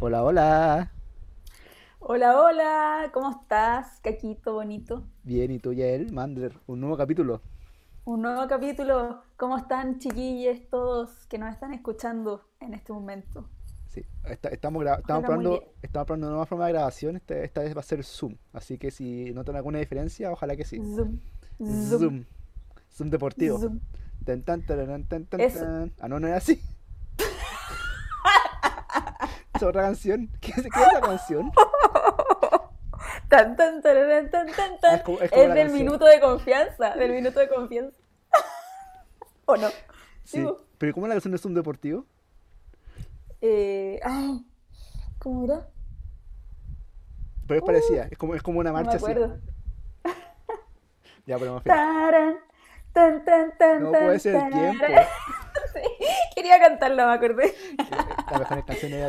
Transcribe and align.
Hola, 0.00 0.22
hola. 0.24 0.90
Hola, 1.98 2.40
hola, 2.40 3.10
¿cómo 3.12 3.30
estás, 3.30 4.00
Caquito 4.00 4.54
bonito? 4.54 5.04
Bien, 5.22 5.50
¿y 5.50 5.58
tú, 5.58 5.72
Yael? 5.72 6.12
Mandler, 6.12 6.54
un 6.66 6.80
nuevo 6.80 6.96
capítulo. 6.96 7.40
Un 8.04 8.22
nuevo 8.22 8.46
capítulo. 8.48 9.22
¿Cómo 9.36 9.58
están, 9.58 9.98
chiquillos, 9.98 10.58
todos 10.70 11.26
que 11.28 11.38
nos 11.38 11.52
están 11.52 11.74
escuchando 11.74 12.42
en 12.60 12.74
este 12.74 12.92
momento? 12.92 13.46
Sí, 13.88 14.02
esta- 14.24 14.48
estamos, 14.48 14.82
gra- 14.82 15.00
estamos 15.00 15.24
probando, 15.24 15.62
estamos 15.82 16.06
probando 16.06 16.26
una 16.28 16.32
nueva 16.32 16.46
forma 16.46 16.66
de 16.66 16.72
grabación. 16.72 17.16
Este- 17.16 17.44
esta 17.44 17.60
vez 17.62 17.76
va 17.76 17.80
a 17.80 17.84
ser 17.84 18.02
Zoom. 18.04 18.36
Así 18.52 18.78
que 18.78 18.90
si 18.90 19.32
notan 19.34 19.56
alguna 19.56 19.78
diferencia, 19.80 20.32
ojalá 20.32 20.56
que 20.56 20.64
sí. 20.64 20.76
Zoom, 20.78 21.18
zoom, 21.58 21.98
Zoom. 21.98 22.24
Zoom 22.90 23.10
deportivo. 23.10 23.58
zoom. 23.58 23.80
Tan, 24.24 24.42
tan, 24.42 24.64
tararán, 24.64 25.04
tan, 25.04 25.26
tan, 25.26 25.40
Eso. 25.40 25.58
tan. 25.60 25.92
Ah, 26.00 26.08
no, 26.08 26.20
no 26.20 26.26
era 26.28 26.36
así. 26.36 26.60
¿Es 29.60 29.66
otra 29.68 29.82
canción? 29.82 30.30
¿Qué 30.40 30.50
es, 30.52 30.62
qué 30.62 30.68
es 30.68 30.86
esa 30.88 31.00
canción? 31.00 31.52
Tan, 33.28 33.56
tan, 33.56 33.80
tan, 33.80 34.30
tan, 34.30 34.48
Ah, 34.48 34.78
tan. 34.80 34.94
es 34.96 35.02
como- 35.02 35.20
es 35.20 35.30
como 35.30 35.42
Es 35.42 35.48
la 35.48 35.54
del 35.54 35.66
canción. 35.68 35.86
minuto 35.86 36.04
de 36.04 36.20
confianza, 36.20 36.94
del 36.96 37.12
minuto 37.12 37.38
de 37.40 37.48
confianza. 37.48 37.96
¿O 39.46 39.56
no? 39.56 39.68
Sí. 40.24 40.38
Digo, 40.38 40.64
Pero 40.78 40.92
¿cómo 40.94 41.06
es 41.06 41.08
la 41.10 41.14
canción 41.14 41.32
de 41.32 41.38
Zoom 41.38 41.54
deportivo? 41.54 42.06
eh, 43.40 44.00
ay, 44.02 44.44
¿cómo 45.18 45.44
era? 45.44 45.68
Pero 47.46 47.60
es 47.60 47.64
parecida. 47.66 48.08
Es 48.10 48.18
como, 48.18 48.34
es 48.34 48.42
como 48.42 48.58
una 48.60 48.70
Uh, 48.70 48.72
No 48.74 48.78
me 48.80 48.84
marcha 48.84 48.96
así. 48.96 49.06
acuerdo. 49.12 49.38
Ya, 51.26 51.38
pero 51.38 51.54
más 51.54 51.62
feo. 51.62 51.72
Tarán, 51.72 52.36
tan, 52.92 53.24
tan, 53.24 53.56
tan, 53.58 53.82
No 53.82 53.90
tan, 53.92 54.02
puede 54.04 54.18
ser 54.18 54.34
el 54.36 54.52
tiempo. 54.52 54.84
Quería 56.40 56.58
cantarla, 56.58 57.06
me 57.06 57.12
acordé. 57.12 57.54
De 57.76 58.38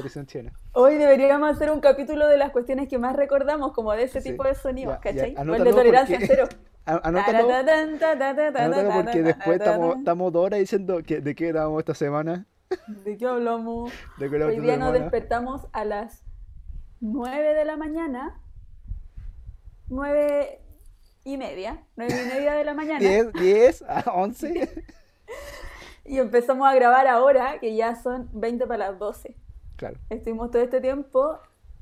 la 0.01 0.25
chilena. 0.25 0.51
Hoy 0.73 0.95
deberíamos 0.95 1.49
hacer 1.49 1.71
un 1.71 1.79
capítulo 1.79 2.27
de 2.27 2.35
las 2.37 2.51
cuestiones 2.51 2.89
que 2.89 2.97
más 2.97 3.15
recordamos, 3.15 3.71
como 3.71 3.93
de 3.93 4.03
ese 4.03 4.19
Sí. 4.19 4.31
tipo 4.31 4.43
de 4.43 4.53
sonidos, 4.53 4.97
Ya, 5.01 5.11
ya, 5.11 5.21
¿cachai? 5.33 5.47
O 5.49 5.55
el 5.55 5.63
de 5.63 5.71
tolerancia 5.71 6.17
porque- 6.19 6.27
cero. 6.27 6.49
Anótalo. 6.83 7.49
Anótalo 7.53 8.91
porque 8.91 9.21
después 9.21 9.61
estamos, 9.61 10.33
dos 10.33 10.45
horas 10.45 10.59
diciendo 10.59 11.01
que, 11.07 11.21
de 11.21 11.33
qué 11.33 11.47
grabamos 11.47 11.79
esta 11.79 11.93
semana. 11.93 12.47
¿De 12.87 13.15
qué 13.15 13.25
hablamos? 13.25 13.93
De 14.17 14.29
qué 14.29 14.35
grabamos 14.37 14.59
Hoy 14.59 14.65
día 14.65 14.75
nos 14.75 14.91
despertamos 14.91 15.67
a 15.71 15.85
las 15.85 16.25
9 16.99 17.53
de 17.53 17.63
la 17.63 17.77
mañana. 17.77 18.41
9 19.87 20.59
y 21.23 21.37
media. 21.37 21.81
9 21.95 22.13
y 22.13 22.27
media 22.35 22.55
de 22.55 22.65
la 22.65 22.73
mañana. 22.73 22.99
10, 23.07 23.31
10, 23.31 23.83
a 23.87 24.11
11. 24.11 24.69
Y 26.05 26.17
empezamos 26.17 26.67
a 26.67 26.73
grabar 26.75 27.07
ahora, 27.07 27.59
que 27.59 27.75
ya 27.75 27.95
son 27.95 28.29
20 28.33 28.65
para 28.67 28.89
las 28.89 28.99
12. 28.99 29.35
Claro. 29.75 29.97
Estuvimos 30.09 30.51
todo 30.51 30.61
este 30.61 30.81
tiempo 30.81 31.37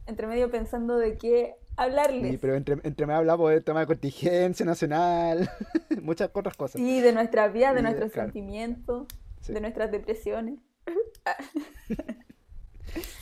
entre 0.06 0.28
medio 0.28 0.50
pensando 0.52 0.98
de 0.98 1.17
qué 1.17 1.56
hablarles. 1.78 2.31
Sí, 2.31 2.38
pero 2.38 2.56
entre, 2.56 2.78
entre 2.84 3.06
me 3.06 3.14
hablamos 3.14 3.50
del 3.50 3.64
tema 3.64 3.81
de 3.81 3.88
contingencia 3.88 4.66
nacional, 4.66 5.50
muchas 6.02 6.30
otras 6.34 6.56
cosas. 6.58 6.81
Sí, 6.81 7.00
de 7.02 7.14
nuestras 7.14 7.53
vidas, 7.53 7.73
de 7.73 7.80
Y 7.80 7.84
nuestros 7.84 8.11
claro. 8.11 8.28
sentimientos, 8.31 9.08
Sí. 9.42 9.53
de 9.53 9.61
nuestras 9.61 9.89
depresiones. 9.92 10.59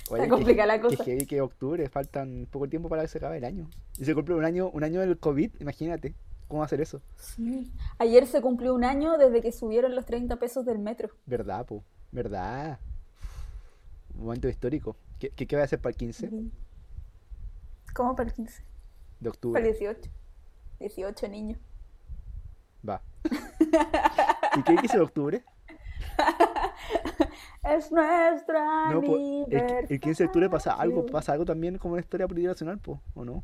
Oye, 0.09 0.23
qué- 0.23 0.29
complicada 0.29 0.67
la 0.67 0.81
cosa. 0.81 1.03
heavy 1.03 1.25
que 1.25 1.41
octubre, 1.41 1.89
faltan 1.89 2.47
poco 2.49 2.67
tiempo 2.69 2.87
para 2.89 3.01
que 3.01 3.07
se 3.09 3.17
acabe 3.17 3.37
el 3.37 3.43
año. 3.45 3.69
Y 3.99 4.05
se 4.05 4.15
cumple 4.15 4.35
un 4.35 4.45
año, 4.45 4.69
un 4.69 4.83
año 4.83 5.01
del 5.01 5.17
COVID, 5.19 5.51
imagínate. 5.59 6.15
¿Cómo 6.47 6.65
ser 6.67 6.79
eso? 6.81 7.01
Sí. 7.17 7.71
Ayer 7.97 8.25
se 8.25 8.41
cumplió 8.41 8.73
un 8.73 8.83
año 8.85 9.17
desde 9.17 9.41
que 9.41 9.51
subieron 9.51 9.95
los 9.95 10.05
30 10.05 10.37
pesos 10.37 10.65
del 10.65 10.79
metro. 10.79 11.09
¿Verdad, 11.25 11.65
po? 11.65 11.83
¿Verdad? 12.11 12.79
Momento 14.15 14.47
histórico. 14.47 14.95
¿Qué, 15.19 15.29
qué, 15.31 15.45
qué 15.45 15.55
va 15.55 15.63
a 15.63 15.65
hacer 15.65 15.81
para 15.81 15.91
el 15.91 15.97
15 15.97 16.31
¿Cómo 17.93 18.15
para 18.15 18.29
el 18.29 18.35
15? 18.35 18.61
de 18.61 18.63
Para 19.19 19.21
el 19.21 19.27
octubre? 19.29 19.63
18. 19.63 20.09
18 20.79 21.27
niños. 21.27 21.59
Va. 22.87 23.01
¿Y 24.55 24.63
qué 24.63 24.75
15 24.75 24.97
de 24.97 25.03
octubre? 25.03 25.43
Es 27.63 27.91
nuestra 27.91 28.91
No, 28.93 29.01
po, 29.01 29.17
el, 29.17 29.87
el 29.89 29.99
15 29.99 30.23
de 30.23 30.27
octubre 30.27 30.49
pasa 30.49 30.73
algo, 30.73 31.05
pasa 31.05 31.33
algo 31.33 31.43
también 31.43 31.77
como 31.77 31.95
en 31.95 31.97
la 31.97 32.01
historia 32.05 32.27
política 32.27 32.51
nacional, 32.51 32.79
po, 32.79 33.01
¿o 33.13 33.25
no? 33.25 33.43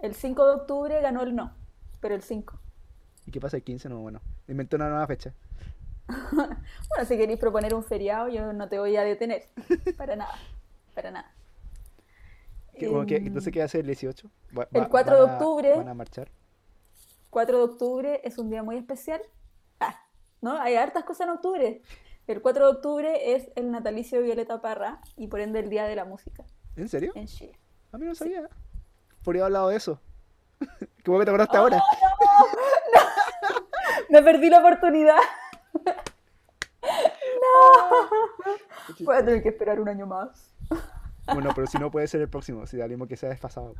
El 0.00 0.14
5 0.14 0.46
de 0.46 0.52
octubre 0.54 1.00
ganó 1.00 1.22
el 1.22 1.36
no, 1.36 1.54
pero 2.00 2.14
el 2.14 2.22
5. 2.22 2.58
¿Y 3.26 3.30
qué 3.30 3.40
pasa 3.40 3.56
el 3.58 3.62
15? 3.62 3.88
No, 3.88 3.98
bueno, 4.00 4.20
inventó 4.48 4.76
una 4.76 4.88
nueva 4.88 5.06
fecha. 5.06 5.34
Bueno, 6.32 7.04
si 7.06 7.16
queréis 7.16 7.38
proponer 7.38 7.72
un 7.74 7.84
feriado, 7.84 8.28
yo 8.28 8.52
no 8.52 8.68
te 8.68 8.78
voy 8.78 8.96
a 8.96 9.04
detener. 9.04 9.48
Para 9.96 10.16
nada. 10.16 10.34
Para 10.94 11.10
nada. 11.12 11.32
¿Qué- 12.78 12.88
bueno, 12.88 13.06
qué- 13.06 13.16
Em, 13.16 13.26
entonces, 13.28 13.52
¿qué 13.52 13.66
ser 13.68 13.80
el 13.82 13.86
18? 13.86 14.28
Va- 14.56 14.66
el 14.72 14.82
va- 14.82 14.88
4 14.88 15.14
de 15.16 15.20
van 15.22 15.30
a- 15.30 15.32
octubre. 15.34 15.76
¿Van 15.76 15.88
a 15.88 15.94
marchar? 15.94 16.28
4 17.30 17.58
de 17.58 17.64
octubre 17.64 18.20
es 18.24 18.38
un 18.38 18.50
día 18.50 18.62
muy 18.64 18.76
especial. 18.76 19.20
Ah, 19.78 20.00
¿no? 20.40 20.58
Hay 20.58 20.74
hartas 20.74 21.04
cosas 21.04 21.28
en 21.28 21.34
octubre. 21.34 21.82
El 22.26 22.42
4 22.42 22.64
de 22.66 22.72
octubre 22.72 23.34
es 23.34 23.50
el 23.54 23.70
natalicio 23.70 24.18
de 24.18 24.24
Violeta 24.24 24.60
Parra 24.60 25.00
y 25.16 25.28
por 25.28 25.40
ende 25.40 25.60
el 25.60 25.68
Día 25.70 25.84
de 25.84 25.94
la 25.96 26.04
Música 26.04 26.44
¿En 26.76 26.88
serio? 26.88 27.12
en 27.14 27.26
Chile. 27.26 27.56
A 27.92 27.98
mí 27.98 28.06
no 28.06 28.14
sabía. 28.14 28.48
Podría 29.22 29.42
haber 29.42 29.46
hablado 29.56 29.68
de 29.68 29.76
eso. 29.76 30.00
Qué 31.04 31.10
bueno 31.10 31.20
que 31.20 31.24
te 31.26 31.30
acordaste 31.30 31.58
¡Oh! 31.58 31.62
ahora. 31.62 31.82
Me 34.10 34.22
perdí 34.22 34.50
la 34.50 34.58
oportunidad. 34.58 35.16
no. 36.82 38.08
Voy 39.00 39.16
a 39.16 39.24
tener 39.24 39.42
que 39.42 39.48
esperar 39.50 39.80
un 39.80 39.88
año 39.88 40.06
más. 40.06 40.52
Bueno, 41.32 41.50
pero 41.54 41.66
si 41.66 41.78
no 41.78 41.90
puede 41.90 42.08
ser 42.08 42.20
el 42.22 42.28
próximo, 42.28 42.66
si 42.66 42.78
salimos 42.78 43.08
que 43.08 43.16
sea 43.16 43.28
desfasado. 43.28 43.74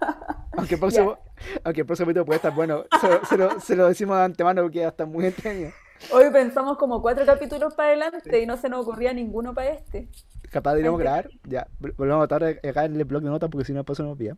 Aunque 0.56 0.74
el 0.74 0.80
próximo, 0.80 1.18
aunque 1.64 1.80
el 1.80 1.86
próximo 1.86 2.12
puede 2.26 2.36
estar 2.36 2.54
bueno, 2.54 2.84
se, 3.00 3.08
lo- 3.08 3.24
se 3.24 3.36
lo, 3.38 3.60
se 3.60 3.74
lo 3.76 3.88
decimos 3.88 4.18
de 4.18 4.24
antemano 4.24 4.60
porque 4.62 4.80
va 4.80 4.86
a 4.86 4.90
estar 4.90 5.06
muy 5.06 5.24
entretenido. 5.24 5.70
Hoy 6.12 6.28
pensamos 6.30 6.76
como 6.76 7.00
cuatro 7.00 7.24
capítulos 7.24 7.72
para 7.74 7.88
adelante 7.90 8.42
y 8.42 8.44
no 8.44 8.58
se 8.58 8.68
nos 8.68 8.82
ocurría 8.86 9.14
ninguno 9.14 9.54
para 9.54 9.70
este. 9.70 10.10
Capaz 10.50 10.72
deberíamos 10.72 11.00
Ay, 11.00 11.04
qué- 11.04 11.10
grabar, 11.10 11.30
ya, 11.44 11.66
vol- 11.80 11.94
volvemos 11.96 12.16
a 12.16 12.18
votar 12.18 12.44
acá 12.44 12.84
en 12.84 12.96
el 12.96 13.04
blog 13.06 13.22
de 13.22 13.30
notas 13.30 13.48
porque 13.48 13.64
si 13.64 13.72
no 13.72 13.82
se 13.82 14.02
nos 14.02 14.12
olvida. 14.12 14.36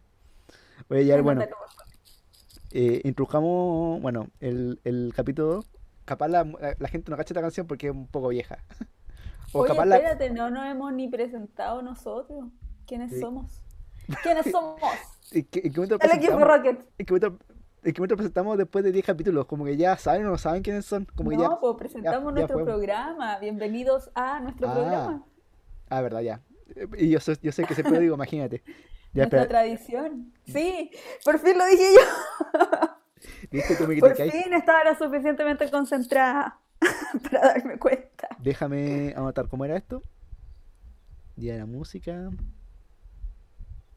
Oye, 0.89 1.07
ya, 1.07 1.21
bueno, 1.23 1.45
eh, 2.73 3.01
introdujamos, 3.05 4.01
bueno, 4.03 4.29
el, 4.41 4.81
el 4.85 5.13
capítulo, 5.15 5.65
capaz 6.05 6.29
la, 6.29 6.45
la, 6.45 6.75
la 6.79 6.89
gente 6.89 7.11
no 7.11 7.17
cacha 7.17 7.33
esta 7.33 7.41
canción 7.41 7.67
porque 7.67 7.89
es 7.89 7.93
un 7.95 8.07
poco 8.07 8.29
vieja. 8.29 8.59
O 9.57 9.61
Oye, 9.61 9.69
capaz 9.71 9.85
la, 9.87 9.97
espérate, 9.99 10.31
no 10.31 10.51
nos 10.51 10.67
hemos 10.67 10.93
ni 10.93 11.07
presentado 11.09 11.81
nosotros. 11.81 12.47
¿Quiénes 12.89 13.13
Sí. 13.13 13.21
somos? 13.21 13.63
¿Quiénes 14.25 14.51
somos? 14.51 14.81
¿en 15.31 15.45
qué, 15.45 15.61
en 15.65 15.73
qué 15.73 15.81
momento 15.81 15.95
El 16.01 16.11
equipo 16.11 16.37
presentamos? 16.37 16.49
Rocket. 16.49 16.79
¿En 16.99 17.07
qué 17.07 17.13
momento, 17.13 17.39
en 17.85 17.93
qué 17.95 18.01
momento 18.01 18.17
presentamos 18.17 18.59
después 18.59 18.85
de 18.85 18.91
10 18.91 19.07
capítulos? 19.07 19.47
Como 19.47 19.65
que 19.65 19.77
ya 19.77 19.97
saben 19.97 20.27
o 20.27 20.31
no 20.31 20.39
saben 20.39 20.65
quiénes 20.65 20.85
son. 20.87 21.05
Como 21.15 21.31
que 21.31 21.37
ya, 21.37 21.47
No, 21.49 21.61
pues 21.61 21.77
presentamos 21.79 22.33
ya 22.35 22.41
nuestro 22.41 22.65
programa. 22.65 23.39
Bienvenidos 23.39 24.11
a 24.17 24.41
nuestro 24.41 24.69
Ah, 24.69 24.75
programa. 24.75 25.25
Ah, 25.89 26.01
verdad, 26.01 26.21
ya. 26.23 26.41
Y 26.99 27.11
yo, 27.11 27.21
yo 27.41 27.53
sé 27.53 27.65
que 27.65 27.75
siempre 27.75 28.01
digo, 28.01 28.15
imagínate. 28.17 28.65
Ya, 29.15 29.23
Nuestra 29.23 29.47
tradición. 29.47 30.33
Sí, 30.45 30.91
por 31.25 31.39
fin 31.39 31.57
lo 31.57 31.65
dije 31.67 31.85
yo. 31.95 32.99
¿viste 33.51 33.77
Por 33.77 34.17
fin 34.17 34.53
estaba 34.53 34.85
lo 34.85 34.95
suficientemente 34.97 35.71
concentrada 35.71 36.59
para 37.23 37.41
darme 37.41 37.79
cuenta. 37.79 38.29
Déjame 38.41 39.15
anotar 39.17 39.49
cómo 39.49 39.65
era 39.65 39.77
esto. 39.77 40.03
Día 41.37 41.55
de 41.55 41.61
la 41.61 41.67
música. 41.67 42.31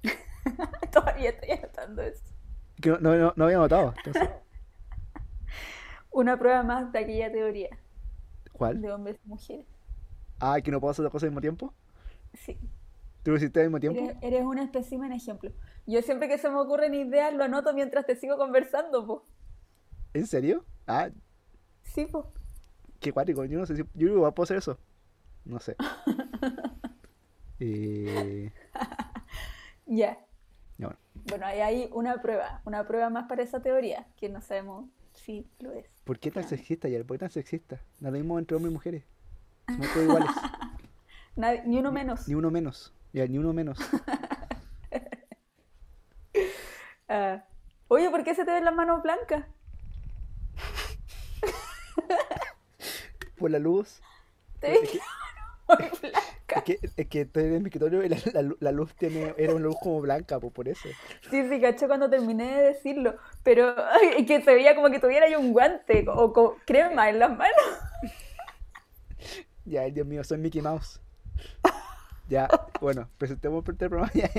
Todavía 0.91 1.31
estoy 1.31 1.51
anotando 1.51 2.03
eso. 2.03 2.23
Que 2.79 2.89
no, 2.91 2.99
no, 2.99 3.15
no, 3.15 3.33
no 3.35 3.45
había 3.45 3.57
anotado. 3.57 3.93
Entonces, 3.97 4.29
Una 6.11 6.37
prueba 6.37 6.61
más 6.61 6.91
de 6.91 6.99
aquella 6.99 7.31
teoría 7.31 7.77
¿cuál? 8.51 8.81
de 8.81 8.91
hombres 8.91 9.19
y 9.25 9.27
mujeres. 9.27 9.65
Ah, 10.39 10.61
que 10.61 10.71
no 10.71 10.79
puedo 10.79 10.91
hacer 10.91 11.03
dos 11.03 11.11
cosas 11.11 11.25
al 11.25 11.31
mismo 11.31 11.41
tiempo. 11.41 11.73
Sí, 12.33 12.59
¿Tú 13.27 13.31
lo 13.31 13.37
hiciste 13.39 13.59
al 13.59 13.65
mismo 13.65 13.81
tiempo? 13.81 13.99
eres, 13.99 14.15
eres 14.21 14.45
un 14.45 14.57
espécimen 14.57 15.11
ejemplo. 15.11 15.51
Yo 15.85 16.01
siempre 16.01 16.29
que 16.29 16.37
se 16.37 16.49
me 16.49 16.55
ocurren 16.61 16.93
ideas 16.93 17.33
lo 17.33 17.43
anoto 17.43 17.73
mientras 17.73 18.05
te 18.05 18.15
sigo 18.15 18.37
conversando, 18.37 19.05
po. 19.05 19.25
¿En 20.13 20.25
serio? 20.27 20.63
Ah, 20.87 21.09
Sí, 21.83 22.05
po. 22.05 22.31
qué 23.01 23.11
cuático. 23.11 23.43
Yo 23.43 23.59
no 23.59 23.65
sé 23.65 23.75
si. 23.75 23.83
Yo 23.95 24.07
igual 24.07 24.33
puedo 24.33 24.45
hacer 24.45 24.55
eso. 24.55 24.77
No 25.43 25.59
sé. 25.59 25.75
Eh, 27.59 28.49
Ya. 29.87 30.17
bueno. 30.77 30.95
Bueno, 31.27 31.45
ahí 31.47 31.59
hay 31.59 31.89
una 31.91 32.21
prueba, 32.21 32.61
una 32.63 32.87
prueba 32.87 33.09
más 33.09 33.27
para 33.27 33.43
esa 33.43 33.61
teoría, 33.61 34.07
que 34.15 34.29
no 34.29 34.39
sabemos 34.41 34.85
si 35.15 35.49
lo 35.59 35.73
es. 35.73 35.85
¿Por 36.05 36.17
qué 36.19 36.31
tan 36.31 36.47
sexista, 36.47 36.87
Yael? 36.87 37.03
¿Por 37.05 37.15
qué 37.17 37.19
tan 37.21 37.31
sexista? 37.31 37.81
No 37.99 38.09
lo 38.11 38.17
mismo 38.19 38.39
entre 38.39 38.55
hombres 38.55 38.71
y 38.71 38.73
mujeres. 38.73 39.03
Somos 39.67 39.91
todos 39.91 40.05
iguales. 40.05 40.29
Nadie- 41.35 41.63
ni 41.65 41.77
uno 41.79 41.91
menos. 41.91 42.25
Ni 42.29 42.35
uno 42.35 42.51
menos. 42.51 42.93
Ya, 43.17 43.25
ni 43.27 43.39
uno 43.39 43.51
menos. 43.51 43.79
Ah, 47.09 47.45
oye, 47.87 48.09
¿por 48.09 48.23
qué 48.25 48.35
se 48.35 48.43
te 48.43 48.51
ven 48.51 48.65
las 48.65 48.75
manos 48.75 49.01
blancas? 49.01 49.45
Por 53.37 53.49
la 53.49 53.59
luz. 53.59 54.01
Te 54.59 54.71
ves 54.71 54.83
Es 54.83 54.89
que, 54.91 54.99
muy 55.69 55.89
blanca. 56.11 56.55
es 56.57 56.63
que, 56.63 56.79
es 56.97 57.07
que 57.07 57.21
estoy 57.21 57.43
en 57.45 57.63
mi 57.63 57.69
escritorio 57.69 58.03
y 58.03 58.09
la, 58.09 58.17
la 58.33 58.41
lu- 58.41 58.57
la 58.59 58.71
luz 58.73 58.93
tiene, 58.95 59.33
era 59.37 59.53
una 59.53 59.63
luz 59.65 59.77
como 59.81 60.01
blanca, 60.01 60.37
pues 60.39 60.51
por 60.53 60.67
eso. 60.67 60.89
Sí, 61.31 61.47
sí, 61.49 61.61
caché 61.61 61.87
cuando 61.87 62.09
terminé 62.09 62.55
de 62.57 62.61
decirlo, 62.73 63.15
pero 63.43 63.73
ay, 63.93 64.25
que 64.25 64.41
se 64.41 64.53
veía 64.53 64.75
como 64.75 64.89
que 64.89 64.99
tuviera 64.99 65.27
ahí 65.27 65.35
un 65.35 65.53
guante 65.53 66.05
o 66.09 66.33
con 66.33 66.55
crema 66.65 67.09
en 67.09 67.19
las 67.19 67.29
manos. 67.29 67.63
Ya, 69.65 69.83
Dios 69.85 70.05
mío, 70.05 70.23
soy 70.25 70.37
Mickey 70.39 70.61
Mouse. 70.61 70.99
Ya, 72.29 72.47
bueno, 72.81 73.07
presentemos 73.17 73.63
el 73.67 73.75
programa 73.75 74.11
ya. 74.13 74.29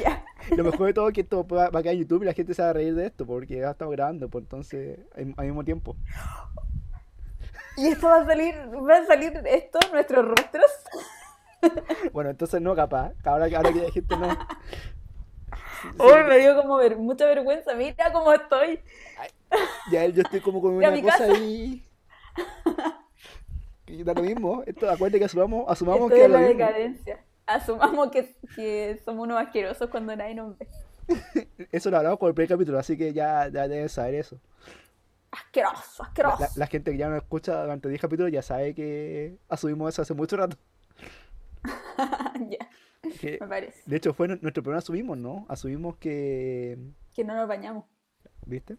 Ya. 0.00 0.24
Lo 0.56 0.62
mejor 0.64 0.86
de 0.88 0.92
todo 0.94 1.08
es 1.08 1.14
que 1.14 1.22
esto 1.22 1.46
va 1.46 1.70
va 1.70 1.78
a 1.80 1.82
quedar 1.82 1.94
en 1.94 2.00
YouTube 2.02 2.22
y 2.22 2.26
la 2.26 2.34
gente 2.34 2.52
se 2.54 2.62
va 2.62 2.68
a 2.70 2.72
reír 2.74 2.94
de 2.94 3.06
esto 3.06 3.24
porque 3.26 3.56
ya 3.58 3.70
estamos 3.70 3.92
grabando, 3.92 4.28
pues 4.28 4.44
entonces 4.44 4.98
al 5.16 5.34
al 5.38 5.46
mismo 5.46 5.64
tiempo. 5.64 5.96
Y 7.78 7.86
esto 7.88 8.06
va 8.08 8.16
a 8.22 8.26
salir, 8.26 8.54
va 8.88 8.98
a 8.98 9.06
salir 9.06 9.40
esto, 9.46 9.78
nuestros 9.92 10.24
rostros. 10.26 10.70
Bueno, 12.12 12.30
entonces 12.30 12.60
no, 12.60 12.74
capaz. 12.76 13.12
Ahora, 13.24 13.48
que- 13.48 13.56
ahora 13.56 13.72
que 13.72 13.80
la 13.82 13.90
gente 13.90 14.16
no. 14.16 14.28
Hoy 15.98 16.22
me 16.28 16.38
dio 16.38 16.56
como 16.60 16.76
ver- 16.76 16.96
mucha 16.96 17.26
vergüenza, 17.26 17.74
mira 17.74 18.12
cómo 18.12 18.32
estoy. 18.32 18.80
Ya 19.90 20.04
yo 20.06 20.22
estoy 20.22 20.40
como 20.40 20.60
con 20.60 20.74
una 20.74 20.90
cosa 21.02 21.24
ahí. 21.24 21.82
Y 23.86 24.02
da 24.02 24.14
lo 24.14 24.22
mismo. 24.22 24.62
Esto, 24.66 24.90
acuérdate 24.90 25.18
que 25.20 25.24
asumamos, 25.26 25.64
asumamos 25.68 26.10
Esto 26.10 26.14
que 26.16 26.24
es 26.24 26.30
la 26.30 26.40
decadencia. 26.40 27.24
Asumamos 27.46 28.10
que, 28.10 28.34
que 28.56 29.00
somos 29.04 29.24
unos 29.24 29.40
asquerosos 29.40 29.88
cuando 29.90 30.14
nadie 30.16 30.34
nos 30.34 30.58
ve. 30.58 30.66
Eso 31.72 31.90
lo 31.90 31.98
hablamos 31.98 32.18
con 32.18 32.28
el 32.28 32.34
primer 32.34 32.48
capítulo, 32.48 32.78
así 32.78 32.96
que 32.98 33.12
ya, 33.12 33.48
ya 33.48 33.68
deben 33.68 33.88
saber 33.88 34.16
eso. 34.16 34.40
Asqueroso, 35.30 36.02
asqueroso. 36.02 36.38
la- 36.40 36.48
la 36.56 36.66
gente 36.66 36.90
que 36.90 36.96
ya 36.98 37.08
nos 37.08 37.18
escucha 37.22 37.60
durante 37.62 37.88
10 37.88 38.00
capítulos 38.00 38.32
ya 38.32 38.42
sabe 38.42 38.74
que 38.74 39.36
asumimos 39.48 39.92
eso 39.92 40.02
hace 40.02 40.14
mucho 40.14 40.36
rato. 40.36 40.56
ya, 42.48 42.68
Que, 43.20 43.38
me 43.40 43.46
parece. 43.46 43.82
de 43.86 43.96
hecho, 43.96 44.14
fue 44.14 44.28
nu- 44.28 44.38
nuestro 44.40 44.62
primer 44.62 44.78
asumimos, 44.78 45.16
¿no? 45.18 45.46
Asumimos 45.48 45.96
que. 45.96 46.78
Que 47.14 47.22
no 47.24 47.34
nos 47.34 47.46
bañamos. 47.48 47.84
¿Viste? 48.46 48.76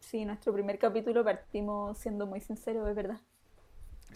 Sí, 0.00 0.24
nuestro 0.24 0.52
primer 0.52 0.78
capítulo 0.78 1.24
partimos 1.24 1.98
siendo 1.98 2.26
muy 2.26 2.40
sinceros, 2.40 2.88
es 2.88 2.94
verdad. 2.94 3.20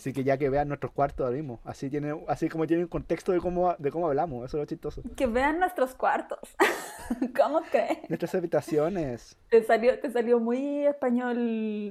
Así 0.01 0.15
que 0.15 0.25
ya 0.25 0.39
que 0.39 0.49
vean 0.49 0.67
nuestros 0.69 0.93
cuartos 0.93 1.27
ahora 1.27 1.37
mismo. 1.37 1.61
Así, 1.63 1.91
tiene, 1.91 2.19
así 2.27 2.49
como 2.49 2.67
tienen 2.67 2.89
contexto 2.89 3.33
de 3.33 3.39
cómo, 3.39 3.75
de 3.79 3.91
cómo 3.91 4.07
hablamos. 4.07 4.47
Eso 4.47 4.57
es 4.57 4.63
lo 4.63 4.65
chistoso. 4.65 5.03
Que 5.15 5.27
vean 5.27 5.59
nuestros 5.59 5.95
cuartos. 5.95 6.39
¿Cómo 7.37 7.61
crees? 7.71 8.09
Nuestras 8.09 8.35
habitaciones. 8.35 9.37
Te 9.51 9.63
salió, 9.63 10.01
te 10.01 10.11
salió 10.11 10.41
muy 10.41 10.87
español 10.87 11.37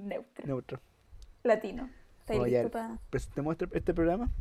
neutro, 0.08 0.48
Neutro. 0.48 0.80
latino. 1.44 1.88
¿Estás 2.22 2.38
Bueno, 2.38 2.48
ya, 2.52 2.64
listo 2.64 2.72
pa- 2.80 2.98
presentemos 3.12 3.52
este, 3.62 3.78
este 3.78 3.94
programa. 3.94 4.32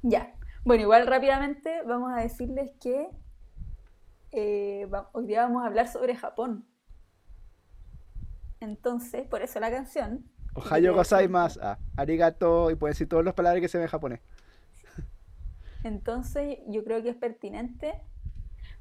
Ya. 0.00 0.32
Bueno, 0.64 0.82
igual 0.84 1.06
rápidamente 1.06 1.82
vamos 1.86 2.10
a 2.16 2.22
decirles 2.22 2.70
que 2.80 3.06
eh, 4.30 4.86
va- 4.86 5.10
hoy 5.12 5.26
día 5.26 5.42
vamos 5.42 5.62
a 5.62 5.66
hablar 5.66 5.88
sobre 5.88 6.16
Japón. 6.16 6.64
Entonces, 8.60 9.26
por 9.26 9.42
eso 9.42 9.60
la 9.60 9.70
canción. 9.70 10.24
Ohayo 10.54 10.94
gozaimasu. 10.94 11.60
Ah, 11.62 11.78
arigato. 11.96 12.70
Y 12.70 12.74
pueden 12.76 12.92
decir 12.92 13.08
todas 13.08 13.24
las 13.24 13.34
palabras 13.34 13.60
que 13.60 13.68
se 13.68 13.78
ven 13.78 13.84
en 13.86 13.90
japonés. 13.90 14.20
Entonces, 15.84 16.58
yo 16.68 16.84
creo 16.84 17.02
que 17.02 17.10
es 17.10 17.16
pertinente. 17.16 17.94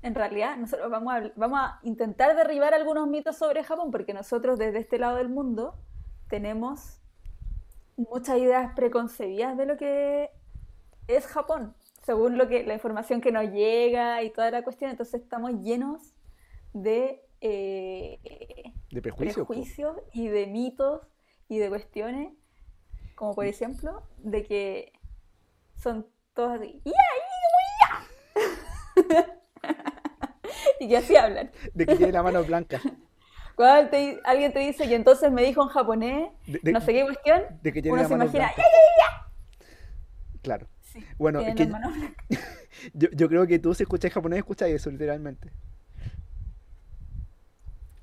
En 0.04 0.16
realidad, 0.16 0.58
nosotros 0.58 0.90
vamos 0.90 1.14
a, 1.14 1.20
habl- 1.20 1.34
vamos 1.36 1.60
a 1.60 1.80
intentar 1.84 2.36
derribar 2.36 2.74
algunos 2.74 3.08
mitos 3.08 3.38
sobre 3.38 3.64
Japón, 3.64 3.92
porque 3.92 4.14
nosotros 4.14 4.58
desde 4.60 4.80
este 4.80 4.98
lado 5.00 5.18
del 5.18 5.30
mundo 5.30 5.76
tenemos 6.28 7.00
muchas 7.98 8.38
ideas 8.40 8.74
preconcebidas 8.76 9.58
de 9.58 9.66
lo 9.66 9.78
que 9.78 10.30
es 11.08 11.28
Japón, 11.28 11.76
según 12.04 12.38
lo 12.38 12.48
que 12.48 12.64
la 12.64 12.74
información 12.74 13.22
que 13.22 13.32
nos 13.32 13.52
llega 13.52 14.24
y 14.24 14.32
toda 14.32 14.50
la 14.52 14.64
cuestión. 14.64 14.92
Entonces, 14.92 15.22
estamos 15.22 15.52
llenos 15.62 16.14
de 16.74 17.24
eh, 17.42 18.74
De 18.92 19.02
prejuicios 19.02 19.98
y 20.14 20.28
de 20.28 20.48
mitos 20.48 21.02
y 21.52 21.58
de 21.60 21.68
cuestiones, 21.68 22.32
como 23.14 23.36
por 23.36 23.46
ejemplo, 23.46 24.04
de 24.20 24.42
que 24.46 24.94
son 25.76 26.08
todos 26.34 26.54
así, 26.62 26.82
"Ya, 26.86 26.94
ya, 28.96 29.16
ya". 29.18 29.42
y 30.80 30.88
que 30.88 30.96
así 30.98 31.18
hablan. 31.18 31.52
De 31.74 31.86
que 31.86 31.98
tiene 31.98 32.14
la 32.14 32.24
mano 32.24 32.42
blanca. 32.46 32.82
Cuando 33.58 33.90
te- 33.90 34.22
alguien 34.24 34.54
te 34.54 34.60
dice 34.60 34.88
que 34.88 34.96
entonces 34.96 35.30
me 35.30 35.44
dijo 35.44 35.62
en 35.62 35.68
japonés, 35.68 36.32
De, 36.48 36.60
de- 36.64 36.72
no 36.72 36.80
sé 36.80 36.94
qué 36.94 37.04
cuestión, 37.04 37.42
de 37.62 37.74
que 37.74 37.82
tiene 37.82 37.96
uno 37.96 38.02
la 38.04 38.08
se 38.08 38.16
mano 38.16 38.24
imagina, 38.32 38.46
blanca. 38.46 38.62
"Ya, 38.62 38.78
ya, 39.04 40.40
Claro. 40.42 40.68
Sí, 40.84 41.06
Bueno, 41.18 41.42
es 41.42 41.54
que 41.54 41.66
las 41.66 41.74
manos 41.74 41.94
blancas". 41.98 42.26
yo, 42.94 43.10
yo 43.12 43.28
creo 43.28 43.46
que 43.46 43.60
tú 43.60 43.74
si 43.74 43.84
escuchas 43.84 44.14
japonés 44.14 44.38
escuchas 44.40 44.70
eso, 44.70 44.90
literalmente. 44.90 45.52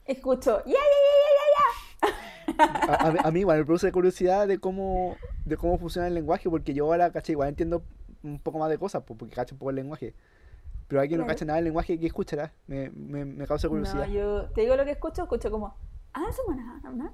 Escucho, 0.04 0.58
ya, 0.66 0.72
ya, 0.72 0.74
ya, 0.74 1.17
A, 2.58 3.08
a 3.08 3.12
mí- 3.12 3.18
a 3.24 3.30
mí 3.30 3.40
igual 3.40 3.58
me 3.58 3.64
produce 3.64 3.90
curiosidad 3.92 4.46
de 4.48 4.58
cómo, 4.58 5.16
de 5.44 5.56
cómo 5.56 5.78
funciona 5.78 6.08
el 6.08 6.14
lenguaje, 6.14 6.48
porque 6.48 6.72
yo 6.74 6.86
ahora, 6.86 7.10
caché, 7.12 7.32
igual 7.32 7.48
entiendo 7.50 7.82
un 8.22 8.38
poco 8.38 8.58
más 8.58 8.68
de 8.70 8.78
cosas, 8.78 9.02
porque 9.06 9.34
cacho 9.34 9.54
un 9.54 9.58
poco 9.58 9.70
el 9.70 9.76
lenguaje. 9.76 10.14
Pero 10.88 11.00
alguien 11.02 11.18
no 11.20 11.24
Claro. 11.26 11.36
cacha 11.36 11.44
nada 11.44 11.56
del 11.56 11.64
lenguaje, 11.66 11.98
¿qué 12.00 12.06
escuchará? 12.06 12.52
Me, 12.66 12.90
me, 12.90 13.24
me 13.24 13.46
causa 13.46 13.66
No, 13.66 13.72
curiosidad. 13.72 14.06
yo 14.08 14.46
te 14.54 14.62
digo 14.62 14.74
lo 14.76 14.84
que 14.84 14.92
escucho, 14.92 15.22
escucho 15.22 15.50
como, 15.50 15.74
"Ah, 16.14 16.24
eso 16.30 16.42
me 16.48 16.56
da, 16.56 16.90
¿no? 16.90 17.12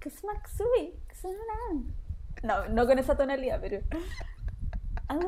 Que 0.00 0.08
que 1.06 1.12
es 1.12 1.24
una-". 1.24 1.92
No, 2.42 2.68
no 2.74 2.86
con 2.86 2.98
esa 2.98 3.16
tonalidad, 3.16 3.60
pero. 3.60 3.80
"Ah, 5.08 5.18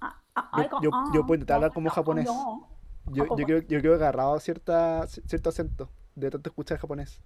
ah, 0.00 0.20
ah, 0.34 0.62
Yo- 0.62 0.80
yo- 0.82 0.90
yo 1.14 1.20
puedo 1.26 1.34
intentar 1.34 1.56
hablar 1.56 1.72
como 1.72 1.90
japonés. 1.90 2.24
no". 2.26 2.68
Yo, 3.06 3.24
yo 3.36 3.44
creo, 3.44 3.58
yo 3.60 3.66
creo 3.66 3.82
que 3.82 3.88
he 3.88 3.94
agarrado 3.94 4.38
cierta, 4.40 5.06
cierto 5.06 5.48
acento 5.50 5.90
de 6.14 6.30
tanto 6.30 6.50
escuchar 6.50 6.78
japonés. 6.78 7.20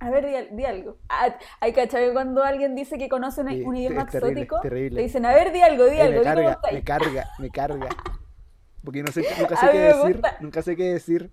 A 0.00 0.10
ver, 0.10 0.26
di, 0.26 0.56
di 0.56 0.64
algo. 0.64 0.98
Ah, 1.08 1.36
hay 1.60 1.72
cachai 1.72 2.12
cuando 2.12 2.42
alguien 2.42 2.74
dice 2.74 2.98
que 2.98 3.08
conoce 3.08 3.40
un, 3.42 3.48
Sí, 3.48 3.62
un 3.64 3.76
idioma 3.76 4.02
es 4.02 4.10
terrible, 4.10 4.42
exótico, 4.42 4.60
terrible. 4.60 4.96
te 4.96 5.02
dicen, 5.02 5.24
a 5.24 5.32
ver, 5.32 5.52
di 5.52 5.60
algo, 5.62 5.84
di 5.86 5.98
Eh, 5.98 6.02
algo, 6.02 6.18
me 6.18 6.22
carga, 6.24 6.50
estáis". 6.52 6.74
me 6.74 6.82
carga, 6.84 7.24
me 7.38 7.50
carga. 7.50 7.88
Porque 8.84 9.02
no 9.02 9.12
sé, 9.12 9.22
nunca 9.38 9.56
sé 9.56 9.70
qué 9.70 9.78
decir, 9.78 10.16
gusta. 10.16 10.36
nunca 10.40 10.62
sé 10.62 10.76
qué 10.76 10.84
decir. 10.84 11.30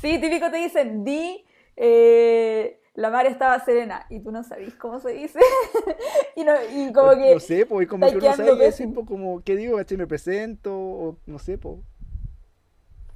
Sí, 0.00 0.18
típico 0.20 0.50
te 0.50 0.56
dicen, 0.56 1.04
di, 1.04 1.44
eh, 1.76 2.80
la 2.94 3.10
mar 3.10 3.26
estaba 3.26 3.58
serena, 3.60 4.06
y 4.10 4.20
tú 4.20 4.32
no 4.32 4.42
sabís 4.42 4.74
cómo 4.74 4.98
se 4.98 5.10
dice. 5.12 5.38
y, 6.36 6.42
no, 6.44 6.52
y 6.74 6.92
como 6.92 7.12
No- 7.12 7.18
que... 7.18 7.34
no 7.34 7.40
sé, 7.40 7.66
pues 7.66 7.86
como 7.86 8.06
que 8.08 8.16
uno 8.16 8.32
sabe 8.32 8.72
pues 8.94 9.06
como, 9.06 9.42
¿qué 9.44 9.56
digo? 9.56 9.78
Me 9.96 10.06
presento, 10.06 10.74
o 10.76 11.16
no 11.26 11.38
sé, 11.38 11.58
pues. 11.58 11.76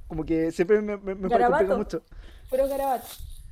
Como 0.07 0.23
que 0.23 0.51
siempre 0.51 0.81
me, 0.81 0.97
me, 0.97 1.15
me 1.15 1.29
mucho. 1.75 2.03
Pero 2.49 2.67
garabato. 2.67 3.07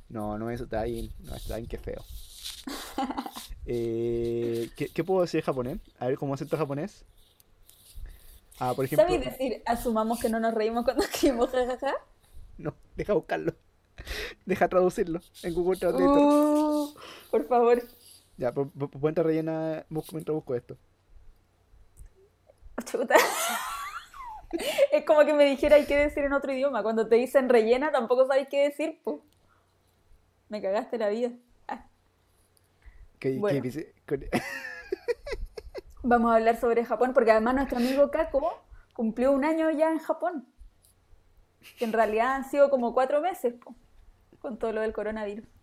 No, 0.08 0.38
no, 0.38 0.50
eso 0.50 0.64
está 0.64 0.84
bien, 0.84 1.10
no, 1.20 1.34
está 1.34 1.56
bien, 1.56 1.68
qué 1.68 1.78
feo. 1.78 2.04
Eh, 3.66 4.68
¿qué, 4.76 4.88
qué 4.90 5.02
puedo 5.02 5.22
decir 5.22 5.40
en 5.40 5.46
japonés? 5.46 5.78
A 5.98 6.06
ver, 6.06 6.18
¿cómo 6.18 6.34
acento 6.34 6.54
japonés? 6.58 7.02
Ah, 8.58 8.74
por 8.74 8.84
ejemplo, 8.84 9.06
¿Sabéis 9.06 9.24
decir, 9.24 9.62
asumamos 9.64 10.20
que 10.20 10.28
no 10.28 10.38
nos 10.38 10.52
reímos 10.52 10.84
cuando 10.84 11.02
escribimos 11.04 11.48
jajaja? 11.50 11.94
no, 12.58 12.74
deja 12.96 13.14
buscarlo. 13.14 13.54
Deja 14.44 14.68
traducirlo 14.68 15.20
en 15.42 15.54
Google 15.54 15.78
Translator. 15.78 16.18
Uh, 16.18 16.94
por 17.30 17.46
favor. 17.46 17.82
Ya, 18.36 18.52
pues 18.52 18.68
rellena, 19.16 19.86
busco, 19.88 20.12
mientras 20.12 20.34
busco 20.34 20.54
esto. 20.54 20.76
Chuta. 22.84 23.14
Es 24.92 25.04
como 25.04 25.24
que 25.24 25.34
me 25.34 25.44
dijera 25.44 25.76
hay 25.76 25.86
que 25.86 25.96
decir 25.96 26.24
en 26.24 26.32
otro 26.32 26.52
idioma. 26.52 26.82
Cuando 26.82 27.08
te 27.08 27.16
dicen 27.16 27.48
rellena, 27.48 27.90
tampoco 27.90 28.26
sabéis 28.26 28.48
qué 28.48 28.62
decir, 28.62 29.00
pues. 29.02 29.16
Me 30.48 30.62
cagaste 30.62 30.98
la 30.98 31.08
vida. 31.08 31.32
Ah. 31.66 31.86
¿Qué, 33.18 33.32
qué 33.32 33.38
Bueno. 33.38 33.60
dice? 33.60 33.94
Con- 34.06 34.24
Vamos 36.02 36.32
a 36.32 36.36
hablar 36.36 36.60
sobre 36.60 36.84
Japón, 36.84 37.12
porque 37.14 37.30
además 37.32 37.54
nuestro 37.54 37.78
amigo 37.78 38.10
Kako 38.10 38.62
cumplió 38.92 39.32
un 39.32 39.44
año 39.44 39.70
ya 39.70 39.90
en 39.90 39.98
Japón. 39.98 40.46
Que 41.78 41.86
en 41.86 41.94
realidad 41.94 42.34
han 42.34 42.44
sido 42.44 42.68
como 42.68 42.92
cuatro 42.92 43.22
meses, 43.22 43.54
po, 43.54 43.74
con 44.38 44.58
todo 44.58 44.72
lo 44.72 44.82
del 44.82 44.92
coronavirus. 44.92 45.46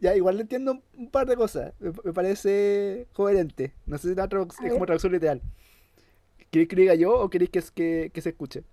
Ya, 0.00 0.16
igual 0.16 0.34
le 0.36 0.42
entiendo 0.42 0.82
un 0.98 1.10
par 1.10 1.28
de 1.28 1.36
cosas. 1.36 1.72
Me, 1.78 1.92
me 2.04 2.12
parece 2.12 3.06
coherente. 3.12 3.72
No 3.86 3.98
sé 3.98 4.08
si 4.08 4.14
la 4.16 4.24
es 4.24 4.72
como 4.72 4.84
traducción 4.84 5.12
literal. 5.12 5.40
¿Queréis 6.50 6.68
que 6.68 6.76
lo 6.76 6.80
diga 6.82 6.94
yo 6.94 7.18
o 7.20 7.30
queréis 7.30 7.50
que, 7.50 7.62
que, 7.74 8.10
que 8.12 8.20
se 8.20 8.30
escuche? 8.30 8.64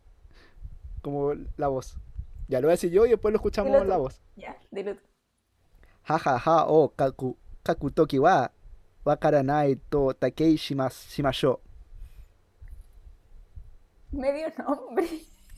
Como 1.02 1.34
la 1.58 1.68
voz. 1.68 1.98
Ya, 2.48 2.60
lo 2.60 2.68
voy 2.68 2.72
a 2.72 2.76
decir 2.80 2.92
yo 2.92 3.06
y 3.06 3.10
después 3.10 3.32
lo 3.32 3.38
escuchamos 3.38 3.72
Dilo 3.72 3.84
tú. 3.84 3.90
la 3.90 3.98
voz. 3.98 4.22
Ya, 4.36 4.58
dilo 4.72 4.96
tú. 4.96 5.02
Ha 6.06 6.16
ha 6.16 6.38
ha 6.38 6.66
o 6.68 6.90
kaku, 6.90 7.36
kaku 7.64 7.92
toki 7.92 8.18
wa 8.20 8.52
wakaranai 9.06 9.76
to 9.90 10.14
takei 10.14 10.56
shimas- 10.56 11.08
shimashou. 11.10 11.60
Medio 14.12 14.48
nombre. 14.58 15.08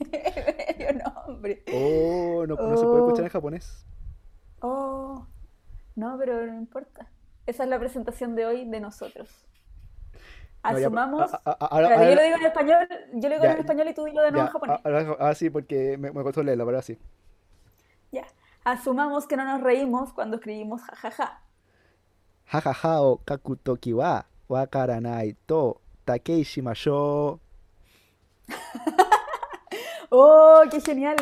Medio 0.00 0.92
nombre. 1.04 1.62
Oh, 1.72 2.44
no, 2.46 2.56
no 2.56 2.76
se 2.76 2.84
puede 2.84 2.98
escuchar 2.98 3.20
Oh. 3.22 3.26
en 3.26 3.28
japonés. 3.28 3.86
Oh, 4.62 5.26
no, 5.94 6.16
pero 6.18 6.46
no 6.46 6.54
importa. 6.58 7.08
Esa 7.46 7.64
es 7.64 7.70
la 7.70 7.78
presentación 7.78 8.34
de 8.34 8.46
hoy 8.46 8.64
de 8.68 8.80
nosotros. 8.80 9.28
No, 10.62 10.78
ya, 10.78 10.86
Asumamos. 10.86 11.32
a- 11.34 11.40
a- 11.44 11.50
a- 11.50 11.66
ahora- 11.66 11.88
Espérate, 11.88 12.10
yo 12.10 12.14
lo 12.16 12.22
digo 12.22 12.36
en 12.36 12.46
español, 12.46 12.88
yo 13.14 13.28
lo 13.28 13.34
digo 13.34 13.44
Ya, 13.44 13.52
en 13.52 13.58
español 13.58 13.88
y 13.88 13.94
tú 13.94 14.04
dilo 14.04 14.22
de 14.22 14.30
nuevo 14.30 14.44
ya, 14.44 14.48
en 14.48 14.52
japonés. 14.52 14.80
ahora, 14.84 15.00
ahora 15.18 15.34
sí, 15.34 15.48
porque 15.50 15.96
me, 15.98 16.10
me 16.12 16.22
costó 16.22 16.42
leerlo, 16.42 16.64
pero 16.66 16.76
ahora 16.76 16.82
sí. 16.82 16.98
Ya. 18.12 18.26
Asumamos 18.64 19.26
que 19.26 19.36
no 19.38 19.44
nos 19.44 19.62
reímos 19.62 20.12
cuando 20.12 20.36
escribimos 20.36 20.82
jajaja. 20.82 21.40
Jajaja 22.46 23.00
o 23.02 23.16
kakutoki 23.24 23.92
wa 23.94 24.26
wakaranai 24.48 25.34
to 25.46 25.80
takei 26.04 26.42
shimashou. 26.44 27.40
¡Oh, 30.10 30.62
qué 30.70 30.80
genial! 30.80 31.16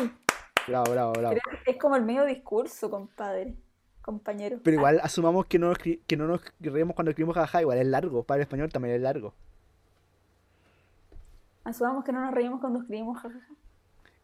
Bravo, 0.67 0.91
bravo, 0.91 1.13
bravo. 1.13 1.35
Pero 1.43 1.59
es 1.65 1.77
como 1.77 1.95
el 1.95 2.03
medio 2.03 2.25
discurso, 2.25 2.89
compadre, 2.89 3.55
compañero. 4.01 4.59
Pero 4.63 4.77
igual 4.77 4.99
asumamos 5.03 5.45
que 5.45 5.59
no, 5.59 5.67
nos 5.69 5.77
que 5.77 6.17
no 6.17 6.27
nos 6.27 6.41
reímos 6.59 6.95
cuando 6.95 7.11
escribimos 7.11 7.35
jajaja, 7.35 7.61
igual 7.61 7.77
es 7.79 7.87
largo. 7.87 8.23
Para 8.23 8.37
el 8.37 8.41
español 8.43 8.71
también 8.71 8.95
es 8.95 9.01
largo. 9.01 9.33
Asumamos 11.63 12.03
que 12.03 12.11
no 12.11 12.21
nos 12.21 12.33
reímos 12.33 12.59
cuando 12.59 12.79
escribimos 12.79 13.17
jajaja. 13.19 13.53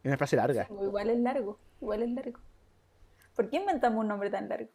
Es 0.04 0.06
una 0.10 0.18
frase 0.18 0.36
larga. 0.36 0.68
O 0.70 0.84
igual 0.86 1.10
es 1.10 1.20
largo, 1.20 1.60
igual 1.82 2.04
es 2.04 2.10
largo. 2.12 2.40
¿Por 3.36 3.50
qué 3.50 3.58
inventamos 3.58 4.00
un 4.00 4.08
nombre 4.08 4.30
tan 4.30 4.48
largo? 4.50 4.70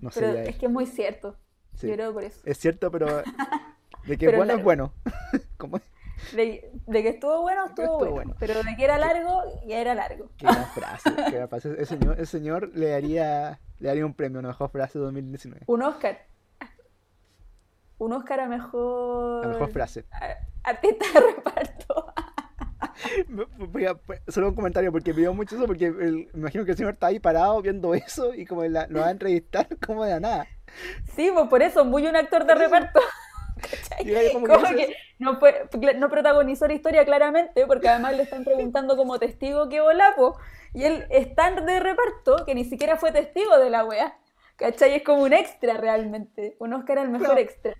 No 0.00 0.10
sé, 0.10 0.20
Pero 0.20 0.34
ya 0.34 0.42
es 0.42 0.48
es. 0.50 0.56
que 0.56 0.66
es 0.66 0.72
muy 0.72 0.86
cierto. 0.86 1.36
Sí. 1.74 1.88
Yo 1.88 1.94
creo 1.94 2.12
por 2.12 2.24
eso. 2.24 2.40
Es 2.44 2.58
cierto, 2.58 2.90
pero 2.90 3.06
de 4.06 4.16
que 4.18 4.26
Pero 4.26 4.38
bueno 4.38 4.52
es 4.54 4.56
largo. 4.58 4.64
bueno. 4.64 4.92
¿Cómo 5.58 5.76
es? 5.76 5.82
De, 6.34 6.72
de 6.86 7.02
que 7.02 7.10
estuvo 7.10 7.42
bueno, 7.42 7.66
estuvo, 7.66 7.84
Estuvo 7.84 7.98
bueno. 7.98 8.14
bueno. 8.14 8.34
Pero 8.40 8.62
de 8.62 8.74
que 8.76 8.84
era 8.84 8.96
largo, 8.96 9.42
ya 9.66 9.78
era 9.78 9.94
largo. 9.94 10.30
Qué 10.38 10.46
gran 10.46 10.64
frase, 10.68 11.10
qué 11.30 11.46
frase. 11.46 11.68
El 11.78 11.86
señor, 11.86 12.18
el 12.18 12.26
señor 12.26 12.70
le 12.74 12.88
daría, 12.88 13.60
le 13.78 13.88
daría 13.88 14.06
un 14.06 14.14
premio 14.14 14.38
a 14.38 14.42
la 14.42 14.48
mejor 14.48 14.70
frase 14.70 14.98
de 14.98 15.04
2019. 15.04 15.64
Un 15.66 15.82
Oscar. 15.82 16.18
Un 17.98 18.12
Oscar 18.12 18.40
a 18.40 18.48
mejor. 18.48 19.42
La 19.46 19.52
mejor 19.52 19.70
frase. 19.70 20.04
a- 20.12 20.36
Artista 20.70 21.04
de 21.14 21.20
reparto. 21.20 22.12
A- 22.16 22.22
Solo 24.30 24.48
un 24.48 24.54
comentario, 24.54 24.90
porque 24.92 25.12
me 25.12 25.20
dio 25.20 25.34
mucho 25.34 25.56
eso, 25.56 25.66
porque 25.66 25.86
el- 25.86 26.28
me 26.32 26.40
imagino 26.40 26.64
que 26.64 26.72
el 26.72 26.76
señor 26.76 26.94
está 26.94 27.08
ahí 27.08 27.18
parado 27.20 27.60
viendo 27.62 27.94
eso 27.94 28.34
y 28.34 28.44
como 28.46 28.64
la- 28.64 28.86
lo 28.88 29.00
va 29.00 29.06
a 29.08 29.10
entrevistar 29.10 29.66
como 29.86 30.04
de 30.04 30.12
la 30.12 30.20
nada. 30.20 30.46
Sí, 31.14 31.30
pues 31.32 31.46
por 31.48 31.62
eso, 31.62 31.84
muy 31.84 32.06
un 32.06 32.16
actor 32.16 32.44
de 32.46 32.54
reparto. 32.54 33.00
Como 34.32 34.46
que 34.46 34.76
que 34.76 34.96
no, 35.18 35.38
fue, 35.38 35.68
no 35.96 36.10
protagonizó 36.10 36.66
la 36.68 36.74
historia 36.74 37.04
claramente, 37.04 37.66
porque 37.66 37.88
además 37.88 38.16
le 38.16 38.22
están 38.24 38.44
preguntando 38.44 38.96
como 38.96 39.18
testigo 39.18 39.68
qué 39.68 39.80
volapo. 39.80 40.38
Y 40.74 40.84
él 40.84 41.06
es 41.10 41.34
tan 41.34 41.64
de 41.64 41.80
reparto 41.80 42.44
que 42.44 42.54
ni 42.54 42.64
siquiera 42.64 42.96
fue 42.96 43.12
testigo 43.12 43.58
de 43.58 43.70
la 43.70 43.84
wea. 43.84 44.18
¿Cachai? 44.56 44.94
Es 44.94 45.02
como 45.02 45.22
un 45.22 45.32
extra 45.32 45.76
realmente. 45.78 46.56
Un 46.58 46.72
Oscar 46.72 46.98
al 46.98 47.08
mejor 47.08 47.34
No. 47.34 47.38
extra. 47.38 47.74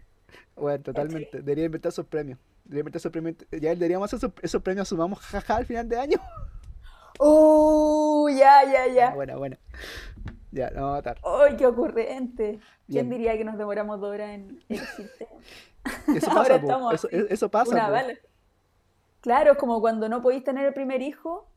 Bueno, 0.55 0.83
totalmente. 0.83 1.39
Debería 1.39 1.67
inventar 1.67 1.91
esos 1.91 2.07
premios. 2.07 2.39
Debería 2.65 2.81
inventar 2.81 2.99
esos 2.99 3.13
premios. 3.13 3.37
Ya 3.51 3.71
deberíamos 3.71 4.13
hacer 4.13 4.29
esos, 4.29 4.33
esos 4.43 4.63
premios, 4.63 4.89
sumamos 4.89 5.21
jaja 5.21 5.57
al 5.57 5.67
final 5.67 5.89
de 5.89 5.99
año. 5.99 6.19
¡Uh! 7.19 8.29
Ya, 8.31 8.65
ya, 8.65 8.87
ya. 8.87 9.11
Buena, 9.15 9.37
buena. 9.37 9.59
Ya, 10.51 10.71
no 10.71 10.83
vamos 10.83 10.93
a 10.95 10.97
matar. 10.99 11.23
¡Ay, 11.23 11.57
qué 11.57 11.67
ocurrente! 11.67 12.61
¿Quién 12.91 13.09
Bien. 13.09 13.11
diría 13.11 13.37
que 13.37 13.45
nos 13.45 13.59
demoramos 13.59 14.01
dos 14.01 14.11
horas 14.15 14.31
en 14.31 14.65
existe? 14.69 15.29
Eso 16.13 16.31
Ahora 16.35 16.57
pasa, 16.57 16.61
po. 16.61 16.79
estamos 16.79 16.91
Eso, 16.91 17.09
así, 17.11 17.27
eso 17.29 17.51
pasa, 17.51 17.81
Una 17.81 17.83
po. 17.83 17.91
bala. 17.91 18.15
Claro, 19.21 19.53
es 19.53 19.59
como 19.59 19.81
cuando 19.81 20.09
no 20.09 20.23
podéis 20.23 20.45
tener 20.45 20.67
el 20.67 20.75
primer 20.75 21.03
hijo 21.03 21.49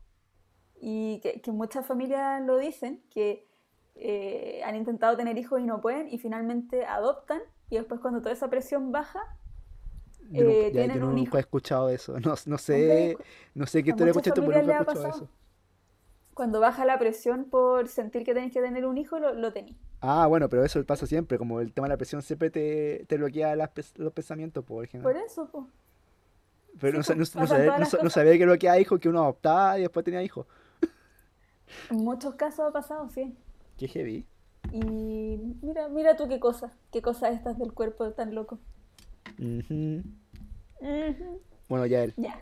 y 0.80 1.20
que, 1.22 1.40
que 1.42 1.52
muchas 1.52 1.86
familias 1.86 2.42
lo 2.42 2.58
dicen, 2.58 3.02
que 3.10 3.48
eh, 3.96 4.62
han 4.64 4.76
intentado 4.76 5.16
tener 5.16 5.38
hijos 5.38 5.60
y 5.60 5.64
no 5.66 5.80
pueden 5.80 6.08
y 6.08 6.18
finalmente 6.18 6.86
adoptan 6.86 7.42
y 7.70 7.76
después 7.76 8.00
cuando 8.00 8.20
toda 8.22 8.32
esa 8.32 8.50
presión 8.50 8.92
baja, 8.92 9.20
Yo, 10.20 10.56
eh, 10.58 10.70
ya, 10.70 10.84
yo 10.86 10.86
tienen 10.86 11.02
un 11.04 11.14
nunca 11.14 11.18
hijo. 11.18 11.38
he 11.38 11.40
escuchado 11.40 11.88
eso. 11.90 12.18
No, 12.20 12.34
no 12.46 12.58
sé, 12.58 13.20
no 13.54 13.66
sé 13.66 13.82
qué 13.82 13.90
A 13.90 13.94
historia 13.94 14.12
muchas 14.12 14.12
escuchaste, 14.12 14.42
pero 14.42 14.52
familias 14.52 14.62
nunca 14.62 14.70
he 14.70 14.72
le 14.72 14.74
ha 14.74 14.82
escuchado 14.82 15.06
pasado. 15.06 15.08
eso. 15.08 15.30
Cuando 16.40 16.58
baja 16.58 16.86
la 16.86 16.98
presión 16.98 17.44
por 17.44 17.86
sentir 17.86 18.24
que 18.24 18.32
tenéis 18.32 18.54
que 18.54 18.62
tener 18.62 18.86
un 18.86 18.96
hijo, 18.96 19.18
lo, 19.18 19.34
lo 19.34 19.52
tenéis. 19.52 19.76
Ah, 20.00 20.26
bueno, 20.26 20.48
pero 20.48 20.64
eso 20.64 20.82
pasa 20.86 21.04
siempre. 21.04 21.36
Como 21.36 21.60
el 21.60 21.70
tema 21.74 21.86
de 21.86 21.90
la 21.92 21.96
presión 21.98 22.22
siempre 22.22 22.48
te, 22.48 23.04
te 23.06 23.18
bloquea 23.18 23.54
las 23.56 23.68
los 23.98 24.10
pensamientos, 24.14 24.64
por 24.64 24.82
ejemplo. 24.82 25.12
Por 25.12 25.20
eso, 25.20 25.50
po. 25.50 25.66
Pero 26.80 27.02
sí, 27.02 27.12
no, 27.14 27.26
sabía, 27.26 27.78
no 27.78 27.86
no 28.02 28.08
sabía 28.08 28.38
que 28.38 28.46
bloqueaba 28.46 28.78
hijos 28.80 28.98
que 28.98 29.10
uno 29.10 29.20
adoptaba 29.20 29.78
y 29.78 29.82
después 29.82 30.02
tenía 30.02 30.22
hijos. 30.22 30.46
En 31.90 31.98
muchos 31.98 32.34
casos 32.36 32.60
ha 32.60 32.72
pasado, 32.72 33.10
sí. 33.10 33.36
Qué 33.76 33.86
heavy. 33.86 34.24
Y 34.72 35.38
mira, 35.60 35.90
mira 35.90 36.16
tú 36.16 36.26
qué 36.26 36.40
cosa, 36.40 36.72
qué 36.90 37.02
cosas 37.02 37.34
estas 37.34 37.58
del 37.58 37.74
cuerpo 37.74 38.12
tan 38.12 38.34
loco. 38.34 38.58
Ujú. 39.38 40.04
Ujú. 40.80 41.42
Bueno, 41.68 41.84
ya 41.84 42.02
él. 42.02 42.14
Ya. 42.16 42.40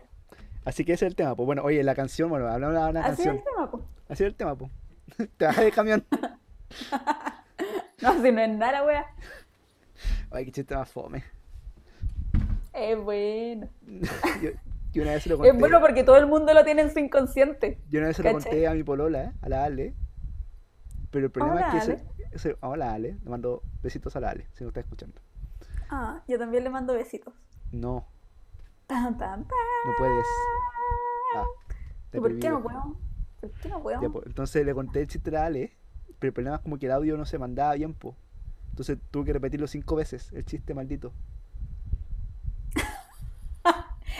Así 0.68 0.84
que 0.84 0.92
ese 0.92 1.06
es 1.06 1.10
el 1.12 1.16
tema. 1.16 1.34
Pues 1.34 1.46
bueno, 1.46 1.62
oye, 1.62 1.82
la 1.82 1.94
canción, 1.94 2.28
bueno, 2.28 2.46
hablamos 2.46 2.74
de 2.76 2.90
una 2.90 3.00
Así 3.06 3.22
es 3.22 3.26
canción. 3.28 3.36
el 3.36 3.42
tema, 3.44 3.70
po. 3.70 3.78
Así 4.08 4.22
es 4.24 4.28
el 4.28 4.34
tema, 4.34 4.54
pues. 4.54 4.70
Te 5.38 5.44
bajas 5.46 5.64
del 5.64 5.72
camión. 5.74 6.04
No, 8.02 8.22
si 8.22 8.30
no 8.30 8.40
es 8.40 8.56
nada, 8.56 8.84
wea. 8.84 9.06
Ay, 10.30 10.44
qué 10.44 10.52
chiste 10.52 10.76
más 10.76 10.88
fome. 10.88 11.24
Es 12.72 12.96
bueno. 13.02 13.68
Yo, 14.42 14.50
yo 14.92 15.02
una 15.02 15.12
vez 15.12 15.22
se 15.24 15.28
lo 15.30 15.36
conté. 15.38 15.50
Es 15.50 15.58
bueno 15.58 15.80
porque 15.80 16.04
todo 16.04 16.16
el 16.16 16.26
mundo 16.28 16.54
lo 16.54 16.64
tiene 16.64 16.82
en 16.82 16.92
su 16.92 16.98
inconsciente. 17.00 17.80
Yo 17.90 17.98
una 17.98 18.08
vez 18.08 18.16
se 18.16 18.22
lo 18.22 18.30
conté 18.32 18.68
a 18.68 18.74
mi 18.74 18.84
polola, 18.84 19.24
¿eh? 19.24 19.32
a 19.42 19.48
la 19.48 19.64
Ale. 19.64 19.94
Pero 21.10 21.26
el 21.26 21.32
problema 21.32 21.56
Hola, 21.56 21.78
es 21.78 21.86
que 21.86 21.92
Ale. 21.92 22.04
ese- 22.32 22.56
hola 22.60 22.92
Ale, 22.92 23.16
le 23.22 23.30
mando 23.30 23.62
besitos 23.82 24.14
a 24.14 24.20
la 24.20 24.30
Ale, 24.30 24.46
si 24.52 24.62
no 24.62 24.68
está 24.68 24.80
escuchando. 24.80 25.20
Ah, 25.90 26.22
yo 26.28 26.38
también 26.38 26.62
le 26.64 26.70
mando 26.70 26.94
besitos. 26.94 27.34
No, 27.72 28.06
No 28.88 29.92
puedes. 29.98 30.26
Ah, 31.36 31.44
¿Y 32.14 32.20
¿Por 32.20 32.38
qué 32.38 32.48
no 32.48 32.62
puedo? 32.62 32.96
¿Por 33.40 33.50
qué 33.52 33.68
no 33.68 33.82
puedo? 33.82 34.00
Ya, 34.00 34.08
pues, 34.08 34.26
entonces 34.26 34.64
le 34.64 34.74
conté 34.74 35.02
el 35.02 35.06
chiste 35.08 35.36
a 35.36 35.44
Ale, 35.46 35.72
pero 36.18 36.28
el 36.30 36.32
problema 36.32 36.56
es 36.56 36.62
como 36.62 36.78
que 36.78 36.86
el 36.86 36.92
audio 36.92 37.16
no 37.16 37.26
se 37.26 37.38
mandaba 37.38 37.74
bien, 37.74 37.92
po. 37.94 38.16
Entonces 38.70 38.98
tuve 39.10 39.26
que 39.26 39.32
repetirlo 39.34 39.66
cinco 39.66 39.96
veces, 39.96 40.32
el 40.32 40.44
chiste 40.44 40.72
maldito. 40.74 41.12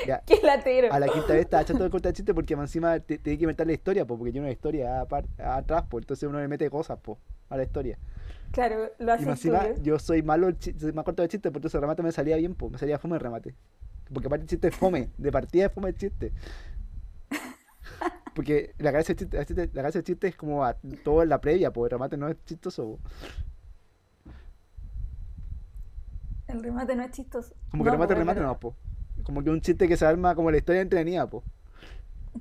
Ya, 0.06 0.22
¡Qué 0.24 0.40
latero! 0.42 0.92
a 0.92 1.00
la 1.00 1.08
quinta 1.08 1.32
vez 1.32 1.42
estaba 1.42 1.64
chato 1.64 1.82
de 1.82 1.90
contar 1.90 2.10
el 2.10 2.16
chiste 2.16 2.32
porque 2.32 2.54
encima 2.54 3.00
te- 3.00 3.18
tenía 3.18 3.36
que 3.36 3.44
inventar 3.44 3.66
la 3.66 3.72
historia, 3.72 4.06
po, 4.06 4.16
porque 4.16 4.30
tiene 4.30 4.46
una 4.46 4.52
historia 4.52 5.00
atrás, 5.00 5.82
po. 5.88 5.98
Entonces 5.98 6.28
uno 6.28 6.38
le 6.38 6.46
mete 6.46 6.70
cosas, 6.70 6.98
po, 7.00 7.18
a 7.48 7.56
la 7.56 7.64
historia. 7.64 7.98
Claro, 8.52 8.90
lo 8.98 9.06
Y 9.06 9.10
haces 9.10 9.26
más 9.26 9.38
encima, 9.38 9.60
tuyo. 9.62 9.82
yo 9.82 9.98
soy 9.98 10.22
malo, 10.22 10.48
el 10.48 10.56
soy 10.60 10.92
más 10.92 11.04
corto 11.04 11.22
de 11.22 11.28
chiste, 11.28 11.50
por 11.50 11.64
eso 11.66 11.78
el 11.78 11.82
remate 11.82 12.02
me 12.02 12.12
salía 12.12 12.36
bien, 12.36 12.54
pues 12.54 12.70
me 12.70 12.78
salía 12.78 12.98
fome 12.98 13.14
el 13.16 13.20
remate. 13.20 13.54
Porque 14.12 14.26
aparte 14.26 14.42
el 14.42 14.48
chiste 14.48 14.68
es 14.68 14.76
fome, 14.76 15.10
de 15.18 15.32
partida 15.32 15.66
es 15.66 15.72
fome 15.72 15.90
el 15.90 15.96
chiste. 15.96 16.32
Porque 18.34 18.74
la 18.78 18.90
gracia 18.90 19.14
del 19.14 19.46
chiste, 19.46 19.70
la 19.72 19.82
gracia 19.82 19.98
del 19.98 20.04
chiste 20.04 20.28
es 20.28 20.36
como 20.36 20.64
a, 20.64 20.74
todo 21.04 21.22
en 21.22 21.28
la 21.28 21.40
previa, 21.40 21.72
pues 21.72 21.88
el 21.88 21.90
remate 21.92 22.16
no 22.16 22.28
es 22.28 22.36
chistoso. 22.44 22.98
El 26.46 26.62
remate 26.62 26.96
no 26.96 27.02
es 27.02 27.10
chistoso. 27.10 27.54
Como 27.70 27.84
que 27.84 27.90
No, 27.90 27.96
remate, 27.96 28.14
remate 28.14 28.40
no, 28.40 28.58
po. 28.58 28.74
Como 29.22 29.42
que 29.42 29.50
un 29.50 29.60
chiste 29.60 29.86
que 29.86 29.96
se 29.96 30.06
arma 30.06 30.34
como 30.34 30.50
la 30.50 30.56
historia 30.56 30.80
entretenida, 30.80 31.28
po. 31.28 31.44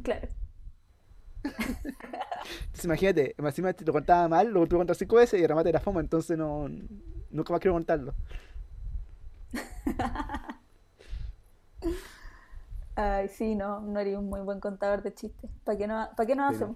Claro. 0.03 0.29
Entonces 1.43 2.85
imagínate, 2.85 3.35
encima 3.37 3.73
lo 3.85 3.93
contaba 3.93 4.27
mal, 4.27 4.47
lo 4.47 4.61
tuve 4.61 4.69
que 4.69 4.77
contar 4.77 4.95
cinco 4.95 5.15
veces 5.17 5.39
y 5.39 5.43
el 5.43 5.49
remate 5.49 5.69
era 5.69 5.79
fome, 5.79 6.01
entonces 6.01 6.37
no, 6.37 6.67
nunca 7.29 7.53
más 7.53 7.59
quiero 7.59 7.73
contarlo. 7.73 8.13
Ay, 12.95 13.27
sí, 13.29 13.55
no, 13.55 13.81
no 13.81 13.99
eres 13.99 14.17
un 14.17 14.29
muy 14.29 14.41
buen 14.41 14.59
contador 14.59 15.03
de 15.03 15.13
chistes. 15.13 15.49
¿Para 15.63 15.77
qué 15.77 15.87
no, 15.87 16.09
¿para 16.15 16.27
qué 16.27 16.35
nos 16.35 16.57
Sí, 16.57 16.61
no. 16.61 16.75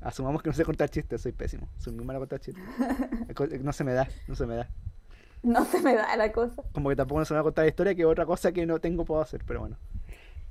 Asumamos 0.00 0.42
que 0.42 0.48
no 0.48 0.54
sé 0.54 0.64
contar 0.64 0.88
chistes, 0.88 1.20
soy 1.20 1.32
pésimo, 1.32 1.68
soy 1.78 1.92
muy 1.92 2.04
malo 2.04 2.20
contar 2.20 2.40
chistes. 2.40 2.64
No 3.62 3.72
se 3.72 3.84
me 3.84 3.92
da, 3.92 4.08
no 4.26 4.34
se 4.34 4.46
me 4.46 4.56
da. 4.56 4.68
No 5.42 5.64
se 5.64 5.80
me 5.80 5.94
da 5.94 6.16
la 6.16 6.32
cosa. 6.32 6.62
Como 6.72 6.88
que 6.88 6.96
tampoco 6.96 7.20
no 7.20 7.24
se 7.24 7.34
me 7.34 7.36
va 7.36 7.40
a 7.40 7.44
contar 7.44 7.66
historia, 7.66 7.94
que 7.94 8.02
es 8.02 8.06
otra 8.08 8.26
cosa 8.26 8.52
que 8.52 8.66
no 8.66 8.80
tengo 8.80 9.04
puedo 9.04 9.20
hacer, 9.20 9.42
pero 9.46 9.60
bueno. 9.60 9.76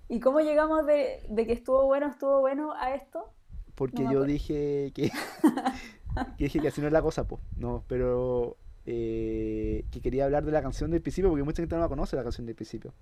¿Y 0.08 0.20
cómo 0.20 0.40
llegamos 0.40 0.86
de, 0.86 1.24
de 1.30 1.46
que 1.46 1.54
estuvo 1.54 1.86
bueno, 1.86 2.08
estuvo 2.08 2.40
bueno 2.40 2.74
a 2.74 2.96
esto? 2.96 3.32
Porque 3.76 4.04
No 4.04 4.12
yo 4.12 4.24
dije 4.24 4.92
que, 4.96 5.12
que 6.38 6.44
dije 6.44 6.60
que 6.60 6.68
así 6.70 6.82
no 6.82 6.88
es 6.88 6.94
la 6.94 7.02
cosa, 7.02 7.28
pues. 7.28 7.42
No, 7.56 7.84
pero 7.88 8.58
eh, 8.86 9.86
que 9.92 10.02
quería 10.02 10.26
hablar 10.26 10.44
de 10.46 10.52
la 10.52 10.62
canción 10.62 10.90
del 10.92 11.02
principio, 11.02 11.30
porque 11.30 11.44
mucha 11.44 11.62
gente 11.62 11.76
no 11.76 11.82
la 11.82 11.90
conoce 11.90 12.16
la 12.16 12.24
canción 12.24 12.46
del 12.48 12.56
principio. 12.56 12.94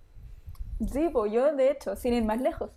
Sí, 0.86 1.10
pues 1.12 1.32
yo, 1.32 1.56
de 1.56 1.72
hecho, 1.72 1.96
sin 1.96 2.14
ir 2.14 2.24
más 2.24 2.40
lejos. 2.42 2.72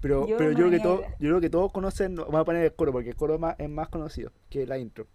Pero, 0.00 0.26
Yo 0.26 0.36
pero 0.36 0.50
yo 0.50 0.56
creo 0.56 0.70
que 0.70 0.80
todo, 0.80 1.02
yo 1.02 1.28
creo 1.28 1.40
que 1.40 1.50
todos 1.50 1.72
conocen, 1.72 2.16
vamos 2.16 2.34
a 2.40 2.44
poner 2.44 2.64
el 2.64 2.74
coro, 2.74 2.92
porque 2.92 3.10
el 3.10 3.16
coro 3.16 3.34
es 3.34 3.40
más, 3.40 3.56
es 3.58 3.68
más 3.68 3.88
conocido 3.88 4.32
que 4.48 4.66
la 4.66 4.78
intro. 4.78 5.06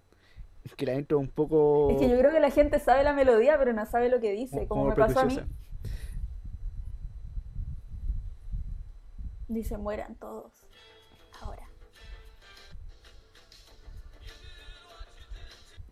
Que 0.77 0.85
la 0.85 0.93
intro 0.93 1.17
es 1.17 1.23
un 1.23 1.29
poco 1.29 1.89
Es 1.91 1.97
que 1.97 2.09
yo 2.09 2.17
creo 2.17 2.31
que 2.31 2.39
la 2.39 2.51
gente 2.51 2.79
sabe 2.79 3.03
la 3.03 3.13
melodía, 3.13 3.57
pero 3.57 3.73
no 3.73 3.85
sabe 3.85 4.09
lo 4.09 4.19
que 4.19 4.31
dice, 4.31 4.67
como 4.67 4.81
como 4.81 4.85
me 4.89 4.95
pasó 4.95 5.21
a 5.21 5.25
mí. 5.25 5.39
Dice, 9.47 9.77
mueran 9.77 10.15
todos. 10.15 10.53
Ahora. 11.41 11.67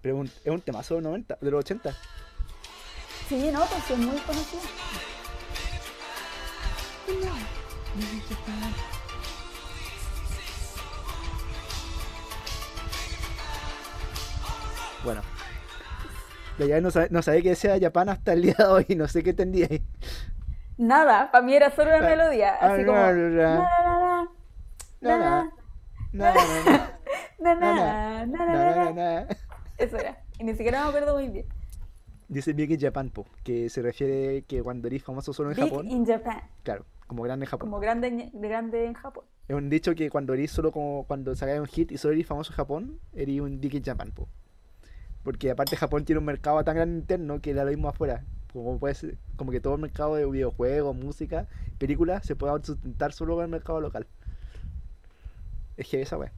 Pero 0.01 0.15
es 0.15 0.21
un, 0.21 0.27
es 0.27 0.51
un 0.51 0.61
temazo 0.61 0.95
de 0.95 1.01
los 1.01 1.09
90, 1.09 1.37
de 1.41 1.51
los 1.51 1.59
80. 1.59 1.93
Sí, 3.27 3.49
no, 3.51 3.59
pues 3.59 3.91
es 3.91 3.97
muy 3.97 4.17
conocido. 4.21 4.61
Bueno. 15.03 15.21
La 16.57 16.65
llave 16.65 16.81
no, 16.81 16.91
sabe, 16.91 17.07
no 17.09 17.21
sabía 17.21 17.41
que 17.41 17.55
sea 17.55 17.79
Japan 17.79 18.09
hasta 18.09 18.33
el 18.33 18.41
día 18.41 18.55
de 18.57 18.65
hoy, 18.65 18.85
no 18.95 19.07
sé 19.07 19.23
qué 19.23 19.29
entendí 19.29 19.63
ahí. 19.63 19.81
Nada, 20.77 21.31
para 21.31 21.43
mí 21.45 21.53
era 21.53 21.71
solo 21.71 21.89
una 21.89 22.05
ah, 22.05 22.09
melodía. 22.09 22.57
Ah, 22.59 22.73
así 22.73 22.85
como. 22.85 22.97
Nada, 22.97 24.29
nada, 25.01 25.51
nada. 26.11 26.99
Nada, 27.39 28.25
nada, 28.25 28.91
nada. 28.93 29.27
Eso 29.77 29.97
era. 29.97 30.21
Y 30.37 30.43
ni 30.43 30.53
siquiera 30.53 30.83
me 30.83 30.89
acuerdo 30.89 31.13
muy 31.15 31.29
bien. 31.29 31.45
Dice 32.27 32.53
Big 32.53 32.71
in 32.71 32.79
Japan, 32.79 33.09
po, 33.09 33.25
que 33.43 33.69
se 33.69 33.81
refiere 33.81 34.43
que 34.43 34.61
cuando 34.61 34.87
eres 34.87 35.03
famoso 35.03 35.33
solo 35.33 35.51
en 35.51 35.55
Big 35.55 35.65
Japón. 35.65 35.85
Big 35.85 35.95
in 35.95 36.05
Japan. 36.05 36.41
Claro 36.63 36.85
como 37.09 37.23
grande 37.23 37.45
en 37.45 37.49
Japón. 37.49 37.67
Como 37.69 37.79
grande, 37.81 38.07
en- 38.07 38.41
grande 38.41 38.85
en 38.85 38.93
Japón. 38.93 39.25
Es 39.49 39.55
un 39.55 39.69
dicho 39.69 39.95
que 39.95 40.09
cuando 40.09 40.33
eres 40.33 40.51
solo 40.51 40.71
como 40.71 41.05
cuando 41.07 41.35
sacas 41.35 41.59
un 41.59 41.65
hit 41.65 41.91
y 41.91 41.97
solo 41.97 42.13
eres 42.13 42.27
famoso 42.27 42.53
en 42.53 42.55
Japón, 42.57 42.99
eres 43.13 43.41
un 43.41 43.59
Big 43.59 43.73
in 43.75 43.83
Japan, 43.83 44.11
po. 44.11 44.29
Porque 45.23 45.49
aparte 45.51 45.75
Japón 45.75 46.05
tiene 46.05 46.19
un 46.19 46.25
mercado 46.25 46.63
tan 46.63 46.75
grande 46.75 46.99
interno 46.99 47.41
que 47.41 47.53
da 47.53 47.65
lo 47.65 47.71
mismo 47.71 47.89
afuera. 47.89 48.23
Como 48.53 48.79
puede 48.79 48.93
ser, 48.95 49.17
como 49.35 49.51
que 49.51 49.59
todo 49.59 49.75
el 49.75 49.81
mercado 49.81 50.15
de 50.15 50.25
videojuegos, 50.25 50.95
música, 50.95 51.47
películas 51.77 52.25
se 52.25 52.35
puede 52.35 52.63
sustentar 52.63 53.11
solo 53.11 53.35
con 53.35 53.43
el 53.43 53.49
mercado 53.51 53.81
local. 53.81 54.07
Es 55.77 55.87
que 55.87 56.01
esa 56.01 56.17
wea. 56.17 56.31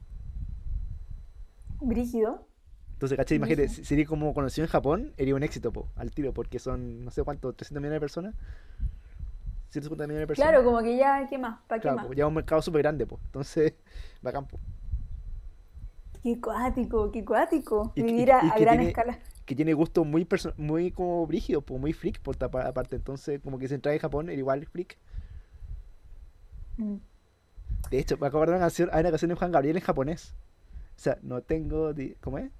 Brígido. 1.80 2.46
Entonces, 2.94 3.16
¿cachai? 3.18 3.36
Imagínate, 3.36 3.68
si 3.68 3.94
eres 3.94 4.06
como 4.08 4.32
conocido 4.32 4.64
en 4.64 4.70
Japón, 4.70 5.12
eres 5.16 5.34
un 5.34 5.42
éxito, 5.42 5.72
po, 5.72 5.88
al 5.96 6.12
tiro, 6.12 6.32
porque 6.32 6.58
son, 6.58 7.04
no 7.04 7.10
sé 7.10 7.22
cuánto, 7.24 7.52
300 7.52 7.80
millones 7.80 7.96
de 7.96 8.00
personas. 8.00 8.34
150 9.72 10.06
millones 10.06 10.20
de 10.22 10.26
personas. 10.26 10.50
Claro, 10.52 10.64
como 10.64 10.82
que 10.82 10.96
ya, 10.96 11.26
¿qué 11.28 11.38
más? 11.38 11.58
¿Para 11.66 11.80
qué 11.80 11.90
más? 11.90 12.06
ya 12.14 12.24
es 12.24 12.28
un 12.28 12.34
mercado 12.34 12.60
súper 12.62 12.82
grande, 12.82 13.06
po. 13.06 13.18
Entonces, 13.24 13.74
bacán, 14.22 14.46
po. 14.46 14.58
Qué 16.22 16.40
cuático, 16.40 17.10
qué 17.10 17.24
cuático. 17.24 17.92
Y 17.96 18.02
que- 18.02 18.08
y 18.08 18.12
Vivir 18.12 18.32
a, 18.32 18.44
y 18.44 18.48
a 18.50 18.54
que 18.54 18.60
gran 18.60 18.76
tiene- 18.76 18.90
escala. 18.90 19.18
que 19.44 19.56
tiene 19.56 19.74
gustos 19.74 20.06
muy 20.06 20.26
muy 20.56 20.92
como 20.92 21.26
brígidos, 21.26 21.64
pues 21.64 21.80
muy 21.80 21.92
freak 21.92 22.20
por 22.20 22.36
aparte. 22.42 22.96
Entonces, 22.96 23.40
como 23.42 23.58
que 23.58 23.66
si 23.66 23.74
entras 23.74 23.94
en 23.94 24.00
Japón, 24.00 24.28
era 24.28 24.38
igual 24.38 24.64
freak. 24.66 24.98
Mm. 26.76 26.96
De 27.90 27.98
hecho, 27.98 28.16
me 28.18 28.26
acuerdo 28.28 28.46
de 28.52 28.58
una 28.58 28.60
canción, 28.66 28.88
hay 28.92 29.00
una 29.00 29.10
canción 29.10 29.30
de 29.30 29.34
Juan 29.34 29.52
Gabriel 29.52 29.76
en 29.76 29.82
japonés. 29.82 30.34
O 30.96 31.00
sea, 31.00 31.18
no 31.22 31.40
tengo. 31.42 31.92
di- 31.92 32.14
¿Cómo 32.20 32.38
es? 32.38 32.50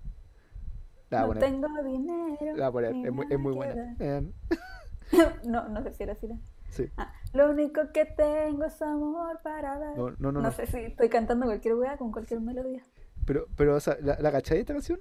La 1.11 1.26
No 1.26 1.35
tengo 1.35 1.69
dinero. 1.85 2.57
La 2.57 2.71
voy 2.71 2.85
a 2.85 2.88
poner, 2.90 3.07
Es 3.07 3.12
muy, 3.12 3.26
es 3.31 3.38
muy 3.38 3.52
buena. 3.52 3.97
Eh, 4.00 4.23
No, 5.45 5.69
no 5.69 5.83
sé 5.83 5.92
si 5.92 6.02
era 6.04 6.14
así. 6.14 6.26
Sí. 6.73 6.91
Ah, 6.97 7.12
lo 7.33 7.50
único 7.50 7.93
que 7.93 8.05
tengo 8.05 8.64
es 8.64 8.81
amor 8.83 9.41
para 9.43 9.79
dar. 9.79 9.97
No, 9.97 10.11
no, 10.11 10.17
no, 10.19 10.33
No 10.33 10.43
no. 10.43 10.52
sé 10.52 10.67
si 10.67 10.79
estoy 10.79 11.09
cantando 11.09 11.47
cualquier 11.47 11.75
weá 11.76 11.97
con 11.97 12.11
cualquier 12.12 12.41
melodía. 12.41 12.83
Pero, 13.25 13.47
pero, 13.57 13.76
o 13.76 13.81
sea, 13.81 13.97
¿la, 14.00 14.19
la 14.19 14.33
cachai 14.33 14.59
esta 14.59 14.73
canción? 14.73 15.00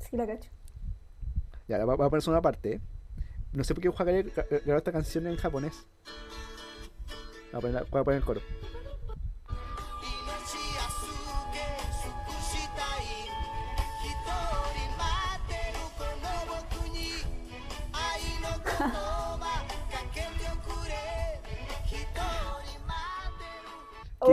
Sí, 0.00 0.16
la 0.16 0.26
cacho. 0.26 0.50
Ya, 1.68 1.78
la 1.78 1.84
voy 1.84 1.94
a 1.94 2.10
poner 2.10 2.28
una 2.28 2.42
parte, 2.42 2.74
¿eh? 2.74 2.80
No 3.52 3.64
sé 3.64 3.74
por 3.74 3.82
qué 3.82 3.88
gra- 3.90 4.62
grabó 4.64 4.78
esta 4.78 4.92
canción 4.92 5.26
en 5.26 5.36
japonés. 5.36 5.86
Voy 7.52 7.58
a 7.58 7.60
poner, 7.60 7.86
voy 7.90 8.00
a 8.00 8.04
poner 8.04 8.18
el 8.18 8.24
coro. 8.24 8.40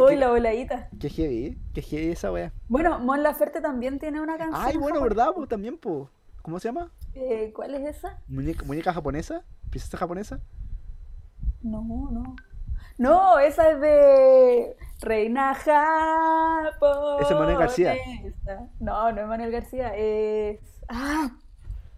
Uy, 0.01 0.15
la 0.15 0.29
voladita. 0.29 0.89
Qué 0.99 1.09
heavy. 1.09 1.57
Qué 1.73 1.81
heavy 1.81 2.11
esa 2.11 2.31
wea. 2.31 2.53
Bueno, 2.67 2.99
Mon 2.99 3.23
Laferte 3.23 3.61
también 3.61 3.99
tiene 3.99 4.21
una 4.21 4.37
canción. 4.37 4.61
Ay, 4.61 4.77
bueno, 4.77 4.99
japonesa. 4.99 5.03
¿verdad? 5.03 5.33
po? 5.35 5.47
también, 5.47 5.77
po. 5.77 6.09
¿Cómo 6.41 6.59
se 6.59 6.69
llama? 6.69 6.91
Eh, 7.13 7.51
¿Cuál 7.55 7.75
es 7.75 7.97
esa? 7.97 8.19
¿Muñeca, 8.27 8.63
muñeca 8.65 8.93
japonesa? 8.93 9.43
¿Princesa 9.69 9.97
japonesa? 9.97 10.39
No, 11.61 11.81
no. 12.11 12.35
No, 12.97 13.37
esa 13.39 13.71
es 13.71 13.81
de 13.81 14.75
Reina 15.01 15.53
Japón. 15.53 17.21
Ese 17.21 17.33
es 17.33 17.39
Manuel 17.39 17.57
García. 17.57 17.95
No, 18.79 19.11
no 19.11 19.21
es 19.21 19.27
Manuel 19.27 19.51
García, 19.51 19.93
es. 19.95 20.59
Ah, 20.87 21.29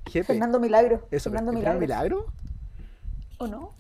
Jefe. 0.07 0.33
Fernando 0.33 0.59
Milagro. 0.59 1.07
Eso, 1.11 1.29
Fernando 1.29 1.53
¿Fernando 1.53 1.79
Milagro. 1.79 2.17
Milagro? 2.17 2.33
¿O 3.37 3.47
no? 3.47 3.73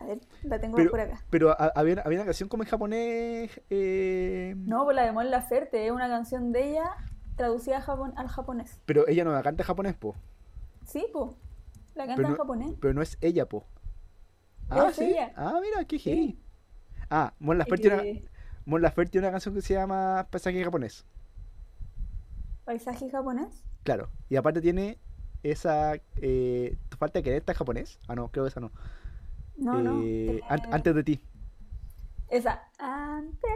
A 0.00 0.06
ver, 0.06 0.20
la 0.42 0.58
tengo 0.58 0.76
Pero, 0.76 0.90
por 0.90 1.00
acá. 1.00 1.22
pero 1.30 1.50
ha- 1.50 1.72
había, 1.74 1.92
una- 1.94 2.02
había 2.02 2.18
una 2.18 2.24
canción 2.24 2.48
como 2.48 2.62
en 2.62 2.68
japonés. 2.68 3.60
Eh, 3.70 4.54
No, 4.56 4.84
pues 4.84 4.96
la 4.96 5.02
de 5.04 5.12
Mon 5.12 5.30
Laferte, 5.30 5.86
es 5.86 5.92
una 5.92 6.08
canción 6.08 6.52
de 6.52 6.70
ella 6.70 6.90
traducida 7.36 7.78
a 7.78 8.10
al 8.16 8.28
japonés. 8.28 8.80
Pero 8.86 9.06
ella 9.08 9.24
no 9.24 9.32
la 9.32 9.42
canta 9.42 9.62
en 9.62 9.66
japonés, 9.66 9.94
po. 9.94 10.14
Sí, 10.86 11.06
pues. 11.12 11.30
La 11.94 12.06
canta 12.06 12.16
Pero 12.16 12.28
en 12.28 12.32
no, 12.32 12.38
japonés. 12.38 12.74
pero 12.80 12.94
no 12.94 13.02
es 13.02 13.18
ella, 13.20 13.46
po. 13.46 13.66
Ah, 14.70 14.86
Es 14.88 14.96
sí. 14.96 15.04
ella. 15.04 15.32
Ah, 15.36 15.58
mira, 15.60 15.84
qué 15.84 15.98
heavy. 15.98 16.40
Ah, 17.10 17.34
Mon 17.38 17.58
Laferte 17.58 17.82
tiene, 17.88 17.96
una- 17.96 18.04
Eh, 18.08 18.24
Mon 18.64 18.80
Laferte 18.82 19.10
tiene 19.12 19.26
una 19.26 19.32
canción 19.32 19.54
que 19.54 19.62
se 19.62 19.74
llama 19.74 20.26
Paisaje 20.30 20.64
japonés. 20.64 21.04
paisaje 22.64 23.10
japonés. 23.10 23.64
Claro. 23.82 24.10
Y 24.28 24.36
aparte 24.36 24.60
tiene 24.60 24.98
esa. 25.42 25.94
Eh, 26.16 26.76
¿Tu 26.88 26.96
falta 26.96 27.18
de 27.18 27.22
querer 27.22 27.38
está 27.40 27.52
en 27.52 27.58
japonés? 27.58 27.98
Ah, 28.08 28.14
no, 28.14 28.28
creo 28.28 28.44
que 28.44 28.48
esa 28.48 28.60
no. 28.60 28.70
No, 29.60 29.80
no. 29.82 30.00
Eh, 30.02 30.40
an- 30.48 30.62
antes 30.72 30.94
de 30.94 31.04
ti. 31.04 31.20
Esa. 32.28 32.62
Antes 32.78 33.50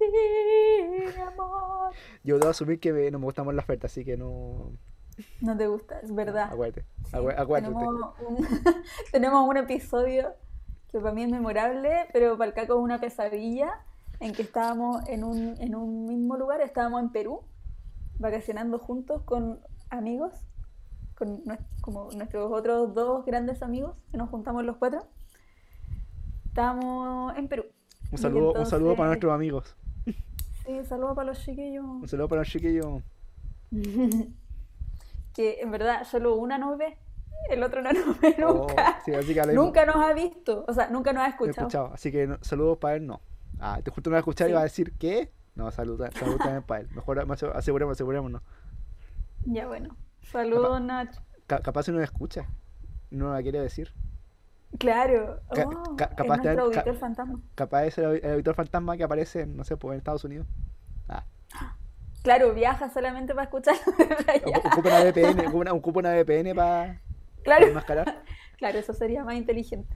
de 0.00 1.12
ti, 1.12 1.20
amor. 1.20 1.92
Yo 2.22 2.38
debo 2.38 2.50
asumir 2.50 2.78
que 2.80 2.92
me- 2.92 3.10
no 3.10 3.18
me 3.18 3.24
gusta 3.24 3.42
Mon 3.42 3.56
Laferte, 3.56 3.86
así 3.86 4.04
que 4.04 4.16
no. 4.16 4.72
No 5.40 5.56
te 5.56 5.66
gusta, 5.66 6.00
es 6.00 6.14
verdad. 6.14 6.50
Acuérdate. 6.52 6.84
Sí, 7.06 7.16
acué- 7.16 7.34
acuérdate. 7.38 7.74
tenemos, 7.74 8.14
un, 8.20 8.36
tenemos 9.12 9.48
un 9.48 9.56
episodio 9.56 10.34
que 10.90 10.98
para 11.00 11.12
mí 11.14 11.22
es 11.24 11.30
memorable, 11.30 12.06
pero 12.12 12.36
para 12.36 12.48
el 12.48 12.54
Caco 12.54 12.74
es 12.74 12.80
una 12.80 13.00
pesadilla, 13.00 13.80
en 14.20 14.32
que 14.32 14.42
estábamos 14.42 15.06
en 15.08 15.24
un, 15.24 15.56
en 15.60 15.74
un 15.74 16.04
mismo 16.06 16.36
lugar, 16.36 16.60
estábamos 16.60 17.02
en 17.02 17.10
Perú, 17.10 17.40
vacacionando 18.18 18.78
juntos 18.78 19.22
con 19.22 19.60
amigos, 19.90 20.32
con 21.14 21.42
como 21.80 22.10
nuestros 22.12 22.50
otros 22.52 22.94
dos 22.94 23.24
grandes 23.24 23.62
amigos, 23.62 23.96
que 24.10 24.16
nos 24.16 24.28
juntamos 24.30 24.64
los 24.64 24.76
cuatro. 24.76 25.06
Estábamos 26.46 27.36
en 27.36 27.48
Perú. 27.48 27.64
Un 28.10 28.18
Y 28.18 28.18
saludo, 28.18 28.52
un 28.52 28.66
saludo 28.66 28.96
para 28.96 29.08
nuestros 29.08 29.32
amigos. 29.32 29.76
Sí, 30.64 30.84
saludos 30.84 31.14
para 31.14 31.26
los 31.28 31.40
chiquillos. 31.44 31.84
Un 31.84 32.08
saludo 32.08 32.28
para 32.28 32.40
los 32.42 32.48
chiquillos. 32.48 33.02
que 35.34 35.60
en 35.60 35.70
verdad 35.70 36.04
solo 36.04 36.36
una 36.36 36.58
nos 36.58 36.78
ve, 36.78 36.96
el 37.50 37.62
otro 37.62 37.82
no 37.82 37.92
nos 37.92 38.20
ve 38.20 38.36
Oh, 38.46 38.66
nunca. 38.68 39.00
sí, 39.04 39.12
así 39.14 39.34
que 39.34 39.46
Nunca 39.52 39.84
nos 39.84 39.96
ha 39.96 40.12
visto, 40.14 40.64
o 40.68 40.72
sea, 40.72 40.88
nunca 40.88 41.12
nos 41.12 41.24
ha 41.24 41.28
escuchado. 41.28 41.66
escuchado. 41.66 41.90
Así 41.92 42.12
que 42.12 42.26
no- 42.26 42.38
saludos 42.42 42.78
para 42.78 42.96
él, 42.96 43.06
no. 43.06 43.20
Ah, 43.58 43.80
te 43.82 43.90
justo 43.90 44.10
no 44.10 44.14
va 44.14 44.18
a 44.18 44.20
escuchar 44.20 44.48
y 44.48 44.50
Sí. 44.50 44.54
va 44.54 44.60
a 44.60 44.64
decir, 44.64 44.92
¿qué? 44.98 45.32
No, 45.54 45.70
saludos 45.70 46.10
salud 46.14 46.36
también 46.38 46.62
para 46.62 46.80
él. 46.82 46.88
Mejor 46.94 47.18
aseguremos, 47.54 47.92
asegurémonos. 47.92 48.42
Ya 49.44 49.66
bueno. 49.66 49.96
Saludos, 50.30 50.80
Nacho. 50.80 51.20
Ca- 51.46 51.60
capaz 51.60 51.88
no 51.88 51.98
la 51.98 52.04
escucha. 52.04 52.46
No 53.10 53.32
la 53.32 53.42
quiere 53.42 53.60
decir. 53.60 53.92
Claro. 54.78 55.40
Ca- 55.54 55.66
Oh, 55.68 55.96
ca- 55.96 56.04
es 56.06 56.16
capaz 56.16 56.38
te- 56.40 56.54
nuestro 56.54 56.64
auditor 56.64 56.96
fantasma. 56.96 57.40
Capaz 57.54 57.84
es 57.84 57.98
el, 57.98 58.04
el 58.24 58.30
auditor 58.32 58.54
fantasma 58.54 58.96
que 58.96 59.04
aparece, 59.04 59.46
no 59.46 59.64
sé, 59.64 59.76
pues 59.76 59.92
en 59.92 59.98
Estados 59.98 60.24
Unidos. 60.24 60.46
Ah. 61.08 61.24
Claro, 62.22 62.54
viaja 62.54 62.88
solamente 62.88 63.34
para 63.34 63.44
escuchar 63.44 63.76
Ocupa 64.66 64.88
una 64.88 65.00
VPN, 65.04 65.40
ocupa 65.42 65.58
una, 65.58 65.72
ocupa 65.74 65.98
una 66.00 66.10
VPN 66.14 66.54
para 66.54 67.00
Claro, 67.44 67.66
enmascarar. 67.66 68.22
claro, 68.58 68.78
eso 68.78 68.94
sería 68.94 69.22
más 69.24 69.34
inteligente. 69.36 69.94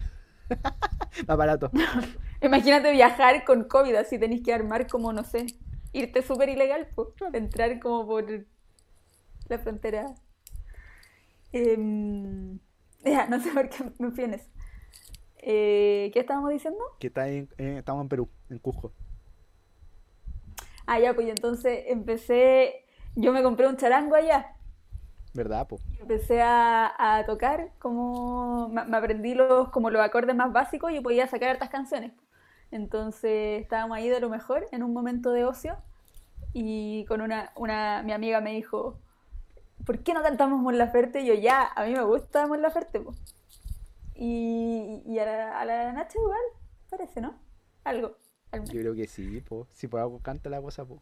Más 1.26 1.36
barato. 1.36 1.70
Imagínate 2.42 2.92
viajar 2.92 3.44
con 3.44 3.64
COVID, 3.64 3.94
así 3.96 4.18
tenéis 4.18 4.42
que 4.44 4.52
armar 4.54 4.86
como, 4.86 5.12
no 5.12 5.24
sé, 5.24 5.46
irte 5.92 6.22
súper 6.22 6.48
ilegal, 6.50 6.86
pues, 6.94 7.08
entrar 7.32 7.80
como 7.80 8.06
por 8.06 8.24
la 9.48 9.58
frontera. 9.58 10.14
Em, 11.52 12.58
ya, 13.04 13.26
no 13.26 13.40
sé 13.40 13.50
por 13.50 13.68
qué 13.68 13.84
me 13.98 14.10
fui 14.10 14.24
en 14.24 14.34
eso. 14.34 14.48
Eh, 15.38 16.10
¿qué 16.12 16.20
estábamos 16.20 16.50
diciendo? 16.50 16.80
Que 16.98 17.06
está 17.08 17.28
en, 17.28 17.48
eh, 17.58 17.76
estamos 17.78 18.02
en 18.02 18.08
Perú, 18.08 18.28
en 18.50 18.58
Cusco. 18.58 18.92
Ah, 20.86 20.98
ya, 20.98 21.14
pues 21.14 21.28
entonces 21.28 21.84
empecé, 21.86 22.84
yo 23.14 23.32
me 23.32 23.42
compré 23.42 23.68
un 23.68 23.76
charango 23.76 24.14
allá. 24.14 24.54
¿Verdad, 25.34 25.68
po? 25.68 25.78
Empecé 26.00 26.40
a, 26.40 26.92
a 26.98 27.24
tocar, 27.26 27.72
como 27.78 28.68
me, 28.70 28.84
me 28.84 28.96
aprendí 28.96 29.34
los, 29.34 29.68
como 29.68 29.90
los 29.90 30.02
acordes 30.02 30.34
más 30.34 30.52
básicos 30.52 30.92
y 30.92 31.00
podía 31.00 31.26
sacar 31.26 31.50
hartas 31.50 31.68
canciones. 31.68 32.12
Entonces 32.70 33.62
estábamos 33.62 33.96
ahí 33.96 34.08
de 34.08 34.20
lo 34.20 34.28
mejor 34.28 34.66
en 34.72 34.82
un 34.82 34.92
momento 34.92 35.30
de 35.30 35.44
ocio 35.44 35.76
y 36.52 37.04
con 37.06 37.20
una, 37.20 37.52
una 37.56 38.02
mi 38.02 38.12
amiga 38.12 38.40
me 38.40 38.52
dijo, 38.52 38.98
¿por 39.88 40.00
qué 40.00 40.12
no 40.12 40.22
cantamos 40.22 40.60
Mon 40.60 40.76
Laferte? 40.76 41.22
Y 41.22 41.26
yo, 41.28 41.32
ya, 41.32 41.66
a 41.74 41.86
mí 41.86 41.94
me 41.94 42.02
gusta 42.02 42.46
Mon 42.46 42.60
Laferte, 42.60 43.00
po. 43.00 43.14
Y, 44.14 45.02
y 45.06 45.18
a 45.18 45.24
la, 45.24 45.60
a 45.60 45.64
la 45.64 45.92
Nacha 45.94 46.18
igual, 46.18 46.42
parece, 46.90 47.22
¿no? 47.22 47.40
Algo. 47.84 48.18
al. 48.52 48.64
Yo 48.66 48.80
creo 48.80 48.94
que 48.94 49.06
sí, 49.06 49.40
po. 49.40 49.66
Si 49.72 49.88
por 49.88 50.00
algo 50.00 50.18
canta 50.18 50.50
la 50.50 50.60
cosa, 50.60 50.84
po. 50.84 51.00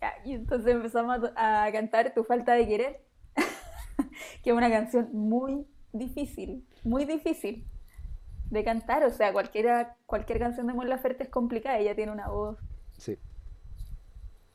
Ya, 0.00 0.14
y 0.24 0.32
entonces 0.32 0.72
empezamos 0.72 1.20
a, 1.36 1.68
cantar 1.70 2.14
Tu 2.14 2.24
falta 2.24 2.54
de 2.54 2.66
querer, 2.66 3.04
que 4.42 4.48
es 4.48 4.56
una 4.56 4.70
canción 4.70 5.10
muy 5.12 5.66
difícil, 5.92 6.66
muy 6.84 7.04
difícil 7.04 7.66
de 8.48 8.64
cantar. 8.64 9.04
O 9.04 9.10
sea, 9.10 9.34
cualquiera, 9.34 9.98
cualquier 10.06 10.38
canción 10.38 10.66
de 10.66 10.72
Mon 10.72 10.88
Laferte 10.88 11.24
es 11.24 11.28
complicada, 11.28 11.76
ella 11.76 11.94
tiene 11.94 12.10
una 12.10 12.30
voz 12.30 12.56
Sí. 12.96 13.18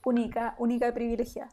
única, 0.03 0.55
única 0.57 0.87
y 0.87 0.91
privilegiada. 0.91 1.51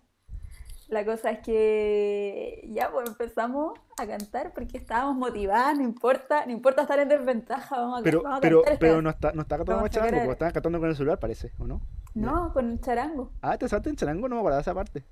La 0.88 1.05
cosa 1.05 1.31
es 1.31 1.38
que 1.40 2.68
ya 2.70 2.90
pues 2.90 3.09
empezamos 3.09 3.79
a 3.99 4.07
cantar 4.07 4.53
porque 4.53 4.77
estábamos 4.77 5.16
motivadas, 5.16 5.77
no 5.79 5.83
importa, 5.85 6.44
no 6.44 6.53
importa 6.53 6.83
estar 6.83 6.99
en 6.99 7.09
desventaja, 7.09 7.77
vamos 7.81 8.01
a, 8.01 8.03
Pero, 8.03 8.23
vamos 8.23 8.38
a 8.38 8.40
pero, 8.42 8.62
cantar 8.62 8.79
pero 8.79 9.03
no 9.03 9.11
está, 9.11 9.33
no 9.33 9.42
está 9.42 9.57
cantando 9.57 9.81
con 9.81 9.90
charango, 9.90 10.16
el- 10.20 10.27
po. 10.27 10.33
Estaban 10.33 10.53
cantando 10.53 10.81
con 10.81 10.88
el 10.90 10.97
celular, 10.97 11.18
parece, 11.18 11.53
¿o 11.59 11.66
no? 11.66 11.81
No, 12.14 12.53
con 12.53 12.79
charango. 12.81 13.33
Ah, 13.40 13.57
te 13.57 13.68
salta 13.68 13.88
en 13.88 13.97
charango, 13.97 14.29
no 14.29 14.35
me 14.37 14.40
acordaba 14.40 14.61
esa 14.61 14.75
parte. 14.75 15.05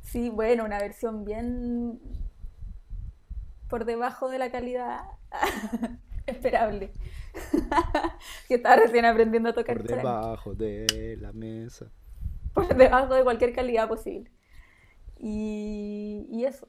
Sí, 0.00 0.30
bueno, 0.30 0.64
una 0.64 0.78
versión 0.78 1.24
bien 1.24 2.00
por 3.68 3.84
debajo 3.84 4.28
de 4.30 4.38
la 4.38 4.50
calidad 4.50 5.00
esperable. 6.26 6.92
Que 8.48 8.54
estaba 8.54 8.76
recién 8.76 9.04
aprendiendo 9.04 9.50
a 9.50 9.52
tocar 9.52 9.76
Por 9.76 9.86
charango. 9.88 10.08
debajo 10.08 10.54
de 10.54 11.18
la 11.20 11.32
mesa. 11.32 11.86
Por 12.54 12.74
debajo 12.74 13.12
de 13.14 13.22
cualquier 13.22 13.52
calidad 13.52 13.86
posible. 13.88 14.30
Y, 15.18 16.26
y 16.30 16.44
eso. 16.44 16.68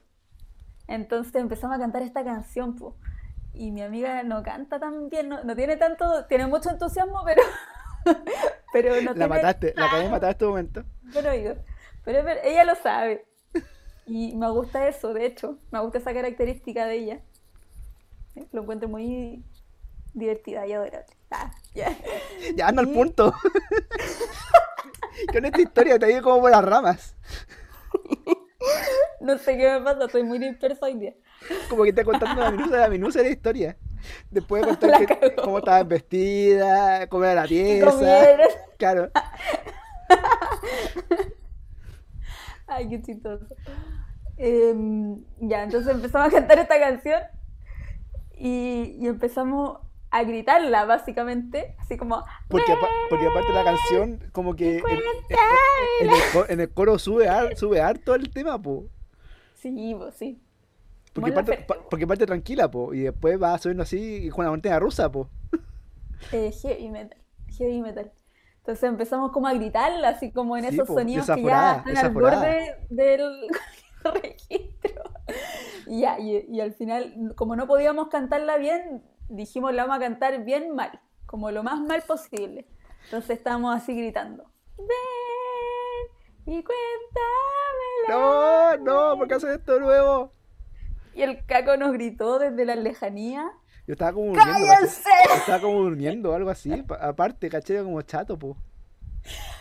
Entonces 0.86 1.34
empezamos 1.34 1.76
a 1.76 1.80
cantar 1.80 2.02
esta 2.02 2.24
canción, 2.24 2.76
po. 2.76 2.96
Y 3.52 3.70
mi 3.72 3.82
amiga 3.82 4.22
no 4.22 4.42
canta 4.42 4.78
tan 4.78 5.08
bien, 5.10 5.28
no, 5.28 5.42
no 5.44 5.56
tiene 5.56 5.76
tanto, 5.76 6.26
tiene 6.26 6.46
mucho 6.46 6.70
entusiasmo, 6.70 7.22
pero, 7.24 7.42
pero 8.72 8.94
no 9.02 9.14
La 9.14 9.14
tiene 9.14 9.28
mataste, 9.28 9.74
la 9.76 9.86
acabé 9.86 10.04
de 10.04 10.10
matar 10.10 10.28
en 10.28 10.32
este 10.32 10.44
momento. 10.46 10.84
buen 11.12 11.26
oído. 11.26 11.56
Pero, 12.04 12.24
pero 12.24 12.40
ella 12.44 12.64
lo 12.64 12.74
sabe. 12.76 13.26
Y 14.06 14.34
me 14.36 14.50
gusta 14.50 14.88
eso, 14.88 15.12
de 15.12 15.26
hecho. 15.26 15.58
Me 15.70 15.80
gusta 15.80 15.98
esa 15.98 16.14
característica 16.14 16.86
de 16.86 16.94
ella. 16.96 17.20
¿Sí? 18.32 18.48
Lo 18.52 18.62
encuentro 18.62 18.88
muy 18.88 19.44
divertida 20.14 20.66
y 20.66 20.72
adorable. 20.72 21.04
Ah, 21.30 21.50
ya. 21.74 21.94
Ya 22.56 22.68
anda 22.68 22.80
al 22.82 22.88
Sí. 22.88 22.94
punto. 22.94 23.34
Con 25.32 25.44
esta 25.44 25.60
historia 25.60 25.98
te 25.98 26.06
ha 26.06 26.10
ido 26.10 26.22
como 26.22 26.40
por 26.40 26.50
las 26.50 26.64
ramas. 26.64 27.14
No 29.20 29.36
sé 29.38 29.56
qué 29.56 29.70
me 29.72 29.80
pasa, 29.80 30.04
estoy 30.06 30.22
muy 30.22 30.38
dispersa 30.38 30.86
hoy 30.86 30.94
día. 30.94 31.14
Como 31.68 31.82
que 31.82 31.90
está 31.90 32.04
contando 32.04 32.40
la 32.40 32.50
minucia 32.50 32.76
de 32.76 32.82
la 32.82 32.88
minucia 32.88 33.20
de 33.22 33.28
la 33.28 33.32
historia. 33.32 33.76
Después 34.30 34.62
de 34.62 34.68
contar 34.68 35.06
que- 35.06 35.34
cómo 35.36 35.58
estabas 35.58 35.88
vestida, 35.88 37.06
cómo 37.08 37.24
era 37.24 37.42
la 37.42 37.48
¿Qué 37.48 37.80
pieza. 37.82 38.36
Claro. 38.78 39.10
Ay, 42.66 42.88
qué 42.88 43.02
chistoso. 43.02 43.46
Em, 44.36 45.24
ya, 45.40 45.64
entonces 45.64 45.92
empezamos 45.92 46.28
a 46.28 46.30
cantar 46.30 46.58
esta 46.58 46.78
canción 46.78 47.20
y, 48.36 48.96
y 49.00 49.06
empezamos 49.08 49.78
a 50.10 50.22
gritarla, 50.22 50.84
básicamente, 50.84 51.74
así 51.78 51.96
como... 51.96 52.24
Porque, 52.48 52.72
apa- 52.72 52.88
porque 53.10 53.26
aparte 53.26 53.52
la 53.52 53.64
canción, 53.64 54.20
como 54.32 54.54
que 54.54 54.78
en, 54.78 54.84
en- 54.86 56.08
en 56.08 56.10
el, 56.14 56.20
co- 56.32 56.46
en 56.48 56.60
el 56.60 56.72
coro 56.72 56.98
sube, 56.98 57.28
sube 57.56 57.80
harto 57.80 58.14
el 58.14 58.30
tema, 58.32 58.60
po. 58.60 58.86
Sí, 59.60 59.94
pues 59.98 60.14
sí. 60.14 60.40
Porque 61.12 61.32
parte, 61.32 61.58
pa- 61.66 61.78
porque 61.90 62.06
parte 62.06 62.26
tranquila, 62.26 62.70
po. 62.70 62.94
Y 62.94 63.00
después 63.00 63.40
va 63.42 63.58
subiendo 63.58 63.82
así 63.82 64.28
con 64.30 64.44
la 64.44 64.50
montaña 64.50 64.78
rusa, 64.78 65.10
po. 65.10 65.28
Eh, 66.32 66.52
heavy 66.62 66.90
metal, 66.90 67.18
heavy 67.56 67.80
metal. 67.80 68.12
Entonces 68.58 68.84
empezamos 68.84 69.32
como 69.32 69.46
a 69.48 69.54
gritarla, 69.54 70.10
así 70.10 70.30
como 70.30 70.56
en 70.56 70.64
Sí, 70.64 70.74
esos 70.74 70.86
po, 70.86 70.94
sonidos 70.94 71.26
que 71.26 71.42
ya 71.42 71.76
están 71.86 71.96
al 71.96 72.10
borde 72.12 72.76
del 72.90 73.46
registro. 74.22 75.02
Y 75.86 76.00
ya, 76.00 76.18
y, 76.20 76.44
y 76.50 76.60
al 76.60 76.72
final, 76.74 77.32
como 77.34 77.56
no 77.56 77.66
podíamos 77.66 78.08
cantarla 78.08 78.58
bien, 78.58 79.02
dijimos 79.28 79.74
la 79.74 79.84
vamos 79.84 79.96
a 79.96 80.00
cantar 80.00 80.44
bien 80.44 80.74
mal, 80.74 81.00
como 81.26 81.50
lo 81.50 81.62
más 81.62 81.80
mal 81.80 82.02
posible. 82.02 82.66
Entonces 83.04 83.38
estábamos 83.38 83.74
así 83.74 83.96
gritando. 83.96 84.44
Ven 84.76 84.86
y 86.50 86.64
cuéntamela. 86.64 88.08
No, 88.08 88.76
no, 88.78 89.18
¿por 89.18 89.28
qué 89.28 89.34
hacen 89.34 89.50
esto 89.50 89.78
nuevo? 89.78 90.32
Y 91.14 91.22
el 91.22 91.44
caco 91.46 91.76
nos 91.76 91.92
gritó 91.92 92.38
desde 92.38 92.64
la 92.64 92.74
lejanía. 92.76 93.50
Yo 93.86 93.92
estaba 93.94 94.12
como 94.12 94.26
durmiendo, 94.34 94.52
¡Cállense! 94.52 95.10
estaba 95.36 95.60
como 95.60 95.78
durmiendo 95.82 96.34
algo 96.34 96.50
así. 96.50 96.70
pa- 96.82 96.96
Aparte, 96.96 97.48
caché, 97.48 97.82
como 97.82 98.00
chato, 98.02 98.38
po. 98.38 98.56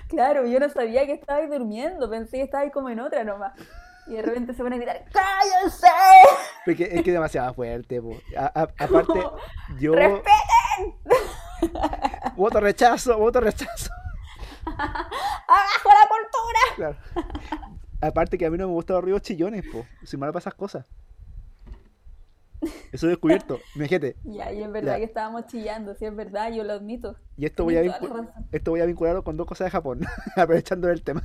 Claro, 0.07 0.45
yo 0.45 0.59
no 0.59 0.69
sabía 0.69 1.05
que 1.05 1.13
estabais 1.13 1.49
durmiendo, 1.49 2.09
pensé 2.09 2.37
que 2.37 2.43
estabais 2.43 2.71
como 2.71 2.89
en 2.89 2.99
otra 2.99 3.23
nomás. 3.23 3.53
Y 4.07 4.13
de 4.13 4.21
repente 4.21 4.53
se 4.53 4.63
pone 4.63 4.75
a 4.75 4.79
gritar, 4.79 5.03
¡cállense! 5.11 5.87
Porque 6.65 6.83
es 6.83 7.03
que 7.03 7.09
es 7.09 7.13
demasiado 7.13 7.53
fuerte, 7.53 8.01
po. 8.01 8.11
A- 8.37 8.61
a- 8.61 8.61
aparte, 8.85 9.19
yo. 9.79 9.93
¡Respeten! 9.93 10.95
Voto 12.35 12.59
rechazo, 12.59 13.17
voto 13.17 13.41
rechazo. 13.41 13.89
¡Abajo 15.47 15.89
la 15.89 16.07
cultura! 16.07 16.59
Claro. 16.75 16.97
Aparte 18.01 18.37
que 18.37 18.45
a 18.45 18.51
mí 18.51 18.57
no 18.57 18.67
me 18.67 18.73
gustan 18.73 18.95
los 18.95 19.03
ruidos 19.03 19.21
chillones, 19.23 19.65
po. 19.71 19.85
Soy 20.03 20.19
malo 20.19 20.31
para 20.33 20.41
esas 20.41 20.53
cosas. 20.53 20.85
Eso 22.91 23.05
he 23.05 23.09
descubierto. 23.09 23.59
Imagínate. 23.75 24.15
Ya, 24.23 24.51
y 24.51 24.63
es 24.63 24.71
verdad 24.71 24.93
Ya. 24.93 24.97
que 24.99 25.03
estábamos 25.05 25.45
chillando, 25.47 25.93
sí 25.93 26.05
es 26.05 26.15
verdad, 26.15 26.51
yo 26.51 26.63
lo 26.63 26.73
admito. 26.73 27.15
Y 27.37 27.45
esto 27.45 27.63
voy, 27.63 27.77
a 27.77 27.81
esto 28.51 28.71
voy 28.71 28.81
a 28.81 28.85
vincularlo 28.85 29.23
con 29.23 29.37
dos 29.37 29.45
cosas 29.45 29.65
de 29.65 29.71
Japón, 29.71 30.01
aprovechando 30.35 30.89
el 30.89 31.03
tema. 31.03 31.23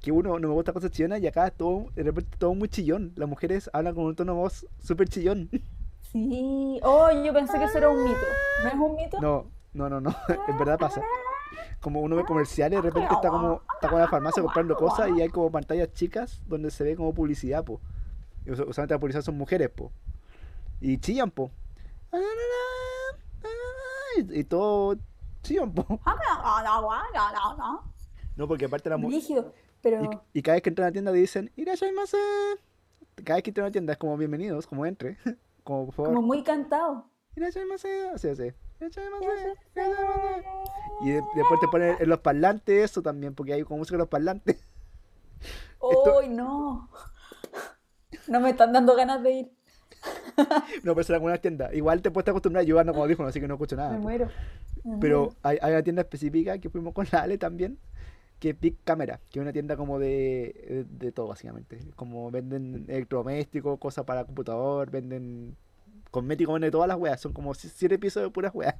Que 0.00 0.12
uno 0.12 0.38
no 0.38 0.48
me 0.48 0.54
gusta 0.54 0.72
cosas 0.72 0.90
chillonas 0.90 1.20
y 1.20 1.26
acá 1.26 1.50
todo, 1.50 1.86
de 1.94 2.02
repente 2.02 2.36
todo 2.38 2.54
muy 2.54 2.68
chillón. 2.68 3.12
Las 3.16 3.28
mujeres 3.28 3.70
hablan 3.72 3.94
con 3.94 4.04
un 4.04 4.14
tono 4.14 4.34
de 4.34 4.38
voz 4.38 4.66
súper 4.82 5.08
chillón. 5.08 5.48
Sí, 6.12 6.78
oh, 6.82 7.10
yo 7.24 7.32
pensé 7.32 7.58
que 7.58 7.64
eso 7.64 7.78
era 7.78 7.88
un 7.88 8.04
mito. 8.04 8.20
¿No 8.62 8.68
es 8.68 8.74
un 8.74 8.94
mito? 8.96 9.20
No, 9.20 9.50
no, 9.72 9.88
no, 9.88 10.00
no, 10.00 10.14
en 10.48 10.58
verdad 10.58 10.78
pasa. 10.78 11.02
Como 11.80 12.00
uno 12.00 12.16
ve 12.16 12.24
comerciales, 12.24 12.78
de 12.82 12.88
repente 12.90 13.12
está 13.14 13.30
como, 13.30 13.62
está 13.74 13.88
como 13.88 13.98
en 13.98 14.02
la 14.04 14.08
farmacia 14.10 14.42
comprando 14.42 14.74
cosas 14.76 15.10
y 15.16 15.20
hay 15.20 15.28
como 15.28 15.50
pantallas 15.50 15.92
chicas 15.92 16.42
donde 16.46 16.70
se 16.70 16.84
ve 16.84 16.96
como 16.96 17.12
publicidad, 17.14 17.64
po. 17.64 17.80
Y 18.44 18.50
us- 18.50 18.60
usualmente 18.60 18.94
la 18.94 18.98
publicidad 19.00 19.22
son 19.22 19.36
mujeres, 19.36 19.68
po. 19.70 19.92
Y 20.80 20.98
chillan, 20.98 21.30
po. 21.30 21.50
Y, 24.16 24.40
y 24.40 24.44
todo 24.44 24.96
chillan, 25.42 25.72
po. 25.72 25.84
No, 28.36 28.48
porque 28.48 28.64
aparte 28.66 28.88
la 28.90 28.96
mujer... 28.96 29.20
Pero 29.82 30.02
Y, 30.32 30.38
y 30.38 30.42
cada 30.42 30.54
vez 30.56 30.62
que 30.62 30.70
entra 30.70 30.86
a 30.86 30.88
la 30.88 30.92
tienda 30.92 31.12
dicen, 31.12 31.50
Irashaimase. 31.56 32.18
Cada 33.24 33.36
vez 33.36 33.42
que 33.44 33.50
entra 33.50 33.64
a 33.64 33.68
la 33.68 33.72
tienda 33.72 33.92
es 33.92 33.98
como 33.98 34.16
bienvenidos, 34.16 34.66
como 34.66 34.84
entre. 34.86 35.18
Como 35.64 35.86
por 35.86 35.94
favor. 35.94 36.14
como 36.14 36.22
muy 36.26 36.44
cantado. 36.44 37.06
Irashaimase. 37.34 38.08
Así, 38.10 38.28
así. 38.28 38.52
Y 41.02 41.10
de- 41.10 41.22
después 41.34 41.60
te 41.60 41.68
ponen 41.68 41.96
en 41.98 42.08
los 42.08 42.20
parlantes 42.20 42.90
eso 42.90 43.02
también, 43.02 43.34
porque 43.34 43.52
hay 43.52 43.62
como 43.62 43.78
música 43.78 43.96
en 43.96 44.00
los 44.00 44.08
parlantes. 44.08 44.56
Esto- 45.90 46.18
¡Uy, 46.20 46.28
no! 46.28 46.88
No 48.28 48.40
me 48.40 48.50
están 48.50 48.72
dando 48.72 48.94
ganas 48.96 49.22
de 49.22 49.30
ir. 49.32 49.50
No, 50.84 50.94
pero 50.94 51.06
en 51.08 51.14
algunas 51.14 51.40
tiendas. 51.40 51.72
Igual 51.74 52.02
te 52.02 52.10
puedes 52.10 52.22
estar 52.24 52.32
acostumbrado 52.32 52.62
a 52.62 52.66
llevarnos 52.66 52.92
como 52.92 53.04
audífonos, 53.04 53.30
así 53.30 53.40
que 53.40 53.48
no 53.48 53.54
escucho 53.54 53.74
nada. 53.76 53.92
Me 53.92 53.98
muero. 53.98 54.28
me 54.84 54.98
Pero 54.98 55.18
muero. 55.24 55.36
hay, 55.42 55.58
hay 55.62 55.72
una 55.72 55.82
tienda 55.82 56.02
específica 56.02 56.58
que 56.58 56.68
fuimos 56.70 56.92
con 56.92 57.06
la 57.10 57.20
Ale 57.22 57.38
también, 57.38 57.78
que 58.38 58.50
es 58.50 58.60
Big 58.60 58.76
Camera, 58.84 59.18
que 59.30 59.38
es 59.38 59.42
una 59.42 59.52
tienda 59.52 59.76
como 59.76 59.98
de, 59.98 60.84
de 60.90 61.12
todo 61.12 61.28
básicamente. 61.28 61.78
Como 61.96 62.30
venden 62.30 62.84
electrodomésticos, 62.88 63.78
cosas 63.78 64.04
para 64.04 64.24
computador, 64.24 64.90
venden 64.90 65.56
Cosmético 66.16 66.52
pone 66.52 66.70
todas 66.70 66.88
las 66.88 66.96
weas, 66.96 67.20
son 67.20 67.34
como 67.34 67.52
7 67.52 67.98
piezas 67.98 68.22
de 68.22 68.30
puras 68.30 68.54
weas. 68.54 68.74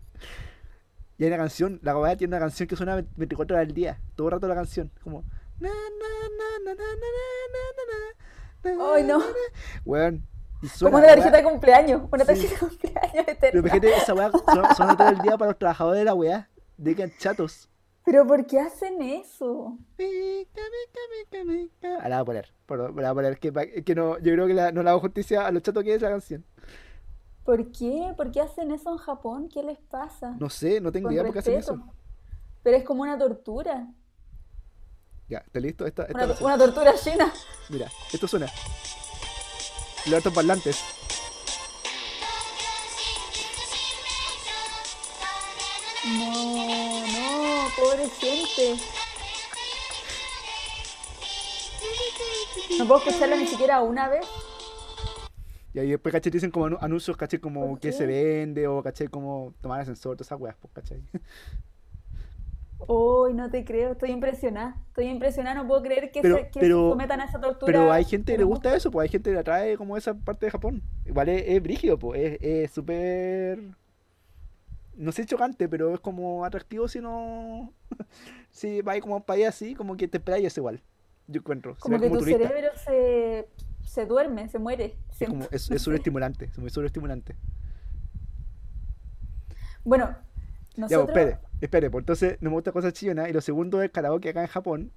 Y 1.18 1.24
hay 1.24 1.28
una 1.28 1.36
canción, 1.36 1.78
la 1.82 1.94
weá 1.98 2.16
tiene 2.16 2.34
una 2.34 2.40
canción 2.40 2.66
que 2.66 2.76
suena 2.76 3.04
24 3.14 3.56
horas 3.56 3.68
al 3.68 3.74
día, 3.74 4.00
todo 4.14 4.28
el 4.28 4.32
rato 4.32 4.48
la 4.48 4.54
canción, 4.54 4.90
como. 5.02 5.22
¡Ay, 8.64 9.04
no! 9.04 9.22
Weón. 9.84 10.26
Y 10.62 10.68
suena, 10.68 10.92
como 10.92 11.04
una 11.04 11.14
tarjeta 11.14 11.36
de 11.36 11.42
cumpleaños, 11.42 12.02
una 12.10 12.24
tarjeta 12.24 12.54
de 12.54 12.58
cumpleaños 12.58 13.28
eterna. 13.28 13.36
Pero 13.40 13.58
imagínate, 13.58 13.96
esa 13.96 14.14
weá 14.14 14.30
suena, 14.74 14.96
todo 14.96 15.08
el 15.10 15.18
día 15.18 15.36
para 15.36 15.50
los 15.50 15.58
trabajadores 15.58 15.98
de 15.98 16.04
la 16.06 16.14
weá, 16.14 16.48
de 16.78 16.94
que 16.94 17.16
chatos. 17.18 17.68
¿Pero 18.06 18.26
por 18.26 18.46
qué 18.46 18.60
hacen 18.60 19.02
eso? 19.02 19.76
Ah, 21.82 22.08
la 22.08 22.16
voy 22.16 22.22
a 22.22 22.24
poner. 22.24 22.54
Pero, 22.64 22.88
la 22.88 22.92
voy 22.92 23.04
a 23.04 23.14
poner 23.14 23.38
que, 23.38 23.82
que 23.84 23.94
no, 23.94 24.16
yo 24.20 24.32
creo 24.32 24.46
que 24.46 24.54
la, 24.54 24.72
no 24.72 24.82
le 24.82 24.88
hago 24.88 25.00
justicia 25.00 25.46
a 25.46 25.50
los 25.50 25.62
chatos 25.62 25.84
que 25.84 25.94
es 25.94 26.00
la 26.00 26.08
canción. 26.08 26.46
¿Por 27.46 27.70
qué? 27.70 28.12
¿Por 28.16 28.32
qué 28.32 28.40
hacen 28.40 28.72
eso 28.72 28.90
en 28.90 28.98
Japón? 28.98 29.48
¿Qué 29.48 29.62
les 29.62 29.78
pasa? 29.78 30.34
No 30.40 30.50
sé, 30.50 30.80
no 30.80 30.90
tengo 30.90 31.06
Con 31.06 31.12
idea 31.14 31.22
por 31.22 31.32
qué 31.32 31.38
hacen 31.38 31.54
respeto. 31.54 31.74
eso. 31.80 31.92
Pero 32.64 32.76
es 32.76 32.84
como 32.84 33.02
una 33.02 33.16
tortura. 33.16 33.86
Ya, 35.28 35.38
¿está 35.38 35.60
listo? 35.60 35.86
Esta, 35.86 36.02
esta 36.06 36.24
Una, 36.24 36.34
una 36.40 36.58
tortura 36.58 36.94
china. 36.96 37.32
Mira, 37.68 37.88
esto 38.12 38.26
suena. 38.26 38.46
Los 40.06 40.14
altos 40.14 40.32
parlantes. 40.32 40.76
No, 46.04 47.06
no, 47.06 47.68
pobre 47.76 48.08
gente. 48.10 48.76
No 52.78 52.86
puedo 52.86 53.00
escucharla 53.00 53.36
ni 53.36 53.46
siquiera 53.46 53.80
una 53.80 54.08
vez. 54.08 54.26
Y 55.76 55.78
ahí 55.78 55.90
después, 55.90 56.10
¿cachai? 56.10 56.30
Te 56.32 56.36
dicen 56.38 56.50
como 56.50 56.68
anu- 56.70 56.78
anuncios, 56.80 57.18
¿cachai? 57.18 57.38
Como 57.38 57.68
¿Por 57.68 57.80
que 57.80 57.92
se 57.92 58.06
vende 58.06 58.66
o, 58.66 58.82
¿cachai? 58.82 59.08
Como 59.08 59.52
tomar 59.60 59.78
ascensor, 59.82 60.16
todas 60.16 60.26
esas 60.28 60.40
weas, 60.40 60.56
pues, 60.58 60.72
¿cachai? 60.72 61.02
Uy, 62.88 63.34
no 63.34 63.50
te 63.50 63.62
creo, 63.62 63.92
estoy 63.92 64.10
impresionada. 64.10 64.76
Estoy 64.88 65.06
impresionada, 65.08 65.56
no 65.62 65.68
puedo 65.68 65.82
creer 65.82 66.10
que, 66.10 66.22
Pero- 66.22 66.36
se, 66.38 66.48
que 66.48 66.60
pero- 66.60 66.84
se 66.84 66.90
sometan 66.92 67.20
a 67.20 67.24
esa 67.26 67.38
tortura. 67.42 67.66
Pero 67.66 67.92
hay 67.92 68.04
gente 68.04 68.32
que 68.32 68.38
le 68.38 68.44
gusta 68.44 68.74
eso, 68.74 68.90
pues 68.90 69.02
hay 69.04 69.08
gente 69.10 69.28
que 69.28 69.34
le 69.34 69.40
atrae 69.40 69.76
como 69.76 69.98
esa 69.98 70.14
parte 70.14 70.46
de 70.46 70.50
Japón. 70.52 70.82
Igual 71.04 71.28
es, 71.28 71.44
es 71.46 71.62
brígido, 71.62 71.98
pues 71.98 72.38
es 72.40 72.70
súper... 72.70 73.60
No 74.94 75.12
sé 75.12 75.26
chocante, 75.26 75.68
pero 75.68 75.92
es 75.92 76.00
como 76.00 76.42
atractivo 76.46 76.88
si 76.88 77.00
no... 77.02 77.70
si 78.50 78.80
va 78.80 78.98
como 79.00 79.22
para 79.24 79.36
allá 79.40 79.48
así, 79.50 79.74
como 79.74 79.94
que 79.98 80.08
te 80.08 80.16
esperáis 80.16 80.56
igual. 80.56 80.80
Yo 81.28 81.40
encuentro. 81.40 81.76
Como 81.80 81.98
que 82.00 82.08
como 82.08 82.18
tu 82.20 82.24
turista. 82.24 82.48
cerebro 82.48 82.70
se, 82.82 83.46
se 83.86 84.06
duerme, 84.06 84.48
se 84.48 84.58
muere. 84.58 84.98
Es 85.18 85.28
como, 85.28 85.48
es, 85.50 85.70
es 85.70 85.82
sobreestimulante, 85.82 86.46
es 86.46 86.58
muy 86.58 86.70
sobreestimulante. 86.70 87.36
Bueno, 89.84 90.16
Ya, 90.86 90.98
pues, 90.98 91.08
nosotros... 91.08 91.08
espere, 91.08 91.40
espere, 91.60 91.90
pues 91.90 92.02
entonces 92.02 92.38
no 92.40 92.50
me 92.50 92.56
gusta 92.56 92.72
cosas 92.72 92.92
chillonas. 92.92 93.28
Y 93.28 93.32
lo 93.32 93.40
segundo 93.40 93.82
es 93.82 93.90
karaoke 93.90 94.30
acá 94.30 94.42
en 94.42 94.48
Japón, 94.48 94.92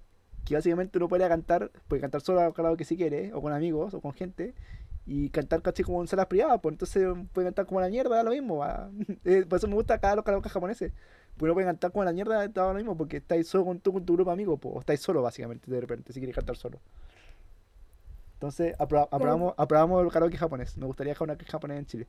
que 0.45 0.55
básicamente 0.55 0.97
uno 0.97 1.07
puede 1.09 1.27
cantar, 1.27 1.71
puede 1.87 2.01
cantar 2.01 2.21
solo 2.21 2.53
karaoke 2.53 2.85
si 2.85 2.97
quiere, 2.97 3.33
o 3.33 3.41
con 3.41 3.53
amigos, 3.53 3.93
o 3.93 4.01
con 4.01 4.13
gente, 4.13 4.55
y 5.05 5.29
cantar 5.31 5.61
casi 5.61 5.83
como 5.83 6.01
en 6.01 6.07
salas 6.07 6.27
privadas, 6.27 6.59
pues 6.61 6.73
entonces 6.73 7.07
puede 7.33 7.47
cantar 7.47 7.65
como 7.67 7.81
la 7.81 7.89
mierda, 7.89 8.17
da 8.17 8.23
lo 8.23 8.31
mismo. 8.31 8.57
va. 8.57 8.91
Eh, 9.25 9.45
Por 9.47 9.57
eso 9.59 9.67
me 9.67 9.75
gusta 9.75 9.95
acá 9.95 10.15
los 10.15 10.25
karaoke 10.25 10.49
japoneses. 10.49 10.93
Porque 11.37 11.45
uno 11.45 11.53
puede 11.55 11.67
cantar 11.67 11.91
como 11.91 12.03
la 12.05 12.13
mierda, 12.13 12.47
da 12.47 12.67
lo 12.69 12.73
mismo, 12.75 12.97
porque 12.97 13.17
estáis 13.17 13.47
solo 13.47 13.65
con 13.65 13.79
tu, 13.81 13.93
con 13.93 14.05
tu 14.05 14.13
grupo 14.15 14.29
de 14.31 14.33
amigos, 14.33 14.59
pues, 14.61 14.75
o 14.75 14.79
estáis 14.81 15.01
solo 15.01 15.21
básicamente 15.21 15.71
de 15.71 15.81
repente, 15.81 16.13
si 16.13 16.19
quieres 16.19 16.35
cantar 16.35 16.57
solo. 16.57 16.81
Entonces, 18.39 18.73
apro- 18.77 19.09
aprobamos, 19.11 19.53
aprobamos 19.57 20.01
el 20.05 20.11
karaoke 20.11 20.37
japonés. 20.37 20.77
Me 20.77 20.85
gustaría 20.85 21.11
dejar 21.11 21.25
un 21.27 21.35
karaoke 21.35 21.51
japonés 21.51 21.79
en 21.79 21.85
Chile. 21.85 22.07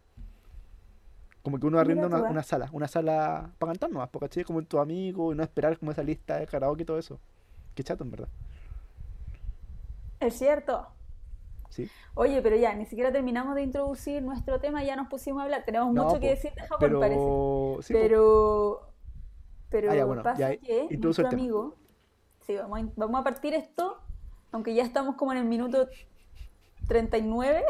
Como 1.43 1.59
que 1.59 1.67
uno 1.67 1.79
arrienda 1.81 2.07
una, 2.07 2.19
ah. 2.19 2.31
una 2.31 2.43
sala, 2.45 2.69
una 2.73 2.87
sala 2.87 3.51
para 3.59 3.73
cantar 3.73 3.91
nomás, 3.91 4.11
porque 4.11 4.29
¿cachai? 4.29 4.45
como 4.45 4.61
en 4.61 4.67
tu 4.67 4.79
amigo 4.79 5.33
y 5.33 5.37
no 5.37 5.43
esperar 5.43 5.77
como 5.79 5.91
esa 5.91 6.05
lista 6.05 6.39
de 6.39 6.47
karaoke 6.47 6.83
y 6.83 6.85
todo 6.85 6.99
eso. 6.99 7.19
Qué 7.75 7.83
chato, 7.83 8.05
en 8.05 8.11
verdad. 8.13 8.29
Es 10.21 10.35
cierto. 10.39 10.87
Sí. 11.71 11.89
Oye, 12.15 12.43
pero 12.43 12.57
ya, 12.57 12.75
ni 12.75 12.85
siquiera 12.87 13.11
terminamos 13.11 13.55
de 13.55 13.63
introducir 13.63 14.23
nuestro 14.23 14.61
tema, 14.61 14.85
ya 14.85 14.95
nos 14.97 15.09
pusimos 15.09 15.41
a 15.41 15.45
hablar. 15.45 15.65
Tenemos 15.65 15.93
No, 15.95 16.05
mucho 16.05 16.17
po, 16.17 16.21
que 16.21 16.29
decir 16.31 16.53
de 16.55 16.63
Japón, 16.63 17.01
parece. 17.01 17.17
Pero. 17.21 17.79
sí, 17.83 17.93
po. 17.93 17.99
Pero, 18.01 18.93
pero 19.71 19.91
Ah, 19.91 19.95
ya, 19.97 20.05
bueno, 20.05 20.23
pasa 20.23 20.39
ya, 20.39 20.57
que 20.59 20.87
introduce 20.91 21.23
nuestro 21.23 21.39
amigo, 21.39 21.77
sí, 22.41 22.57
vamos 22.57 22.77
a, 22.77 22.81
in- 22.81 22.93
vamos 22.97 23.21
a 23.21 23.25
partir 23.25 23.55
esto, 23.55 23.99
aunque 24.53 24.75
ya 24.75 24.83
estamos 24.85 25.15
como 25.15 25.33
en 25.33 25.39
el 25.39 25.45
minuto 25.45 25.89
39, 26.95 27.63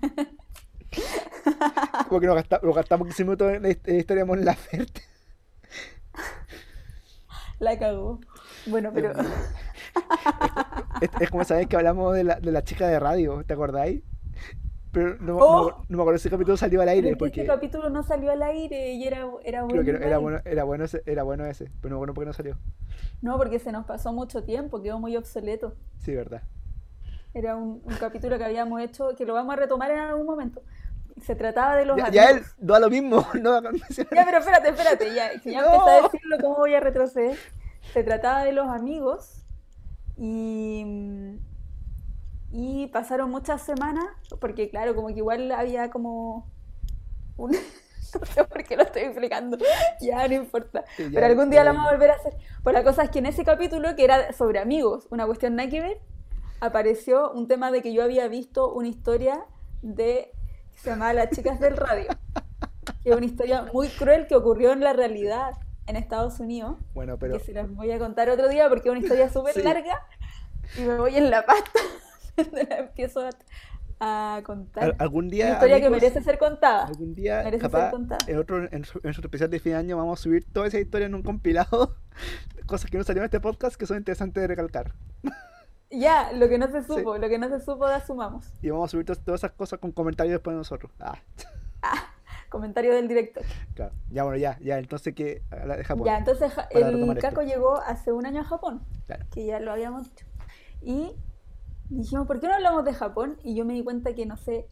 Como 2.08 2.20
que 2.20 2.26
nos, 2.28 2.36
gasta- 2.36 2.60
nos 2.62 2.74
gastamos 2.76 3.08
15 3.08 3.24
minutos 3.24 3.52
en 3.52 3.62
la, 3.64 3.68
la 3.84 3.92
historia 3.94 4.22
de 4.22 4.28
Mon 4.28 4.44
Laferte. 4.44 5.02
la 7.58 7.76
cagó. 7.78 8.20
Bueno, 8.66 8.90
pero 8.94 9.12
Es, 11.00 11.10
es 11.20 11.30
como 11.30 11.42
esa 11.42 11.56
vez 11.56 11.66
que 11.66 11.76
hablamos 11.76 12.14
de 12.14 12.22
la, 12.24 12.36
de 12.40 12.52
la 12.52 12.62
chica 12.62 12.86
de 12.86 13.00
radio, 13.00 13.42
¿te 13.44 13.54
acordáis? 13.54 14.02
Pero 14.92 15.16
no, 15.18 15.36
Oh. 15.38 15.70
no, 15.70 15.84
no 15.88 15.96
me 15.96 16.02
acuerdo 16.02 16.18
si 16.18 16.28
ese 16.28 16.30
capítulo 16.30 16.56
salió 16.56 16.80
al 16.80 16.88
aire, 16.88 17.16
porque 17.16 17.40
este 17.42 17.52
capítulo 17.52 17.90
no 17.90 18.02
salió 18.04 18.30
al 18.30 18.42
aire 18.42 18.92
y 18.92 19.04
era, 19.06 19.26
era 19.44 19.66
creo 19.66 19.84
que 19.84 19.90
bueno 19.92 20.06
era 20.06 20.18
bueno, 20.18 20.40
era 20.44 20.64
bueno 20.64 20.84
ese, 20.84 21.02
era 21.04 21.22
bueno 21.24 21.44
ese, 21.46 21.70
pero 21.82 21.90
no 21.94 21.98
bueno 21.98 22.14
porque 22.14 22.26
no 22.26 22.32
salió. 22.32 22.56
No, 23.20 23.36
porque 23.36 23.58
se 23.58 23.72
nos 23.72 23.84
pasó 23.86 24.12
mucho 24.12 24.44
tiempo, 24.44 24.80
quedó 24.80 25.00
muy 25.00 25.16
obsoleto. 25.16 25.74
Sí, 25.98 26.14
verdad. 26.14 26.42
Era 27.34 27.56
un, 27.56 27.82
un 27.84 27.94
capítulo 27.96 28.38
que 28.38 28.44
habíamos 28.44 28.80
hecho, 28.80 29.10
que 29.16 29.24
lo 29.24 29.34
vamos 29.34 29.52
a 29.52 29.56
retomar 29.56 29.90
en 29.90 29.98
algún 29.98 30.26
momento. 30.26 30.62
Se 31.22 31.34
trataba 31.34 31.76
de 31.76 31.84
los 31.84 31.96
Ya, 31.96 32.10
ya 32.10 32.30
él 32.30 32.42
da 32.58 32.78
lo 32.80 32.88
mismo, 32.90 33.26
no. 33.40 33.60
Ya, 33.62 34.24
pero 34.24 34.38
espérate, 34.38 34.68
espérate, 34.70 35.14
ya, 35.14 35.32
ya 35.44 35.60
No. 35.62 35.74
empecé 35.74 35.90
a 35.90 36.02
decirlo, 36.02 36.36
¿cómo 36.40 36.56
voy 36.56 36.74
a 36.74 36.80
retroceder? 36.80 37.36
Se 37.92 38.02
trataba 38.04 38.44
de 38.44 38.52
los 38.52 38.68
amigos 38.68 39.44
y, 40.16 40.84
y 42.50 42.86
pasaron 42.88 43.30
muchas 43.30 43.62
semanas, 43.62 44.06
porque 44.40 44.70
claro, 44.70 44.94
como 44.94 45.08
que 45.08 45.14
igual 45.14 45.50
había 45.52 45.90
como 45.90 46.50
un... 47.36 47.52
No 48.18 48.24
sé 48.24 48.42
por 48.44 48.64
qué 48.64 48.74
lo 48.74 48.84
estoy 48.84 49.02
explicando, 49.02 49.58
ya 50.00 50.26
no 50.26 50.32
importa. 50.34 50.82
Sí, 50.96 51.02
ya, 51.04 51.10
Pero 51.12 51.26
algún 51.26 51.50
día 51.50 51.62
lo 51.62 51.74
vamos 51.74 51.88
a 51.88 51.92
volver 51.92 52.10
a 52.10 52.14
hacer. 52.14 52.32
Pues 52.62 52.72
la 52.72 52.82
cosa 52.82 53.02
es 53.02 53.10
que 53.10 53.18
en 53.18 53.26
ese 53.26 53.44
capítulo, 53.44 53.94
que 53.96 54.04
era 54.04 54.32
sobre 54.32 54.60
amigos, 54.60 55.06
una 55.10 55.26
cuestión 55.26 55.56
nada 55.56 55.68
que 55.68 55.82
ver, 55.82 55.98
apareció 56.60 57.30
un 57.32 57.46
tema 57.48 57.70
de 57.70 57.82
que 57.82 57.92
yo 57.92 58.02
había 58.02 58.28
visto 58.28 58.72
una 58.72 58.88
historia 58.88 59.44
de 59.82 60.32
que 60.74 60.80
se 60.80 60.90
llamaba 60.90 61.12
Las 61.12 61.30
chicas 61.30 61.60
del 61.60 61.76
radio, 61.76 62.08
que 63.02 63.10
es 63.10 63.16
una 63.16 63.26
historia 63.26 63.62
muy 63.72 63.88
cruel 63.88 64.26
que 64.26 64.34
ocurrió 64.36 64.72
en 64.72 64.80
la 64.80 64.92
realidad 64.92 65.52
en 65.86 65.96
Estados 65.96 66.38
Unidos, 66.40 66.76
Bueno, 66.94 67.18
pero 67.18 67.38
que 67.38 67.44
se 67.44 67.52
las 67.52 67.70
voy 67.74 67.90
a 67.92 67.98
contar 67.98 68.28
otro 68.28 68.48
día 68.48 68.68
porque 68.68 68.88
es 68.88 68.92
una 68.92 69.00
historia 69.00 69.28
súper 69.30 69.54
Sí. 69.54 69.62
larga 69.62 70.06
y 70.76 70.82
me 70.82 70.96
voy 70.98 71.16
en 71.16 71.30
la 71.30 71.46
pasta 71.46 71.80
la 72.52 72.76
empiezo 72.78 73.20
a, 74.00 74.36
a 74.36 74.42
contar. 74.42 74.84
al- 74.84 74.96
algún 74.98 75.24
una 75.26 75.30
día, 75.32 75.52
historia 75.54 75.80
que 75.80 75.86
amigos, 75.86 76.02
merece 76.02 76.22
ser 76.22 76.38
contada. 76.38 76.84
algún 76.86 77.14
día, 77.14 77.42
merece 77.42 77.62
ser 77.62 77.70
capaz, 77.70 77.90
contada. 77.90 78.18
en 78.26 78.36
otro, 78.38 78.68
en, 78.70 78.84
su- 78.84 79.00
en 79.02 79.10
especial 79.10 79.48
de 79.50 79.58
fin 79.60 79.72
de 79.72 79.78
año 79.78 79.96
vamos 79.96 80.20
a 80.20 80.22
subir 80.22 80.44
toda 80.52 80.66
esa 80.66 80.78
historia 80.78 81.06
en 81.06 81.14
un 81.14 81.22
compilado, 81.22 81.96
cosas 82.66 82.90
que 82.90 82.98
no 82.98 83.04
salieron 83.04 83.24
en 83.24 83.28
este 83.28 83.40
podcast 83.40 83.76
que 83.76 83.86
son 83.86 83.96
interesantes 83.96 84.40
de 84.42 84.46
recalcar. 84.46 84.92
Ya, 85.90 86.32
lo 86.32 86.48
que 86.48 86.58
no 86.58 86.68
se 86.70 86.82
supo, 86.82 87.16
lo 87.16 87.28
que 87.28 87.38
no 87.38 87.48
se 87.48 87.60
supo 87.60 87.86
de 87.88 87.94
asumamos. 87.94 88.52
Y 88.60 88.70
vamos 88.70 88.88
a 88.88 88.90
subir 88.90 89.06
todas 89.06 89.40
esas 89.40 89.52
cosas 89.52 89.78
con 89.78 89.92
comentarios 89.92 90.32
después 90.34 90.54
de 90.54 90.58
nosotros. 90.58 90.92
Ah, 91.00 91.18
Comentario 92.50 92.94
del 92.94 93.08
director. 93.08 93.42
claro. 93.74 93.92
Ya, 94.10 94.22
bueno, 94.24 94.38
ya, 94.38 94.58
ya, 94.60 94.78
entonces 94.78 95.14
que 95.14 95.42
de 95.50 95.84
Japón. 95.84 96.06
Ya, 96.06 96.16
entonces 96.18 96.52
el. 96.70 97.18
Caco 97.18 97.42
llegó 97.42 97.76
hace 97.76 98.10
un 98.12 98.24
año 98.26 98.40
a 98.40 98.44
Japón, 98.44 98.82
Claro. 99.06 99.26
que 99.30 99.44
ya 99.46 99.60
lo 99.60 99.70
habíamos 99.72 100.08
dicho. 100.08 100.24
Y 100.80 101.12
dijimos, 101.90 102.26
¿por 102.26 102.40
qué 102.40 102.48
no 102.48 102.54
hablamos 102.54 102.84
de 102.84 102.94
Japón? 102.94 103.36
Y 103.42 103.54
yo 103.54 103.64
me 103.66 103.74
di 103.74 103.84
cuenta 103.84 104.14
que 104.14 104.24
no 104.24 104.36
sé 104.36 104.66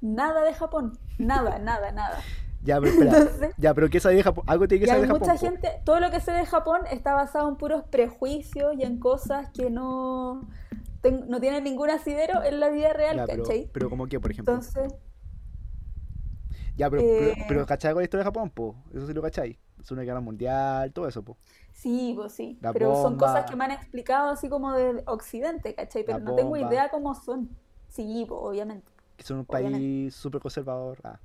nada 0.00 0.42
de 0.42 0.54
Japón. 0.54 0.98
Nada, 1.18 1.58
nada, 1.60 1.92
nada. 1.92 2.20
Ya, 2.64 2.80
pero 2.80 2.90
espera. 2.92 3.18
Entonces- 3.18 3.54
ya, 3.58 3.74
pero 3.74 3.88
¿qué 3.90 4.00
sabes 4.00 4.16
de 4.16 4.22
Japón? 4.24 4.44
Algo 4.48 4.66
tiene 4.66 4.80
que 4.84 4.86
saber 4.88 5.02
de 5.02 5.08
Japón. 5.08 5.20
mucha 5.20 5.34
po. 5.34 5.38
gente, 5.46 5.68
todo 5.84 6.00
lo 6.00 6.10
que 6.10 6.20
sé 6.20 6.32
de 6.32 6.46
Japón 6.46 6.80
está 6.90 7.14
basado 7.14 7.48
en 7.48 7.56
puros 7.56 7.84
prejuicios 7.84 8.74
y 8.78 8.82
en 8.82 8.98
cosas 8.98 9.50
que 9.50 9.70
no, 9.70 10.48
ten- 11.02 11.28
no 11.28 11.40
tienen 11.40 11.62
ningún 11.64 11.90
asidero 11.90 12.42
en 12.42 12.60
la 12.60 12.70
vida 12.70 12.92
real, 12.92 13.16
Ya, 13.18 13.26
pero, 13.26 13.42
¿cachai? 13.44 13.70
pero 13.72 13.90
como 13.90 14.06
que, 14.06 14.18
por 14.18 14.30
ejemplo. 14.30 14.54
Entonces, 14.54 14.92
ya, 16.76 16.90
pero, 16.90 17.02
eh, 17.02 17.32
pero, 17.34 17.46
pero 17.48 17.66
¿cachai 17.66 17.92
con 17.92 18.00
la 18.00 18.04
historia 18.04 18.22
de 18.22 18.28
Japón, 18.28 18.50
po? 18.50 18.74
Eso 18.92 19.06
sí 19.06 19.12
lo 19.12 19.22
cachai. 19.22 19.58
Es 19.80 19.90
una 19.92 20.02
guerra 20.02 20.20
mundial, 20.20 20.92
todo 20.92 21.06
eso, 21.06 21.22
po. 21.22 21.36
sí, 21.72 22.14
pues 22.16 22.32
sí. 22.32 22.58
La 22.62 22.72
Pero 22.72 22.94
son 23.02 23.16
cosas 23.18 23.48
que 23.48 23.54
me 23.54 23.64
han 23.64 23.70
explicado 23.72 24.30
así 24.30 24.48
como 24.48 24.72
de 24.72 25.02
Occidente, 25.06 25.74
¿cachai? 25.74 26.04
Pero 26.04 26.18
La 26.18 26.24
no 26.24 26.34
tengo 26.34 26.56
idea 26.56 26.88
cómo 26.88 27.14
son. 27.14 27.50
Sí, 27.88 28.24
pues 28.26 28.40
obviamente. 28.42 28.90
Que 29.16 29.22
son 29.22 29.38
un 29.40 29.44
Obviamente. 29.46 29.78
país 29.78 30.14
súper 30.16 30.40
conservador. 30.40 30.98
Ah. 31.04 31.20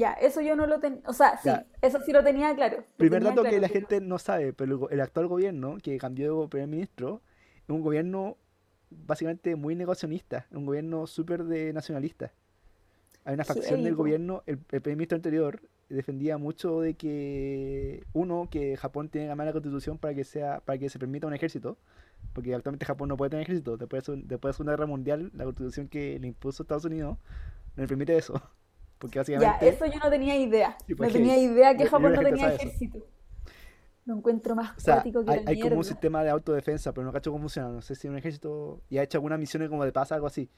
Ya, 0.00 0.12
eso 0.14 0.40
yo 0.40 0.56
no 0.56 0.66
lo 0.66 0.80
tenía, 0.80 1.02
o 1.06 1.12
sea, 1.12 1.36
sí, 1.36 1.48
Ya. 1.48 1.66
eso 1.82 2.00
sí 2.00 2.12
lo 2.12 2.24
tenía 2.24 2.54
claro. 2.54 2.84
Primer 2.96 3.20
tenía 3.20 3.34
dato 3.34 3.42
que 3.50 3.60
la 3.60 3.68
gente 3.68 4.00
no 4.00 4.18
sabe, 4.18 4.52
pero 4.54 4.88
el, 4.90 5.00
actual 5.00 5.26
gobierno 5.26 5.76
que 5.82 5.98
cambió 5.98 6.40
de 6.42 6.48
primer 6.48 6.68
ministro 6.68 7.20
es 7.64 7.68
un 7.68 7.82
gobierno 7.82 8.36
básicamente 8.90 9.56
muy 9.56 9.74
negacionista, 9.74 10.46
un 10.52 10.64
gobierno 10.64 11.06
súper 11.06 11.44
de 11.44 11.72
nacionalista. 11.74 12.32
Hay 13.24 13.34
una 13.34 13.44
facción 13.44 13.84
del 13.84 13.94
gobierno, 13.94 14.42
el, 14.46 14.58
el 14.70 14.80
primer 14.80 14.96
ministro 14.96 15.16
anterior 15.16 15.60
defendía 15.90 16.38
mucho 16.38 16.80
de 16.80 16.94
que, 16.94 18.04
uno, 18.14 18.48
que 18.50 18.76
Japón 18.78 19.08
tiene 19.10 19.26
que 19.26 19.30
cambiar 19.32 19.46
la 19.48 19.52
constitución 19.52 19.98
para 19.98 20.14
que 20.14 20.24
sea, 20.24 20.60
para 20.60 20.78
que 20.78 20.88
se 20.88 20.98
permita 20.98 21.26
un 21.26 21.34
ejército, 21.34 21.76
porque 22.32 22.54
actualmente 22.54 22.86
Japón 22.86 23.08
no 23.08 23.16
puede 23.18 23.30
tener 23.30 23.42
ejército, 23.42 23.76
después 23.76 24.02
de, 24.02 24.06
su- 24.06 24.26
después 24.26 24.40
de 24.42 24.48
la 24.48 24.52
Segunda 24.54 24.72
Guerra 24.72 24.86
Mundial, 24.86 25.30
la 25.34 25.44
constitución 25.44 25.88
que 25.88 26.18
le 26.18 26.28
impuso 26.28 26.62
Estados 26.62 26.84
Unidos 26.86 27.18
no 27.76 27.82
le 27.82 27.88
permite 27.88 28.16
eso, 28.16 28.40
porque 29.00 29.14
Ya, 29.16 29.20
básicamente... 29.22 29.68
eso 29.68 29.86
yo 29.86 29.98
no 29.98 30.10
tenía 30.10 30.36
idea. 30.36 30.76
No 30.86 31.08
tenía 31.08 31.36
idea 31.38 31.76
que 31.76 31.86
Japón 31.86 32.12
no 32.12 32.20
tenía 32.22 32.44
sabe 32.44 32.54
eso. 32.54 32.62
ejército. 32.66 33.06
Lo 34.04 34.16
encuentro 34.16 34.54
más 34.54 34.76
O 34.76 34.80
sea, 34.80 34.94
cuático 34.96 35.24
que 35.24 35.30
hay, 35.32 35.44
la 35.44 35.50
hay 35.50 35.60
como 35.60 35.76
un 35.76 35.84
sistema 35.84 36.22
de 36.22 36.30
autodefensa, 36.30 36.92
pero 36.92 37.04
no 37.06 37.12
cacho 37.12 37.30
cómo 37.32 37.42
funciona. 37.42 37.68
No 37.70 37.82
sé 37.82 37.94
si 37.94 38.08
un 38.08 38.16
ejército 38.16 38.80
y 38.88 38.98
ha 38.98 39.02
hecho 39.02 39.18
algunas 39.18 39.38
misiones 39.38 39.68
como 39.68 39.84
de 39.84 39.92
paz, 39.92 40.12
algo 40.12 40.26
así. 40.26 40.48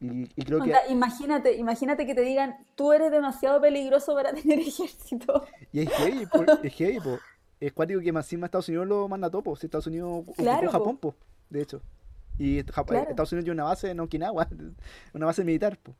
Y, 0.00 0.22
y 0.34 0.44
creo 0.44 0.62
que. 0.62 0.72
Imagínate, 0.88 1.54
imagínate 1.56 2.06
que 2.06 2.14
te 2.14 2.22
digan, 2.22 2.56
tú 2.74 2.92
eres 2.92 3.10
demasiado 3.10 3.60
peligroso 3.60 4.14
para 4.14 4.32
tener 4.34 4.58
ejército. 4.58 5.44
Y 5.72 5.80
es 5.80 5.90
heavy, 5.90 6.26
po, 6.26 6.44
es 6.62 6.72
heavy, 6.74 7.00
po. 7.00 7.18
Es 7.60 7.72
cuático 7.72 8.00
que 8.00 8.10
más 8.12 8.24
encima 8.26 8.46
Estados 8.46 8.68
Unidos 8.68 8.86
lo 8.86 9.06
manda 9.08 9.28
a 9.28 9.30
topo. 9.30 9.54
Si 9.56 9.66
Estados 9.66 9.86
Unidos 9.86 10.24
Claro, 10.36 10.66
po. 10.68 10.72
Japón, 10.72 10.96
po, 10.96 11.14
de 11.50 11.62
hecho. 11.62 11.82
Y 12.38 12.62
Jap- 12.64 12.86
Claro. 12.86 13.10
Estados 13.10 13.32
Unidos 13.32 13.44
tiene 13.44 13.60
una 13.60 13.64
base 13.64 13.90
en 13.90 14.00
Okinawa, 14.00 14.48
una 15.12 15.26
base 15.26 15.44
militar, 15.44 15.76
po. 15.76 15.94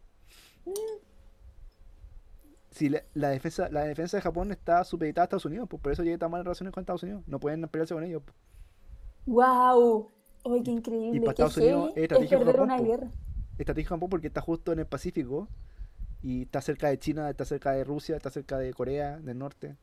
Sí, 2.71 2.89
la, 2.89 3.03
la 3.15 3.31
defensa, 3.31 3.69
la 3.71 3.85
defensa 3.85 4.17
de 4.17 4.23
Japón 4.23 4.53
está 4.53 4.85
supeditada 4.85 5.25
a 5.25 5.27
Estados 5.27 5.45
Unidos, 5.45 5.69
pues 5.69 5.83
por 5.83 5.93
eso 5.93 6.03
tiene 6.03 6.19
tan 6.19 6.31
malas 6.31 6.45
relaciones 6.45 6.73
con 6.73 6.83
Estados 6.83 7.03
Unidos. 7.03 7.23
No 7.27 7.41
pueden 7.41 7.63
pelearse 7.69 7.95
con 7.95 8.05
ellos. 8.05 8.23
¡Wow! 9.27 10.11
¡Ay, 10.45 10.63
qué 10.63 10.71
increíble! 10.71 11.17
Y 11.17 11.21
para 11.21 11.33
Estados 11.33 11.57
Unidos 11.57 11.93
es 11.97 12.09
Japón, 12.09 12.61
una 12.61 12.77
po. 12.77 12.85
guerra. 12.85 13.11
Estratégico 13.59 13.95
Japón 13.95 14.09
porque 14.09 14.29
está 14.29 14.41
justo 14.41 14.73
en 14.73 14.79
el 14.79 14.87
Pacífico 14.87 15.49
y 16.23 16.43
está 16.43 16.61
cerca 16.61 16.89
de 16.89 16.99
China, 16.99 17.29
está 17.29 17.45
cerca 17.45 17.73
de 17.73 17.85
Rusia, 17.85 18.17
está 18.17 18.31
cerca 18.31 18.59
de 18.59 18.73
Corea 18.73 19.19
del 19.19 19.39
Norte. 19.39 19.77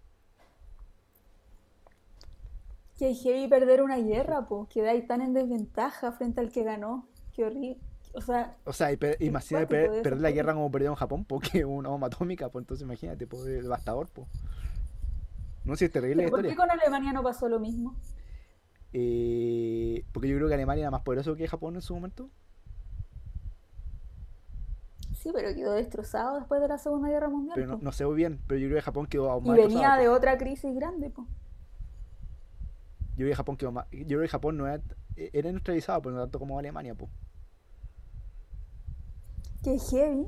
Qué 2.97 3.13
heavy 3.13 3.47
perder 3.47 3.83
una 3.83 3.97
guerra, 3.97 4.47
po. 4.47 4.67
Quedáis 4.69 5.05
tan 5.05 5.21
en 5.21 5.33
desventaja 5.33 6.11
frente 6.13 6.41
al 6.41 6.51
que 6.51 6.63
ganó. 6.63 7.07
Qué 7.33 7.45
horrible. 7.45 7.77
O 8.17 8.21
sea, 8.21 8.57
O 8.65 8.73
sea, 8.73 8.91
y 8.91 8.97
per- 8.97 9.17
imagínate 9.21 9.67
per- 9.67 10.01
perder 10.01 10.21
la 10.21 10.31
guerra 10.31 10.53
como 10.53 10.69
perdió 10.71 10.89
en 10.89 10.95
Japón, 10.95 11.25
porque 11.25 11.65
una 11.65 11.89
bomba 11.89 12.07
atómica, 12.07 12.49
pues 12.49 12.63
entonces 12.63 12.83
imagínate, 12.85 13.25
pues 13.27 13.45
devastador, 13.45 14.09
pues. 14.09 14.27
No 15.65 15.73
sé, 15.75 15.79
si 15.79 15.85
es 15.85 15.91
terrible 15.91 16.23
la 16.23 16.29
¿pero 16.31 16.31
¿por 16.31 16.45
qué 16.45 16.55
con 16.55 16.69
Alemania 16.71 17.13
no 17.13 17.23
pasó 17.23 17.47
lo 17.49 17.59
mismo? 17.59 17.95
Eh, 18.93 20.05
porque 20.11 20.27
yo 20.29 20.35
creo 20.37 20.47
que 20.47 20.53
Alemania 20.55 20.83
era 20.83 20.91
más 20.91 21.01
poderoso 21.01 21.35
que 21.35 21.47
Japón 21.47 21.75
en 21.75 21.81
su 21.81 21.93
momento. 21.93 22.29
Sí, 25.13 25.31
pero 25.33 25.53
quedó 25.53 25.73
destrozado 25.73 26.35
después 26.37 26.61
de 26.61 26.67
la 26.69 26.77
Segunda 26.77 27.09
Guerra 27.09 27.27
Mundial, 27.29 27.57
Pero 27.57 27.77
no, 27.81 27.91
sé 27.91 28.05
muy 28.05 28.15
bien, 28.15 28.39
pero 28.47 28.59
yo 28.59 28.67
creo 28.67 28.77
que 28.77 28.81
Japón 28.83 29.07
quedó 29.07 29.29
aún 29.31 29.43
Y 29.43 29.47
más 29.47 29.55
venía 29.55 29.63
destrozado, 29.63 29.97
de 29.97 30.09
pues. 30.09 30.09
otra 30.09 30.37
crisis 30.37 30.75
grande, 30.75 31.09
po. 31.09 31.25
Yo 33.15 33.23
creo 33.25 33.29
que 33.29 33.35
Japón 33.35 33.57
quedó 33.57 33.71
más. 33.71 33.87
Yo 33.91 34.05
creo 34.07 34.21
que 34.21 34.27
Japón 34.29 34.57
no 34.57 34.67
era, 34.67 34.81
era 35.15 35.49
industrializado, 35.49 36.01
pero 36.01 36.15
no 36.15 36.21
tanto 36.21 36.39
como 36.39 36.59
Alemania, 36.59 36.95
pues. 36.95 37.11
Qué 39.63 39.77
heavy. 39.79 40.27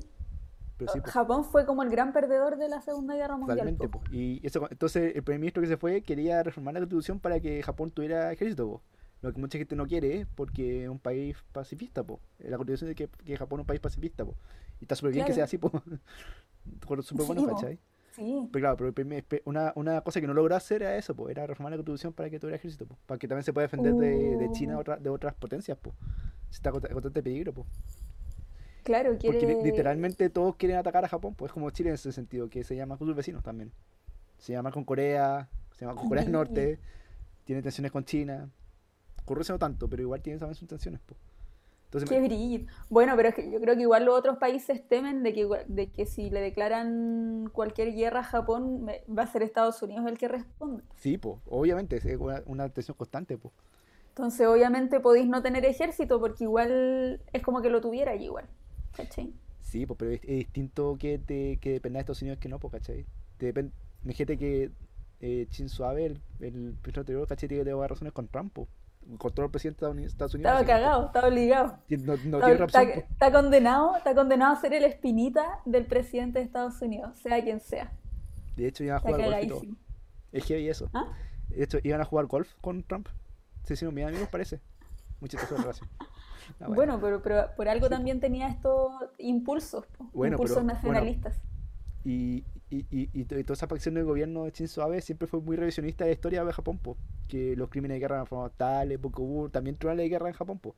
Pero 0.77 0.91
sí, 0.93 1.01
pues. 1.01 1.11
Japón 1.13 1.43
fue 1.43 1.65
como 1.65 1.83
el 1.83 1.89
gran 1.89 2.13
perdedor 2.13 2.57
de 2.57 2.69
la 2.69 2.81
Segunda 2.81 3.15
Guerra 3.15 3.35
Mundial, 3.35 3.75
po. 3.91 4.01
Y 4.11 4.39
eso, 4.45 4.65
entonces 4.71 5.13
el 5.15 5.23
primer 5.23 5.39
ministro 5.41 5.61
que 5.61 5.67
se 5.67 5.75
fue 5.77 6.01
quería 6.01 6.41
reformar 6.41 6.73
la 6.73 6.79
constitución 6.79 7.19
para 7.19 7.39
que 7.39 7.61
Japón 7.63 7.91
tuviera 7.91 8.31
ejército, 8.31 8.65
po. 8.67 8.81
Lo 9.21 9.33
que 9.33 9.39
mucha 9.41 9.57
gente 9.57 9.75
no 9.75 9.85
quiere 9.85 10.25
porque 10.35 10.83
es 10.85 10.89
un 10.89 10.99
país 10.99 11.35
pacifista, 11.51 12.01
po. 12.03 12.21
La 12.39 12.55
constitución 12.55 12.89
dice 12.91 12.95
que, 13.09 13.23
que 13.25 13.35
Japón 13.35 13.59
es 13.59 13.63
un 13.63 13.67
país 13.67 13.81
pacifista, 13.81 14.23
po. 14.23 14.35
Y 14.79 14.85
está 14.85 14.95
súper 14.95 15.11
bien 15.13 15.25
que 15.25 15.33
sea 15.33 15.43
así, 15.43 15.57
po. 15.57 15.69
Súper 17.01 17.25
bueno, 17.25 17.41
Sí. 17.41 17.47
¿cachai? 17.47 17.79
Sí. 18.11 18.49
Pero 18.51 18.63
claro, 18.63 18.77
pero 18.77 18.93
primer- 18.93 19.25
una, 19.45 19.71
una 19.75 20.01
cosa 20.01 20.19
que 20.21 20.27
no 20.27 20.33
logró 20.33 20.55
hacer 20.55 20.81
era 20.81 20.95
eso, 20.97 21.13
po. 21.15 21.29
Era 21.29 21.45
reformar 21.45 21.71
la 21.71 21.77
constitución 21.77 22.13
para 22.13 22.29
que 22.29 22.39
tuviera 22.39 22.55
ejército, 22.57 22.85
po. 22.85 22.97
Para 23.05 23.17
que 23.19 23.27
también 23.27 23.43
se 23.43 23.51
pueda 23.53 23.67
defender 23.67 23.93
de, 23.95 24.37
de 24.37 24.51
China 24.51 24.77
Uh. 24.77 24.79
otra- 24.79 24.97
de 24.97 25.09
otras 25.09 25.33
potencias, 25.35 25.77
po. 25.77 25.93
Está 26.49 26.69
en 26.69 26.79
constante 26.79 27.21
peligro, 27.21 27.53
po. 27.53 27.65
Claro, 28.83 29.11
Porque 29.11 29.37
quiere... 29.37 29.63
literalmente 29.63 30.29
todos 30.29 30.55
quieren 30.55 30.77
atacar 30.77 31.05
a 31.05 31.07
Japón, 31.07 31.35
pues 31.35 31.49
es 31.49 31.53
como 31.53 31.69
Chile 31.71 31.89
en 31.89 31.95
ese 31.95 32.11
sentido, 32.11 32.49
que 32.49 32.63
se 32.63 32.75
llama 32.75 32.97
con 32.97 33.07
sus 33.07 33.15
vecinos 33.15 33.43
también. 33.43 33.71
Se 34.37 34.53
llama 34.53 34.71
con 34.71 34.83
Corea, 34.83 35.49
se 35.71 35.85
llama 35.85 35.99
con 35.99 36.09
Corea 36.09 36.23
del. 36.23 36.31
Norte, 36.33 36.79
tiene 37.43 37.61
tensiones 37.61 37.91
con 37.91 38.05
China. 38.05 38.49
Con 39.25 39.37
Rusia 39.37 39.53
no 39.53 39.59
tanto, 39.59 39.87
pero 39.87 40.01
igual 40.01 40.21
tiene 40.21 40.39
también 40.39 40.55
sus 40.55 40.67
tensiones, 40.67 41.01
pues. 41.05 41.19
Entonces, 41.85 42.07
Qué 42.07 42.21
brillo. 42.21 42.67
Bueno, 42.89 43.13
pero 43.15 43.29
es 43.29 43.35
que 43.35 43.49
yo 43.49 43.59
creo 43.59 43.75
que 43.75 43.81
igual 43.81 44.05
los 44.05 44.15
otros 44.15 44.37
países 44.37 44.87
temen 44.87 45.23
de 45.23 45.33
que, 45.33 45.47
de 45.67 45.91
que 45.91 46.05
si 46.05 46.29
le 46.29 46.39
declaran 46.39 47.49
cualquier 47.51 47.95
guerra 47.95 48.19
a 48.19 48.23
Japón, 48.23 48.87
va 48.87 49.23
a 49.23 49.27
ser 49.27 49.41
Estados 49.41 49.81
Unidos 49.81 50.05
el 50.07 50.19
que 50.19 50.27
responde. 50.27 50.83
sí, 50.97 51.17
pues, 51.17 51.37
obviamente, 51.47 51.97
es 51.97 52.17
una, 52.17 52.43
una 52.45 52.69
tensión 52.69 52.95
constante, 52.95 53.37
pues. 53.39 53.53
Entonces, 54.09 54.45
obviamente 54.45 54.99
podéis 54.99 55.27
no 55.27 55.41
tener 55.41 55.65
ejército 55.65 56.19
porque 56.19 56.43
igual 56.43 57.21
es 57.31 57.41
como 57.41 57.61
que 57.61 57.69
lo 57.69 57.81
tuviera 57.81 58.11
allí 58.11 58.25
igual. 58.25 58.45
¿Cachai? 59.03 59.33
Sí, 59.61 59.85
pues, 59.85 59.97
pero 59.97 60.11
es, 60.11 60.21
es 60.23 60.29
distinto 60.39 60.97
que, 60.99 61.19
te, 61.19 61.57
que 61.57 61.73
dependa 61.73 61.97
de 61.97 62.01
Estados 62.01 62.21
Unidos 62.21 62.39
que 62.39 62.49
no, 62.49 62.59
pues, 62.59 62.71
¿cachai? 62.73 63.05
Te 63.37 63.53
depen- 63.53 63.71
Imagínate 64.03 64.37
que 64.37 64.71
eh, 65.21 65.47
Shinzo 65.51 65.85
Abe, 65.85 66.05
el, 66.05 66.21
el 66.39 66.73
presidente 66.81 66.99
anterior, 67.01 67.27
¿cachai? 67.27 67.47
Tiene 67.49 67.63
que 67.63 67.69
tener 67.71 67.89
razones 67.89 68.13
con 68.13 68.27
Trump, 68.27 68.53
po. 68.53 68.67
Control 69.17 69.45
el 69.45 69.51
presidente 69.51 69.85
de 69.85 70.05
Estados 70.05 70.33
Unidos-. 70.35 70.51
Estaba 70.51 70.65
cagado, 70.67 71.05
estaba 71.07 71.27
obligado. 71.27 71.79
No, 71.89 71.97
no 72.05 72.13
Está, 72.13 72.21
tiene 72.45 72.53
otra 72.53 72.65
está- 72.65 72.83
pues. 72.83 72.97
está 73.11 73.31
condenado, 73.31 73.95
está 73.95 74.13
condenado 74.15 74.53
a 74.53 74.61
ser 74.61 74.73
el 74.73 74.83
espinita 74.83 75.59
del 75.65 75.85
presidente 75.85 76.39
de 76.39 76.45
Estados 76.45 76.81
Unidos, 76.81 77.17
sea 77.17 77.41
quien 77.43 77.59
sea. 77.59 77.91
De 78.55 78.67
hecho, 78.67 78.83
iban 78.83 78.97
a 78.97 78.99
jugar 78.99 79.21
golf 79.21 79.25
y 79.43 79.47
todo. 79.47 79.59
cagadísimo. 79.59 79.77
Es 80.31 80.45
heavy 80.45 80.67
eso. 80.69 80.89
¿Ah? 80.93 81.11
De 81.49 81.63
hecho, 81.63 81.79
iban 81.83 82.01
a 82.01 82.05
jugar 82.05 82.25
golf 82.27 82.53
con 82.61 82.83
Trump. 82.83 83.07
Se 83.63 83.73
hicieron 83.73 83.95
bien 83.95 84.09
amigos, 84.09 84.29
parece. 84.29 84.59
La 85.21 85.57
relación. 85.57 85.89
Ah, 86.59 86.67
Bueno, 86.67 86.99
pero, 87.01 87.21
pero 87.21 87.47
por 87.55 87.67
algo 87.69 87.87
Sí, 87.87 87.91
también 87.91 88.19
tenía 88.19 88.47
estos 88.47 88.91
impulsos, 89.17 89.85
Bueno, 90.13 90.35
impulsos 90.35 90.57
pero- 90.57 90.67
nacionalistas. 90.67 91.39
Y, 92.05 92.43
y, 92.69 92.85
y, 92.91 93.09
y 93.13 93.25
to- 93.25 93.37
y 93.37 93.43
toda 93.43 93.53
esa 93.55 93.67
facción 93.67 93.95
del 93.95 94.05
gobierno 94.05 94.45
de 94.45 94.51
Shinzo 94.51 94.81
Abe 94.83 95.01
siempre 95.01 95.27
fue 95.27 95.41
muy 95.41 95.55
revisionista 95.57 96.03
de 96.05 96.11
la 96.11 96.13
historia 96.13 96.43
de 96.45 96.53
Japón, 96.53 96.77
po. 96.77 96.97
Que 97.27 97.55
los 97.55 97.69
crímenes 97.69 97.95
de 97.95 97.99
guerra 97.99 98.25
formados 98.25 98.53
tales, 98.57 98.99
hubo 99.03 99.49
también 99.49 99.75
tribunales 99.75 100.05
de 100.05 100.09
guerra 100.09 100.27
en 100.29 100.33
Japón, 100.35 100.59
po. 100.59 100.75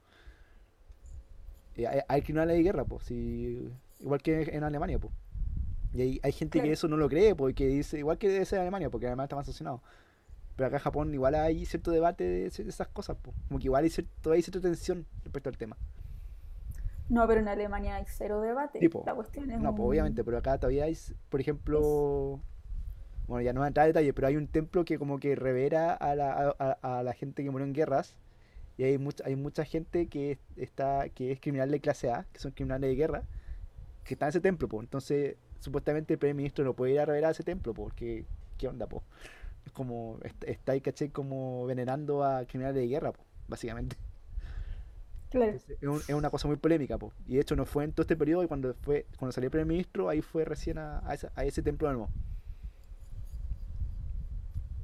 Eh, 1.75 1.87
hay, 1.87 1.99
hay 2.07 2.21
tribunales 2.21 2.57
de 2.57 2.63
guerra, 2.63 2.85
po. 2.85 2.99
Igual 3.09 4.21
que 4.21 4.41
en 4.51 4.63
Alemania, 4.63 4.99
po. 4.99 5.11
Y 5.93 6.01
hay, 6.01 6.19
hay 6.23 6.31
gente 6.31 6.61
que 6.61 6.71
eso 6.71 6.87
no 6.87 6.97
lo 6.97 7.07
cree, 7.09 7.35
porque 7.35 7.67
dice, 7.67 7.99
igual 7.99 8.17
que 8.17 8.29
debe 8.29 8.45
ser 8.45 8.57
en 8.57 8.61
Alemania, 8.63 8.89
porque 8.89 9.07
Alemania 9.07 9.25
está 9.25 9.35
más 9.35 9.45
sancionado. 9.45 9.81
Pero 10.55 10.67
acá 10.67 10.77
en 10.77 10.83
Japón 10.83 11.13
igual 11.13 11.35
hay 11.35 11.65
cierto 11.65 11.91
debate 11.91 12.23
de, 12.23 12.45
esas 12.47 12.87
cosas, 12.89 13.17
po. 13.17 13.33
Como 13.47 13.59
que 13.59 13.65
igual 13.67 13.83
hay 13.83 13.89
cierto, 13.89 14.31
hay 14.31 14.41
cierta 14.41 14.61
tensión 14.61 15.05
respecto 15.23 15.49
al 15.49 15.57
tema. 15.57 15.77
No, 17.09 17.27
pero 17.27 17.41
en 17.41 17.47
Alemania 17.47 17.95
hay 17.97 18.05
cero 18.07 18.39
debate. 18.41 18.79
Sí. 18.79 18.89
La 19.05 19.13
cuestión 19.15 19.51
es 19.51 19.59
No, 19.59 19.71
pues 19.75 19.85
un- 19.85 19.89
obviamente, 19.89 20.23
pero 20.23 20.37
acá 20.37 20.57
todavía 20.57 20.85
hay, 20.85 20.97
por 21.29 21.41
ejemplo, 21.41 22.39
bueno, 23.27 23.41
ya 23.41 23.53
no 23.53 23.61
voy 23.61 23.65
a 23.65 23.67
entrar 23.69 23.83
a 23.85 23.87
detalle, 23.87 24.13
pero 24.13 24.27
hay 24.27 24.37
un 24.37 24.47
templo 24.47 24.85
que 24.85 24.97
como 24.97 25.19
que 25.19 25.35
revera 25.35 25.93
a 25.93 26.15
la, 26.15 26.55
a, 26.59 26.77
a- 26.99 27.03
la 27.03 27.13
gente 27.13 27.43
que 27.43 27.51
murió 27.51 27.65
en 27.67 27.73
guerras 27.73 28.15
y 28.77 28.83
hay 28.83 28.97
mucha, 28.97 29.25
hay 29.25 29.35
mucha 29.35 29.65
gente 29.65 30.07
que 30.07 30.31
es- 30.33 30.39
está, 30.57 31.09
que 31.09 31.31
es 31.33 31.39
criminal 31.41 31.69
de 31.71 31.81
clase 31.81 32.11
A, 32.11 32.25
que 32.33 32.39
son 32.39 32.51
criminales 32.51 32.89
de 32.89 32.95
guerra, 32.95 33.23
que 34.05 34.15
está 34.15 34.25
en 34.27 34.29
ese 34.29 34.41
templo, 34.41 34.67
pues. 34.69 34.83
Entonces, 34.85 35.37
supuestamente 35.59 36.13
el 36.13 36.19
primer 36.19 36.35
ministro 36.35 36.65
no 36.65 36.73
puede 36.75 36.93
ir 36.93 36.99
a 37.01 37.05
reverar 37.05 37.29
a 37.29 37.31
ese 37.31 37.43
templo, 37.43 37.73
po, 37.73 37.85
porque, 37.85 38.25
¿qué 38.57 38.67
onda, 38.67 38.87
pues? 38.87 39.03
Es 39.65 39.71
como, 39.71 40.19
est- 40.23 40.43
está 40.45 40.73
ahí, 40.73 40.81
caché, 40.81 41.11
como 41.11 41.65
venerando 41.65 42.23
a 42.23 42.45
criminales 42.45 42.75
de 42.81 42.87
guerra, 42.87 43.11
pues, 43.13 43.27
básicamente. 43.47 43.97
Claro. 45.29 45.53
Es, 45.53 45.87
un- 45.87 46.01
es 46.07 46.09
una 46.15 46.29
cosa 46.29 46.47
muy 46.47 46.57
polémica, 46.57 46.97
po. 46.97 47.13
Y 47.25 47.35
de 47.35 47.41
hecho 47.41 47.55
no 47.55 47.65
fue 47.65 47.83
en 47.83 47.93
todo 47.93 48.03
este 48.03 48.15
periodo 48.17 48.43
y 48.43 48.47
cuando 48.47 48.73
fue, 48.81 49.07
cuando 49.17 49.31
salió 49.31 49.47
el 49.47 49.51
primer 49.51 49.67
ministro, 49.67 50.09
ahí 50.09 50.21
fue 50.21 50.45
recién 50.45 50.77
a, 50.77 50.99
a 51.07 51.13
esa- 51.13 51.31
a 51.35 51.45
ese 51.45 51.61
templo 51.63 51.87
de 51.87 51.93
nuevo. 51.95 52.09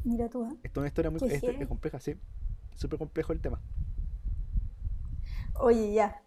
Mira 0.03 0.29
tú, 0.29 0.43
¿eh? 0.45 0.57
Esto 0.63 0.79
es 0.79 0.81
una 0.81 0.87
historia 0.87 1.11
muy 1.11 1.21
es- 1.25 1.43
es 1.43 1.67
compleja, 1.67 1.99
sí. 1.99 2.15
Súper 2.75 2.99
complejo 2.99 3.33
el 3.33 3.41
tema. 3.41 3.59
Oye, 5.55 5.93
ya. 5.93 6.21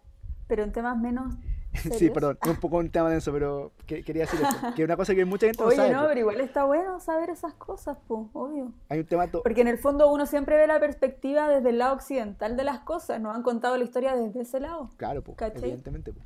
Pero 0.47 0.63
en 0.63 0.71
temas 0.71 0.97
menos 0.97 1.35
Sí, 1.73 2.09
perdón, 2.09 2.37
es 2.43 2.49
un 2.49 2.57
poco 2.57 2.77
un 2.77 2.89
tema 2.89 3.09
denso, 3.09 3.31
pero 3.31 3.71
que- 3.87 4.03
quería 4.03 4.23
decir 4.23 4.39
eso. 4.41 4.73
Que 4.75 4.81
es 4.81 4.85
una 4.85 4.97
cosa 4.97 5.15
que 5.15 5.23
mucha 5.23 5.45
gente 5.47 5.61
no 5.63 5.67
Oye, 5.69 5.77
sabe. 5.77 5.91
no, 5.91 6.05
pero 6.05 6.19
igual 6.19 6.41
está 6.41 6.65
bueno 6.65 6.99
saber 6.99 7.29
esas 7.29 7.53
cosas, 7.53 7.97
pues, 8.07 8.21
obvio. 8.33 8.73
Hay 8.89 8.99
un 8.99 9.05
tema... 9.05 9.27
Porque 9.27 9.61
en 9.61 9.67
el 9.69 9.77
fondo 9.77 10.11
uno 10.11 10.25
siempre 10.25 10.57
ve 10.57 10.67
la 10.67 10.79
perspectiva 10.81 11.47
desde 11.47 11.69
el 11.69 11.77
lado 11.77 11.93
occidental 11.95 12.57
de 12.57 12.63
las 12.65 12.79
cosas. 12.81 13.21
Nos 13.21 13.33
han 13.35 13.41
contado 13.43 13.77
la 13.77 13.83
historia 13.85 14.15
desde 14.15 14.41
ese 14.41 14.59
lado. 14.59 14.89
Claro, 14.97 15.23
¿Cachai? 15.35 15.61
evidentemente. 15.63 16.11
po. 16.11 16.19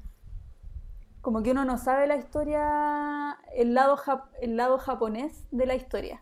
Como 1.21 1.41
que 1.43 1.51
uno 1.51 1.63
no 1.63 1.77
sabe 1.77 2.07
la 2.07 2.15
historia, 2.17 3.37
el 3.55 3.73
lado, 3.75 3.97
el 4.41 4.57
lado 4.57 4.77
japonés 4.79 5.45
de 5.51 5.65
la 5.67 5.75
historia. 5.75 6.21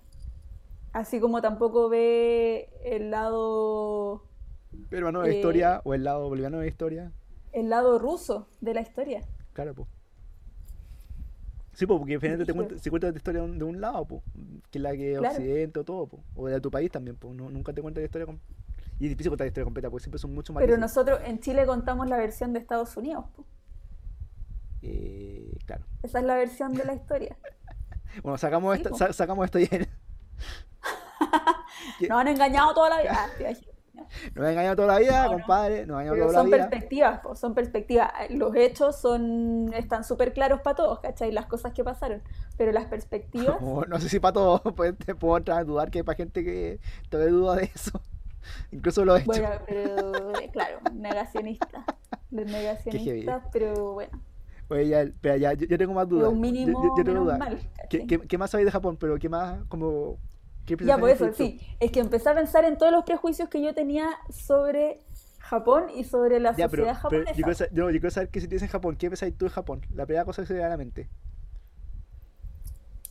Así 0.91 1.19
como 1.19 1.41
tampoco 1.41 1.89
ve 1.89 2.69
el 2.83 3.09
lado, 3.09 4.23
Peruano 4.89 5.21
de 5.21 5.27
la 5.29 5.33
Eh, 5.33 5.37
historia 5.37 5.81
o 5.85 5.93
el 5.93 6.03
lado 6.03 6.27
boliviano 6.29 6.57
de 6.57 6.63
la 6.63 6.69
historia. 6.69 7.11
El 7.53 7.69
lado 7.69 7.99
ruso 7.99 8.47
de 8.61 8.73
la 8.73 8.81
historia. 8.81 9.21
Claro, 9.53 9.73
po. 9.73 9.87
Sí, 11.73 11.87
po, 11.87 11.97
porque 11.97 12.19
finalmente 12.19 12.45
te 12.45 12.51
Brígido. 12.51 12.67
cuenta, 12.67 12.83
se 12.83 12.89
cuenta 12.91 13.09
la 13.11 13.17
historia 13.17 13.41
de 13.41 13.63
un, 13.63 13.81
lado, 13.81 14.05
po, 14.05 14.21
que 14.69 14.77
es 14.77 14.81
la 14.81 14.91
que 14.91 15.15
Claro. 15.17 15.35
Occidente 15.35 15.79
o 15.79 15.83
todo, 15.83 16.05
po, 16.07 16.23
o 16.35 16.47
de 16.47 16.61
tu 16.61 16.69
país 16.69 16.91
también, 16.91 17.15
po. 17.17 17.33
No- 17.33 17.49
nunca 17.49 17.73
te 17.73 17.81
cuenta 17.81 17.99
la 17.99 18.05
historia 18.05 18.27
com- 18.27 18.39
Y 18.99 19.05
es 19.05 19.09
difícil 19.09 19.31
contar 19.31 19.45
la 19.45 19.49
historia 19.49 19.65
completa, 19.65 19.89
porque 19.89 20.03
siempre 20.03 20.19
son 20.19 20.35
muchos 20.35 20.53
Pero 20.55 20.77
matices. 20.77 20.79
nosotros 20.79 21.19
en 21.25 21.39
Chile 21.39 21.65
contamos 21.65 22.07
la 22.07 22.17
versión 22.17 22.53
de 22.53 22.59
Estados 22.59 22.95
Unidos. 22.95 23.25
po. 23.35 23.43
Eh, 24.83 25.57
claro. 25.65 25.83
Esa 26.03 26.19
es 26.19 26.25
la 26.25 26.35
versión 26.35 26.73
de 26.73 26.85
la 26.85 26.93
historia. 26.93 27.35
Bueno, 28.21 28.37
sacamos, 28.37 28.75
Sí, 28.77 28.83
esta- 28.83 28.95
sa- 29.07 29.13
sacamos 29.13 29.45
esto 29.45 29.57
ya. 29.57 29.69
Nos 32.09 32.19
han 32.19 32.27
engañado 32.27 32.71
toda 32.75 32.89
la 32.91 33.01
vida. 33.01 33.27
Nos 34.35 34.49
engañado 34.49 34.75
toda 34.75 34.87
la 34.89 34.99
vida, 34.99 35.23
No, 35.25 35.31
no. 35.31 35.37
compadre. 35.39 35.85
Nos 35.85 35.95
engañado 36.01 36.13
Pero 36.15 36.25
toda 36.27 36.33
la 36.33 36.39
son 36.39 36.45
vida. 36.51 36.57
perspectivas, 36.69 37.19
po, 37.21 37.35
son 37.35 37.53
perspectivas. 37.53 38.11
Los 38.29 38.55
hechos 38.55 38.95
son 38.99 39.71
están 39.73 40.03
súper 40.03 40.33
claros 40.33 40.61
para 40.61 40.75
todos, 40.75 40.99
¿cachai? 40.99 41.31
Las 41.31 41.45
cosas 41.47 41.73
que 41.73 41.83
pasaron. 41.83 42.21
Pero 42.57 42.71
las 42.71 42.85
perspectivas, 42.85 43.57
no 43.87 43.99
sé 43.99 44.09
si 44.09 44.19
para 44.19 44.33
todos, 44.33 44.61
pues 44.75 44.97
te 44.97 45.15
puedo 45.15 45.37
entrar 45.37 45.59
a 45.59 45.63
dudar 45.63 45.89
que 45.91 45.99
hay 45.99 46.03
para 46.03 46.15
gente 46.17 46.43
que 46.43 46.79
todavía 47.09 47.33
duda 47.33 47.55
de 47.57 47.63
eso. 47.73 48.01
Incluso 48.71 49.05
lo 49.05 49.15
he 49.15 49.19
hecho. 49.19 49.27
Bueno, 49.27 49.49
pero 49.65 50.39
eh, 50.39 50.49
claro, 50.51 50.79
negacionista. 50.93 51.85
Los 52.29 52.45
negacionistas, 52.45 53.43
pero 53.51 53.93
bueno. 53.93 54.19
Oye, 54.69 54.87
ya, 54.87 55.01
espera, 55.01 55.37
ya, 55.37 55.53
yo, 55.53 55.65
yo 55.67 55.77
tengo 55.77 55.93
más 55.93 56.07
dudas. 56.09 56.29
Yo- 56.31 56.35
mínimo 56.35 56.81
yo, 56.81 56.89
yo 56.97 57.03
tengo 57.03 57.21
menos 57.21 57.23
dudas. 57.25 57.39
mal, 57.39 57.57
¿Qué, 57.89 57.99
¿cachai? 57.99 58.07
qué, 58.07 58.19
qué 58.27 58.37
más 58.37 58.49
sabéis 58.49 58.65
de 58.65 58.71
Japón? 58.71 58.97
Pero 58.99 59.17
¿qué 59.19 59.29
más, 59.29 59.63
como, 59.67 60.17
qué 60.65 60.77
Ya, 60.85 60.97
por 60.97 61.09
eso, 61.09 61.31
sí. 61.33 61.59
Es 61.79 61.91
que 61.91 61.99
empecé 61.99 62.29
a 62.29 62.35
pensar 62.35 62.65
en 62.65 62.77
todos 62.77 62.91
los 62.91 63.03
prejuicios 63.03 63.49
que 63.49 63.61
yo 63.61 63.73
tenía 63.73 64.09
sobre 64.29 65.01
Japón 65.39 65.85
y 65.93 66.03
sobre 66.05 66.39
la 66.39 66.55
Ya, 66.55 66.67
pero, 66.69 66.83
sociedad 66.85 66.99
pero 67.09 67.23
yo, 67.23 67.31
japonesa. 67.31 67.33
quiero 67.33 67.53
saber, 67.53 67.73
no, 67.73 67.85
yo 67.89 67.99
quiero 67.99 68.11
saber 68.11 68.29
qué 68.29 68.41
se 68.41 68.47
dice 68.47 68.65
en 68.65 68.71
Japón. 68.71 68.95
¿Qué 68.97 69.09
pensáis 69.09 69.37
tú 69.37 69.45
de 69.45 69.51
Japón? 69.51 69.81
La 69.93 70.05
primera 70.05 70.25
cosa 70.25 70.41
que 70.41 70.47
se 70.47 70.53
me 70.53 70.59
viene 70.59 70.67
a 70.67 70.69
la 70.71 70.77
mente. 70.77 71.09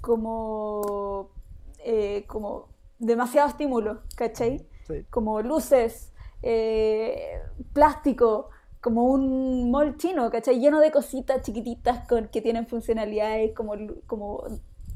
Como, 0.01 1.31
eh, 1.79 2.25
como 2.27 2.69
demasiado 2.99 3.49
estímulo, 3.49 4.03
¿cachai? 4.17 4.67
Sí. 4.87 5.07
Como 5.11 5.43
luces, 5.43 6.13
eh, 6.43 7.41
plástico, 7.73 8.51
como 8.81 9.05
un 9.05 9.71
mall 9.71 9.97
chino, 9.97 10.29
¿cachai? 10.31 10.59
Lleno 10.59 10.81
de 10.81 10.91
cositas 10.91 11.43
chiquititas 11.43 12.09
con, 12.09 12.29
que 12.29 12.43
tienen 12.43 12.67
funcionalidades, 12.67 13.55
como, 13.55 13.75
como 14.07 14.45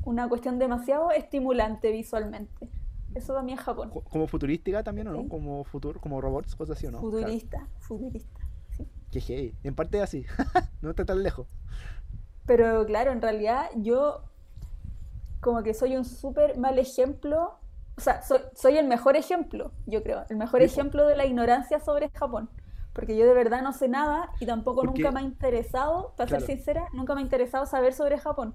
una 0.07 0.29
cuestión 0.29 0.59
demasiado 0.59 1.11
estimulante 1.11 1.93
visualmente. 1.93 2.71
Eso 3.15 3.35
también 3.35 3.59
es 3.59 3.65
Japón. 3.65 3.91
Co- 3.91 4.03
Como 4.05 4.27
futurística 4.29 4.83
también, 4.83 5.09
¿o 5.09 5.13
no? 5.13 5.23
Sí. 5.23 5.29
Como 5.29 5.65
futuro, 5.65 6.01
como 6.01 6.21
robots, 6.21 6.55
cosas 6.57 6.77
así, 6.79 6.87
¿o 6.87 6.91
no? 6.91 7.01
Claro. 7.01 7.17
Futurista, 7.19 7.67
futurista. 7.81 8.41
sí. 8.77 8.87
Qué 9.11 9.21
heavy. 9.21 9.55
En 9.65 9.75
parte 9.75 10.01
así. 10.01 10.25
no 10.83 10.91
está 10.91 11.05
tan 11.05 11.23
lejos. 11.23 11.47
Pero 12.47 12.87
claro, 12.87 13.13
en 13.13 13.21
realidad 13.21 13.67
yo 13.77 14.23
como 15.41 15.63
que 15.63 15.75
soy 15.75 15.97
un 15.97 16.05
súper 16.05 16.57
mal 16.59 16.79
ejemplo, 16.79 17.59
o 17.97 18.01
sea, 18.01 18.23
soy, 18.23 18.41
soy 18.55 18.79
el 18.79 18.87
mejor 18.87 19.17
ejemplo, 19.17 19.73
yo 19.87 20.03
creo, 20.03 20.25
el 20.29 20.37
mejor 20.37 20.61
Sí, 20.61 20.67
ejemplo 20.67 21.07
de 21.07 21.17
la 21.17 21.25
ignorancia 21.27 21.81
sobre 21.81 22.11
Japón. 22.11 22.49
Porque 22.93 23.17
yo 23.17 23.27
de 23.27 23.35
verdad 23.35 23.63
no 23.63 23.73
sé 23.73 23.89
nada 23.89 24.31
y 24.41 24.47
tampoco 24.47 24.83
nunca 24.85 25.11
me 25.11 25.21
ha 25.21 25.23
interesado, 25.23 26.15
para 26.17 26.29
Claro. 26.29 26.47
ser 26.47 26.57
sincera, 26.57 26.89
nunca 26.95 27.15
me 27.15 27.21
ha 27.21 27.25
interesado 27.25 27.67
saber 27.67 27.93
sobre 27.93 28.19
Japón. 28.19 28.55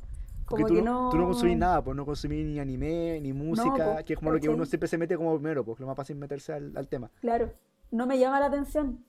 Porque 0.52 0.66
tú, 0.66 0.82
no, 0.84 1.10
tú 1.10 1.18
no 1.18 1.26
consumís 1.26 1.58
nada, 1.58 1.84
pues 1.84 1.98
no 1.98 2.06
consumís 2.06 2.46
ni 2.46 2.60
anime, 2.60 3.20
ni 3.22 3.34
música, 3.34 3.98
po, 3.98 4.06
que 4.06 4.14
es 4.14 4.20
como 4.20 4.32
lo 4.32 4.40
que 4.40 4.50
uno 4.50 4.66
siempre 4.66 4.88
se 4.88 4.98
mete 4.98 5.18
como 5.18 5.34
primero, 5.36 5.64
pues 5.66 5.80
lo 5.80 5.88
más 5.88 5.96
fácil 5.96 6.16
es 6.16 6.20
meterse 6.20 6.54
al, 6.54 6.76
al 6.78 6.88
tema. 6.88 7.10
Claro, 7.22 7.52
no 7.92 8.06
me 8.06 8.20
llama 8.20 8.40
la 8.40 8.46
atención. 8.48 9.04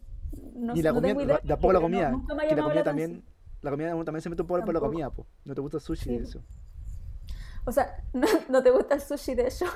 No, 0.55 0.73
Ni 0.73 0.81
la 0.83 0.93
comida, 0.95 1.09
tengo 1.09 1.23
idea 1.23 1.41
la- 1.43 1.49
tampoco 1.49 1.73
la 1.75 1.81
comida. 1.81 2.11
nunca 2.11 2.35
me 2.35 2.45
ha 2.45 2.49
que 2.49 2.57
la 2.57 2.63
comida 2.63 2.81
la 2.81 2.85
también, 2.85 3.11
atención. 3.11 3.35
la 3.61 3.71
comida 3.71 3.95
uno 3.95 4.05
también 4.05 4.23
se 4.23 4.31
mete 4.31 4.43
un 4.43 4.49
poco 4.49 4.65
por 4.65 4.75
la 4.75 4.81
comida, 4.81 5.11
pues. 5.11 5.29
No 5.45 5.55
te 5.55 5.61
gusta 5.61 5.77
el 5.77 5.83
sushi 5.83 6.05
Sí, 6.05 6.13
y 6.13 6.17
eso. 6.17 6.43
O 7.65 7.73
sea, 7.73 8.03
no, 8.15 8.27
no 8.49 8.63
te 8.63 8.71
gusta 8.71 8.95
el 8.95 9.01
sushi 9.01 9.35
de 9.35 9.49
hecho. 9.49 9.67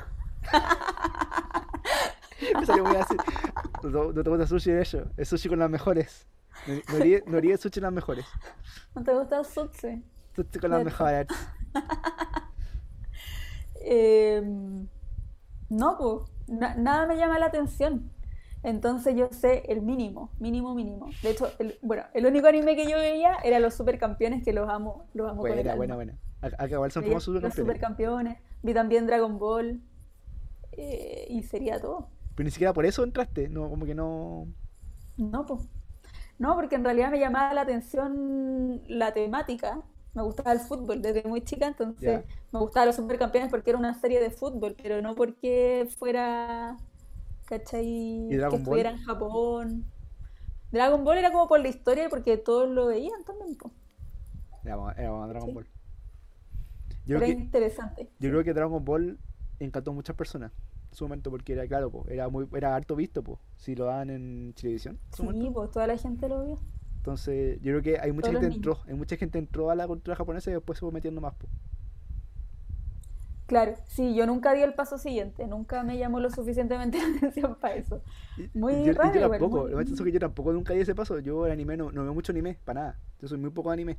Me 2.59 2.67
salió 2.67 2.85
muy 2.85 2.97
así. 2.97 3.17
No, 3.83 4.13
te 4.13 4.29
gusta 4.31 4.43
el 4.43 4.49
sushi 4.49 4.71
de 4.71 4.81
ello. 4.81 5.05
El 5.17 5.27
sushi 5.27 5.49
con 5.49 5.59
las 5.59 5.71
mejores. 5.71 6.27
No, 6.67 6.97
haría, 6.97 7.21
el 7.55 7.59
sushi 7.59 7.81
con 7.81 7.85
las 7.85 7.93
mejores. 7.93 8.27
No 8.95 9.03
te 9.03 9.15
gusta 9.15 9.39
el 9.39 9.45
sushi. 9.45 10.05
Sushi 10.35 10.59
con 10.59 10.71
las 10.71 10.85
mejores. 10.85 11.27
Eh, 13.89 14.43
no, 15.69 15.97
pues, 15.99 16.31
na- 16.49 16.75
nada 16.77 17.07
me 17.07 17.17
llama 17.17 17.39
la 17.39 17.47
atención. 17.47 18.11
Entonces 18.63 19.15
yo 19.15 19.29
sé 19.31 19.63
el 19.69 19.81
mínimo, 19.83 20.31
mínimo, 20.41 20.75
mínimo. 20.75 21.07
De 21.23 21.31
hecho, 21.31 21.51
el, 21.59 21.79
bueno, 21.83 22.05
el 22.15 22.27
único 22.27 22.49
anime 22.49 22.75
que 22.75 22.89
yo 22.89 22.97
veía 22.97 23.35
era 23.45 23.61
Los 23.61 23.75
Supercampeones, 23.75 24.43
que 24.43 24.53
los 24.53 24.69
amo, 24.69 25.07
los 25.15 25.31
amo 25.31 25.43
con 25.43 25.51
el 25.53 25.57
Buena, 25.59 25.75
buena, 25.77 25.95
buena. 25.95 26.19
Igual 26.69 26.91
son 26.91 27.03
Veía 27.03 27.13
famosos 27.13 27.43
Los 27.43 27.55
supercampeones. 27.55 27.57
Supercampeones, 27.57 28.39
vi 28.63 28.75
también 28.75 29.07
Dragon 29.07 29.39
Ball, 29.39 29.81
eh, 30.73 31.27
y 31.31 31.43
sería 31.45 31.81
todo. 31.81 32.09
Pero 32.35 32.45
ni 32.45 32.51
siquiera 32.51 32.73
por 32.73 32.87
eso 32.87 33.05
entraste. 33.05 33.49
No, 33.49 33.69
como 33.71 33.87
que 33.87 33.95
no. 33.95 34.49
No, 35.17 35.47
pues. 35.47 35.63
No, 36.39 36.55
porque 36.55 36.75
en 36.75 36.85
realidad 36.85 37.11
me 37.11 37.19
llamaba 37.19 37.55
la 37.55 37.63
atención 37.63 38.83
la 38.89 39.13
temática. 39.13 39.81
Me 40.17 40.25
gustaba 40.25 40.53
el 40.53 40.61
fútbol 40.61 41.03
desde 41.03 41.25
muy 41.29 41.43
chica, 41.45 41.69
entonces 41.69 42.25
me 42.53 42.61
gustaba 42.61 42.87
los 42.87 42.97
supercampeones 42.97 43.51
porque 43.51 43.71
era 43.71 43.79
una 43.81 43.95
serie 44.01 44.21
de 44.21 44.31
fútbol, 44.33 44.77
pero 44.83 45.03
no 45.03 45.15
porque 45.17 45.89
fuera, 45.99 46.79
¿cachai? 47.47 47.87
¿Y 48.29 48.39
Que 48.49 48.57
Ball? 48.59 48.59
estuviera 48.59 48.91
en 48.91 48.99
Japón. 48.99 49.93
Dragon 50.73 51.05
Ball 51.05 51.19
era 51.19 51.33
como 51.33 51.49
por 51.49 51.61
la 51.61 51.69
historia 51.69 52.07
y 52.07 52.11
porque 52.11 52.39
todos 52.39 52.69
lo 52.71 52.87
veían 52.89 53.25
también. 53.25 53.57
Era, 54.65 54.93
era 54.99 55.13
más 55.13 55.29
Dragon 55.31 55.51
Sí. 55.51 55.55
Ball. 55.55 55.67
Yo 57.05 57.17
Era 57.17 57.21
creo, 57.21 57.37
que, 57.37 57.43
interesante. 57.43 58.13
yo 58.21 58.31
creo 58.31 58.45
que 58.45 58.55
Dragon 58.55 58.85
Ball 58.85 59.21
encantó 59.61 59.91
a 59.93 59.95
muchas 59.95 60.17
personas 60.17 60.53
en 60.93 60.97
su 60.99 61.05
momento 61.05 61.31
porque 61.31 61.53
era, 61.55 61.67
claro, 61.69 61.91
po, 61.91 62.07
era 62.09 62.29
muy 62.29 62.49
era 62.57 62.75
harto 62.77 62.97
visto, 62.97 63.23
po, 63.23 63.41
si 63.57 63.75
lo 63.77 63.87
daban 63.87 64.11
en 64.11 64.55
televisión 64.55 65.01
Sí, 65.11 65.51
pues 65.53 65.71
toda 65.73 65.89
la 65.89 65.99
gente 65.99 66.29
lo 66.29 66.45
vio. 66.45 66.59
Entonces, 67.07 67.59
yo 67.63 67.73
creo 67.73 67.83
que 67.83 67.99
hay 68.01 68.13
mucha 68.13 68.33
Todos 68.33 68.33
gente 68.33 68.47
entró, 68.47 68.81
hay 68.87 68.95
mucha 68.95 69.17
gente 69.17 69.39
entró 69.39 69.71
a 69.71 69.77
la 69.77 69.87
cultura 69.87 70.17
japonesa 70.17 70.51
y 70.51 70.55
después 70.55 70.79
se 70.79 70.81
fue 70.81 70.93
metiendo 70.93 71.21
más, 71.21 71.35
po. 71.35 71.49
Claro, 73.47 73.75
sí, 73.87 74.15
yo 74.17 74.27
nunca 74.27 74.53
di 74.55 74.63
el 74.63 74.75
paso 74.75 74.99
siguiente, 74.99 75.47
nunca 75.47 75.85
me 75.85 75.99
llamó 75.99 76.19
lo 76.19 76.31
suficientemente 76.31 76.99
la 77.03 77.17
atención 77.17 77.55
para 77.61 77.77
eso. 77.77 78.03
Muy 78.55 78.75
yo, 78.83 78.93
raro 78.93 79.21
yo 79.21 79.21
tampoco, 79.21 79.47
muy- 79.47 79.71
lo 79.71 79.77
más 79.77 79.87
chistoso 79.87 80.05
es 80.05 80.13
que 80.13 80.13
yo 80.15 80.21
tampoco 80.21 80.53
nunca 80.53 80.75
di 80.75 80.81
ese 80.81 80.95
paso. 80.95 81.19
Yo 81.21 81.47
el 81.47 81.53
anime 81.53 81.77
no, 81.77 81.93
no 81.93 82.03
veo 82.03 82.15
mucho 82.15 82.33
anime, 82.33 82.59
para 82.65 82.81
nada. 82.81 82.99
Yo 83.21 83.29
soy 83.29 83.39
muy 83.39 83.51
poco 83.51 83.71
de 83.71 83.75
anime. 83.75 83.99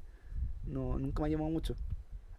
No, 0.65 0.99
nunca 0.99 1.21
me 1.23 1.27
ha 1.29 1.31
llamado 1.31 1.51
mucho. 1.51 1.75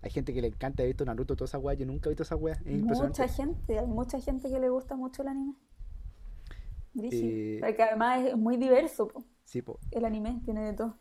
Hay 0.02 0.10
gente 0.10 0.34
que 0.34 0.42
le 0.42 0.48
encanta, 0.48 0.82
he 0.84 0.86
visto 0.88 1.04
Naruto, 1.04 1.36
toda 1.36 1.46
esa 1.46 1.58
weá, 1.58 1.74
yo 1.74 1.86
nunca 1.86 2.08
he 2.08 2.12
visto 2.12 2.24
esa 2.24 2.36
weá. 2.36 2.58
Mucha 2.66 3.26
gente, 3.28 3.78
hay 3.80 3.86
mucha 3.88 4.20
gente 4.20 4.48
que 4.48 4.60
le 4.60 4.68
gusta 4.70 4.96
mucho 4.96 5.22
el 5.22 5.28
anime. 5.28 5.54
Eh, 7.00 7.58
Porque 7.60 7.82
además 7.82 8.24
es 8.26 8.36
muy 8.36 8.56
diverso, 8.56 9.08
po, 9.08 9.24
Sí, 9.44 9.62
po. 9.62 9.78
el 9.90 10.04
anime, 10.04 10.40
tiene 10.44 10.62
de 10.64 10.72
todo. 10.74 10.96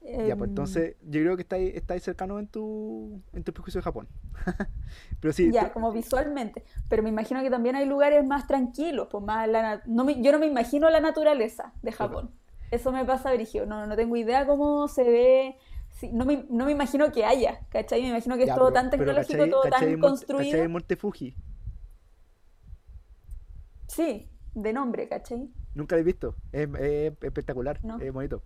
Ya, 0.00 0.34
pues 0.36 0.48
Em, 0.48 0.50
entonces, 0.50 0.96
yo 1.02 1.20
creo 1.20 1.36
que 1.36 1.42
estáis 1.42 1.74
estáis 1.76 2.02
cercano 2.02 2.40
en 2.40 2.48
tu, 2.48 3.20
en 3.32 3.44
tu 3.44 3.52
prejuicio 3.52 3.78
de 3.78 3.84
Japón. 3.84 4.08
Pero 5.20 5.32
sí, 5.32 5.52
ya, 5.52 5.66
tú- 5.68 5.74
como 5.74 5.92
visualmente. 5.92 6.64
Pero 6.88 7.02
me 7.04 7.08
imagino 7.08 7.40
que 7.40 7.50
también 7.50 7.76
hay 7.76 7.86
lugares 7.86 8.26
más 8.26 8.46
tranquilos, 8.48 9.06
pues 9.10 9.22
más 9.22 9.48
la 9.48 9.80
no 9.86 10.04
me- 10.04 10.20
yo 10.20 10.32
no 10.32 10.40
me 10.40 10.46
imagino 10.46 10.90
la 10.90 10.98
naturaleza 11.00 11.72
de 11.82 11.92
Japón. 11.92 12.30
Eso 12.72 12.90
me 12.90 13.04
pasa, 13.04 13.32
Brigio. 13.32 13.64
No, 13.66 13.86
no 13.86 13.94
tengo 13.94 14.16
idea 14.16 14.44
cómo 14.46 14.88
se 14.88 15.04
ve. 15.04 15.56
sí, 15.90 16.10
no, 16.12 16.24
me, 16.24 16.46
no 16.50 16.64
me 16.64 16.72
imagino 16.72 17.12
que 17.12 17.24
haya, 17.24 17.60
¿cachai? 17.68 18.02
Me 18.02 18.08
imagino 18.08 18.36
que 18.36 18.42
es 18.42 18.48
ya, 18.48 18.54
todo 18.56 18.72
pero- 18.72 18.74
tan 18.80 18.90
pero 18.90 19.04
tecnológico, 19.04 19.38
¿cachai- 19.44 19.50
todo 19.50 19.62
cachai 19.62 19.90
tan 19.92 20.00
construido. 20.00 20.50
¿Cachai 20.52 20.68
Monte 20.68 20.96
Fuji? 20.96 21.36
Sí, 23.86 24.28
de 24.54 24.72
nombre, 24.72 25.08
¿cachai? 25.08 25.48
Nunca 25.74 25.96
lo 25.96 26.02
he 26.02 26.04
visto. 26.04 26.34
Es, 26.52 26.68
es 26.80 27.12
espectacular, 27.22 27.78
No. 27.84 27.98
es 27.98 28.12
bonito. 28.12 28.42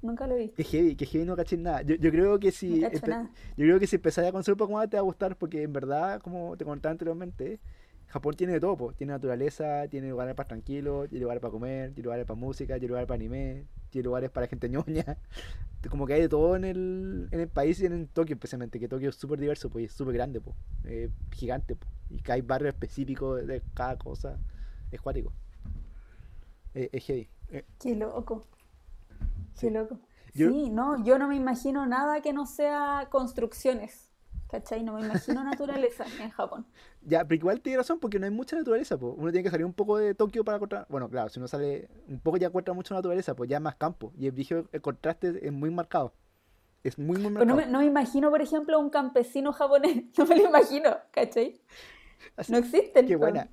Nunca 0.00 0.26
lo 0.28 0.36
he 0.36 0.38
visto. 0.38 0.56
Que 0.56 0.64
heavy, 0.64 0.94
que 0.94 1.06
heavy 1.06 1.24
no 1.24 1.34
caché 1.36 1.56
nada. 1.56 1.82
Yo, 1.82 1.96
yo 1.96 2.10
creo 2.10 2.38
que 2.38 2.52
si 2.52 2.80
No 2.80 2.88
nada. 3.06 3.30
yo 3.56 3.64
creo 3.64 3.80
que 3.80 3.86
si 3.88 3.96
empezáis 3.96 4.28
a 4.28 4.32
conocer 4.32 4.52
un 4.54 4.58
poco 4.58 4.72
más 4.74 4.88
te 4.88 4.96
va 4.96 5.00
a 5.00 5.02
gustar 5.02 5.36
porque 5.36 5.62
en 5.62 5.72
verdad, 5.72 6.20
como 6.20 6.56
te 6.56 6.64
contaba 6.64 6.92
anteriormente, 6.92 7.58
Japón 8.06 8.34
tiene 8.36 8.52
de 8.54 8.60
todo, 8.60 8.76
po. 8.76 8.92
Tiene 8.92 9.12
naturaleza, 9.12 9.88
tiene 9.88 10.08
lugares 10.08 10.34
para 10.36 10.46
tranquilos, 10.48 11.08
tiene 11.08 11.22
lugares 11.22 11.40
para 11.42 11.50
comer, 11.50 11.92
tiene 11.94 12.04
lugares 12.04 12.26
para 12.26 12.38
música, 12.38 12.74
tiene 12.74 12.88
lugares 12.88 13.08
para 13.08 13.16
anime, 13.16 13.66
tiene 13.90 14.04
lugares 14.04 14.30
para 14.30 14.46
gente 14.46 14.68
ñoña. 14.68 15.04
Como 15.90 16.06
que 16.06 16.14
hay 16.14 16.20
de 16.22 16.28
todo 16.28 16.54
en 16.56 16.64
el, 16.64 17.28
en 17.32 17.40
el 17.40 17.48
país 17.48 17.80
y 17.80 17.86
en 17.86 18.06
Tokio 18.08 18.34
especialmente, 18.34 18.78
que 18.80 18.88
Tokio 18.88 19.10
es 19.10 19.16
súper 19.16 19.40
diverso, 19.40 19.68
pues, 19.68 19.86
es 19.86 19.92
súper 19.92 20.14
grande, 20.14 20.40
pues, 20.40 20.56
gigante, 21.32 21.74
po. 21.76 21.86
Y 22.08 22.20
que 22.20 22.32
hay 22.32 22.40
barrios 22.40 22.72
específicos 22.74 23.44
de 23.46 23.62
cada 23.74 23.96
cosa. 23.98 24.38
Es 24.90 25.00
cuático. 25.00 25.32
Es, 26.74 26.88
es 26.92 27.04
heavy. 27.04 27.28
Eh, 27.50 27.64
Qué 27.80 27.94
loco. 27.94 28.46
Sí. 29.54 29.66
Qué 29.66 29.70
loco. 29.70 29.98
Yo- 30.34 30.50
Sí, 30.50 30.70
no, 30.70 31.02
yo 31.04 31.18
no 31.18 31.26
me 31.28 31.36
imagino 31.36 31.86
nada 31.86 32.20
que 32.20 32.32
no 32.32 32.46
sea 32.46 33.08
construcciones. 33.10 34.04
¿Cachai? 34.50 34.82
No 34.82 34.94
me 34.94 35.02
imagino 35.02 35.44
naturaleza 35.44 36.04
en 36.22 36.30
Japón. 36.30 36.66
Ya, 37.02 37.22
pero 37.22 37.34
igual 37.34 37.60
tiene 37.60 37.76
razón 37.78 37.98
porque 38.00 38.18
no 38.18 38.24
hay 38.24 38.30
mucha 38.30 38.56
naturaleza, 38.56 38.96
pues. 38.98 39.12
Uno 39.16 39.30
tiene 39.30 39.42
que 39.44 39.50
salir 39.50 39.66
un 39.66 39.74
poco 39.74 39.98
de 39.98 40.14
Tokio 40.14 40.42
para 40.42 40.56
encontrar. 40.56 40.86
Bueno, 40.88 41.08
claro, 41.10 41.28
si 41.28 41.38
uno 41.38 41.48
sale 41.48 41.88
un 42.08 42.18
poco 42.20 42.38
ya 42.38 42.46
encuentra 42.46 42.72
mucha 42.72 42.94
naturaleza, 42.94 43.36
pues 43.36 43.50
ya 43.50 43.56
es 43.58 43.62
más 43.62 43.74
campo. 43.76 44.10
Y 44.16 44.26
el, 44.26 44.66
el 44.72 44.80
contraste 44.80 45.46
es 45.46 45.52
muy 45.52 45.70
marcado. 45.70 46.14
Es 46.82 46.96
muy, 46.98 47.18
muy 47.18 47.32
Pero 47.32 47.44
no 47.44 47.56
marcado. 47.56 47.56
me, 47.56 47.66
no 47.72 47.78
me 47.80 47.84
imagino, 47.86 48.30
por 48.30 48.40
ejemplo, 48.40 48.78
un 48.80 48.88
campesino 48.88 49.52
japonés. 49.52 50.04
No 50.16 50.24
me 50.24 50.36
lo 50.36 50.48
imagino, 50.48 50.96
¿cachai? 51.10 51.60
Así- 52.36 52.50
No 52.52 52.56
existen. 52.58 53.06
Qué 53.06 53.16
buena. 53.16 53.48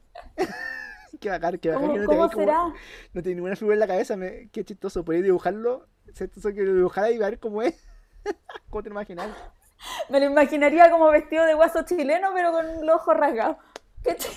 Qué 1.20 1.30
bacán, 1.30 1.58
qué 1.58 1.70
bacán 1.70 1.82
¿Cómo, 1.84 1.94
que 1.94 2.00
no 2.00 2.06
cómo 2.06 2.30
como- 2.30 2.40
será? 2.46 2.74
no 3.14 3.22
tiene 3.24 3.36
ninguna 3.36 3.56
figura 3.56 3.76
en 3.76 3.80
la 3.80 3.88
cabeza. 3.88 4.16
Me... 4.18 4.50
Qué 4.50 4.64
chistoso. 4.64 5.04
Podéis 5.06 5.24
dibujarlo. 5.24 5.88
Chistoso 6.14 6.54
que 6.54 6.62
lo 6.64 6.74
dibujara 6.74 7.10
y 7.12 7.18
ver 7.18 7.40
cómo 7.40 7.62
es. 7.62 7.76
¿Cómo 8.70 8.84
te 8.84 8.90
lo 8.90 8.94
imaginas? 8.96 9.30
Me 10.10 10.20
lo 10.20 10.26
imaginaría 10.28 10.90
como 10.90 11.10
vestido 11.12 11.46
de 11.46 11.54
guaso 11.54 11.84
chileno, 11.84 12.30
pero 12.34 12.52
con 12.52 12.86
los 12.86 12.96
ojos 12.96 13.18
rasgados. 13.18 13.58
¿Cachai? 14.04 14.32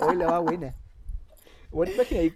Hoy 0.00 0.16
la 0.16 0.26
va 0.26 0.38
buena. 0.40 0.74
Bueno, 1.70 1.90
te 1.90 1.96
imagináis. 1.96 2.32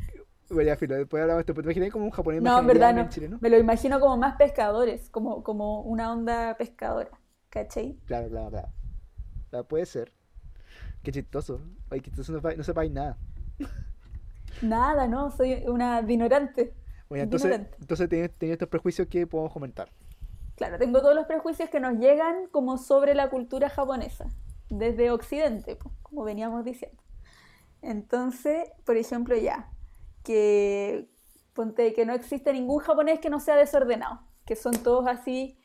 Bueno, 0.51 0.69
ya, 0.69 0.77
filo, 0.77 0.95
después 0.97 1.23
hablamos 1.23 1.39
de 1.39 1.43
esto, 1.43 1.55
pero 1.55 1.63
te 1.65 1.69
imagináis 1.71 1.93
como 1.93 2.05
un 2.05 2.11
japonés 2.11 2.43
No, 2.43 2.59
en 2.59 2.67
verdad 2.67 2.93
no. 2.95 3.09
chileno. 3.09 3.39
Me 3.41 3.49
lo 3.49 3.57
imagino 3.59 3.99
como 4.01 4.19
más 4.19 4.37
pescadores, 4.37 5.09
como, 5.09 5.43
como 5.43 5.81
una 5.81 6.13
onda 6.13 6.55
pescadora. 6.59 7.11
¿Cachai? 7.49 7.99
Claro, 8.05 8.29
claro, 8.29 8.51
claro. 8.51 8.69
Claro, 9.51 9.67
puede 9.69 9.87
ser. 9.87 10.13
Qué 11.03 11.13
chistoso. 11.13 11.61
Ay, 11.91 12.01
que 12.01 12.11
no, 12.11 12.41
no 12.57 12.63
sepáis 12.63 12.91
nada. 12.91 13.19
Nada, 14.61 15.09
no, 15.09 15.31
soy 15.31 15.65
una 15.67 16.01
ignorante. 16.07 16.75
Bueno, 17.09 17.25
entonces, 17.25 17.51
Ignorante. 17.51 17.77
entonces 17.81 18.31
estos 18.41 18.69
prejuicios 18.69 19.09
que 19.09 19.27
podemos 19.27 19.53
comentar. 19.53 19.91
Claro, 20.57 20.79
tengo 20.79 21.01
todos 21.01 21.15
los 21.15 21.27
prejuicios 21.27 21.69
que 21.69 21.81
nos 21.81 21.99
llegan 21.99 22.47
como 22.51 22.79
sobre 22.79 23.15
la 23.15 23.31
cultura 23.31 23.69
japonesa, 23.69 24.27
desde 24.71 25.11
Occidente, 25.11 25.79
como 26.03 26.25
veníamos 26.25 26.65
diciendo. 26.65 27.03
Entonces, 27.81 28.71
por 28.85 28.97
ejemplo, 28.97 29.37
ya, 29.37 29.71
que 30.23 31.09
ponte 31.53 31.93
que 31.93 32.07
no 32.07 32.15
existe 32.15 32.53
ningún 32.53 32.79
japonés 32.79 33.19
que 33.19 33.29
no 33.29 33.41
sea 33.41 33.57
desordenado, 33.57 34.21
que 34.47 34.57
son 34.57 34.75
todos 34.83 35.07
así 35.09 35.59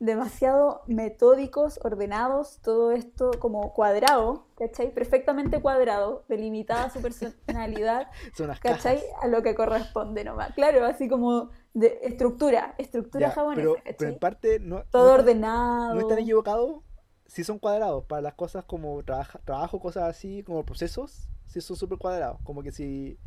demasiado 0.00 0.82
metódicos, 0.86 1.78
ordenados, 1.84 2.58
todo 2.62 2.90
esto 2.90 3.30
como 3.38 3.72
cuadrado, 3.74 4.46
¿cachai? 4.56 4.92
Perfectamente 4.92 5.60
cuadrado, 5.60 6.24
delimitada 6.28 6.90
su 6.90 7.00
personalidad, 7.02 8.08
¿cachai? 8.60 8.96
cajas. 8.96 9.04
A 9.22 9.28
lo 9.28 9.42
que 9.42 9.54
corresponde 9.54 10.24
nomás. 10.24 10.54
Claro, 10.54 10.84
así 10.86 11.06
como 11.08 11.50
de 11.74 12.00
estructura, 12.02 12.74
estructura 12.78 13.28
Ya, 13.28 13.32
japonesa, 13.34 13.60
pero, 13.62 13.74
¿cachai? 13.76 13.94
pero 13.98 14.10
en 14.10 14.18
parte 14.18 14.58
no, 14.58 14.82
Todo 14.90 15.08
no 15.08 15.14
ordenado. 15.14 15.94
no 15.94 16.00
están 16.00 16.18
equivocados. 16.18 16.82
Si 17.26 17.44
son 17.44 17.58
cuadrados 17.60 18.04
para 18.06 18.22
las 18.22 18.34
cosas 18.34 18.64
como 18.64 19.04
trabaja- 19.04 19.38
trabajo, 19.44 19.78
cosas 19.80 20.04
así, 20.04 20.42
como 20.42 20.64
procesos, 20.64 21.28
sí 21.46 21.60
son 21.60 21.76
súper 21.76 21.98
cuadrados. 21.98 22.40
Como 22.42 22.62
que 22.62 22.72
si 22.72 23.18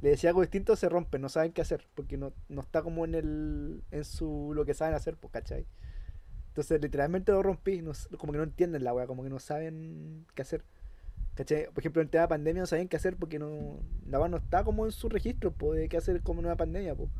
le 0.00 0.08
decía 0.10 0.30
algo 0.30 0.40
distinto 0.40 0.74
se 0.74 0.88
rompen, 0.88 1.20
no 1.20 1.28
saben 1.28 1.52
qué 1.52 1.62
hacer, 1.62 1.86
porque 1.94 2.16
no, 2.16 2.32
no 2.48 2.62
está 2.62 2.82
como 2.82 3.04
en 3.04 3.14
el 3.14 3.84
en 3.90 4.04
su 4.04 4.52
lo 4.54 4.64
que 4.64 4.74
saben 4.74 4.94
hacer, 4.94 5.16
pues, 5.16 5.32
¿cachai? 5.32 5.66
Entonces 6.54 6.80
literalmente 6.80 7.32
lo 7.32 7.42
rompí, 7.42 7.82
no 7.82 7.90
como 8.16 8.32
que 8.32 8.38
no 8.38 8.44
entienden 8.44 8.84
la 8.84 8.94
weá, 8.94 9.08
como 9.08 9.24
que 9.24 9.28
no 9.28 9.40
saben 9.40 10.24
qué 10.36 10.42
hacer. 10.42 10.62
¿Cachai? 11.34 11.66
Por 11.66 11.80
ejemplo, 11.80 12.00
en 12.00 12.08
tema 12.08 12.22
de 12.22 12.28
pandemia 12.28 12.62
no 12.62 12.66
sabían 12.68 12.86
qué 12.86 12.96
hacer 12.96 13.16
porque 13.16 13.40
no, 13.40 13.80
la 14.06 14.20
weá 14.20 14.28
no 14.28 14.36
está 14.36 14.62
como 14.62 14.86
en 14.86 14.92
su 14.92 15.08
registro, 15.08 15.50
pues, 15.50 15.80
de 15.80 15.88
qué 15.88 15.96
hacer 15.96 16.22
como 16.22 16.38
en 16.38 16.46
una 16.46 16.56
pandemia, 16.56 16.94
pues. 16.94 17.10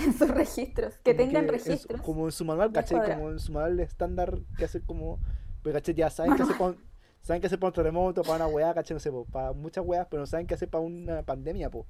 en 0.00 0.12
sus 0.12 0.28
registros, 0.28 0.94
que 1.04 1.14
Como 1.14 1.24
tengan 1.24 1.46
registros. 1.46 2.02
como 2.02 2.24
en 2.24 2.32
su 2.32 2.44
manual, 2.44 2.72
cuadrado. 2.72 3.14
Como 3.14 3.30
en 3.30 3.38
su 3.38 3.52
manual 3.52 3.78
estándar 3.78 4.40
que 4.58 4.64
hacer 4.64 4.82
como. 4.82 5.20
Pero, 5.62 5.74
¿cachai? 5.74 5.94
Ya 5.94 6.10
saben 6.10 6.34
qué 6.34 6.42
hacer 6.42 6.60
un, 6.60 6.76
saben 7.22 7.40
qué 7.40 7.46
hacer 7.46 7.60
para 7.60 7.68
un 7.68 7.74
terremoto, 7.74 8.22
para 8.22 8.44
una 8.44 8.56
weá, 8.56 8.74
¿cachai? 8.74 8.96
No 8.96 9.00
sé, 9.00 9.12
po, 9.12 9.24
para 9.26 9.52
muchas 9.52 9.84
weas, 9.86 10.08
pero 10.10 10.18
no 10.20 10.26
saben 10.26 10.48
qué 10.48 10.54
hacer 10.54 10.68
para 10.68 10.82
una 10.82 11.22
pandemia, 11.22 11.70
po. 11.70 11.86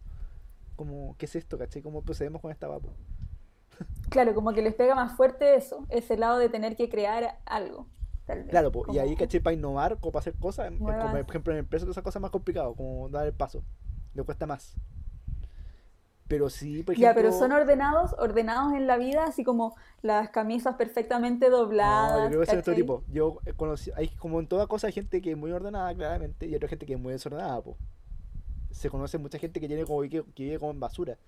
Como, 0.76 1.16
¿qué 1.16 1.24
es 1.24 1.34
esto, 1.34 1.56
cachai? 1.56 1.80
¿Cómo 1.80 2.02
procedemos 2.02 2.42
con 2.42 2.52
esta 2.52 2.68
weá, 2.68 2.78
po? 2.78 2.90
Claro, 4.14 4.32
como 4.32 4.52
que 4.52 4.62
les 4.62 4.74
pega 4.74 4.94
más 4.94 5.16
fuerte 5.16 5.56
eso, 5.56 5.86
ese 5.88 6.16
lado 6.16 6.38
de 6.38 6.48
tener 6.48 6.76
que 6.76 6.88
crear 6.88 7.40
algo, 7.46 7.88
tal 8.26 8.42
vez. 8.44 8.50
Claro, 8.50 8.70
po. 8.70 8.84
Y 8.92 8.98
ahí, 8.98 9.16
¿cachai? 9.16 9.40
Para 9.40 9.54
innovar 9.54 9.98
o 10.00 10.12
para 10.12 10.20
hacer 10.20 10.34
cosas, 10.34 10.70
como, 10.78 10.86
por 10.86 11.30
ejemplo, 11.30 11.52
en 11.52 11.58
empresas, 11.58 11.88
esas 11.88 12.04
cosas 12.04 12.22
más 12.22 12.30
complicado, 12.30 12.76
como 12.76 13.08
dar 13.08 13.26
el 13.26 13.32
paso. 13.32 13.64
Le 14.14 14.22
cuesta 14.22 14.46
más. 14.46 14.76
Pero 16.28 16.48
sí, 16.48 16.84
por 16.84 16.94
ejemplo. 16.94 17.10
Ya, 17.10 17.12
pero 17.12 17.32
son 17.32 17.50
ordenados, 17.50 18.14
ordenados 18.16 18.72
en 18.74 18.86
la 18.86 18.98
vida, 18.98 19.24
así 19.24 19.42
como 19.42 19.74
las 20.00 20.30
camisas 20.30 20.76
perfectamente 20.76 21.50
No, 21.50 21.58
dobladas. 21.58 22.22
yo 22.30 22.38
creo 22.38 22.46
que 22.46 22.52
es 22.52 22.58
otro 22.58 22.74
tipo. 22.76 23.02
Yo 23.08 23.40
eh, 23.46 23.52
conocí, 23.52 23.90
hay 23.96 24.10
como 24.10 24.38
en 24.38 24.46
toda 24.46 24.68
cosa 24.68 24.86
hay 24.86 24.92
gente 24.92 25.20
que 25.20 25.32
es 25.32 25.36
muy 25.36 25.50
ordenada, 25.50 25.92
claramente, 25.92 26.46
y 26.46 26.54
otra 26.54 26.68
gente 26.68 26.86
que 26.86 26.94
es 26.94 27.00
muy 27.00 27.12
desordenada, 27.12 27.60
po. 27.62 27.76
Se 28.70 28.88
conoce 28.90 29.18
mucha 29.18 29.38
gente 29.40 29.60
que 29.60 29.66
tiene 29.66 29.84
como 29.84 30.02
que, 30.02 30.22
que 30.34 30.44
vive 30.44 30.60
como 30.60 30.70
en 30.70 30.78
basura. 30.78 31.18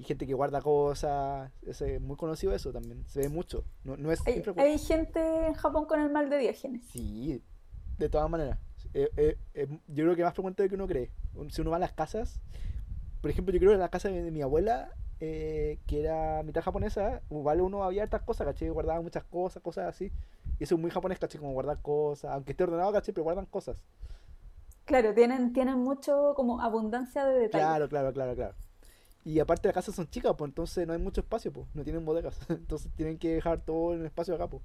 Y 0.00 0.04
gente 0.04 0.26
que 0.26 0.32
guarda 0.32 0.62
cosas. 0.62 1.52
Es 1.60 2.00
muy 2.00 2.16
conocido 2.16 2.54
eso 2.54 2.72
también. 2.72 3.04
Se 3.06 3.20
ve 3.20 3.28
mucho. 3.28 3.64
No, 3.84 3.98
no 3.98 4.10
es 4.10 4.26
Hay, 4.26 4.42
hay 4.56 4.78
gente 4.78 5.20
en 5.46 5.52
Japón 5.52 5.84
con 5.84 6.00
el 6.00 6.10
mal 6.10 6.30
de 6.30 6.38
Diógenes. 6.38 6.86
Sí, 6.90 7.42
de 7.98 8.08
todas 8.08 8.30
maneras. 8.30 8.58
Eh, 8.94 9.10
eh, 9.18 9.36
eh, 9.52 9.68
yo 9.88 10.04
creo 10.04 10.16
que 10.16 10.24
más 10.24 10.32
frecuente 10.32 10.62
de 10.62 10.68
lo 10.68 10.70
que 10.70 10.74
uno 10.76 10.86
cree. 10.86 11.10
Si 11.50 11.60
uno 11.60 11.70
va 11.70 11.76
a 11.76 11.80
las 11.80 11.92
casas, 11.92 12.40
por 13.20 13.30
ejemplo, 13.30 13.52
yo 13.52 13.60
creo 13.60 13.72
que 13.72 13.74
en 13.74 13.80
la 13.80 13.90
casa 13.90 14.08
de, 14.08 14.22
de 14.22 14.30
mi 14.30 14.40
abuela, 14.40 14.90
que 15.18 15.78
era 15.90 16.42
mitad 16.44 16.62
japonesa, 16.62 17.20
igual 17.28 17.60
uno 17.60 17.84
había 17.84 18.04
hartas 18.04 18.22
cosas, 18.22 18.46
¿cachai? 18.46 18.70
Guardaba 18.70 19.02
muchas 19.02 19.24
cosas, 19.24 19.62
cosas 19.62 19.86
así. 19.86 20.10
Y 20.58 20.64
eso 20.64 20.76
es 20.76 20.80
muy 20.80 20.90
japonés, 20.90 21.18
¿cachai? 21.18 21.38
Como 21.38 21.52
guardar 21.52 21.82
cosas, 21.82 22.32
aunque 22.32 22.52
esté 22.52 22.64
ordenado, 22.64 22.90
¿cachai? 22.90 23.12
Pero 23.12 23.24
guardan 23.24 23.44
cosas. 23.44 23.76
Claro, 24.86 25.12
tienen, 25.12 25.52
tienen 25.52 25.76
mucho 25.76 26.32
como 26.36 26.62
abundancia 26.62 27.26
de 27.26 27.34
detalles. 27.38 27.66
Claro, 27.66 27.88
claro, 27.90 28.14
claro, 28.14 28.34
claro. 28.34 28.54
Y 29.30 29.38
aparte 29.38 29.68
las 29.68 29.74
casas 29.74 29.94
son 29.94 30.08
chicas, 30.10 30.34
pues 30.36 30.48
entonces 30.48 30.86
no 30.88 30.92
hay 30.92 30.98
mucho 30.98 31.20
espacio, 31.20 31.52
pues. 31.52 31.66
No 31.72 31.84
tienen 31.84 32.04
bodegas. 32.04 32.36
Entonces 32.48 32.90
tienen 32.96 33.16
que 33.16 33.34
dejar 33.34 33.60
todo 33.60 33.94
en 33.94 34.00
el 34.00 34.06
espacio 34.06 34.34
de 34.36 34.42
acá, 34.42 34.50
pues. 34.50 34.64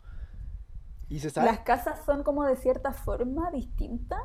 Y 1.07 1.19
se 1.19 1.29
sabe. 1.29 1.45
Las 1.45 1.59
casas 1.59 2.03
son 2.03 2.23
como 2.23 2.43
de 2.45 2.55
cierta 2.55 2.91
forma 2.91 3.51
distinta. 3.51 4.17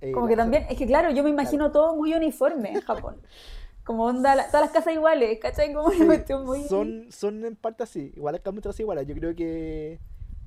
eh, 0.00 0.12
Como 0.12 0.28
que 0.28 0.34
casas- 0.34 0.44
también, 0.44 0.66
es 0.70 0.78
que 0.78 0.86
claro, 0.86 1.10
yo 1.10 1.22
me 1.22 1.28
imagino 1.30 1.70
todo 1.72 1.94
muy 1.94 2.14
uniforme 2.14 2.72
en 2.72 2.80
Japón. 2.80 3.20
Como 3.84 4.04
onda, 4.04 4.34
la- 4.36 4.46
todas 4.46 4.62
las 4.62 4.70
casas 4.70 4.94
iguales, 4.94 5.38
¿cachai? 5.42 5.74
Como 5.74 5.90
Sí, 5.90 5.98
muy... 6.44 6.68
son, 6.68 7.10
son 7.10 7.44
en 7.44 7.56
parte 7.56 7.82
así, 7.82 8.12
igual 8.16 8.36
acá 8.36 8.50
muchas 8.52 8.78
iguales. 8.80 9.06
Yo 9.08 9.14
creo 9.14 9.34
que, 9.34 9.98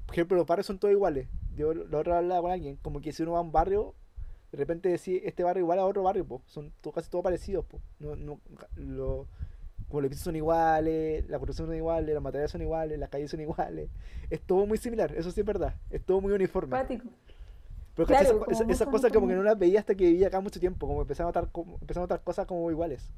por 0.08 0.16
ejemplo, 0.16 0.38
los 0.38 0.48
barrios 0.48 0.66
son 0.66 0.80
todos 0.80 0.94
iguales. 0.94 1.28
Yo 1.56 1.74
la 1.74 2.00
otra 2.00 2.18
hablaba 2.18 2.42
con 2.42 2.52
alguien, 2.52 2.78
como 2.78 3.00
que 3.02 3.12
si 3.12 3.22
uno 3.24 3.34
va 3.34 3.40
a 3.40 3.42
un 3.42 3.52
barrio, 3.52 3.94
de 4.56 4.64
repente 4.64 4.90
decir 4.90 5.22
este 5.26 5.44
barrio 5.44 5.62
igual 5.64 5.80
a 5.80 5.86
otro 5.86 6.04
barrio, 6.04 6.26
po. 6.26 6.42
son 6.46 6.72
to- 6.82 6.92
casi 6.92 7.10
todos 7.10 7.24
parecidos. 7.24 7.66
Po. 7.66 7.80
No, 8.00 8.16
no, 8.16 8.40
lo, 8.78 9.28
como 9.90 10.02
los 10.02 10.10
pisos 10.10 10.24
son 10.24 10.36
iguales, 10.36 11.28
la 11.30 11.38
construcción 11.38 11.68
son 11.68 11.76
iguales, 11.76 12.14
los 12.14 12.24
materiales 12.24 12.52
son 12.52 12.62
iguales, 12.62 12.98
las 12.98 13.10
calles 13.10 13.30
son 13.32 13.42
iguales. 13.42 13.90
Es 14.30 14.42
todo 14.42 14.66
muy 14.66 14.78
similar, 14.78 15.14
eso 15.16 15.30
sí 15.32 15.42
es 15.42 15.46
verdad. 15.46 15.76
Es 15.90 16.02
todo 16.04 16.22
muy 16.22 16.32
uniforme. 16.32 16.76
Simpático. 16.78 17.10
Pero 17.96 18.08
Claro, 18.08 18.20
¿cachai? 18.20 18.26
Esa- 18.26 18.40
como 18.40 18.52
esa- 18.52 18.64
muy 18.64 18.74
esas 18.74 18.88
cosas 18.88 19.12
como 19.12 19.28
que 19.28 19.36
no 19.36 19.44
las 19.44 19.58
veía 19.60 19.80
hasta 19.80 19.96
que 19.96 20.06
vivía 20.06 20.28
acá 20.28 20.40
mucho 20.42 20.60
tiempo, 20.60 20.88
como 20.88 21.02
empecé 21.02 21.22
a 21.22 21.26
notar, 21.26 21.50
como, 21.52 21.78
empecé 21.82 22.00
a 22.00 22.04
notar 22.04 22.22
cosas 22.24 22.46
como 22.46 22.70
iguales. 22.72 23.10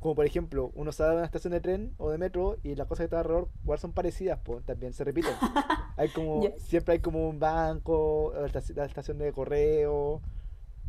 Como 0.00 0.14
por 0.14 0.26
ejemplo, 0.26 0.70
uno 0.74 0.92
sale 0.92 1.10
de 1.10 1.16
una 1.16 1.24
estación 1.26 1.52
de 1.52 1.60
tren 1.60 1.94
o 1.98 2.10
de 2.10 2.18
metro 2.18 2.58
y 2.62 2.74
las 2.74 2.86
cosas 2.86 3.00
que 3.00 3.04
están 3.06 3.20
alrededor 3.20 3.48
igual 3.62 3.78
son 3.78 3.92
parecidas, 3.92 4.38
pues 4.44 4.64
también 4.64 4.92
se 4.92 5.04
repiten. 5.04 5.32
Hay 5.96 6.10
como, 6.10 6.42
siempre 6.58 6.92
hay 6.94 7.00
como 7.00 7.26
un 7.26 7.40
banco, 7.40 8.32
la 8.34 8.46
estaci- 8.48 8.74
la 8.74 8.84
estación 8.84 9.16
de 9.16 9.32
correo, 9.32 10.20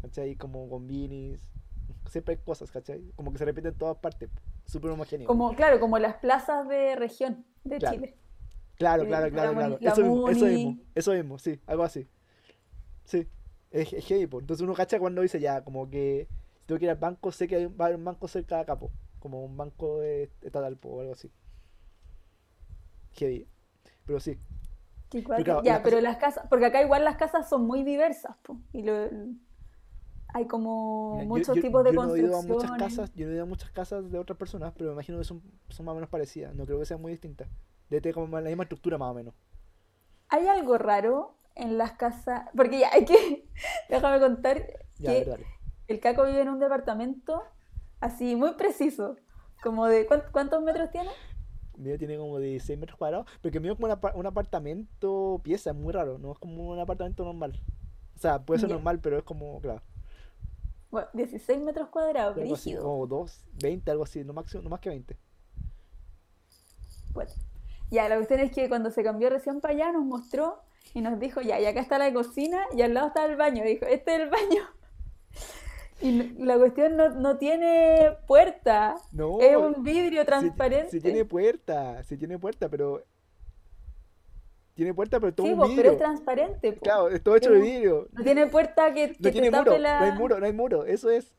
¿cachai? 0.01 0.35
Como 0.35 0.67
combinis, 0.69 1.39
siempre 2.09 2.35
hay 2.35 2.41
cosas, 2.43 2.69
¿cachai? 2.71 3.01
Como 3.15 3.31
que 3.31 3.37
se 3.37 3.45
repiten 3.45 3.71
en 3.71 3.77
todas 3.77 3.95
partes, 3.97 4.29
súper 4.65 4.91
homogéneo. 4.91 5.25
Como, 5.25 5.55
claro, 5.55 5.79
como 5.79 5.97
las 5.97 6.15
plazas 6.15 6.67
de 6.67 6.97
región 6.97 7.45
de 7.63 7.77
Claro. 7.77 7.95
Chile. 7.95 8.15
Claro, 8.75 9.05
claro, 9.07 9.25
la 9.27 9.31
claro, 9.31 9.53
claro. 9.53 9.77
la 9.79 9.91
Eso 9.91 10.01
mismo, 10.03 10.29
eso 10.29 10.45
mismo, 10.45 10.77
eso 10.93 11.13
mismo, 11.13 11.39
sí, 11.39 11.59
algo 11.67 11.83
así. 11.83 12.05
Sí, 13.05 13.27
es, 13.71 13.93
es 13.93 14.05
heavy, 14.05 14.27
po. 14.27 14.41
Entonces 14.41 14.61
uno 14.63 14.73
cacha 14.73 14.99
cuando 14.99 15.21
dice 15.21 15.39
ya, 15.39 15.63
como 15.63 15.89
que 15.89 16.27
tengo 16.67 16.79
que 16.79 16.85
ir 16.85 16.91
al 16.91 16.97
banco, 16.97 17.31
sé 17.33 17.47
que 17.49 17.57
hay, 17.57 17.67
va 17.67 17.85
a 17.85 17.87
haber 17.89 17.99
un 17.99 18.05
banco 18.05 18.27
cerca 18.29 18.57
de 18.57 18.61
acá, 18.63 18.77
po. 18.79 18.91
Como 19.19 19.43
un 19.45 19.57
banco 19.57 19.99
de, 20.01 20.31
estatal, 20.43 20.77
po, 20.77 20.89
o 20.91 21.01
algo 21.01 21.13
así. 21.13 21.31
Heavy. 23.13 23.47
Pero 24.05 24.19
sí, 24.19 24.37
cuático. 25.23 25.43
claro, 25.43 25.63
ya, 25.63 25.73
las 25.73 25.81
pero 25.83 25.97
casas- 25.97 26.03
las 26.03 26.17
casas, 26.17 26.45
porque 26.49 26.65
acá 26.65 26.81
igual 26.81 27.03
las 27.03 27.17
casas 27.17 27.49
son 27.49 27.65
muy 27.67 27.83
diversas, 27.83 28.37
po, 28.43 28.59
y 28.73 28.83
lo, 28.83 29.09
hay 30.33 30.45
como 30.47 31.23
Mira, 31.25 31.25
muchos 31.25 31.55
yo- 31.55 31.61
tipos 31.61 31.83
de 31.83 31.91
yo 31.91 31.99
no 31.99 32.15
he 32.15 32.19
ido 32.21 32.37
a 32.37 32.41
muchas 32.41 32.71
construcciones. 32.71 32.77
casas, 32.77 33.13
yo 33.15 33.25
no 33.25 33.31
he 33.31 33.35
ido 33.35 33.43
a 33.43 33.47
muchas 33.47 33.71
casas 33.71 34.09
de 34.11 34.19
otras 34.19 34.37
personas, 34.37 34.73
pero 34.77 34.89
me 34.91 34.93
imagino 34.95 35.17
que 35.17 35.23
son, 35.23 35.41
son 35.69 35.85
más 35.85 35.93
o 35.93 35.95
menos 35.95 36.09
parecidas. 36.09 36.53
No 36.55 36.65
creo 36.65 36.79
que 36.79 36.85
sean 36.85 37.01
muy 37.01 37.11
distintas. 37.11 37.47
Debe 37.89 38.01
tener 38.01 38.15
como 38.15 38.27
la 38.39 38.47
misma 38.49 38.63
estructura 38.63 38.97
más 38.97 39.11
o 39.11 39.13
menos. 39.13 39.33
Hay 40.29 40.47
algo 40.47 40.77
raro 40.77 41.35
en 41.55 41.77
las 41.77 41.93
casas, 41.93 42.49
porque 42.55 42.79
ya 42.79 42.89
hay 42.93 43.05
que, 43.05 43.49
déjame 43.89 44.19
contar 44.19 44.65
Ya, 44.99 45.11
que 45.13 45.25
dale, 45.25 45.25
dale. 45.25 45.47
El 45.87 45.99
Caco 45.99 46.25
vive 46.25 46.41
en 46.41 46.49
un 46.49 46.59
departamento 46.59 47.43
así 47.99 48.35
muy 48.35 48.53
preciso, 48.53 49.15
como 49.63 49.85
de 49.87 50.05
¿cuán- 50.05 50.23
¿cuántos 50.31 50.61
metros 50.63 50.91
tiene? 50.91 51.09
Mío 51.77 51.97
tiene 51.97 52.17
como 52.17 52.39
16 52.39 52.77
metros 52.79 52.97
cuadrados, 52.97 53.27
pero 53.41 53.51
que 53.53 53.59
mío 53.59 53.73
es 53.73 53.77
como 53.77 53.85
un, 53.87 53.91
apa- 53.91 54.13
un 54.15 54.25
apartamento 54.25 55.39
pieza, 55.43 55.69
es 55.71 55.75
muy 55.75 55.93
raro, 55.93 56.17
no 56.17 56.31
es 56.31 56.39
como 56.39 56.69
un 56.69 56.79
apartamento 56.79 57.23
normal. 57.23 57.59
O 58.15 58.19
sea, 58.19 58.41
puede 58.43 58.59
ser 58.59 58.69
normal, 58.69 58.99
pero 58.99 59.17
es 59.19 59.23
como, 59.23 59.61
claro, 59.61 59.81
Bueno, 60.89 61.07
16 61.13 61.59
metros 61.61 61.89
cuadrados, 61.89 62.35
algo 62.43 62.55
así, 62.55 62.71
como 62.81 63.05
2, 63.07 63.45
20, 63.61 63.91
algo 63.91 64.03
así, 64.03 64.23
no, 64.23 64.33
máximo, 64.33 64.63
no 64.63 64.69
más 64.69 64.79
que 64.79 64.89
20. 64.89 65.17
Bueno, 67.13 67.31
ya, 67.91 68.09
la 68.09 68.15
cuestión 68.15 68.39
es 68.39 68.51
que 68.51 68.69
cuando 68.69 68.89
se 68.91 69.03
cambió 69.03 69.29
recién 69.29 69.59
para 69.61 69.73
allá 69.73 69.91
nos 69.91 70.05
mostró 70.05 70.61
y 70.93 71.01
nos 71.01 71.19
dijo, 71.19 71.41
ya, 71.41 71.59
y 71.59 71.65
acá 71.65 71.79
está 71.79 71.97
la 71.99 72.11
cocina 72.13 72.65
y 72.75 72.81
al 72.81 72.93
lado 72.93 73.07
está 73.07 73.25
el 73.25 73.35
baño. 73.35 73.63
Dijo, 73.63 73.85
este 73.85 74.15
es 74.15 74.21
el 74.21 74.29
baño. 74.29 74.63
Y 76.01 76.11
la 76.43 76.57
cuestión 76.57 76.95
no, 76.95 77.09
no 77.09 77.37
tiene 77.37 78.11
puerta, 78.27 78.95
No, 79.11 79.39
es 79.41 79.55
un 79.57 79.83
vidrio 79.83 80.25
transparente. 80.25 80.91
si 80.91 81.01
tiene 81.01 81.25
puerta, 81.25 82.03
si 82.03 82.17
tiene 82.17 82.37
puerta, 82.37 82.69
pero... 82.69 83.03
Tiene 84.75 84.93
puerta, 84.93 85.19
pero 85.19 85.33
todo 85.33 85.47
Sí, 85.47 85.53
un 85.53 85.59
pero 85.59 85.69
vidrio. 85.71 85.91
es 85.93 85.97
transparente. 85.97 86.73
po. 86.73 86.81
Claro, 86.81 87.09
es 87.09 87.23
todo 87.23 87.35
hecho 87.35 87.49
de 87.51 87.59
vidrio. 87.61 88.07
No 88.11 88.23
tiene 88.23 88.45
puerta 88.45 88.93
que, 88.93 89.07
que 89.07 89.13
No 89.13 89.23
te 89.23 89.31
tiene 89.31 89.49
tape 89.49 89.69
muro, 89.71 89.77
la... 89.81 89.99
no 89.99 90.05
hay 90.05 90.11
muro, 90.11 90.39
no 90.39 90.45
hay 90.45 90.53
muro, 90.53 90.85
eso 90.85 91.09
es. 91.09 91.33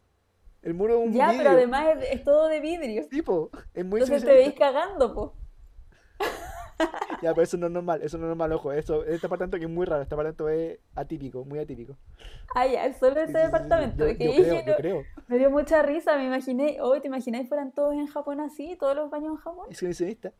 El 0.60 0.74
muro 0.74 0.94
es 1.00 1.06
un 1.06 1.12
Ya, 1.14 1.26
vidrio. 1.28 1.44
pero 1.44 1.50
además 1.56 1.86
es, 2.00 2.10
es 2.14 2.24
todo 2.24 2.48
de 2.48 2.58
vidrio. 2.58 3.06
Tipo, 3.08 3.50
es 3.74 3.84
muy 3.84 4.00
Entonces 4.00 4.24
te 4.28 4.34
veis 4.34 4.54
cagando, 4.54 5.14
po. 5.14 5.34
Ya, 7.22 7.34
pero 7.34 7.42
eso 7.42 7.56
no 7.56 7.66
es 7.66 7.72
normal, 7.72 8.00
eso 8.02 8.16
no 8.18 8.24
es 8.24 8.28
normal, 8.28 8.52
ojo. 8.52 8.72
Eso, 8.72 9.02
este 9.04 9.22
departamento 9.22 9.58
que 9.58 9.64
es 9.64 9.70
muy 9.70 9.84
raro, 9.86 10.02
este 10.02 10.14
departamento 10.14 10.48
es 10.48 10.78
atípico, 10.94 11.44
muy 11.44 11.58
atípico. 11.58 11.96
Ah, 12.54 12.66
ya, 12.66 12.92
solo 12.92 13.14
Sí, 13.16 13.20
ese 13.22 13.26
sí, 13.26 13.32
sí, 13.32 13.38
sí, 13.40 13.44
departamento. 13.46 14.06
Yo, 14.08 14.16
que 14.16 14.24
yo 14.24 14.32
creo, 14.34 14.64
yo 14.64 14.76
creo. 14.76 15.02
Me 15.26 15.38
dio 15.38 15.50
mucha 15.50 15.82
risa, 15.82 16.16
me 16.16 16.26
imaginé, 16.26 16.78
hoy 16.80 17.00
te 17.00 17.08
imagináis 17.08 17.48
fueran 17.48 17.72
todos 17.72 17.94
en 17.94 18.06
Japón 18.06 18.40
así, 18.40 18.76
todos 18.78 18.94
los 18.94 19.10
baños 19.10 19.30
en 19.32 19.36
Japón. 19.36 19.66
Es 19.70 19.80
coleccionista. 19.80 20.32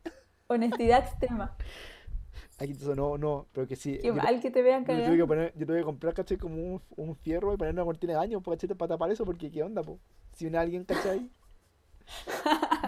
Honestidad 0.47 0.99
extrema. 0.99 1.55
Aquí 2.57 2.71
eso 2.73 2.95
no, 2.95 3.17
no, 3.17 3.47
pero 3.53 3.67
que 3.67 3.75
sí. 3.75 3.97
Qué 4.01 4.07
yo- 4.07 4.15
mal 4.15 4.41
que 4.41 4.51
te 4.51 4.61
vean 4.61 4.85
Yo 4.85 5.03
tuve 5.03 5.17
que 5.17 5.25
poner, 5.25 5.53
yo 5.57 5.65
tuve 5.65 5.77
que 5.79 5.83
comprar, 5.83 6.13
¿cachai? 6.13 6.37
Como 6.37 6.55
un, 6.61 6.81
un 6.97 7.15
fierro 7.15 7.53
y 7.53 7.57
poner 7.57 7.73
una 7.73 7.83
cortina 7.85 8.13
de 8.13 8.17
baño, 8.19 8.41
pues, 8.41 8.59
¿cachai? 8.59 8.75
Para 8.75 8.89
tapar 8.95 9.11
eso, 9.11 9.25
porque 9.25 9.49
¿qué 9.51 9.63
onda, 9.63 9.81
po? 9.81 9.99
Si 10.33 10.45
viene 10.45 10.57
alguien, 10.57 10.83
¿cachai? 10.83 11.29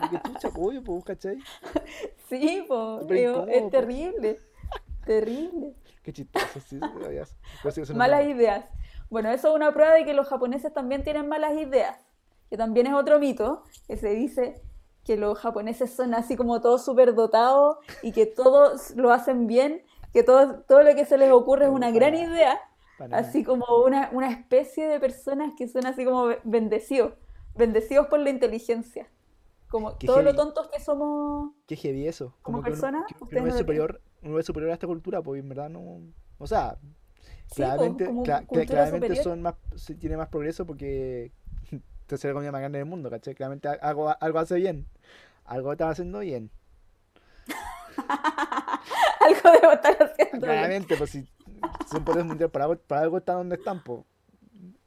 Qué 0.10 0.20
chucha, 0.24 0.50
po, 0.50 0.68
obvio, 0.68 0.84
po, 0.84 1.02
¿cachai? 1.04 1.38
Sí, 2.30 2.66
Súper 3.02 3.18
es, 3.50 3.70
terrible. 3.72 4.40
Terrible. 5.06 5.74
Qué 6.04 6.14
chistoso, 6.14 6.60
sí, 6.62 6.80
sí, 6.80 7.94
Malas 7.94 8.26
ideas. 8.26 8.66
Bueno, 9.10 9.30
eso 9.32 9.50
es 9.50 9.56
una 9.56 9.72
prueba 9.74 9.94
de 9.94 10.06
que 10.06 10.14
los 10.14 10.28
japoneses 10.28 10.74
también 10.74 11.04
tienen 11.04 11.28
malas 11.28 11.54
ideas. 11.54 11.98
Que 12.50 12.58
también 12.58 12.88
es 12.88 12.94
otro 12.94 13.20
mito, 13.20 13.64
que 13.88 13.98
se 13.98 14.10
dice 14.12 14.62
que 15.04 15.18
los 15.18 15.38
japoneses 15.40 15.94
son 15.94 16.14
así 16.14 16.36
como 16.36 16.62
todos 16.62 16.84
súper 16.86 17.14
dotados 17.16 17.78
y 18.02 18.12
que 18.14 18.26
todos 18.26 18.92
lo 18.96 19.12
hacen 19.12 19.48
bien, 19.48 19.84
que 20.14 20.24
todo, 20.24 20.62
todo 20.62 20.84
lo 20.84 20.94
que 20.96 21.06
se 21.06 21.18
les 21.18 21.32
ocurre 21.32 21.66
es 21.66 21.72
una 21.72 21.92
gran 21.92 22.14
idea, 22.16 22.60
así 23.16 23.44
como 23.44 23.66
una, 23.86 24.10
una 24.12 24.30
especie 24.32 24.88
de 24.88 25.00
personas 25.00 25.54
que 25.58 25.68
son 25.68 25.86
así 25.88 26.06
como 26.06 26.26
be- 26.26 26.40
bendecidos, 26.44 27.14
bendecidos 27.56 28.08
por 28.08 28.20
la 28.20 28.30
inteligencia. 28.30 29.08
Como 29.70 29.98
Qué 29.98 30.08
todo 30.08 30.18
lo 30.18 30.26
heavy. 30.32 30.36
tontos 30.38 30.68
que 30.70 30.80
somos. 30.82 31.52
Qué 31.66 31.76
heavy 31.78 32.08
eso. 32.08 32.36
Como 32.42 32.58
Como 32.58 32.64
que 32.64 32.72
uno, 32.72 32.82
persona, 32.82 33.06
que- 33.08 33.16
uno 33.40 33.48
es 33.48 33.54
no 33.54 33.58
superior, 33.60 34.02
uno 34.22 34.40
es 34.40 34.46
superior 34.46 34.72
a 34.72 34.74
esta 34.74 34.88
cultura, 34.88 35.22
pues 35.22 35.40
en 35.42 35.50
verdad 35.50 35.70
no. 35.70 36.02
O 36.38 36.48
sea, 36.48 36.78
Sí, 36.82 37.28
po, 37.48 37.56
claramente, 37.56 38.06
como 38.06 38.24
cla- 38.24 38.46
claramente 38.48 39.08
superior. 39.08 39.24
son 39.24 39.42
más, 39.42 39.56
tiene 40.00 40.18
más 40.18 40.28
progreso 40.30 40.66
porque 40.66 41.32
tercera 42.08 42.32
economía 42.32 42.52
más 42.52 42.60
grande 42.62 42.80
del 42.80 42.88
mundo, 42.88 43.10
¿cachai? 43.10 43.34
Claramente 43.36 43.68
algo, 43.70 44.14
algo 44.20 44.40
hace 44.40 44.56
bien. 44.56 44.88
Algo 45.46 45.72
está 45.72 45.90
haciendo 45.90 46.20
bien. 46.20 46.50
Algo 49.20 49.52
debo 49.62 49.74
estar 49.74 49.94
haciendo. 50.02 50.16
bien. 50.32 50.40
Claramente, 50.42 50.98
pues 50.98 51.10
si 51.12 51.28
son 51.90 52.04
poderes 52.04 52.26
mundiales, 52.26 52.52
para 52.52 52.66
algo, 52.66 52.78
para 52.82 53.02
algo 53.02 53.18
están 53.18 53.38
donde 53.38 53.56
están, 53.56 53.84
pues. 53.84 54.02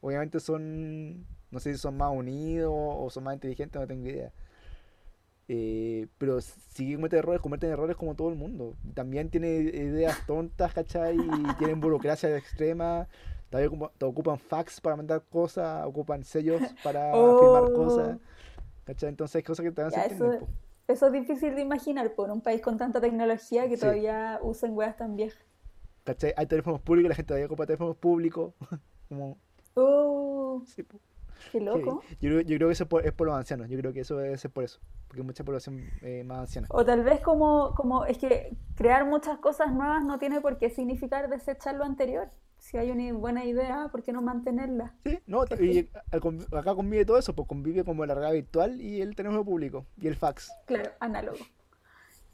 Obviamente 0.01 0.39
son, 0.39 1.25
no 1.55 1.59
sé 1.61 1.73
si 1.73 1.79
son 1.79 1.97
más 1.97 2.11
unidos 2.13 2.71
o 2.75 3.09
son 3.09 3.23
más 3.23 3.35
inteligentes, 3.35 3.81
no 3.81 3.87
tengo 3.87 4.07
idea. 4.09 4.33
Eh, 5.47 6.07
pero 6.17 6.41
si 6.41 6.95
cometen 6.95 7.19
errores, 7.19 7.41
cometen 7.41 7.69
errores 7.71 7.95
como 7.95 8.15
todo 8.15 8.29
el 8.29 8.35
mundo. 8.35 8.73
También 8.95 9.29
tiene 9.29 9.47
ideas 9.57 10.25
tontas, 10.25 10.73
¿cachai? 10.73 11.17
Y 11.17 11.53
tienen 11.59 11.79
burocracia 11.79 12.35
extrema. 12.35 13.07
Te 13.49 14.05
ocupan 14.05 14.39
fax 14.39 14.81
para 14.81 14.95
mandar 14.97 15.23
cosas, 15.29 15.85
ocupan 15.85 16.23
sellos 16.23 16.61
para 16.81 17.33
firmar 17.35 17.71
cosas. 17.71 18.17
Oh. 18.17 18.19
¿Cachai? 18.85 19.09
Entonces 19.09 19.43
cosas 19.43 19.63
que 19.65 19.71
también 19.71 19.91
Ya, 19.91 20.03
se 20.03 20.05
eso, 20.05 20.47
eso 20.87 21.07
es 21.07 21.11
difícil 21.13 21.55
de 21.55 21.61
imaginar 21.61 22.13
por 22.15 22.29
un 22.31 22.41
país 22.41 22.61
con 22.61 22.77
tanta 22.77 23.01
tecnología 23.01 23.67
que 23.69 23.77
Sí. 23.77 23.81
todavía 23.81 24.39
usan 24.43 24.73
weas 24.75 24.97
tan 24.97 25.15
viejas. 25.15 25.43
¿Cachai? 26.03 26.33
Hay 26.37 26.45
teléfonos 26.47 26.81
públicos, 26.81 27.09
la 27.09 27.15
gente 27.15 27.27
todavía 27.29 27.47
ocupa 27.47 27.65
teléfonos 27.65 27.97
públicos. 27.97 28.53
Como, 29.09 29.37
Oh, 29.77 30.63
sí, 30.65 30.83
po. 30.83 30.99
Qué 31.51 31.59
Sí, 31.59 31.63
loco. 31.63 32.01
Yo 32.21 32.29
creo, 32.29 32.41
yo 32.41 32.57
creo 32.57 32.67
que 32.67 32.73
eso 32.73 32.83
es 32.83 32.89
por, 32.89 33.05
es 33.05 33.13
por 33.13 33.27
los 33.27 33.35
ancianos, 33.35 33.69
yo 33.69 33.77
creo 33.77 33.93
que 33.93 34.01
eso 34.01 34.17
debe 34.17 34.37
ser 34.37 34.51
por 34.51 34.63
eso, 34.63 34.79
porque 35.07 35.21
hay 35.21 35.25
mucha 35.25 35.43
población 35.43 35.81
eh, 36.01 36.23
más 36.23 36.39
anciana. 36.39 36.67
O 36.71 36.85
tal 36.85 37.03
vez 37.03 37.21
como, 37.21 37.73
como 37.75 38.05
es 38.05 38.17
que 38.17 38.55
crear 38.75 39.05
muchas 39.05 39.37
cosas 39.39 39.73
nuevas 39.73 40.03
no 40.03 40.19
tiene 40.19 40.41
por 40.41 40.57
qué 40.57 40.69
significar 40.69 41.29
desechar 41.29 41.75
lo 41.75 41.83
anterior. 41.83 42.29
Si 42.57 42.77
hay 42.77 42.89
una 42.89 43.13
buena 43.13 43.45
idea, 43.45 43.89
¿por 43.91 44.01
qué 44.01 44.11
no 44.11 44.21
mantenerla? 44.21 44.95
Sí, 45.03 45.19
no, 45.27 45.43
y 45.59 45.87
acá 46.51 46.73
convive 46.73 47.05
todo 47.05 47.17
eso, 47.17 47.35
pues 47.35 47.47
convive 47.47 47.83
como 47.83 48.05
la 48.05 48.15
realidad 48.15 48.33
virtual 48.33 48.81
y 48.81 49.01
el 49.01 49.15
teléfono 49.15 49.45
público 49.45 49.85
y 49.97 50.07
el 50.07 50.15
fax. 50.15 50.51
Claro, 50.65 50.91
análogo. 50.99 51.37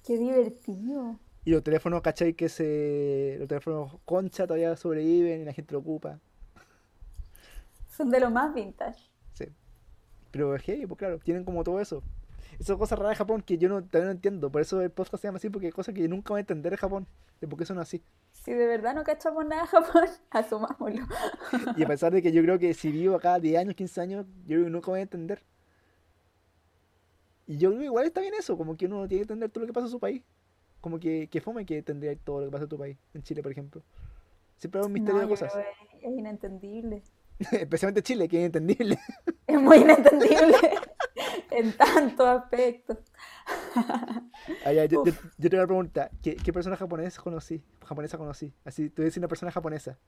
Qué 0.06 0.18
divertido. 0.18 1.20
Y 1.44 1.52
los 1.52 1.64
teléfonos, 1.64 2.02
¿cachai? 2.02 2.34
Que 2.34 2.50
se, 2.50 3.36
los 3.40 3.48
teléfonos 3.48 3.98
concha 4.06 4.46
todavía 4.46 4.76
sobreviven 4.76 5.42
y 5.42 5.46
la 5.46 5.54
gente 5.54 5.74
lo 5.74 5.80
ocupa. 5.80 6.20
Son 8.02 8.10
de 8.10 8.20
lo 8.20 8.32
más 8.32 8.54
vintage. 8.54 9.00
Sí. 9.34 9.46
Pero 10.32 10.56
es 10.56 10.62
heavy, 10.64 10.86
pues 10.88 10.98
claro, 10.98 11.20
tienen 11.20 11.44
como 11.44 11.64
todo 11.64 11.80
eso. 11.80 12.02
Esas 12.60 12.78
cosas 12.78 12.98
raras 12.98 13.12
de 13.12 13.16
Japón 13.18 13.42
que 13.42 13.58
yo 13.58 13.70
no, 13.70 13.84
todavía 13.84 14.08
no 14.08 14.12
entiendo. 14.12 14.52
Por 14.52 14.62
eso 14.62 14.82
el 14.82 14.92
podcast 14.92 15.22
se 15.22 15.28
llama 15.28 15.38
así, 15.38 15.50
porque 15.50 15.68
hay 15.68 15.72
cosas 15.72 15.94
que 15.94 16.02
yo 16.02 16.08
nunca 16.08 16.34
voy 16.34 16.40
a 16.40 16.42
entender 16.42 16.72
de 16.72 16.78
Japón. 16.78 17.08
De 17.40 17.48
por 17.48 17.58
qué 17.58 17.66
son 17.66 17.80
así. 17.80 18.04
Si 18.32 18.54
de 18.54 18.68
verdad 18.68 18.94
no 18.96 19.04
cachamos 19.04 19.46
nada 19.46 19.64
de 19.64 19.68
Japón, 19.68 20.04
asumámoslo. 20.32 21.06
Y 21.78 21.84
a 21.84 21.88
pesar 21.88 22.12
de 22.12 22.22
que 22.22 22.32
yo 22.32 22.42
creo 22.44 22.60
que 22.60 22.74
si 22.74 22.92
vivo 22.92 23.16
acá 23.16 23.40
10 23.40 23.60
años, 23.60 23.76
15 23.76 24.02
años, 24.02 24.26
yo 24.46 24.58
nunca 24.70 24.92
voy 24.92 25.00
a 25.00 25.04
entender. 25.04 25.44
Y 27.48 27.58
yo 27.58 27.70
creo 27.70 27.80
que 27.80 27.86
igual 27.86 28.06
está 28.06 28.22
bien 28.22 28.34
eso, 28.36 28.58
como 28.58 28.78
que 28.78 28.86
uno 28.86 29.08
tiene 29.08 29.22
que 29.22 29.34
entender 29.34 29.50
todo 29.50 29.62
lo 29.62 29.68
que 29.68 29.74
pasa 29.74 29.88
en 29.88 29.92
su 29.92 30.00
país. 30.00 30.24
Como 30.82 31.00
que, 31.00 31.28
que 31.30 31.42
fome 31.42 31.66
que 31.66 31.82
tendría 31.84 32.16
todo 32.16 32.40
lo 32.40 32.46
que 32.48 32.52
pasa 32.52 32.64
en 32.64 32.70
tu 32.70 32.78
país, 32.78 32.98
en 33.14 33.24
Chile, 33.24 33.42
por 33.44 33.52
ejemplo. 33.52 33.82
Siempre 34.58 34.80
hay 34.82 34.88
un 34.88 34.94
misterio 34.94 35.22
No, 35.22 35.28
de 35.28 35.30
cosas. 35.30 35.52
que 35.54 36.08
es 36.08 36.14
inentendible. 36.18 37.04
Especialmente 37.52 38.04
Chile, 38.04 38.28
que 38.28 38.38
es 38.38 38.42
inentendible. 38.42 39.00
Es 39.48 39.60
muy 39.60 39.80
inentendible 39.80 40.56
en 41.52 41.74
tantos 41.74 42.26
aspectos. 42.26 43.00
Ah, 44.64 44.72
ya, 44.72 44.86
yo, 44.86 45.04
yo, 45.04 45.12
Uf. 45.12 45.26
yo 45.38 45.50
te 45.50 45.58
voy 45.58 45.64
a 45.64 45.68
preguntar, 45.68 46.12
¿qué, 46.24 46.38
qué 46.38 46.54
persona 46.54 46.78
japonesa 46.78 47.22
conocí? 47.22 47.62
Japonesa 47.86 48.18
conocí. 48.18 48.54
Así, 48.64 48.94
a 48.98 49.02
decir 49.02 49.20
una 49.20 49.28
persona 49.28 49.52
japonesa. 49.52 50.00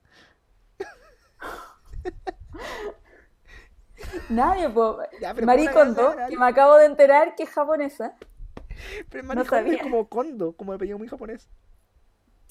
Nadie, 4.30 4.70
po. 4.70 5.00
Ya, 5.20 5.34
pero 5.34 5.46
Marie 5.46 5.66
¿cómo 5.66 5.80
la 5.80 5.94
Kondo, 5.94 6.16
que 6.30 6.38
me 6.38 6.46
acabo 6.46 6.78
de 6.78 6.86
enterar 6.86 7.36
que 7.36 7.44
es 7.44 7.50
japonesa, 7.50 8.16
Pero 9.10 9.24
no 9.24 9.28
Marie 9.28 9.46
Kondo 9.46 9.72
es 9.72 9.82
como 9.82 10.08
Kondo, 10.08 10.54
como 10.54 10.72
apellido 10.72 10.98
muy 10.98 11.10
japonés. 11.10 11.50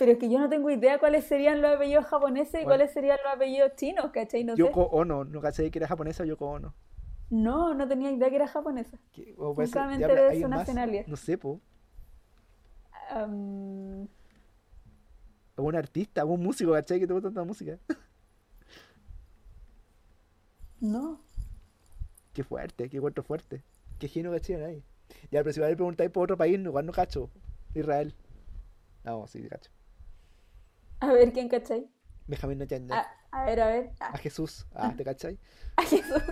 Pero 0.02 0.14
es 0.14 0.18
que 0.18 0.28
yo 0.28 0.40
no 0.40 0.48
tengo 0.48 0.68
idea 0.68 0.98
cuáles 0.98 1.24
serían 1.26 1.62
los 1.62 1.76
apellidos 1.76 2.06
japoneses 2.06 2.60
y 2.60 2.64
cuáles 2.64 2.90
serían 2.90 3.20
los 3.24 3.34
apellidos 3.34 3.76
chinos, 3.76 4.10
¿cachai? 4.10 4.42
No 4.42 4.56
sé. 4.56 4.58
Yoko 4.62 4.82
Ono, 4.86 5.22
no 5.22 5.40
caché 5.40 5.70
que 5.70 5.78
era 5.78 5.86
japonesa 5.86 6.24
Yoko 6.24 6.44
Ono. 6.44 6.74
No, 7.30 7.72
no 7.72 7.86
tenía 7.86 8.10
idea 8.10 8.28
que 8.28 8.34
era 8.34 8.48
japonesa. 8.48 8.98
O 9.36 9.54
pero 9.54 9.68
de 9.96 10.28
¿hay 10.28 10.42
su 10.42 10.48
nacionalidad. 10.48 11.06
No 11.06 11.14
sé, 11.14 11.38
po. 11.38 11.60
Am, 13.10 14.08
Algún 15.56 15.76
artista, 15.76 16.22
algún 16.22 16.42
músico, 16.42 16.72
¿cachai? 16.72 16.98
Que 16.98 17.06
te 17.06 17.12
gusta 17.12 17.28
tanta 17.28 17.44
música. 17.44 17.78
no. 20.80 21.20
Qué 22.32 22.42
fuerte, 22.42 22.88
qué 22.88 23.00
cuarto 23.00 23.22
fuerte. 23.22 23.62
Qué 24.00 24.08
gino, 24.08 24.32
¿cachai? 24.32 24.64
Ahí. 24.64 24.84
Ya, 25.30 25.44
pero 25.44 25.52
si 25.52 25.60
me 25.60 25.66
preguntáis 25.76 26.10
por 26.10 26.24
otro 26.24 26.36
país, 26.36 26.58
igual 26.58 26.86
no 26.86 26.90
cacho. 26.90 27.30
Israel. 27.72 28.16
No, 29.04 29.28
sí, 29.28 29.46
cacho. 29.48 29.70
A 31.02 31.12
ver 31.12 31.32
quién, 31.32 31.48
¿cachai? 31.48 31.88
Benjamín 32.26 32.58
Netanyahu. 32.58 32.98
A, 33.00 33.06
a 33.40 33.44
ver, 33.44 33.60
a 33.60 33.66
ver. 33.66 33.92
A 34.00 34.06
Ah, 34.14 34.18
Jesús. 34.18 34.66
Ah, 34.74 34.94
¿te 34.96 35.04
cachai? 35.04 35.38
a 35.76 35.82
Jesús. 35.82 36.22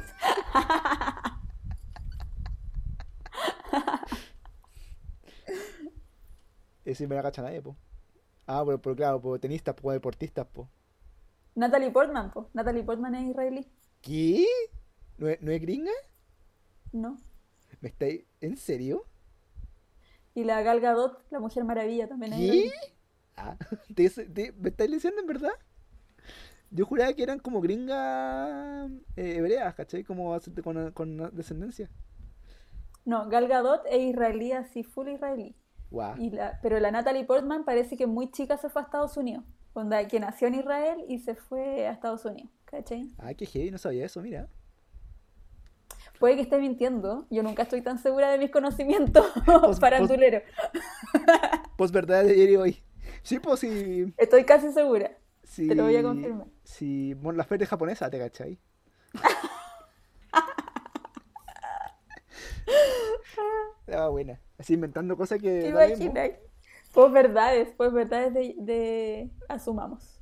Ese 6.85 7.07
me 7.07 7.15
la 7.15 7.23
cacha 7.23 7.43
nadie, 7.43 7.61
po. 7.63 7.77
Ah, 8.47 8.63
pero, 8.65 8.81
pero 8.81 8.97
claro, 8.97 9.21
po, 9.21 9.39
tenistas, 9.39 9.75
po, 9.75 9.93
deportistas, 9.93 10.47
po. 10.47 10.69
Natalie 11.55 11.91
Portman, 11.91 12.31
po. 12.31 12.49
Natalie 12.55 12.83
Portman 12.85 13.15
es 13.15 13.31
israelí. 13.31 13.71
¿Qué? 14.01 14.47
¿No 15.19 15.29
es, 15.29 15.41
no 15.43 15.51
es 15.53 15.61
gringa? 15.61 15.93
No. 16.93 17.19
¿Me 17.81 17.89
estáis... 17.89 18.25
¿En 18.41 18.57
serio? 18.57 19.05
Y 20.35 20.45
la 20.45 20.63
Gal 20.63 20.81
Gadot, 20.81 21.25
la 21.31 21.41
Mujer 21.41 21.65
Maravilla, 21.65 22.09
también 22.09 22.33
es 22.33 22.39
¿Qué? 22.39 22.45
israelí. 22.47 22.73
Ah, 23.43 23.57
¿te- 23.95 24.11
te- 24.11 24.53
¿me 24.53 24.69
estáis 24.69 24.91
diciendo 24.91 25.21
en 25.21 25.27
verdad? 25.27 25.53
Yo 26.71 26.87
juraba 26.87 27.13
que 27.13 27.23
eran 27.23 27.41
como 27.41 27.61
gringas 27.61 28.91
eh, 29.17 29.37
hebreas, 29.39 29.75
¿cachai? 29.75 30.05
Como 30.05 30.39
con, 30.63 30.93
con 30.93 31.31
descendencia. 31.35 31.91
No, 33.05 33.29
Gal 33.29 33.49
Gadot 33.49 33.83
es 33.91 34.01
israelí, 34.01 34.53
así 34.53 34.85
full 34.85 35.09
israelí. 35.09 35.57
Y 36.19 36.31
la, 36.31 36.61
pero 36.63 36.79
la 36.79 36.93
Natalie 36.93 37.25
Portman 37.25 37.65
parece 37.65 37.97
que 37.97 38.07
muy 38.07 38.31
chica 38.31 38.57
se 38.57 38.69
fue 38.69 38.83
a 38.83 38.85
Estados 38.85 39.17
Unidos. 39.17 39.45
Onda, 39.73 40.07
que 40.07 40.21
nació 40.21 40.47
en 40.49 40.55
Israel 40.57 41.05
y 41.09 41.19
se 41.19 41.35
fue 41.35 41.87
a 41.89 41.93
Estados 41.93 42.25
Unidos. 42.25 42.51
¿Cachai? 42.67 43.09
Ah, 43.19 43.35
qué 43.35 43.47
heavy, 43.47 43.71
no 43.73 43.79
sabía 43.79 44.07
eso, 44.07 44.21
mira. 44.23 44.49
Puede 46.21 46.37
que 46.37 46.43
esté 46.43 46.59
mintiendo. 46.59 47.27
Yo 47.31 47.43
nunca 47.43 47.63
estoy 47.63 47.83
tan 47.83 47.99
segura 47.99 48.31
de 48.31 48.39
mis 48.39 48.51
conocimientos 48.51 49.27
Pos- 49.47 49.81
faranduleros. 49.81 50.43
Pues 51.77 51.91
verdad 51.91 52.23
de 52.25 52.33
ayer 52.33 52.51
y 52.51 52.57
hoy. 52.57 52.83
Sí, 53.23 53.39
pues 53.39 53.61
si... 53.61 54.13
Estoy 54.17 54.45
casi 54.45 54.73
segura. 54.73 55.17
si 55.43 55.69
Te 55.69 55.75
lo 55.75 55.85
voy 55.85 55.97
a 55.97 56.03
confirmar. 56.03 56.47
Si 56.65 57.15
Mon 57.21 57.37
Laferte 57.37 57.65
es 57.65 57.71
japonesa, 57.71 58.11
¿te 58.11 58.19
cachai? 58.19 58.59
Ah, 63.93 64.09
buena. 64.09 64.41
Así 64.59 64.75
inventando 64.75 65.17
cosas 65.17 65.41
que 65.41 65.61
¿Te 65.61 65.73
da 65.73 65.83
lo 65.83 65.89
mismo. 65.89 66.05
imaginas? 66.13 66.39
Posverdades, 66.93 67.71
posverdades 67.75 68.35
de, 68.35 68.55
de 68.59 69.31
Asumamos. 69.49 70.21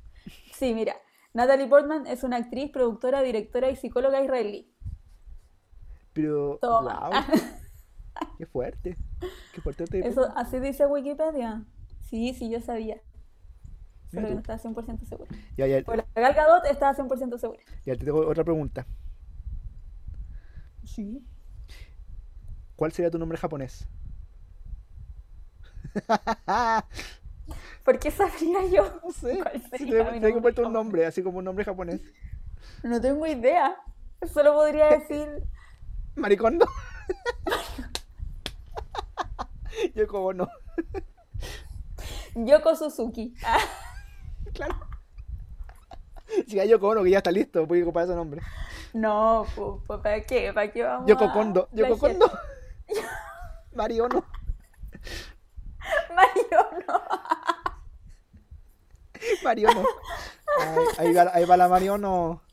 Sí, 0.53 0.73
mira. 0.73 0.95
Natalie 1.33 1.67
Portman 1.67 2.07
es 2.07 2.23
una 2.23 2.37
actriz, 2.37 2.71
productora, 2.71 3.21
directora 3.21 3.69
y 3.69 3.75
psicóloga 3.75 4.23
israelí. 4.23 4.73
Pero, 6.13 6.57
Toma. 6.61 7.09
wow, 7.09 7.21
qué 8.37 8.45
fuerte. 8.47 8.97
Qué 9.53 9.61
fuerte 9.61 9.85
te 9.85 10.07
Eso 10.07 10.31
así 10.35 10.59
dice 10.59 10.87
Wikipedia. 10.87 11.63
Sí, 12.09 12.33
sí, 12.33 12.49
yo 12.49 12.59
sabía. 12.61 13.01
Pero 14.11 14.27
que 14.27 14.33
no 14.33 14.39
estaba 14.39 14.57
100% 14.57 15.05
segura. 15.05 15.29
Ya, 15.55 15.67
ya, 15.67 15.83
Por 15.83 15.97
la 15.97 16.05
Gal 16.15 16.33
Gadot 16.33 16.65
estaba 16.65 16.95
100% 16.95 17.37
segura. 17.37 17.61
ya 17.85 17.95
te 17.95 18.05
tengo 18.05 18.27
otra 18.27 18.43
pregunta. 18.43 18.87
Sí. 20.83 21.23
¿Cuál 22.75 22.91
sería 22.91 23.11
tu 23.11 23.19
nombre 23.19 23.37
japonés? 23.37 23.87
¿Por 27.83 27.99
qué 27.99 28.09
sabría 28.11 28.65
yo? 28.67 28.99
No 29.03 29.11
sé. 29.11 29.39
¿Cuál 29.39 29.61
Si 29.61 29.69
sería 29.69 30.11
te, 30.11 30.19
te 30.19 30.31
nombre 30.31 30.33
ponerte 30.41 30.61
un 30.63 30.73
nombre, 30.73 31.05
así 31.05 31.21
como 31.21 31.37
un 31.39 31.45
nombre 31.45 31.63
japonés. 31.65 32.01
No 32.83 32.99
tengo 32.99 33.27
idea. 33.27 33.75
Solo 34.33 34.53
podría 34.53 34.87
decir 34.97 35.27
Maricondo. 36.15 36.65
Yo 39.95 40.07
como 40.07 40.33
no. 40.33 40.49
Yoko 42.45 42.75
Suzuki. 42.75 43.33
Ah, 43.45 43.59
Claro. 44.53 44.75
Si 46.47 46.59
hay 46.59 46.69
Yoko 46.69 46.87
Ono, 46.89 47.03
que 47.03 47.09
ya 47.11 47.17
está 47.17 47.31
listo, 47.31 47.65
voy 47.65 47.79
a 47.81 47.83
ocupar 47.83 48.05
ese 48.05 48.15
nombre. 48.15 48.41
no, 48.93 49.45
pues, 49.55 50.01
¿para 50.01 50.21
qué? 50.21 50.51
¿Para 50.53 50.71
qué 50.71 50.83
vamos 50.83 51.07
Yoko 51.07 51.25
a 51.25 51.33
Kondo. 51.33 51.69
Yoko 51.71 51.97
plagiar? 51.97 52.19
Kondo. 52.19 52.39
Mariono. 53.73 54.25
Mariono. 56.15 57.01
Mariono. 59.43 59.83
Ay, 60.97 61.07
ahí, 61.07 61.13
va, 61.13 61.31
ahí 61.33 61.45
va 61.45 61.57
la 61.57 61.67
Mariono. 61.67 62.41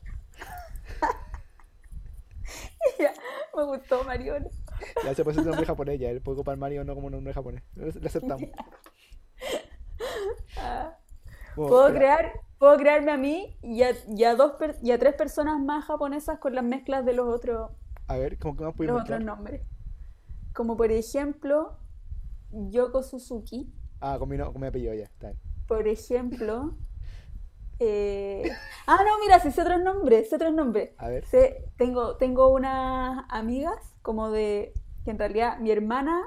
Ya, 2.99 3.13
me 3.55 3.63
gustó 3.63 4.03
Mariono. 4.05 4.49
Ya 5.03 5.13
se 5.13 5.23
puede 5.23 5.35
ser 5.35 5.45
nombre 5.45 5.65
japonés, 5.65 5.99
ya. 5.99 6.09
Él 6.09 6.21
puede 6.21 6.37
ocupar 6.37 6.57
Mariono 6.57 6.95
como 6.95 7.09
nombre 7.09 7.33
japonés. 7.33 7.63
Le 7.75 8.07
aceptamos. 8.07 8.49
Puedo 11.55 11.93
crear, 11.93 12.33
puedo 12.59 12.77
crearme 12.77 13.11
a 13.11 13.17
mí 13.17 13.55
y 13.61 13.83
a, 13.83 13.91
y 14.15 14.23
a 14.23 14.35
dos 14.35 14.53
per- 14.53 14.77
y 14.81 14.91
a 14.91 14.99
tres 14.99 15.13
personas 15.15 15.59
más 15.59 15.85
japonesas 15.85 16.39
con 16.39 16.53
las 16.55 16.63
mezclas 16.63 17.05
de 17.05 17.13
los 17.13 17.27
otros, 17.27 17.71
A 18.07 18.17
ver, 18.17 18.37
¿cómo 18.37 18.55
que 18.55 18.63
más 18.63 18.73
los 18.75 19.01
otros 19.01 19.21
nombres. 19.21 19.61
Como 20.53 20.75
por 20.77 20.91
ejemplo, 20.91 21.77
Yoko 22.51 23.03
Suzuki. 23.03 23.71
Ah, 24.01 24.17
con 24.19 24.29
mi, 24.29 24.37
no- 24.37 24.51
con 24.51 24.61
mi 24.61 24.67
apellido 24.67 24.93
ya. 24.93 25.03
Está. 25.05 25.33
Por 25.67 25.87
ejemplo. 25.87 26.75
eh, 27.79 28.43
Ah, 28.87 28.97
no, 29.05 29.19
mira, 29.19 29.39
sí 29.39 29.51
sé 29.51 29.61
otros 29.61 29.81
nombres, 29.81 30.29
sé 30.29 30.35
otros 30.35 30.53
nombres. 30.53 30.91
A 30.97 31.09
ver. 31.09 31.25
Sé- 31.25 31.65
tengo, 31.77 32.15
tengo 32.17 32.47
unas 32.49 33.25
amigas 33.29 33.93
como 34.01 34.31
de 34.31 34.73
que 35.03 35.11
en 35.11 35.19
realidad 35.19 35.59
mi 35.59 35.71
hermana 35.71 36.21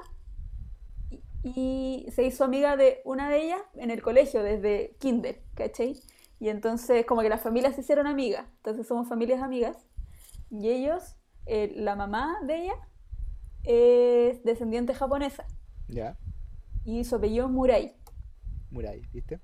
y, 1.43 2.07
se 2.11 2.23
hizo 2.23 2.43
amiga 2.43 2.77
de 2.77 3.01
una 3.05 3.29
de 3.29 3.43
ellas 3.45 3.61
en 3.75 3.89
el 3.91 4.01
colegio 4.01 4.43
desde 4.43 4.95
kinder, 4.99 5.41
¿cachai? 5.55 5.99
Y 6.39 6.49
entonces 6.49 7.05
como 7.05 7.21
que 7.21 7.29
las 7.29 7.41
familias 7.41 7.75
se 7.75 7.81
hicieron 7.81 8.07
amigas, 8.07 8.45
entonces 8.57 8.87
somos 8.87 9.07
familias 9.07 9.41
amigas 9.41 9.77
y 10.49 10.69
ellos, 10.69 11.15
eh, 11.45 11.71
la 11.75 11.95
mamá 11.95 12.37
de 12.45 12.63
ella 12.63 12.75
es 13.63 14.43
descendiente 14.43 14.93
japonesa 14.93 15.45
Ya. 15.87 16.17
y 16.83 17.03
su 17.03 17.15
apellido 17.15 17.45
es 17.45 17.51
Murai. 17.51 17.95
Murai, 18.71 19.01
¿viste? 19.13 19.39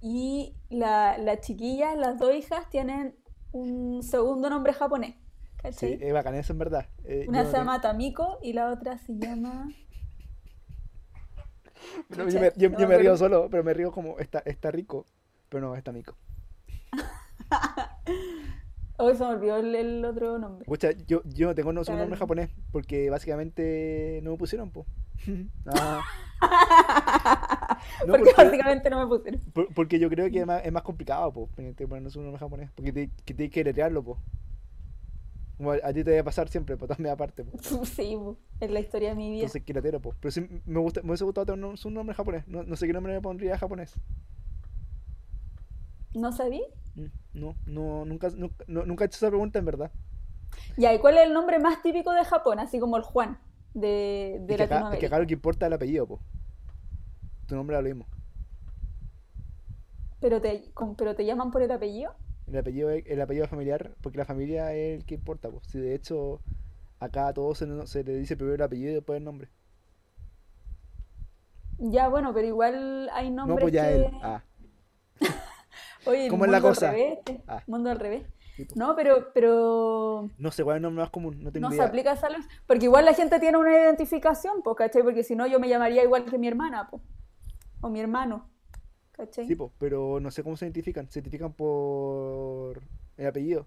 Y 0.00 0.56
la, 0.70 1.16
la 1.18 1.40
chiquilla, 1.40 1.94
las 1.96 2.18
dos 2.18 2.34
hijas, 2.34 2.68
tienen 2.70 3.16
un 3.52 4.02
segundo 4.02 4.50
nombre 4.50 4.72
japonés. 4.72 5.14
Sí, 5.14 5.58
¿Cachai? 5.62 5.98
es 6.00 6.12
bacán 6.12 6.34
eso 6.34 6.52
en 6.52 6.58
verdad. 6.58 6.88
Eh, 7.04 7.24
Una 7.28 7.44
se 7.46 7.52
llama 7.52 7.80
Tamiko 7.80 8.38
y 8.42 8.52
la 8.52 8.70
otra 8.70 8.98
se 8.98 9.14
llama. 9.16 9.68
No, 12.10 12.28
yo 12.28 12.40
me, 12.40 12.52
yo- 12.56 12.70
no 12.70 12.78
yo 12.78 12.88
me 12.88 12.98
río 12.98 13.16
solo, 13.16 13.48
pero 13.50 13.64
me 13.64 13.74
río 13.74 13.92
como 13.92 14.18
está, 14.18 14.40
está 14.40 14.70
rico. 14.70 15.06
Pero 15.48 15.68
no, 15.68 15.76
está 15.76 15.92
mico. 15.92 16.16
Hoy 18.96 19.16
se 19.16 19.24
me 19.24 19.30
olvidó 19.30 19.56
el, 19.56 19.74
el 19.74 20.04
otro 20.04 20.38
nombre. 20.38 20.62
Escucha, 20.62 20.92
yo, 21.06 21.20
yo 21.24 21.48
no 21.48 21.54
tengo 21.54 21.72
no, 21.72 21.80
un 21.80 21.98
nombre 21.98 22.16
japonés 22.16 22.50
porque 22.70 23.10
básicamente 23.10 24.20
no 24.22 24.32
me 24.32 24.36
pusieron, 24.36 24.70
po. 24.70 24.86
Ah. 25.66 26.02
No, 28.06 28.12
porque, 28.14 28.30
porque, 28.34 28.44
básicamente 28.44 28.90
no 28.90 29.00
me 29.00 29.06
pusieron. 29.06 29.40
por- 29.52 29.72
porque 29.74 29.98
yo 29.98 30.08
creo 30.10 30.30
que 30.30 30.40
es 30.40 30.46
más, 30.46 30.64
es 30.64 30.72
más 30.72 30.82
complicado, 30.82 31.32
po, 31.32 31.48
ponernos 31.48 32.14
un 32.16 32.24
nombre 32.24 32.38
japonés. 32.38 32.70
Porque 32.74 32.92
tienes 33.24 33.50
que 33.50 33.64
letrearlo, 33.64 34.02
po. 34.02 34.18
Como 35.56 35.70
a, 35.72 35.76
a 35.82 35.92
ti 35.92 36.02
te 36.02 36.10
debe 36.10 36.24
pasar 36.24 36.48
siempre, 36.48 36.76
po, 36.76 36.86
también 36.88 37.12
aparte, 37.12 37.44
po. 37.44 37.56
Sí, 37.84 38.18
es 38.60 38.70
la 38.70 38.80
historia 38.80 39.10
de 39.10 39.14
mi 39.14 39.30
vida. 39.30 39.42
Entonces, 39.42 39.62
que 39.64 39.72
letero, 39.72 40.00
po. 40.00 40.14
Pero 40.20 40.32
sí 40.32 40.46
me 40.66 40.80
gusta, 40.80 41.00
me 41.02 41.08
hubiese 41.10 41.24
gustado 41.24 41.46
tener 41.46 41.64
un, 41.64 41.76
un 41.82 41.94
nombre 41.94 42.14
japonés. 42.14 42.46
No, 42.48 42.62
no 42.64 42.76
sé 42.76 42.86
qué 42.86 42.92
nombre 42.92 43.12
me 43.12 43.20
pondría 43.20 43.56
japonés. 43.58 43.94
¿No 46.14 46.32
sabí? 46.32 46.62
Mm, 46.94 47.06
No, 47.34 47.54
no, 47.66 48.04
nunca, 48.04 48.28
nunca, 48.30 48.64
no- 48.68 48.84
nunca 48.86 49.04
he 49.04 49.06
hecho 49.06 49.16
esa 49.16 49.28
pregunta 49.28 49.58
en 49.58 49.64
verdad. 49.64 49.90
Ya, 50.76 50.94
¿y 50.94 50.98
cuál 51.00 51.16
es 51.18 51.26
el 51.26 51.32
nombre 51.32 51.58
más 51.58 51.82
típico 51.82 52.12
de 52.12 52.24
Japón? 52.24 52.58
Así 52.60 52.78
como 52.78 52.96
el 52.96 53.02
Juan 53.02 53.38
de, 53.74 54.38
de 54.42 54.54
Es 54.54 54.56
que, 54.56 54.62
acá, 54.62 54.62
es 54.62 54.68
que 54.68 54.74
Latinoamérica. 54.74 55.06
acá 55.08 55.18
lo 55.18 55.26
que 55.26 55.34
importa 55.34 55.66
es 55.66 55.68
el 55.68 55.72
apellido, 55.74 56.06
po. 56.06 56.20
Tu 57.46 57.54
nombre 57.56 57.76
lo 57.76 57.82
mismo. 57.82 58.06
Pero 60.20 60.40
te, 60.40 60.70
con- 60.72 60.94
pero 60.96 61.14
te 61.14 61.24
llaman 61.26 61.50
por 61.50 61.62
el 61.62 61.70
apellido. 61.70 62.14
El 62.46 62.58
apellido 62.58 62.90
el 62.90 63.20
apellido 63.20 63.46
familiar, 63.48 63.94
porque 64.02 64.18
la 64.18 64.24
familia 64.26 64.74
es 64.74 64.98
el 65.00 65.04
que 65.06 65.14
importa, 65.14 65.50
po. 65.50 65.62
Si 65.64 65.78
de 65.78 65.94
hecho 65.94 66.40
acá 67.00 67.28
a 67.28 67.32
todos 67.34 67.58
se, 67.58 67.66
no- 67.66 67.86
se 67.86 68.04
le 68.04 68.16
dice 68.16 68.36
primero 68.36 68.54
el 68.54 68.62
apellido 68.62 68.90
y 68.90 68.94
después 68.94 69.16
el 69.18 69.24
nombre. 69.24 69.48
Ya, 71.78 72.08
bueno, 72.08 72.32
pero 72.32 72.46
igual 72.46 73.08
hay 73.12 73.30
No, 73.30 73.46
nombres 73.46 73.64
pues 73.64 73.74
ya 73.74 73.88
que... 73.88 73.94
él. 73.96 74.06
Ah, 74.22 74.42
Oye, 76.06 76.28
¿Cómo 76.28 76.44
es 76.44 76.50
la 76.50 76.58
mundo 76.58 76.68
al 76.68 76.74
cosa? 76.74 76.90
revés, 76.90 77.18
Ah. 77.48 77.62
mundo 77.66 77.90
al 77.90 77.98
revés. 77.98 78.24
po. 78.24 78.74
No, 78.76 78.94
pero, 78.94 79.32
pero 79.32 80.28
No 80.36 80.50
sé 80.50 80.62
cuál 80.62 80.76
es 80.76 80.78
el 80.78 80.82
nombre 80.82 81.02
más 81.02 81.10
común, 81.10 81.42
no 81.42 81.50
tengo 81.50 81.68
no 81.70 81.74
se 81.74 81.80
aplica 81.82 82.12
esa 82.12 82.28
ley. 82.28 82.40
Porque 82.66 82.84
igual 82.84 83.06
la 83.06 83.14
gente 83.14 83.40
tiene 83.40 83.56
una 83.56 83.72
identificación, 83.72 84.62
pues, 84.62 84.76
¿cachai? 84.76 85.02
Porque 85.02 85.24
si 85.24 85.34
no, 85.34 85.46
yo 85.46 85.58
me 85.58 85.68
llamaría 85.68 86.04
igual 86.04 86.26
que 86.26 86.36
mi 86.38 86.46
hermana, 86.46 86.88
pues. 86.90 87.02
O 87.80 87.88
mi 87.88 88.00
hermano, 88.00 88.50
¿cachai? 89.16 89.46
Sí, 89.46 89.54
po, 89.54 89.72
pero 89.78 90.20
no 90.20 90.30
sé 90.30 90.42
cómo 90.42 90.56
se 90.56 90.64
identifican. 90.66 91.10
Se 91.10 91.18
identifican 91.20 91.52
por 91.52 92.80
el 93.16 93.26
apellido. 93.26 93.66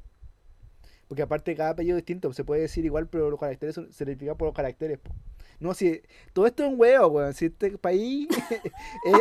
Porque 1.07 1.21
aparte 1.21 1.55
cada 1.55 1.69
apellido 1.69 1.97
es 1.97 2.03
distinto, 2.03 2.33
se 2.33 2.43
puede 2.43 2.61
decir 2.61 2.83
igual, 2.83 3.07
pero 3.07 3.29
los 3.29 3.39
caracteres 3.39 3.75
son- 3.75 3.91
se 3.93 4.03
identifican 4.03 4.35
por 4.37 4.47
los 4.47 4.55
caracteres, 4.55 4.97
po. 4.99 5.11
No, 5.59 5.73
si 5.73 6.01
todo 6.33 6.45
esto 6.45 6.63
es 6.65 6.69
un 6.71 6.79
huevo, 6.79 7.07
weón. 7.07 7.33
Si 7.33 7.45
este 7.45 7.77
país 7.77 8.27
eh, 8.51 9.13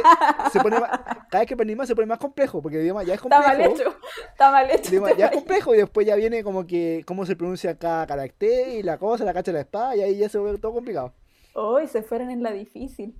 se 0.52 0.60
pone 0.60 0.78
más- 0.80 0.90
cada 1.30 1.38
vez 1.40 1.46
que 1.46 1.54
aprendí 1.54 1.74
más 1.76 1.86
se 1.88 1.94
pone 1.94 2.06
más 2.06 2.18
complejo, 2.18 2.60
porque 2.60 2.76
el 2.78 2.82
idioma 2.82 3.04
ya 3.04 3.14
es 3.14 3.22
Está 3.22 3.38
mal 3.40 3.56
complejo. 3.56 3.74
hecho, 3.90 3.96
está 4.32 4.50
mal 4.50 4.68
hecho. 4.70 4.82
El 4.82 4.88
idioma 4.88 5.16
ya 5.16 5.26
es 5.26 5.32
complejo 5.32 5.74
y 5.74 5.78
después 5.78 6.06
ya 6.06 6.16
viene 6.16 6.42
como 6.42 6.66
que 6.66 7.04
cómo 7.06 7.24
se 7.24 7.36
pronuncia 7.36 7.78
cada 7.78 8.06
carácter 8.06 8.68
y 8.74 8.82
la 8.82 8.98
cosa, 8.98 9.24
la 9.24 9.32
cacha 9.32 9.52
de 9.52 9.54
la 9.58 9.60
espada, 9.62 9.96
y 9.96 10.02
ahí 10.02 10.18
ya 10.18 10.28
se 10.28 10.38
vuelve 10.38 10.58
todo 10.58 10.72
complicado. 10.74 11.14
Hoy 11.54 11.86
se 11.86 12.02
fueron 12.02 12.30
en 12.30 12.42
la 12.42 12.50
difícil. 12.52 13.14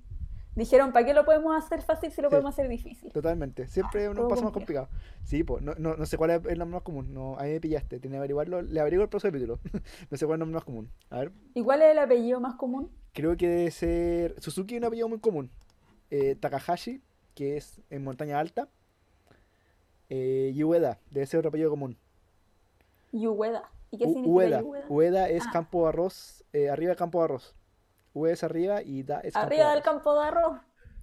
Dijeron, 0.57 0.91
¿para 0.91 1.05
qué 1.05 1.13
lo 1.13 1.23
podemos 1.23 1.55
hacer 1.55 1.81
fácil 1.83 2.11
si 2.11 2.21
lo 2.21 2.29
Sí. 2.29 2.31
podemos 2.31 2.53
hacer 2.53 2.67
difícil? 2.67 3.11
Totalmente. 3.13 3.67
Siempre 3.67 4.01
Todo 4.05 4.11
uno 4.11 4.27
pasa 4.27 4.41
más 4.43 4.51
complicado. 4.51 4.89
Sí, 5.23 5.43
pues, 5.43 5.61
no, 5.63 5.73
no, 5.77 5.95
no 5.95 6.05
sé 6.05 6.17
cuál 6.17 6.31
es 6.31 6.45
el 6.45 6.57
nombre 6.59 6.77
más 6.77 6.81
común. 6.83 7.13
No, 7.13 7.37
ahí 7.37 7.51
me 7.53 7.61
pillaste. 7.61 7.99
Tenía 7.99 8.15
que 8.15 8.19
averiguarlo. 8.19 8.61
Le 8.63 8.79
averiguo 8.79 9.03
el 9.03 9.09
próximo 9.09 9.31
capítulo. 9.31 9.59
No 10.11 10.17
sé 10.17 10.25
cuál 10.25 10.35
es 10.35 10.37
el 10.37 10.39
nombre 10.39 10.55
más 10.55 10.63
común. 10.63 10.89
A 11.11 11.19
ver, 11.19 11.31
¿Y 11.53 11.61
cuál 11.63 11.81
es 11.83 11.91
el 11.91 11.99
apellido 11.99 12.39
más 12.39 12.55
común? 12.55 12.91
creo 13.13 13.37
que 13.37 13.47
debe 13.47 13.71
ser. 13.71 14.35
Suzuki 14.41 14.75
es 14.75 14.79
un 14.81 14.85
apellido 14.85 15.07
muy 15.07 15.19
común. 15.19 15.49
Eh, 16.11 16.35
Takahashi, 16.35 17.01
que 17.35 17.57
es 17.57 17.79
en 17.89 18.03
montaña 18.03 18.39
alta. 18.39 18.67
Eh, 20.09 20.51
y 20.55 20.63
Ueda, 20.63 20.99
debe 21.11 21.25
ser 21.25 21.39
otro 21.39 21.49
apellido 21.49 21.69
común. 21.69 21.97
Yueda. 23.11 23.63
¿Y 23.91 23.97
qué 23.97 24.05
significa 24.05 24.29
Ueda. 24.29 24.63
Ueda 24.89 25.29
es 25.29 25.43
Ah. 25.47 25.49
campo 25.53 25.83
de 25.83 25.89
arroz. 25.89 26.43
eh, 26.53 26.69
arriba 26.69 26.89
del 26.89 26.97
campo 26.97 27.19
de 27.19 27.25
arroz. 27.25 27.55
Arriba 28.43 28.81
y 28.81 29.03
da 29.03 29.19
es 29.21 29.33
campo 29.33 29.49
de 29.49 29.55
Arriba 29.55 29.73
del 29.73 29.83
campo 29.83 30.13
de 30.19 30.27
arroz. 30.27 30.59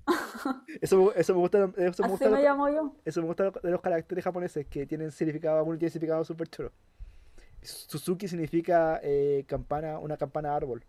Eso, 0.82 0.98
me- 0.98 1.12
eso 1.16 1.32
me 1.34 1.40
gusta, 1.40 1.64
eso 1.64 1.74
me 1.78 1.86
Así 1.88 2.02
gusta 2.08 2.28
me 2.28 2.36
lo- 2.36 2.42
llamo 2.42 2.68
yo. 2.68 2.92
Eso 3.04 3.20
me 3.22 3.26
gusta 3.26 3.50
de 3.50 3.70
los 3.70 3.80
caracteres 3.80 4.22
japoneses, 4.22 4.66
que 4.66 4.86
tienen 4.86 5.10
significado, 5.10 5.56
algunos 5.58 5.78
tienen 5.78 5.92
significado 5.92 6.24
súper 6.24 6.48
choro. 6.48 6.72
Suzuki 7.62 8.28
significa 8.28 9.00
eh, 9.02 9.44
campana, 9.46 9.98
una 9.98 10.18
campana 10.18 10.54
árbol. 10.54 10.84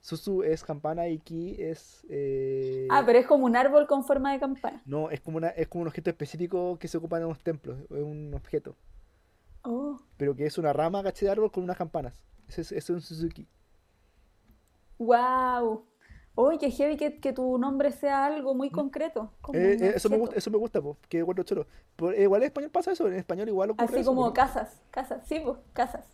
Suzu 0.00 0.42
es 0.42 0.64
campana 0.64 1.06
y 1.08 1.18
Ki 1.20 1.56
es... 1.62 2.04
eh, 2.10 2.88
Ah, 2.90 3.04
pero 3.06 3.18
es 3.20 3.26
como 3.26 3.44
un 3.46 3.56
árbol 3.56 3.86
con 3.86 4.04
forma 4.04 4.32
de 4.32 4.40
campana. 4.40 4.82
No, 4.84 5.10
es 5.10 5.20
como, 5.20 5.36
una, 5.36 5.48
es 5.50 5.68
como 5.68 5.82
un 5.82 5.88
objeto 5.88 6.10
específico 6.10 6.76
que 6.78 6.88
se 6.88 6.98
ocupa 6.98 7.18
en 7.18 7.22
los 7.28 7.38
templos, 7.42 7.78
es 7.82 8.02
un 8.02 8.34
objeto. 8.34 8.74
Oh, 9.62 10.00
Pero 10.16 10.34
que 10.34 10.44
es 10.44 10.58
una 10.58 10.72
rama, 10.72 11.04
caché 11.04 11.24
de 11.26 11.30
árbol 11.32 11.52
con 11.52 11.62
unas 11.62 11.76
campanas. 11.76 12.14
Ese 12.48 12.62
es, 12.62 12.72
es 12.72 12.90
un 12.90 13.00
Suzuki. 13.00 13.46
Wow. 14.98 15.84
Oye, 16.34 16.58
qué 16.58 16.70
heavy 16.70 16.96
que, 16.96 17.20
que 17.20 17.32
tu 17.34 17.58
nombre 17.58 17.92
sea 17.92 18.24
algo 18.24 18.54
muy 18.54 18.70
concreto. 18.70 19.32
como 19.42 19.58
Eh, 19.58 19.76
eh, 19.78 19.92
eso 19.96 20.08
me 20.08 20.16
gusta, 20.16 20.36
eso 20.36 20.50
me 20.50 20.56
gusta, 20.56 20.80
po, 20.80 20.96
que 21.08 21.18
encuentro 21.18 21.44
choro. 21.44 21.66
Por- 21.94 22.14
eh, 22.14 22.22
igual 22.22 22.42
en 22.42 22.46
español 22.46 22.70
pasa 22.70 22.92
eso, 22.92 23.06
en 23.06 23.14
español 23.14 23.48
igual 23.48 23.70
ocurre 23.70 23.84
Así 23.84 24.00
eso, 24.00 24.14
como 24.14 24.32
casas, 24.32 24.80
casas, 24.90 25.26
sí, 25.26 25.40
pues, 25.44 25.58
casas. 25.74 26.06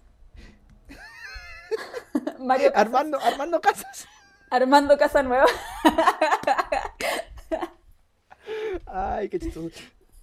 Mario 2.41 2.73
Casas. 2.73 2.87
Armando, 2.87 3.19
Armando 3.21 3.61
Casas. 3.61 4.09
Armando 4.51 4.99
Casanueva. 4.99 5.45
Ay, 8.87 9.29
qué 9.29 9.39
chistoso. 9.39 9.71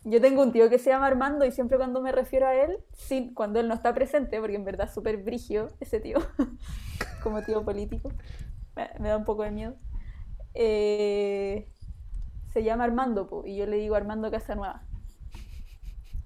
Yo 0.03 0.21
tengo 0.21 0.41
un 0.43 0.51
tío 0.51 0.69
que 0.69 0.77
se 0.77 0.89
llama 0.91 1.07
Armando 1.07 1.45
y 1.45 1.51
siempre 1.51 1.77
cuando 1.77 2.01
me 2.01 2.11
refiero 2.11 2.47
a 2.47 2.53
él, 2.55 2.77
sin, 2.93 3.33
cuando 3.33 3.59
él 3.59 3.67
no 3.67 3.73
está 3.73 3.93
presente, 3.93 4.39
porque 4.39 4.55
en 4.55 4.63
verdad 4.65 4.87
es 4.87 4.93
súper 4.93 5.17
brigio 5.17 5.69
ese 5.79 5.99
tío, 5.99 6.19
como 7.23 7.41
tío 7.43 7.63
político, 7.63 8.11
me, 8.99 9.09
da 9.09 9.17
un 9.17 9.25
poco 9.25 9.43
de 9.43 9.51
miedo. 9.51 9.75
Eh, 10.53 11.71
se 12.53 12.63
llama 12.63 12.85
Armando, 12.85 13.27
po, 13.27 13.43
y 13.45 13.57
yo 13.57 13.65
le 13.65 13.77
digo 13.77 13.95
Armando 13.95 14.31
Casanueva. 14.31 14.83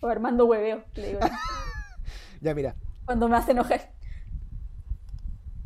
O 0.02 0.08
Armando 0.08 0.46
Hueveo, 0.46 0.84
le 0.96 1.08
digo 1.08 1.20
yo, 1.22 1.28
Ya, 2.42 2.56
mira, 2.56 2.76
cuando 3.06 3.28
me 3.28 3.36
hace 3.36 3.52
enojar. 3.52 3.92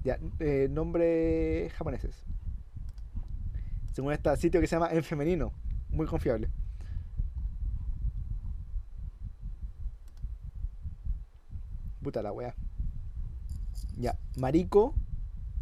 ya, 0.03 0.17
eh, 0.39 0.67
nombres 0.71 1.71
japoneses. 1.73 2.23
Según 3.91 4.11
este 4.11 4.35
sitio 4.37 4.59
que 4.59 4.65
se 4.67 4.75
llama 4.75 4.89
En 4.91 5.03
Femenino, 5.03 5.53
muy 5.89 6.07
confiable. 6.07 6.49
Puta 12.01 12.23
la 12.23 12.31
wea. 12.31 12.55
Ya, 13.97 14.17
Mariko, 14.37 14.95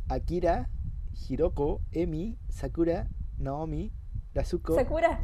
Akira, 0.07 0.69
Hiroko, 1.27 1.81
Emi, 1.91 2.37
Sakura, 2.49 3.07
Naomi, 3.37 3.91
Yasuko, 4.33 4.75
Sakura, 4.75 5.19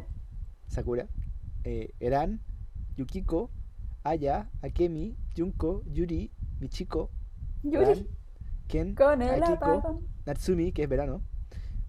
Sakura, 0.68 1.08
eh, 1.64 1.92
Eran, 2.00 2.40
Yukiko, 2.96 3.50
Aya, 4.04 4.48
Akemi, 4.62 5.16
Junko, 5.36 5.82
Yuri, 5.86 6.30
Michiko, 6.60 7.10
Yuri, 7.62 8.06
Ken, 8.68 8.94
con 8.94 9.22
el 9.22 9.42
Akiko, 9.42 9.64
apagón. 9.64 10.06
Natsumi, 10.26 10.72
que 10.72 10.84
es 10.84 10.88
verano, 10.88 11.22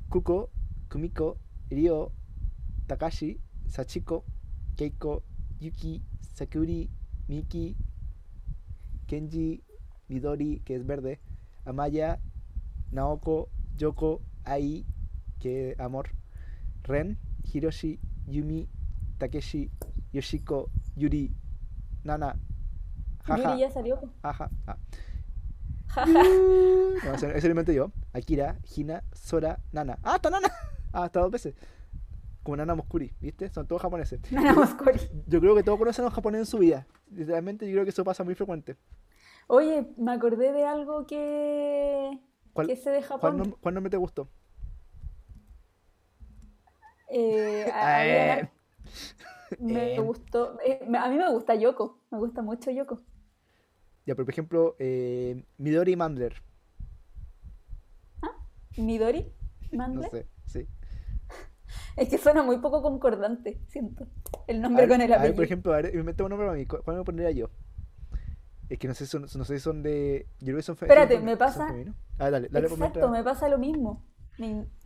Kuko, 0.09 0.49
Kumiko, 0.89 1.37
Ryo, 1.69 2.11
Takashi, 2.87 3.39
Sachiko, 3.67 4.25
Keiko, 4.75 5.23
Yuki, 5.59 6.01
Sakuri, 6.33 6.89
Miki, 7.27 7.75
Kenji, 9.07 9.63
Midori, 10.07 10.61
que 10.65 10.75
es 10.75 10.85
verde, 10.85 11.19
Amaya, 11.65 12.19
Naoko, 12.91 13.49
Yoko, 13.79 14.21
Ai, 14.43 14.85
que 15.39 15.75
amor, 15.79 16.09
Ren, 16.83 17.17
Hiroshi, 17.43 17.99
Yumi, 18.27 18.67
Takeshi, 19.17 19.71
Yoshiko, 20.11 20.69
Yuri, 20.97 21.31
Nana, 22.03 22.35
jaja, 23.23 23.51
Yuri 23.51 23.61
ya 23.61 23.71
salió. 23.71 23.99
jaja, 24.21 24.49
ah. 24.67 24.77
No, 27.05 27.13
ese, 27.15 27.35
ese 27.37 27.47
lo 27.47 27.51
inventé 27.51 27.73
yo. 27.73 27.91
Akira, 28.13 28.59
Hina, 28.75 29.03
Sora, 29.13 29.59
Nana. 29.71 29.97
¡Ah, 30.03 30.15
está 30.17 30.29
Nana! 30.29 30.49
Ah, 30.91 31.03
hasta 31.05 31.19
dos 31.19 31.31
veces. 31.31 31.55
Como 32.43 32.57
Nana 32.57 32.75
Moskuri, 32.75 33.13
¿viste? 33.19 33.49
Son 33.49 33.65
todos 33.67 33.81
japoneses. 33.81 34.19
Nana 34.31 34.53
Moscori. 34.53 34.99
Yo 35.27 35.39
creo 35.39 35.55
que 35.55 35.63
todos 35.63 35.79
conocen 35.79 36.03
a 36.03 36.07
los 36.07 36.13
japoneses 36.13 36.47
en 36.47 36.51
su 36.51 36.57
vida. 36.59 36.87
Literalmente 37.11 37.65
yo 37.65 37.73
creo 37.73 37.83
que 37.85 37.91
eso 37.91 38.03
pasa 38.03 38.23
muy 38.23 38.35
frecuente. 38.35 38.75
Oye, 39.47 39.87
me 39.97 40.11
acordé 40.11 40.51
de 40.51 40.65
algo 40.65 41.07
que, 41.07 42.19
¿Cuál, 42.53 42.67
que 42.67 42.75
sé 42.75 42.89
de 42.91 43.01
cuál, 43.17 43.35
Japón. 43.35 43.37
nom- 43.37 43.57
cuál 43.59 43.73
nombre 43.75 43.89
te 43.91 43.97
gustó? 43.97 44.29
Eh, 47.07 47.69
a- 47.73 48.05
Eh, 48.05 48.47
me 49.59 49.95
eh. 49.95 50.01
gustó. 50.01 50.59
eh, 50.61 50.85
me- 50.87 50.97
a 50.97 51.07
mí 51.09 51.15
me 51.17 51.29
gusta 51.31 51.53
Yoko. 51.55 51.99
Me 52.11 52.17
gusta 52.19 52.41
mucho 52.41 52.71
Yoko. 52.71 53.03
Ya, 54.05 54.15
pero 54.15 54.25
por 54.25 54.33
ejemplo, 54.33 54.75
Midori 55.57 55.95
Mandler. 55.95 56.41
Midori 58.77 59.21
No 59.93 60.03
Mandler. 60.03 60.11
sé, 60.11 60.27
sí. 60.45 60.67
Es 61.95 62.09
que 62.09 62.17
suena 62.17 62.43
muy 62.43 62.57
poco 62.59 62.81
concordante, 62.81 63.59
siento. 63.67 64.07
El 64.47 64.61
nombre 64.61 64.87
ver, 64.87 64.89
con 64.89 65.01
el 65.01 65.13
a 65.15 65.23
ver, 65.23 65.35
por 65.35 65.43
apellido. 65.43 65.45
ejemplo, 65.45 65.73
a 65.73 65.81
ver, 65.81 65.95
inventa 65.95 66.23
un 66.23 66.29
nombre 66.29 66.47
para 66.47 66.57
mí. 66.57 66.65
¿Cu- 66.65 66.81
¿Cuál 66.83 66.97
me 66.97 67.03
pondría 67.03 67.31
yo? 67.31 67.49
Es 68.69 68.77
que 68.77 68.87
no 68.87 68.93
sé, 68.93 69.05
son, 69.07 69.23
no 69.23 69.27
sé 69.45 69.57
si 69.57 69.59
son 69.59 69.81
de. 69.81 70.27
Yo 70.39 70.45
creo 70.47 70.57
que 70.57 70.61
son 70.63 70.73
Espérate, 70.79 71.15
son- 71.15 71.25
me 71.25 71.35
pasa-. 71.37 71.73
Ah, 72.19 72.29
dale, 72.29 72.49
dale 72.49 72.67
Exacto, 72.67 73.09
me 73.09 73.23
pasa 73.23 73.49
lo 73.49 73.57
mismo. 73.57 74.03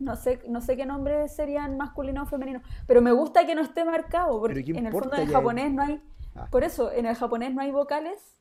No 0.00 0.16
sé, 0.16 0.40
no 0.48 0.60
sé 0.60 0.76
qué 0.76 0.84
nombres 0.84 1.32
serían 1.36 1.76
masculino 1.76 2.24
o 2.24 2.26
femenino, 2.26 2.60
pero 2.88 3.00
me 3.00 3.12
gusta 3.12 3.46
que 3.46 3.54
no 3.54 3.62
esté 3.62 3.84
marcado, 3.84 4.40
porque 4.40 4.54
Pero 4.54 4.66
¿qué 4.66 4.78
en 4.80 4.86
el 4.86 4.92
fondo 4.92 5.14
en 5.16 5.28
ya? 5.28 5.32
japonés 5.32 5.72
no 5.72 5.82
hay, 5.82 6.02
Ah. 6.34 6.48
por 6.50 6.64
eso, 6.64 6.90
en 6.90 7.06
el 7.06 7.14
japonés 7.14 7.54
no 7.54 7.60
hay 7.62 7.70
vocales 7.70 8.40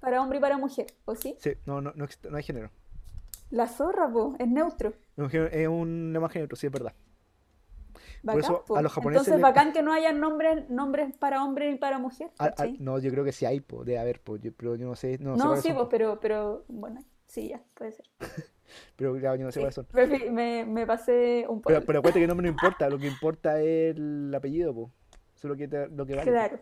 para 0.00 0.20
hombre 0.20 0.38
y 0.38 0.40
para 0.42 0.58
mujer, 0.58 0.88
¿o 1.06 1.14
sí? 1.14 1.36
Sí, 1.38 1.52
no, 1.64 1.80
no, 1.80 1.92
no, 1.94 2.06
no 2.28 2.36
hay 2.36 2.42
género. 2.42 2.70
La 3.50 3.66
zorra, 3.66 4.10
po, 4.12 4.34
es 4.38 4.46
neutro. 4.48 4.90
Es 4.90 5.18
un 5.18 5.30
género- 5.30 5.50
Es 5.52 5.68
un 5.68 6.10
lenguaje 6.12 6.38
neutro, 6.40 6.56
sí, 6.56 6.66
es 6.66 6.72
verdad. 6.72 6.92
Por 8.24 8.36
Bacán, 8.36 8.40
eso 8.52 8.64
po. 8.64 8.76
a 8.76 8.82
los 8.82 8.92
japoneses 8.92 9.26
Entonces, 9.26 9.36
le- 9.36 9.42
bacán 9.42 9.72
que 9.72 9.82
no 9.82 9.92
hayan 9.92 10.20
nombres, 10.20 10.70
nombres 10.70 11.16
para 11.16 11.44
hombre 11.44 11.70
y 11.70 11.74
para 11.76 11.98
mujer, 11.98 12.30
A- 12.38 12.44
a- 12.44 12.48
¿cachai? 12.50 12.76
no, 12.78 12.98
yo 13.00 13.10
creo 13.10 13.24
que 13.24 13.32
sí 13.32 13.44
hay, 13.46 13.60
po, 13.60 13.84
debe 13.84 13.98
haber, 13.98 14.20
po, 14.20 14.36
yo- 14.36 14.52
pero 14.56 14.76
yo 14.76 14.86
no 14.86 14.94
sé, 14.94 15.18
no, 15.18 15.34
sé 15.34 15.38
No, 15.38 15.46
cuáles 15.48 15.62
sí, 15.64 15.72
pues, 15.72 15.88
pero, 15.90 16.20
pero, 16.20 16.64
bueno, 16.68 17.02
sí, 17.26 17.48
ya, 17.48 17.60
puede 17.74 17.92
ser. 17.92 18.06
pero 18.96 19.14
claro, 19.16 19.36
yo 19.36 19.44
no 19.46 19.50
sé 19.52 19.60
Sí, 19.60 19.60
cuáles 19.60 19.74
son. 19.74 20.34
me, 20.34 20.64
me 20.64 20.86
pasé 20.86 21.46
un 21.48 21.60
poco. 21.60 21.68
Pero, 21.74 21.84
pero 21.84 21.98
acuérdate 21.98 22.20
que 22.20 22.24
el 22.24 22.28
nombre 22.28 22.44
no 22.46 22.52
importa, 22.52 22.88
lo 22.88 22.98
que 22.98 23.08
importa 23.08 23.60
es 23.60 23.96
el 23.96 24.32
apellido, 24.34 24.72
po. 24.74 24.90
Eso 25.34 25.48
es 25.48 25.50
lo 25.50 25.56
que, 25.56 25.66
te- 25.66 25.88
lo 25.88 26.06
que 26.06 26.14
vale. 26.14 26.30
Claro. 26.30 26.60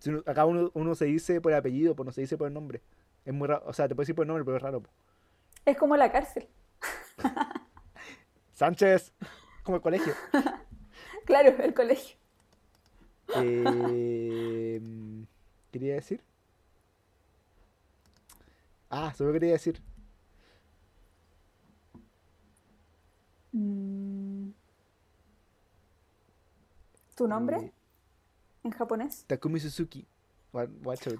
Si 0.00 0.10
uno- 0.10 0.22
acá 0.26 0.44
uno, 0.46 0.70
uno 0.74 0.94
se 0.96 1.04
dice 1.06 1.40
por 1.40 1.52
el 1.52 1.58
apellido, 1.58 1.94
pues 1.94 2.04
no 2.06 2.12
se 2.12 2.20
dice 2.22 2.36
por 2.36 2.48
el 2.48 2.54
nombre. 2.54 2.82
Es 3.24 3.32
muy 3.32 3.46
raro, 3.48 3.62
o 3.66 3.72
sea, 3.72 3.86
te 3.88 3.94
puedes 3.94 4.06
decir 4.08 4.16
por 4.16 4.24
el 4.24 4.28
nombre, 4.28 4.44
pero 4.44 4.56
es 4.56 4.62
raro. 4.64 4.80
po. 4.82 4.90
Es 5.64 5.76
como 5.78 5.96
la 5.96 6.10
cárcel. 6.10 6.48
Sánchez, 8.52 9.12
como 9.66 9.76
el 9.76 9.82
colegio. 9.82 10.14
Claro, 11.26 11.50
el 11.60 11.74
colegio. 11.74 12.16
Eh, 13.34 14.80
quería 15.72 15.94
decir. 15.94 16.22
Ah, 18.88 19.12
solo 19.12 19.32
quería 19.32 19.50
decir. 19.50 19.82
Mm. 23.50 24.50
¿Tu 27.16 27.26
nombre 27.26 27.56
eh, 27.56 27.72
en 28.62 28.70
japonés? 28.70 29.24
Takumi 29.26 29.58
Suzuki. 29.58 30.06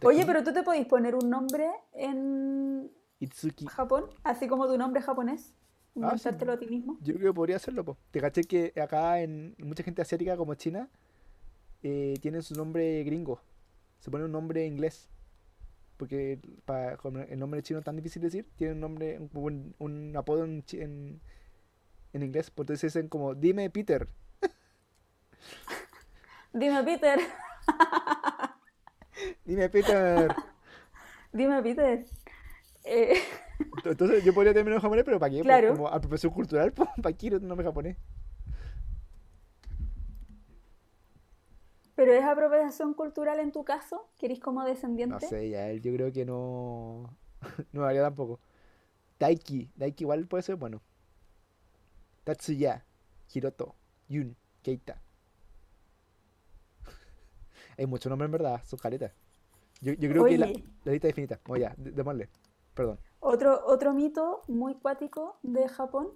Oye, 0.02 0.24
pero 0.24 0.44
tú 0.44 0.52
te 0.52 0.62
podéis 0.62 0.86
poner 0.86 1.14
un 1.14 1.28
nombre 1.28 1.68
en 1.92 2.90
Itsuki. 3.18 3.66
Japón, 3.66 4.06
así 4.22 4.46
como 4.46 4.66
tu 4.66 4.78
nombre 4.78 5.02
japonés, 5.02 5.52
Ah, 6.00 6.16
sí. 6.18 6.28
inventártelo 6.28 6.52
a 6.52 6.58
ti 6.58 6.66
mismo. 6.66 6.98
Yo 7.02 7.14
creo 7.14 7.32
que 7.32 7.36
podría 7.36 7.56
hacerlo, 7.56 7.84
po. 7.84 7.96
Te 8.10 8.20
caché 8.20 8.42
que 8.44 8.72
acá 8.80 9.20
en 9.20 9.54
mucha 9.58 9.82
gente 9.82 10.02
asiática 10.02 10.36
como 10.36 10.54
China 10.54 10.88
eh, 11.82 12.14
tienen 12.20 12.42
su 12.42 12.54
nombre 12.54 13.02
gringo. 13.04 13.40
Se 14.00 14.10
pone 14.10 14.24
un 14.24 14.32
nombre 14.32 14.66
inglés. 14.66 15.08
Porque 15.96 16.38
para, 16.66 16.98
el 17.30 17.38
nombre 17.38 17.62
chino 17.62 17.78
es 17.80 17.84
tan 17.84 17.96
difícil 17.96 18.20
de 18.22 18.26
decir, 18.28 18.46
tiene 18.56 18.74
un 18.74 18.80
nombre, 18.80 19.18
un, 19.18 19.30
un- 19.34 19.74
un 19.78 20.16
apodo 20.16 20.44
en, 20.44 20.62
en, 20.72 21.20
en 22.12 22.22
inglés. 22.22 22.50
Por 22.50 22.64
entonces 22.64 22.92
dicen 22.94 23.08
como, 23.08 23.34
dime 23.34 23.70
Peter. 23.70 24.06
Dime 26.52 26.82
Peter, 26.84 27.18
Dime 29.44 29.68
Peter. 29.70 30.34
dime 31.32 31.62
Peter. 31.62 32.04
Eh, 32.84 33.20
Entonces 33.84 34.24
yo 34.24 34.34
podría 34.34 34.52
terminar 34.52 34.76
en 34.76 34.82
japonés, 34.82 35.04
pero 35.04 35.18
¿para 35.18 35.30
qué? 35.30 35.36
Pues, 35.36 35.44
Claro. 35.46 35.74
Como 35.74 35.88
apropiación 35.88 36.32
cultural, 36.32 36.72
pues, 36.72 36.88
¿para 37.02 37.16
qué 37.16 37.34
un 37.36 37.46
nombre 37.48 37.66
japonés? 37.66 37.96
pero 41.94 42.12
es 42.12 42.22
apropiación 42.24 42.92
cultural 42.92 43.40
en 43.40 43.52
tu 43.52 43.64
caso, 43.64 44.10
que 44.18 44.26
eres 44.26 44.38
como 44.38 44.60
No 44.60 44.66
descendiente. 44.66 45.26
sé, 45.26 45.48
ya, 45.48 45.70
él 45.70 45.80
yo 45.80 45.92
creo 45.94 46.12
que 46.12 46.24
no. 46.26 47.16
No 47.72 47.80
me 47.82 47.86
haría 47.86 48.02
tampoco. 48.02 48.38
Daiki. 49.18 49.70
Daiki 49.76 50.04
igual 50.04 50.26
puede 50.26 50.42
ser 50.42 50.56
bueno. 50.56 50.82
Tatsuya. 52.24 52.84
Hiroto. 53.32 53.74
Yun. 54.08 54.36
Keita. 54.62 55.00
Hay 57.78 57.86
muchos 57.86 58.10
nombres 58.10 58.26
en 58.26 58.32
verdad, 58.32 58.60
son 58.64 58.78
caretas. 58.78 59.12
Yo, 59.80 59.92
yo 59.94 60.08
creo 60.10 60.24
que 60.24 60.36
la, 60.38 60.46
Oye. 60.46 60.64
la 60.84 60.92
lista 60.92 61.08
es 61.08 61.12
infinita. 61.12 61.40
Oye, 61.48 61.62
ya, 61.62 61.74
dé- 61.78 61.92
démosle. 61.92 62.28
Perdón. 62.74 62.98
Otro, 63.28 63.60
otro 63.66 63.92
mito 63.92 64.42
muy 64.46 64.76
cuático 64.76 65.40
de 65.42 65.66
Japón, 65.68 66.12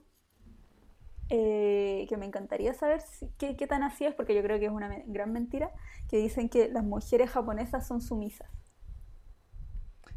eh, 1.28 2.06
que 2.08 2.16
me 2.16 2.26
encantaría 2.26 2.72
saber 2.74 3.00
si- 3.00 3.28
qué, 3.38 3.56
qué 3.56 3.66
tan 3.66 3.82
así 3.82 4.04
es, 4.04 4.14
porque 4.14 4.32
yo 4.34 4.42
creo 4.42 4.60
que 4.60 4.66
es 4.66 4.72
una 4.72 4.88
me- 4.88 5.04
gran 5.08 5.32
mentira, 5.32 5.72
que 6.08 6.18
dicen 6.18 6.48
que 6.48 6.68
las 6.68 6.84
mujeres 6.84 7.30
japonesas 7.30 7.84
son 7.86 8.00
sumisas. 8.00 8.48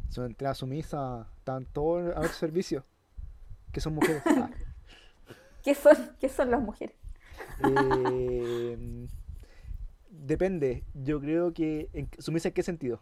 Son 0.08 0.26
entradas 0.26 0.58
sumisas, 0.58 1.26
están 1.38 1.66
todos 1.66 2.14
a 2.16 2.20
nuestro 2.20 2.38
servicio. 2.38 2.84
Que 3.72 3.80
son 3.80 3.94
mujeres. 3.94 4.22
Ah, 4.26 4.50
¿Qué 5.64 5.74
son, 5.74 5.96
qué 6.20 6.28
son 6.28 6.50
las 6.50 6.60
mujeres? 6.60 6.96
Eh, 7.58 8.76
depende, 10.10 10.84
yo 10.94 11.20
creo 11.20 11.52
que... 11.52 11.88
En, 11.92 12.08
¿Sumisa 12.18 12.48
en 12.48 12.54
qué 12.54 12.62
sentido? 12.62 13.00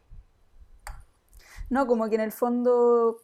No, 1.71 1.87
como 1.87 2.09
que 2.09 2.17
en 2.17 2.21
el 2.21 2.33
fondo 2.33 3.19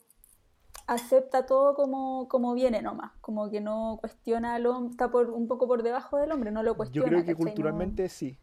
acepta 0.89 1.47
todo 1.47 1.75
como, 1.75 2.29
como 2.29 2.55
viene 2.55 2.83
nomás, 2.83 3.13
como 3.21 3.51
que 3.51 3.61
no 3.61 3.99
cuestiona 4.01 4.57
al 4.57 4.67
hombre, 4.67 4.93
está 4.93 5.11
por, 5.11 5.31
un 5.31 5.47
poco 5.49 5.69
por 5.69 5.83
debajo 5.85 6.19
del 6.19 6.33
hombre, 6.33 6.51
no 6.51 6.65
lo 6.65 6.77
Yo 6.77 6.77
cuestiona, 6.79 7.09
creo 7.11 7.25
que 7.25 7.37
¿cachai? 7.37 7.37
No- 7.37 7.45
culturalmente 7.45 8.09
sí. 8.09 8.39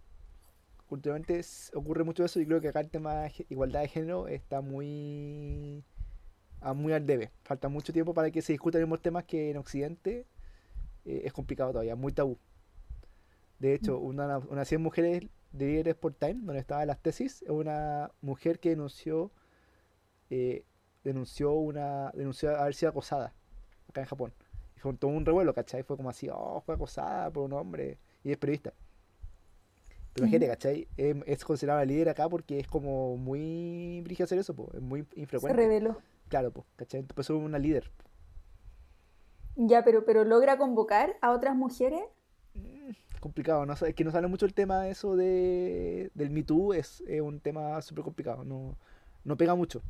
Culturalmente 0.88 1.42
ocurre 1.74 2.04
mucho 2.04 2.24
eso 2.26 2.40
y 2.40 2.46
creo 2.46 2.62
que 2.62 2.70
acá 2.70 2.80
el 2.82 2.90
tema 2.92 3.16
de 3.24 3.46
igualdad 3.50 3.82
de 3.82 3.88
género 3.88 4.28
está 4.28 4.62
muy, 4.62 5.84
a 6.62 6.74
muy 6.74 6.94
al 6.94 7.06
debe. 7.06 7.32
Falta 7.44 7.70
mucho 7.70 7.94
tiempo 7.94 8.14
para 8.14 8.32
que 8.32 8.42
se 8.44 8.54
discutan 8.54 8.82
los 8.82 8.88
mismos 8.88 9.02
temas 9.02 9.26
que 9.26 9.50
en 9.52 9.58
Occidente 9.58 10.28
eh, 11.06 11.24
es 11.26 11.34
complicado 11.34 11.72
todavía, 11.72 11.96
muy 11.96 12.14
tabú. 12.14 12.38
De 13.60 13.74
hecho, 13.74 13.98
una, 14.00 14.38
una 14.40 14.66
100 14.66 14.82
mujeres 14.82 15.24
de 15.52 15.66
líderes 15.68 15.96
por 15.96 16.14
Time, 16.14 16.42
donde 16.44 16.60
estaban 16.60 16.88
las 16.88 17.00
tesis, 17.02 17.42
es 17.44 17.50
una 17.50 18.12
mujer 18.22 18.60
que 18.60 18.70
denunció, 18.70 19.32
eh, 20.30 20.64
denunció 21.06 21.54
una, 21.54 22.12
denunció 22.12 22.58
haber 22.58 22.74
sido 22.76 22.90
acosada 22.90 23.34
acá 23.88 24.02
en 24.02 24.08
Japón. 24.08 24.34
Y 24.76 24.80
fue 24.80 24.94
todo 24.96 25.12
un 25.12 25.26
revuelo, 25.26 25.54
¿cachai? 25.54 25.84
Fue 25.84 25.96
como 25.96 26.10
así, 26.10 26.28
oh, 26.30 26.62
fue 26.66 26.76
acosada 26.76 27.32
por 27.32 27.44
un 27.46 27.54
hombre 27.54 27.98
y 28.24 28.32
es 28.32 28.38
periodista. 28.38 28.74
Pero 30.14 30.26
imagínate, 30.26 30.48
¿cachai? 30.48 30.88
Es, 30.98 31.16
es 31.26 31.46
considerada 31.46 31.86
líder 31.86 32.10
acá 32.10 32.28
porque 32.30 32.60
es 32.60 32.68
como 32.68 33.18
muy 33.18 34.02
brígido 34.04 34.26
hacer 34.26 34.40
eso, 34.40 34.54
po. 34.56 34.70
Es 34.74 34.82
muy 34.82 35.06
Se 35.14 35.20
infrecuente. 35.22 35.62
reveló. 35.62 36.02
Claro, 36.30 36.52
po, 36.52 36.66
¿cachai? 36.76 37.06
Eso 37.18 37.38
es 37.38 37.44
una 37.44 37.60
líder. 37.60 37.92
Ya, 39.56 39.84
pero, 39.84 40.06
pero 40.06 40.24
logra 40.26 40.58
convocar 40.58 41.18
a 41.22 41.32
otras 41.32 41.56
mujeres. 41.56 42.02
Es 43.14 43.20
complicado, 43.20 43.66
¿no? 43.66 43.74
Es 43.74 43.96
que 43.96 44.04
no 44.04 44.12
sale 44.12 44.28
mucho 44.28 44.46
el 44.46 44.54
tema 44.54 44.88
eso 44.88 45.16
de, 45.16 46.12
del 46.14 46.30
Me 46.30 46.44
Too, 46.44 46.74
es, 46.74 47.02
es 47.08 47.22
un 47.22 47.40
tema 47.40 47.82
súper 47.82 48.04
complicado, 48.04 48.44
no, 48.44 48.78
no 49.24 49.38
pega 49.38 49.56
mucho. 49.56 49.82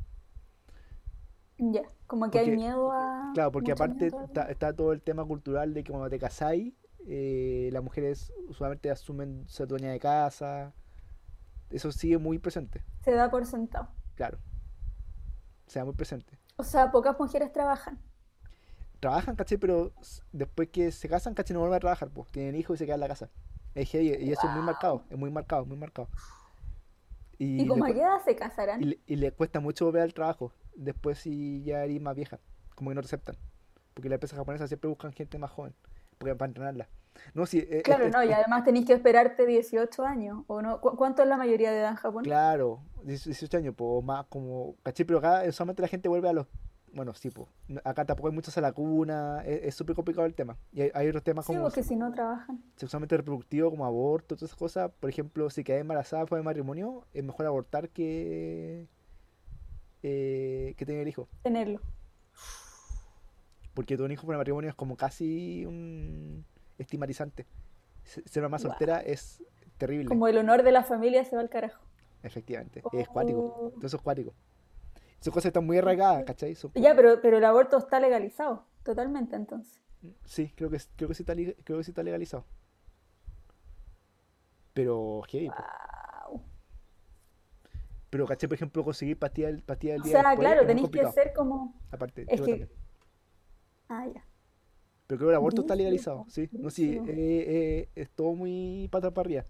Ya, 1.58 1.82
como 2.06 2.30
que 2.30 2.38
hay 2.38 2.50
miedo 2.50 2.92
a. 2.92 3.30
Claro, 3.34 3.50
porque 3.52 3.72
aparte 3.72 4.08
está, 4.08 4.42
está 4.50 4.74
todo 4.74 4.92
el 4.92 5.00
tema 5.02 5.24
cultural 5.24 5.72
de 5.74 5.82
que 5.84 5.90
cuando 5.90 6.10
te 6.10 6.18
casáis, 6.18 6.74
eh, 7.06 7.70
las 7.72 7.82
mujeres 7.82 8.32
usualmente 8.48 8.90
asumen 8.90 9.44
ser 9.48 9.66
dueña 9.68 9.90
de 9.90 9.98
casa. 9.98 10.74
Eso 11.70 11.90
sigue 11.92 12.18
muy 12.18 12.38
presente, 12.38 12.84
Se 13.02 13.12
da 13.12 13.30
por 13.30 13.44
sentado. 13.46 13.88
claro. 14.14 14.38
O 15.66 15.70
sea, 15.70 15.84
muy 15.84 15.94
presente. 15.94 16.38
O 16.58 16.62
sea, 16.62 16.92
pocas 16.92 17.18
mujeres 17.18 17.52
trabajan. 17.52 17.98
Trabajan, 19.00 19.34
¿cachai? 19.34 19.58
Pero 19.58 19.92
después 20.32 20.68
que 20.68 20.92
se 20.92 21.08
casan, 21.08 21.34
¿cachai? 21.34 21.54
No 21.54 21.60
vuelven 21.60 21.76
a 21.76 21.80
trabajar, 21.80 22.08
pues. 22.10 22.30
Tienen 22.30 22.54
hijos 22.54 22.76
y 22.76 22.78
se 22.78 22.86
quedan 22.86 22.96
en 22.98 23.00
la 23.00 23.08
casa. 23.08 23.30
Es 23.74 23.90
heavy, 23.90 24.14
y 24.14 24.32
eso 24.32 24.46
es 24.46 24.52
muy 24.54 24.62
marcado, 24.62 25.02
es 25.10 25.18
muy 25.18 25.30
marcado, 25.30 25.66
muy 25.66 25.76
marcado. 25.76 26.08
¿Y, 27.38 27.62
Y, 27.62 27.66
como 27.68 27.84
a 27.84 27.88
cu- 27.88 27.94
qué 27.94 28.00
edad 28.00 28.18
se 28.24 28.36
casarán? 28.36 28.80
y 28.82 28.86
le- 28.86 29.00
y 29.06 29.16
le 29.16 29.32
cuesta 29.32 29.60
mucho 29.60 29.84
volver 29.86 30.02
al 30.02 30.14
trabajo. 30.14 30.52
Después 30.76 31.18
si 31.18 31.62
ya 31.64 31.84
eres 31.84 32.00
más 32.00 32.14
vieja, 32.14 32.38
como 32.74 32.90
que 32.90 32.94
no 32.94 33.00
te 33.02 33.06
aceptan. 33.06 33.36
Porque 33.94 34.08
las 34.08 34.16
empresas 34.16 34.38
japonesas 34.38 34.68
siempre 34.68 34.88
buscan 34.88 35.12
gente 35.12 35.38
más 35.38 35.50
joven, 35.50 35.74
porque 36.18 36.34
para 36.34 36.48
entrenarla. 36.50 36.88
No, 37.32 37.46
sí, 37.46 37.66
eh, 37.70 37.80
Claro, 37.82 38.04
es- 38.04 38.12
no, 38.12 38.22
y 38.22 38.28
es- 38.28 38.34
además 38.34 38.62
tenéis 38.64 38.84
que 38.86 38.92
esperarte 38.92 39.46
18 39.46 40.04
años, 40.04 40.44
¿o 40.48 40.60
no? 40.60 40.80
¿Cu- 40.82 40.96
¿Cuánto 40.96 41.22
es 41.22 41.28
la 41.28 41.38
mayoría 41.38 41.70
de 41.70 41.78
edad 41.80 41.90
en 41.90 41.96
Japón? 41.96 42.24
Claro, 42.24 42.82
18 43.04 43.56
años, 43.56 43.74
pues 43.76 44.04
más 44.04 44.26
como, 44.26 44.74
¿cachai? 44.82 45.06
Pero 45.06 45.18
acá 45.20 45.44
eh, 45.46 45.52
solamente 45.52 45.80
la 45.80 45.88
gente 45.88 46.10
vuelve 46.10 46.28
a 46.28 46.34
los, 46.34 46.46
bueno, 46.92 47.14
sí, 47.14 47.30
pues, 47.30 47.48
acá 47.84 48.04
tampoco 48.04 48.28
hay 48.28 48.34
muchos 48.34 48.56
a 48.58 48.60
la 48.60 48.72
cuna, 48.72 49.42
es 49.46 49.64
es 49.64 49.74
súper 49.74 49.96
complicado 49.96 50.26
el 50.26 50.34
tema. 50.34 50.58
Y 50.72 50.82
hay, 50.82 50.90
hay 50.92 51.08
otros 51.08 51.24
temas 51.24 51.46
Sí, 51.46 51.52
como 51.54 51.62
porque 51.64 51.82
si 51.82 51.96
no 51.96 52.12
trabajan. 52.12 52.62
sexualmente 52.76 53.16
reproductivo, 53.16 53.70
como 53.70 53.86
aborto, 53.86 54.36
todas 54.36 54.50
esas 54.50 54.58
cosas. 54.58 54.90
Por 55.00 55.08
ejemplo, 55.08 55.48
si 55.48 55.64
quedas 55.64 55.80
embarazada 55.80 56.26
fuera 56.26 56.40
de 56.42 56.44
matrimonio, 56.44 57.06
es 57.14 57.24
mejor 57.24 57.46
abortar 57.46 57.88
que, 57.88 58.88
eh, 60.02 60.74
que 60.76 60.86
tener 60.86 61.06
hijo. 61.08 61.28
Tenerlo. 61.42 61.80
Porque 63.74 63.94
tener 63.96 64.06
un 64.06 64.12
hijo 64.12 64.24
fuera 64.24 64.36
de 64.38 64.40
matrimonio 64.40 64.70
es 64.70 64.76
como 64.76 64.96
casi 64.96 65.64
un 65.66 66.44
estigmatizante. 66.78 67.46
Se- 68.04 68.26
Ser 68.26 68.42
mamá 68.42 68.58
soltera 68.58 69.00
es 69.00 69.42
terrible, 69.78 70.08
Como 70.08 70.28
el 70.28 70.38
honor 70.38 70.62
de 70.62 70.72
la 70.72 70.82
familia 70.82 71.24
se 71.24 71.36
va 71.36 71.42
al 71.42 71.50
carajo. 71.50 71.82
efectivamente. 72.22 72.82
Es 72.92 73.08
cuático. 73.08 73.38
Oh. 73.40 73.72
Eso 73.82 73.96
es 73.96 74.02
cuático. 74.02 74.32
Son 75.20 75.32
cosas 75.32 75.46
están 75.46 75.64
muy 75.66 75.78
arraigadas, 75.78 76.24
¿cachai? 76.24 76.54
Son 76.54 76.70
Ya, 76.74 76.94
pero, 76.94 77.20
pero 77.20 77.38
el 77.38 77.44
aborto 77.44 77.76
está 77.78 78.00
legalizado, 78.00 78.64
totalmente 78.82 79.34
entonces. 79.36 79.80
Sí, 80.24 80.52
creo 80.56 80.70
que, 80.70 80.78
creo 80.96 81.08
que 81.08 81.14
sí 81.14 81.22
está, 81.22 81.34
creo 81.34 81.78
que 81.78 81.84
sí 81.84 81.90
está 81.90 82.02
legalizado. 82.02 82.44
Pero, 84.74 85.22
heavy. 85.28 85.48
Wow. 85.48 85.56
Pero, 88.10 88.26
¿cachai? 88.26 88.48
Por 88.48 88.54
ejemplo, 88.54 88.84
conseguir 88.84 89.18
pastillas 89.18 89.52
del 89.52 89.62
pastilla 89.62 89.94
del 89.94 90.02
O 90.02 90.04
día 90.04 90.12
sea, 90.12 90.22
después 90.30 90.38
claro, 90.46 90.60
es 90.62 90.66
tenéis 90.66 90.90
que 90.90 91.06
ser 91.12 91.32
como. 91.34 91.74
Aparte, 91.90 92.24
Es 92.28 92.40
que. 92.40 92.68
Ah, 93.88 94.06
ya. 94.06 94.24
Pero 95.06 95.18
creo 95.18 95.28
que 95.28 95.32
el 95.32 95.36
aborto 95.36 95.60
está 95.62 95.76
legalizado, 95.76 96.24
sí. 96.28 96.48
No, 96.52 96.70
sí, 96.70 96.94
eh, 97.06 97.06
eh, 97.06 97.88
es 97.94 98.10
todo 98.10 98.34
muy 98.34 98.88
pata 98.90 99.12
para 99.12 99.26
arriba. 99.26 99.44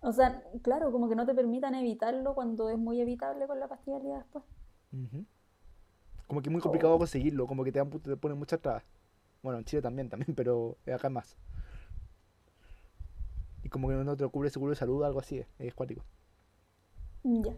O 0.00 0.12
sea, 0.12 0.42
claro, 0.62 0.92
como 0.92 1.08
que 1.08 1.14
no 1.16 1.24
te 1.26 1.34
permitan 1.34 1.74
evitarlo 1.74 2.34
cuando 2.34 2.68
es 2.68 2.76
muy 2.78 3.00
evitable 3.00 3.46
con 3.46 3.58
la 3.60 3.68
pastilla 3.68 3.96
del 3.98 4.04
día 4.06 4.16
después. 4.18 4.44
Como 6.26 6.40
que 6.42 6.48
es 6.48 6.52
muy 6.52 6.60
Oh. 6.60 6.62
complicado 6.62 6.98
conseguirlo, 6.98 7.46
como 7.46 7.64
que 7.64 7.72
te, 7.72 7.78
dan, 7.78 7.90
te 7.90 8.16
ponen 8.16 8.38
muchas 8.38 8.60
trabas. 8.60 8.84
Bueno, 9.42 9.58
en 9.58 9.64
Chile 9.64 9.82
también, 9.82 10.08
también, 10.08 10.34
pero 10.34 10.76
acá 10.92 11.08
más. 11.10 11.36
Y 13.62 13.68
como 13.68 13.88
que 13.88 13.94
no 13.94 14.16
te 14.16 14.22
lo 14.22 14.30
cubre 14.30 14.50
seguro 14.50 14.70
de 14.70 14.76
salud, 14.76 15.02
algo 15.04 15.20
así, 15.20 15.38
es, 15.38 15.46
es 15.58 15.74
cuático. 15.74 16.04
Ya. 17.24 17.54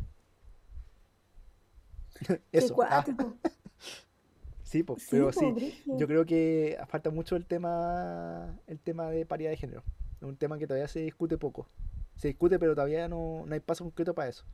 Qué 2.26 2.40
Eso. 2.52 2.74
ah, 2.82 3.02
cuático. 3.04 3.34
sí, 4.62 4.82
pues, 4.82 5.02
Sí, 5.02 5.08
pero 5.10 5.26
po, 5.30 5.32
sí. 5.32 5.82
Yo 5.86 6.06
creo 6.06 6.24
que 6.26 6.78
falta 6.88 7.10
mucho 7.10 7.36
el 7.36 7.46
tema, 7.46 8.58
el 8.66 8.78
tema 8.80 9.10
de 9.10 9.26
paridad 9.26 9.50
de 9.50 9.56
género. 9.56 9.82
Es 10.20 10.22
un 10.22 10.36
tema 10.36 10.58
que 10.58 10.66
todavía 10.66 10.88
se 10.88 11.00
discute 11.00 11.38
poco. 11.38 11.68
Se 12.16 12.28
discute, 12.28 12.58
pero 12.58 12.74
todavía 12.74 13.08
no, 13.08 13.44
no 13.46 13.54
hay 13.54 13.60
paso 13.60 13.84
concreto 13.84 14.14
para 14.14 14.28
eso. 14.28 14.44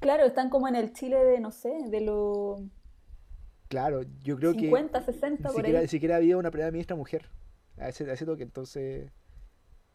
Claro, 0.00 0.24
están 0.24 0.50
como 0.50 0.68
en 0.68 0.76
el 0.76 0.92
Chile 0.92 1.24
de, 1.24 1.40
no 1.40 1.50
sé, 1.50 1.70
de 1.88 2.00
los 2.00 2.60
Claro, 3.68 4.02
yo 4.22 4.36
creo 4.36 4.56
que 4.56 4.60
50, 4.60 5.00
ni 5.00 5.04
60 5.04 5.52
por 5.52 5.56
siquiera, 5.56 5.80
ahí. 5.80 5.88
siquiera 5.88 6.16
había 6.16 6.36
una 6.38 6.50
primera 6.50 6.70
ministra 6.70 6.96
mujer 6.96 7.28
a 7.76 7.88
ese, 7.88 8.08
a 8.10 8.14
ese 8.14 8.24
toque. 8.24 8.42
Entonces, 8.42 9.10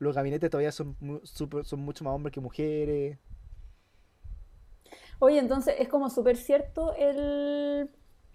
los 0.04 0.16
gabinetes 0.16 0.50
todavía 0.50 0.72
son, 0.72 0.96
súper- 1.24 1.66
son 1.66 1.80
mucho 1.82 2.04
más 2.04 2.14
hombres 2.14 2.34
que 2.34 2.40
mujeres. 2.42 3.18
Oye, 5.20 5.40
entonces 5.40 5.76
es 5.80 5.88
como 5.88 6.10
súper 6.10 6.38
cierto 6.38 6.94
el 6.96 7.90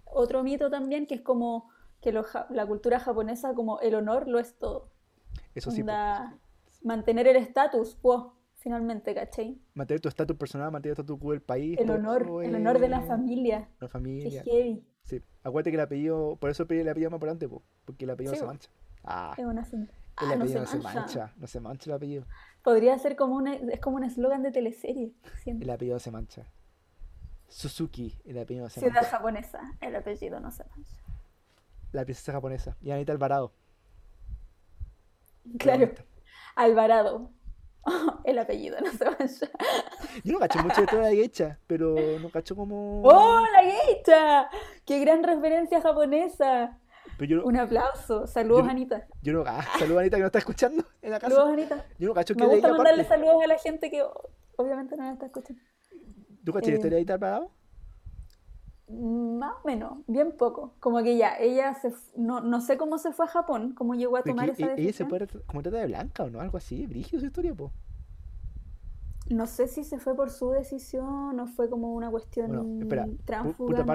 otro 0.05 0.43
mito 0.43 0.69
también, 0.69 1.05
que 1.05 1.15
es 1.15 1.21
como 1.21 1.69
que 2.01 2.11
la 2.11 2.65
cultura 2.65 2.99
japonesa, 2.99 3.53
como 3.53 3.79
el 3.81 3.93
honor 3.95 4.27
lo 4.27 4.39
es 4.39 4.57
todo. 4.57 4.89
Eso 5.53 5.69
sí, 5.71 5.83
mantener 6.83 7.27
el 7.27 7.35
estatus 7.35 7.95
quo, 7.95 8.35
finalmente, 8.55 9.13
¿cachai? 9.13 9.59
mantener 9.73 10.01
tu 10.01 10.07
estatus 10.09 10.35
personal, 10.37 10.71
mantener 10.71 10.95
tu 10.95 11.01
estatus 11.01 11.19
quo 11.21 11.31
del 11.31 11.41
país, 11.41 11.77
El 11.79 11.89
honor, 11.91 12.43
el 12.43 12.55
honor 12.55 12.79
de 12.79 12.87
la 12.87 13.01
familia. 13.01 13.69
La 13.79 13.87
familia. 13.87 14.43
heavy. 14.43 14.83
Sí. 15.03 15.21
Acuérdate 15.43 15.71
que 15.71 15.75
el 15.77 15.81
apellido, 15.81 16.37
por 16.37 16.49
eso 16.49 16.65
el 16.69 16.87
apellido 16.87 17.09
más 17.09 17.17
importante, 17.17 17.47
po, 17.49 17.63
porque 17.85 18.05
el 18.05 18.11
apellido 18.11 18.33
Sí, 18.33 18.39
se 18.39 18.45
po. 18.45 18.51
mancha. 18.51 18.69
Ah, 19.03 19.33
Es 19.37 19.45
una 19.45 19.63
sen- 19.65 19.89
el 20.21 20.31
Ah, 20.31 20.35
no 20.35 20.43
apellido 20.43 20.65
se 20.65 20.77
no 20.77 20.81
se 20.89 20.95
mancha. 20.95 21.33
no 21.37 21.47
se 21.47 21.59
mancha 21.59 21.89
el 21.89 21.95
apellido. 21.95 22.25
Podría 22.63 22.97
ser 22.99 23.15
como 23.15 23.35
un, 23.35 23.47
es 23.47 23.79
como 23.79 23.95
un 23.97 24.03
eslogan 24.03 24.43
de 24.43 24.51
teleserie, 24.51 25.13
siento. 25.43 25.63
El 25.63 25.69
apellido 25.69 25.99
se 25.99 26.11
mancha. 26.11 26.45
Suzuki, 27.47 28.15
el 28.25 28.37
apellido 28.37 28.65
no 28.65 28.69
se 28.69 28.79
Ciudad 28.79 28.95
mancha. 28.95 29.09
japonesa, 29.09 29.59
el 29.81 29.95
apellido 29.95 30.39
no 30.39 30.51
se 30.51 30.63
mancha. 30.65 30.97
La 31.91 32.03
princesa 32.03 32.31
japonesa. 32.33 32.77
Y 32.81 32.91
Anita 32.91 33.11
Alvarado. 33.11 33.53
Claro. 35.57 35.89
Alvarado, 36.55 37.31
el 38.25 38.37
apellido 38.37 38.77
no 38.81 38.91
se 38.91 39.05
mancha. 39.05 39.49
Yo 40.23 40.33
no 40.33 40.39
cacho 40.39 40.59
mucho 40.61 40.81
de 40.81 40.87
toda 40.87 41.03
la 41.03 41.09
geisha, 41.09 41.57
pero 41.65 41.95
no 42.21 42.29
cacho 42.29 42.55
como. 42.55 43.01
¡Oh, 43.03 43.41
la 43.53 43.63
geisha! 43.63 44.49
¡Qué 44.85 44.99
gran 44.99 45.23
referencia 45.23 45.81
japonesa! 45.81 46.77
Pero 47.19 47.29
yo, 47.31 47.37
no- 47.37 47.43
Un 47.43 47.57
aplauso. 47.57 48.25
Saludos, 48.27 48.63
Yo- 48.63 48.69
Anita. 48.71 49.05
yo 49.21 49.33
no. 49.33 49.43
Ah, 49.45 49.61
saludos 49.77 49.99
Anita 49.99 50.15
que 50.17 50.21
no 50.21 50.27
está 50.27 50.39
escuchando 50.39 50.83
en 51.01 51.11
la 51.11 51.19
casa. 51.19 51.35
Saludos, 51.35 51.53
Anita. 51.53 51.85
Yo 51.99 52.07
no 52.07 52.13
cacho 52.13 52.33
que 52.33 52.41
Me 52.43 52.47
gusta 52.49 52.69
mandarle 52.69 53.01
aparte. 53.03 53.09
saludos 53.09 53.43
a 53.43 53.47
la 53.47 53.57
gente 53.59 53.91
que 53.91 54.01
obviamente 54.55 54.95
no 54.95 55.03
la 55.03 55.11
está 55.11 55.25
escuchando. 55.25 55.61
¿Tú 56.45 56.53
cachai 56.53 56.69
la 56.69 56.75
Eh, 56.75 56.77
historia 56.77 56.95
de 56.95 57.01
Anita 57.01 57.13
Alvarado? 57.15 57.51
Más 58.87 59.53
o 59.63 59.67
menos, 59.67 59.99
bien 60.07 60.31
poco. 60.35 60.73
Como 60.79 61.03
que 61.03 61.15
ya, 61.17 61.37
ella 61.37 61.75
se, 61.75 61.93
no, 62.15 62.39
no 62.41 62.59
sé 62.61 62.77
cómo 62.77 62.97
se 62.97 63.11
fue 63.11 63.25
a 63.25 63.27
Japón, 63.27 63.75
cómo 63.75 63.93
llegó 63.93 64.17
a 64.17 64.23
tomar 64.23 64.49
esa 64.49 64.61
e- 64.61 64.65
ella 64.65 64.75
se 64.77 64.81
decisión. 64.81 65.09
puede 65.09 65.27
como 65.45 65.61
trata 65.61 65.77
de 65.77 65.87
blanca 65.87 66.23
o 66.23 66.29
no, 66.29 66.39
algo 66.41 66.57
así. 66.57 66.87
Brígido 66.87 67.19
su 67.19 67.25
historia, 67.27 67.53
po. 67.53 67.71
No 69.29 69.45
sé 69.45 69.67
si 69.67 69.83
se 69.83 69.99
fue 69.99 70.15
por 70.15 70.31
su 70.31 70.49
decisión 70.51 71.39
o 71.39 71.45
fue 71.47 71.69
como 71.69 71.93
una 71.93 72.09
cuestión 72.09 72.47
Bueno, 72.47 72.79
espera, 72.81 73.05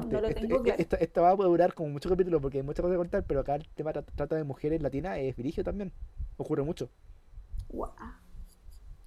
punto 0.00 0.16
no, 0.16 0.20
lo 0.20 0.28
este- 0.28 0.40
tengo 0.42 0.56
e- 0.58 0.62
claro. 0.62 0.80
esta, 0.80 0.96
esta 0.96 1.20
va 1.22 1.30
a 1.30 1.34
durar 1.34 1.74
como 1.74 1.88
muchos 1.90 2.10
capítulos 2.10 2.40
porque 2.40 2.58
hay 2.58 2.62
muchas 2.62 2.82
cosas 2.82 2.94
que 2.94 2.98
contar, 2.98 3.24
pero 3.26 3.40
acá 3.40 3.56
el 3.56 3.68
tema 3.74 3.92
tra- 3.92 4.04
trata 4.14 4.36
de 4.36 4.44
mujeres 4.44 4.80
latinas 4.80 5.18
es 5.18 5.34
virigio 5.34 5.64
también. 5.64 5.92
Ocurre 6.36 6.62
mucho. 6.62 6.88
Guau. 7.68 7.92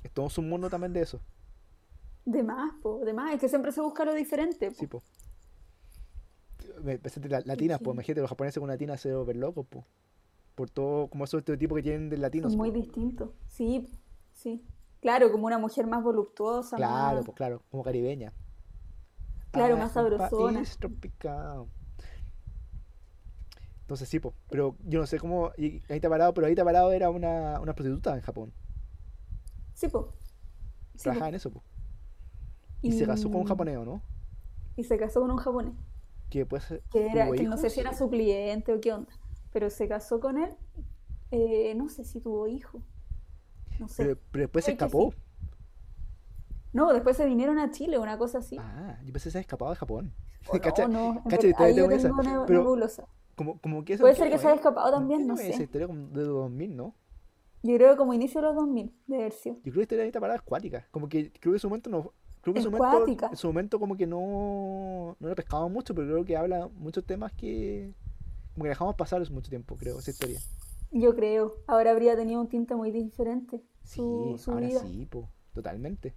Es 0.04 0.12
todo 0.12 0.28
un 0.38 0.50
mundo 0.50 0.70
también 0.70 0.92
de 0.94 1.02
eso. 1.02 1.22
De 2.26 2.44
más, 2.44 2.74
po, 2.82 3.00
de 3.06 3.14
más. 3.14 3.34
Es 3.34 3.40
que 3.40 3.48
siempre 3.48 3.72
se 3.72 3.80
busca 3.82 4.04
lo 4.04 4.14
diferente, 4.14 4.70
po. 4.70 4.76
Sí, 4.78 4.88
po. 4.88 5.04
Me- 6.84 7.00
la- 7.30 7.42
latinas, 7.46 7.80
pues 7.80 7.94
Sí. 7.94 7.96
imagínate, 7.96 8.22
los 8.22 8.30
japoneses 8.30 8.60
con 8.60 8.68
latinas 8.68 9.00
se 9.00 9.14
volver 9.14 9.38
locos, 9.38 9.66
pues. 9.70 9.86
Por 10.56 10.70
todo, 10.70 11.08
como 11.08 11.24
esos 11.24 11.38
estereotipos 11.40 11.78
que 11.78 11.84
tienen 11.84 12.10
de 12.10 12.18
latinos. 12.18 12.56
Muy 12.56 12.70
po. 12.72 12.76
distintos. 12.78 13.30
Sí, 13.48 13.88
sí. 14.34 14.66
Claro, 15.08 15.32
como 15.32 15.46
una 15.48 15.58
mujer 15.58 15.88
más 15.88 16.04
voluptuosa, 16.04 16.76
Claro, 16.76 17.18
más... 17.18 17.26
pues 17.26 17.36
claro, 17.38 17.64
como 17.72 17.82
caribeña. 17.84 18.34
Claro, 19.52 19.76
Ah, 19.76 19.80
más 19.80 19.94
sabrosona. 19.94 20.64
tropical. 20.80 21.66
Entonces 23.82 24.10
sí, 24.10 24.20
pues. 24.20 24.36
Pero 24.50 24.76
yo 24.86 25.00
no 25.00 25.06
sé 25.08 25.18
cómo. 25.20 25.52
y 25.58 25.82
Anita 25.90 26.10
Parado, 26.10 26.34
pero 26.34 26.48
Anita 26.48 26.64
Parado 26.66 26.92
era 26.92 27.10
una, 27.10 27.60
una 27.62 27.74
prostituta 27.74 28.16
en 28.16 28.22
Japón. 28.22 28.54
Sí, 29.74 29.88
po. 29.88 30.14
Sí, 30.96 30.98
po. 30.98 31.04
Trabajaba 31.04 31.30
en 31.30 31.36
eso, 31.36 31.52
pues. 31.52 31.64
Y 32.82 32.92
se 32.92 33.06
casó 33.08 33.30
con 33.30 33.42
un 33.42 33.48
japonés, 33.48 33.78
¿o 33.78 33.86
¿no? 33.86 34.02
Y 34.76 34.84
se 34.84 34.98
casó 34.98 35.22
con 35.22 35.32
un 35.32 35.38
japonés. 35.38 35.74
Que 36.30 36.42
eh, 36.42 36.82
Que 36.92 37.08
era, 37.08 37.32
que 37.32 37.44
no 37.44 37.58
sé 37.58 37.70
si 37.70 37.80
era 37.80 37.94
su 37.94 38.10
cliente 38.10 38.74
o 38.74 38.82
qué 38.82 38.94
onda. 38.94 39.12
Pero 39.52 39.70
se 39.70 39.88
casó 39.88 40.20
con 40.20 40.38
él. 40.38 40.56
eh, 41.32 41.74
no 41.76 41.90
sé 41.90 42.04
si 42.04 42.22
tuvo 42.22 42.48
hijo. 42.48 42.82
No 43.80 43.88
sé. 43.88 44.04
Pero, 44.04 44.20
pero 44.32 44.42
después 44.44 44.66
se 44.66 44.72
escapó. 44.72 45.12
sí. 45.12 45.18
No, 46.74 46.94
después 46.94 47.18
se 47.18 47.26
vinieron 47.26 47.58
a 47.60 47.72
Chile, 47.72 47.98
una 47.98 48.18
cosa 48.18 48.40
así. 48.40 48.58
Ah, 48.60 48.98
yo 49.04 49.12
pensé 49.14 49.26
que 49.30 49.32
se 49.32 49.38
había 49.38 49.42
escapado 49.42 49.72
de 49.72 49.78
Japón. 49.78 50.14
O 50.48 50.52
Cacha- 50.62 50.88
no, 50.88 51.16
no, 51.16 51.24
cacha, 51.24 51.48
ahí 51.58 51.76
yo 51.76 51.88
tengo 51.88 52.14
una 52.20 52.46
pero- 52.46 52.60
nebulosa. 52.62 53.06
Como, 53.36 53.60
como 53.60 53.86
que 53.86 53.94
eso 53.94 54.02
Puede 54.02 54.14
¿en 54.16 54.20
ser 54.20 54.32
que 54.32 54.38
se 54.40 54.46
haya 54.48 54.56
es? 54.56 54.60
escapado 54.62 54.88
¿En 54.88 54.94
qué 54.94 54.98
también, 55.00 55.28
no 55.28 55.36
es 55.36 55.42
esa 55.42 55.58
sé. 55.58 55.64
historia 55.66 55.88
de 55.88 56.24
2000, 56.24 56.76
¿no? 56.76 56.96
Yo 57.62 57.76
creo 57.76 57.92
que 57.92 57.98
como 57.98 58.14
inicio 58.14 58.42
de 58.42 58.48
los 58.48 58.56
2000, 58.56 58.92
de 59.08 59.16
haber 59.16 59.32
sido. 59.32 59.56
Yo 59.58 59.62
creo 59.64 59.74
que 59.76 59.82
esta 59.82 59.96
era 59.96 60.04
Anita 60.04 60.20
Parada 60.20 60.38
es 60.38 60.42
cuática. 60.44 60.88
Como 60.92 61.08
que 61.08 61.32
creo 61.32 61.52
que 61.54 61.58
en 61.58 61.60
su 61.60 61.70
momento 61.70 61.90
no. 61.92 62.14
Creo 62.42 62.54
que 62.54 62.60
en 62.60 62.64
su 62.64 62.72
momento, 62.72 62.98
cuática. 62.98 63.28
en 63.28 63.36
su 63.38 63.48
momento 63.48 63.80
como 63.80 63.96
que 63.96 64.08
no, 64.08 65.16
no 65.20 65.28
le 65.28 65.36
pescamos 65.36 65.70
mucho, 65.72 65.94
pero 65.94 66.08
creo 66.08 66.26
que 66.26 66.36
habla 66.38 66.68
muchos 66.78 67.06
temas 67.06 67.32
que 67.34 67.94
como 68.54 68.64
que 68.64 68.70
dejamos 68.70 68.96
pasar 68.96 69.30
mucho 69.32 69.50
tiempo, 69.50 69.76
creo, 69.78 70.00
esa 70.00 70.10
historia. 70.12 70.40
Yo 70.92 71.16
creo. 71.16 71.56
Ahora 71.68 71.92
habría 71.92 72.16
tenido 72.16 72.40
un 72.42 72.48
tinte 72.48 72.76
muy 72.76 72.92
diferente. 72.92 73.62
Su, 73.84 74.34
Sí, 74.38 74.44
su 74.44 74.52
ahora 74.52 74.68
vida. 74.68 74.80
sí, 74.82 75.06
po, 75.06 75.30
totalmente. 75.54 76.16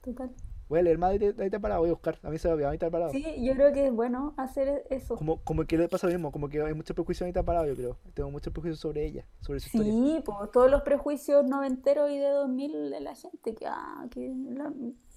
Total. 0.00 0.30
Voy 0.68 0.78
a 0.78 0.82
leer 0.82 0.98
más 0.98 1.18
de 1.18 1.34
Anita 1.36 1.58
Parada, 1.58 1.80
voy 1.80 1.88
a 1.90 1.92
buscar. 1.92 2.18
A 2.22 2.30
mí 2.30 2.38
se 2.38 2.46
me 2.46 2.54
olvidó 2.54 2.68
Anita 2.68 2.88
Parada. 2.90 3.10
Sí, 3.10 3.24
yo 3.44 3.54
creo 3.54 3.72
que 3.72 3.86
es 3.88 3.92
bueno 3.92 4.34
hacer 4.36 4.86
eso. 4.88 5.16
Como, 5.16 5.42
como 5.42 5.64
que 5.64 5.76
le 5.76 5.88
pasa 5.88 6.06
lo 6.06 6.12
mismo, 6.12 6.30
como 6.30 6.48
que 6.48 6.62
hay 6.62 6.74
mucho 6.74 6.94
prejuicio 6.94 7.24
de 7.24 7.28
Anita 7.30 7.42
Parada, 7.44 7.66
yo 7.66 7.74
creo. 7.74 7.98
Tengo 8.14 8.30
muchos 8.30 8.52
prejuicios 8.52 8.78
sobre 8.78 9.04
ella, 9.04 9.26
sobre 9.40 9.58
su 9.58 9.66
historia. 9.66 9.92
Sí, 9.92 10.22
pues 10.24 10.50
todos 10.52 10.70
los 10.70 10.82
prejuicios 10.82 11.44
noventeros 11.44 12.08
y 12.10 12.18
de 12.18 12.28
2000 12.28 12.90
de 12.90 13.00
la 13.00 13.14
gente 13.16 13.54
que, 13.54 13.66
ah, 13.66 14.06
que 14.12 14.32
la- 14.50 14.72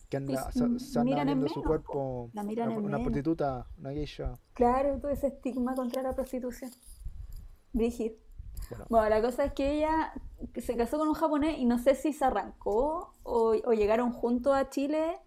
Que 0.09 0.17
anda, 0.17 0.51
se, 0.51 0.63
anda 0.63 1.15
vendiendo 1.17 1.47
su 1.47 1.59
menos, 1.59 1.67
cuerpo, 1.67 2.29
La 2.33 2.41
miran 2.43 2.69
una, 2.69 2.77
en 2.79 2.85
una 2.85 2.97
menos. 2.97 3.03
prostituta, 3.05 3.67
una 3.77 3.91
geisha. 3.91 4.33
claro, 4.53 4.99
todo 4.99 5.11
ese 5.11 5.27
estigma 5.27 5.75
contra 5.75 6.01
la 6.01 6.13
prostitución. 6.15 6.71
Brígido. 7.73 8.15
Bueno, 8.69 8.85
Bueno, 8.89 9.09
la 9.09 9.21
cosa 9.21 9.45
es 9.45 9.53
que 9.53 9.71
ella 9.77 10.13
se 10.57 10.75
casó 10.75 10.97
con 10.97 11.07
un 11.07 11.13
japonés 11.13 11.57
y 11.59 11.65
no 11.65 11.77
sé 11.79 11.95
si 11.95 12.13
se 12.13 12.25
arrancó 12.25 13.15
o, 13.23 13.55
o 13.65 13.73
llegaron 13.73 14.11
juntos 14.13 14.53
a 14.55 14.69
Chile. 14.69 15.19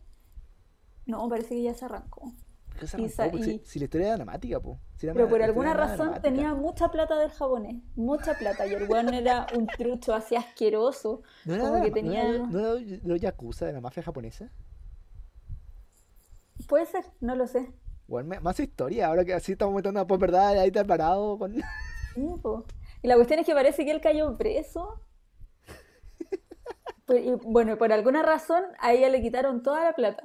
No, 1.07 1.28
parece 1.28 1.51
que 1.51 1.62
ya 1.62 1.74
se 1.74 1.84
arrancó. 1.84 2.32
¿por 2.68 2.76
qué 2.78 2.87
se 2.87 2.97
y 3.01 3.05
arrancó? 3.05 3.14
sa- 3.16 3.30
Pues 3.30 3.45
si, 3.64 3.78
la 3.78 3.84
historia 3.84 4.07
era 4.09 4.16
dramática, 4.16 4.61
po. 4.61 4.78
Si 4.97 5.07
era 5.07 5.14
Pero 5.14 5.28
por 5.28 5.43
alguna 5.43 5.74
razón 5.74 5.97
dramática. 5.99 6.22
tenía 6.22 6.55
mucha 6.55 6.91
plata 6.91 7.16
del 7.18 7.30
japonés, 7.30 7.82
mucha 7.95 8.34
plata. 8.34 8.66
Y 8.66 8.74
el 8.74 8.82
weón 8.91 9.14
era 9.14 9.47
un 9.53 9.66
trucho 9.68 10.14
así 10.14 10.34
asqueroso. 10.37 11.22
¿No 11.45 11.55
era, 11.55 11.64
como 11.64 11.82
que 11.82 11.91
tenía... 11.91 12.24
no 12.24 12.34
era, 12.34 12.47
no 12.49 12.59
era 12.59 12.74
de 12.74 13.01
los 13.05 13.20
yakuza 13.20 13.66
de 13.66 13.72
la 13.72 13.80
mafia 13.80 14.03
japonesa? 14.03 14.51
Puede 16.68 16.87
ser, 16.87 17.05
no 17.20 17.34
lo 17.37 17.47
sé. 17.47 17.72
Bueno, 18.09 18.41
más 18.41 18.61
historia, 18.61 19.09
ahora 19.09 19.24
que 19.24 19.34
así 19.34 19.53
estamos 19.53 19.74
metiendo 19.74 20.01
a 20.01 20.07
pues 20.07 20.20
verdad, 20.20 20.59
ahí 20.59 20.68
está 20.68 20.84
parado 20.84 21.39
con... 21.39 21.55
Sí, 22.14 22.26
po. 22.43 22.64
Y 23.07 23.09
la 23.09 23.14
cuestión 23.14 23.38
es 23.38 23.46
que 23.46 23.54
parece 23.54 23.84
que 23.84 23.92
él 23.92 24.00
cayó 24.00 24.36
preso. 24.36 25.00
Pues, 27.07 27.24
y, 27.24 27.30
bueno, 27.44 27.78
por 27.78 27.92
alguna 27.92 28.20
razón 28.24 28.64
a 28.80 28.92
ella 28.92 29.09
le 29.09 29.22
quitaron 29.22 29.62
toda 29.62 29.84
la 29.84 29.92
plata 29.92 30.24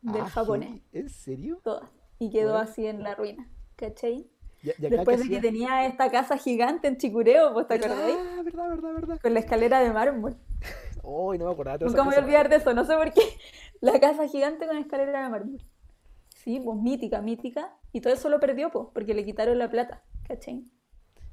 del 0.00 0.22
Ah, 0.22 0.30
japonés. 0.30 0.80
¿En 0.90 1.10
serio? 1.10 1.60
toda. 1.62 1.90
Y 2.18 2.30
quedó 2.30 2.52
Bueno. 2.52 2.64
así 2.70 2.86
en 2.86 3.02
la 3.02 3.14
ruina, 3.14 3.46
¿cachai? 3.76 4.26
Y, 4.62 4.70
y 4.70 4.72
Después 4.88 5.18
que 5.18 5.24
de 5.24 5.28
que 5.28 5.36
hacía- 5.36 5.40
tenía 5.42 5.84
esta 5.86 6.10
casa 6.10 6.38
gigante 6.38 6.88
en 6.88 6.96
Chicureo, 6.96 7.52
¿vos 7.52 7.68
te 7.68 7.74
acordáis? 7.74 8.16
¿Verdad, 8.16 8.42
verdad, 8.42 8.68
verdad, 8.70 8.94
verdad? 8.94 9.20
Con 9.20 9.34
la 9.34 9.40
escalera 9.40 9.80
de 9.80 9.92
mármol. 9.92 10.38
Uy, 11.02 11.36
no 11.36 11.44
me 11.44 11.52
acordaba 11.52 11.76
Nunca 11.84 12.04
me 12.04 12.08
voy 12.08 12.14
a 12.14 12.20
olvidar 12.24 12.48
de 12.48 12.56
eso, 12.56 12.72
no 12.72 12.86
sé 12.86 12.94
por 12.96 13.12
qué. 13.12 13.20
La 13.82 14.00
casa 14.00 14.26
gigante 14.28 14.66
con 14.66 14.78
escalera 14.78 15.24
de 15.24 15.28
mármol. 15.28 15.60
Sí, 16.30 16.58
pues 16.58 16.78
mítica, 16.78 17.20
mítica. 17.20 17.76
Y 17.92 18.00
todo 18.00 18.14
eso 18.14 18.30
lo 18.30 18.40
perdió, 18.40 18.70
pues, 18.70 18.86
porque 18.94 19.12
le 19.12 19.26
quitaron 19.26 19.58
la 19.58 19.68
plata, 19.68 20.02
¿cachai? 20.26 20.64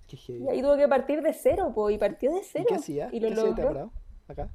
Cosas. 0.10 0.26
Qué 0.26 0.34
heavy. 0.34 0.46
Y 0.46 0.50
ahí 0.50 0.62
tuvo 0.62 0.78
que 0.78 0.88
partir 0.88 1.22
de 1.22 1.34
cero, 1.34 1.72
pues, 1.74 1.96
y 1.96 1.98
partió 2.00 2.32
de 2.34 2.44
¿Y 2.56 2.64
cero. 2.64 2.66
qué 2.66 2.76
hacía? 2.76 3.10
Y 3.12 3.20
lo 3.20 3.28
¿Qué 3.28 3.34
hacía 3.34 3.56
logró. 3.56 3.68
parado? 3.68 3.92
Acá. 4.28 4.50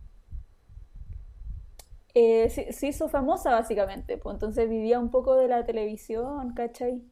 Eh, 2.14 2.48
se, 2.50 2.72
se 2.72 2.86
hizo 2.88 3.09
famosa 3.09 3.50
básicamente, 3.50 4.16
pues 4.18 4.34
entonces 4.34 4.68
vivía 4.68 4.98
un 5.00 5.11
poco 5.11 5.36
de 5.36 5.48
la 5.48 5.64
televisión, 5.66 6.55
¿cachai? 6.55 7.02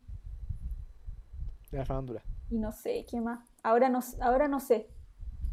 De 1.72 1.78
la 1.78 1.84
farándula. 1.84 2.22
Y 2.50 2.58
no 2.58 2.70
sé, 2.72 3.04
¿qué 3.10 3.20
más? 3.20 3.40
Ahora 3.64 3.88
no, 3.88 3.98
ahora 4.20 4.46
no 4.48 4.60
sé. 4.60 4.88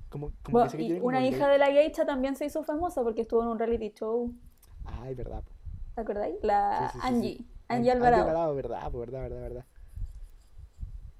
Como, 0.09 0.33
como 0.43 0.53
Bueno, 0.53 0.63
que 0.65 0.69
sé 0.69 0.77
que 0.77 0.83
y 0.83 0.87
tiene 0.87 1.01
una 1.01 1.25
hija 1.25 1.47
de 1.49 1.57
la 1.57 1.67
geisha 1.67 2.05
también 2.05 2.35
se 2.35 2.45
hizo 2.45 2.63
famosa 2.63 3.03
porque 3.03 3.21
estuvo 3.21 3.41
en 3.43 3.49
un 3.49 3.59
reality 3.59 3.91
show, 3.93 4.33
Ay, 4.83 5.15
verdad. 5.15 5.43
po. 5.43 5.51
¿te 5.95 6.01
acordáis? 6.01 6.35
La 6.41 6.87
Sí, 6.87 7.01
sí, 7.01 7.01
sí, 7.01 7.15
sí. 7.15 7.15
Angie, 7.15 7.45
An- 7.67 7.77
Angie 7.77 7.91
Alvarado. 7.91 8.23
Alvarado, 8.23 8.55
verdad, 8.55 8.91
po, 8.91 8.99
verdad, 8.99 9.21
verdad, 9.21 9.41
verdad. 9.41 9.65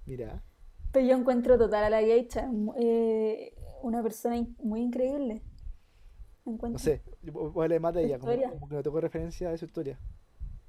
Mira. 0.05 0.43
Pero 0.91 1.05
yo 1.05 1.15
encuentro 1.15 1.57
total 1.57 1.83
a 1.85 1.89
la 1.89 2.01
geisha 2.01 2.49
eh, 2.77 3.53
una 3.83 4.01
persona 4.01 4.37
in- 4.37 4.55
muy 4.63 4.81
increíble. 4.81 5.41
Encuentro. 6.45 6.69
No 6.73 6.79
sé, 6.79 7.03
voy 7.31 7.65
a 7.65 7.67
leer 7.67 7.81
más 7.81 7.93
de 7.93 8.05
ella, 8.05 8.17
como, 8.19 8.67
que 8.67 8.75
no 8.75 8.81
tengo 8.83 8.99
referencia 8.99 9.51
de 9.51 9.57
su 9.57 9.65
historia. 9.65 9.99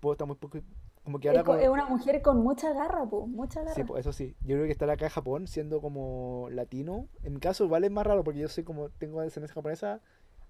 Puedo 0.00 0.12
estar 0.12 0.26
muy 0.26 0.36
poco. 0.36 0.58
Como 1.04 1.18
que 1.18 1.28
ahora. 1.30 1.42
como- 1.44 1.58
es 1.58 1.68
una 1.68 1.86
mujer 1.86 2.20
con 2.20 2.38
mucha 2.42 2.72
garra, 2.74 3.08
po, 3.08 3.26
mucha 3.26 3.60
garra. 3.62 3.74
Sí, 3.74 3.84
pues 3.84 4.00
eso 4.00 4.12
sí. 4.12 4.36
Yo 4.42 4.56
creo 4.56 4.66
que 4.66 4.72
estar 4.72 4.90
acá 4.90 5.06
en 5.06 5.10
Japón 5.10 5.46
siendo 5.46 5.80
como 5.80 6.48
latino. 6.50 7.08
En 7.22 7.34
mi 7.34 7.40
caso, 7.40 7.64
igual 7.64 7.84
es 7.84 7.90
más 7.90 8.06
raro 8.06 8.22
porque 8.22 8.40
yo 8.40 8.48
soy 8.48 8.64
como. 8.64 8.90
Tengo 8.90 9.22
descendencia 9.22 9.54
japonesa. 9.54 10.00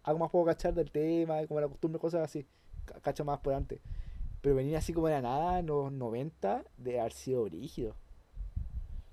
Hago 0.02 0.18
más 0.18 0.30
poco 0.30 0.46
cachar 0.46 0.74
del 0.74 0.90
tema, 0.90 1.46
como 1.46 1.60
la 1.60 1.68
costumbre, 1.68 2.00
cosas 2.00 2.22
así. 2.22 2.46
ca- 2.84 2.98
Cacho 3.00 3.24
más 3.24 3.38
por 3.40 3.54
antes. 3.54 3.80
Pero 4.40 4.56
venir 4.56 4.76
así 4.76 4.92
como 4.92 5.06
de 5.06 5.12
la 5.14 5.22
nada 5.22 5.58
en 5.60 5.66
los 5.66 5.92
90 5.92 6.64
de 6.78 6.98
haber 6.98 7.12
sido 7.12 7.44
brígido. 7.44 7.94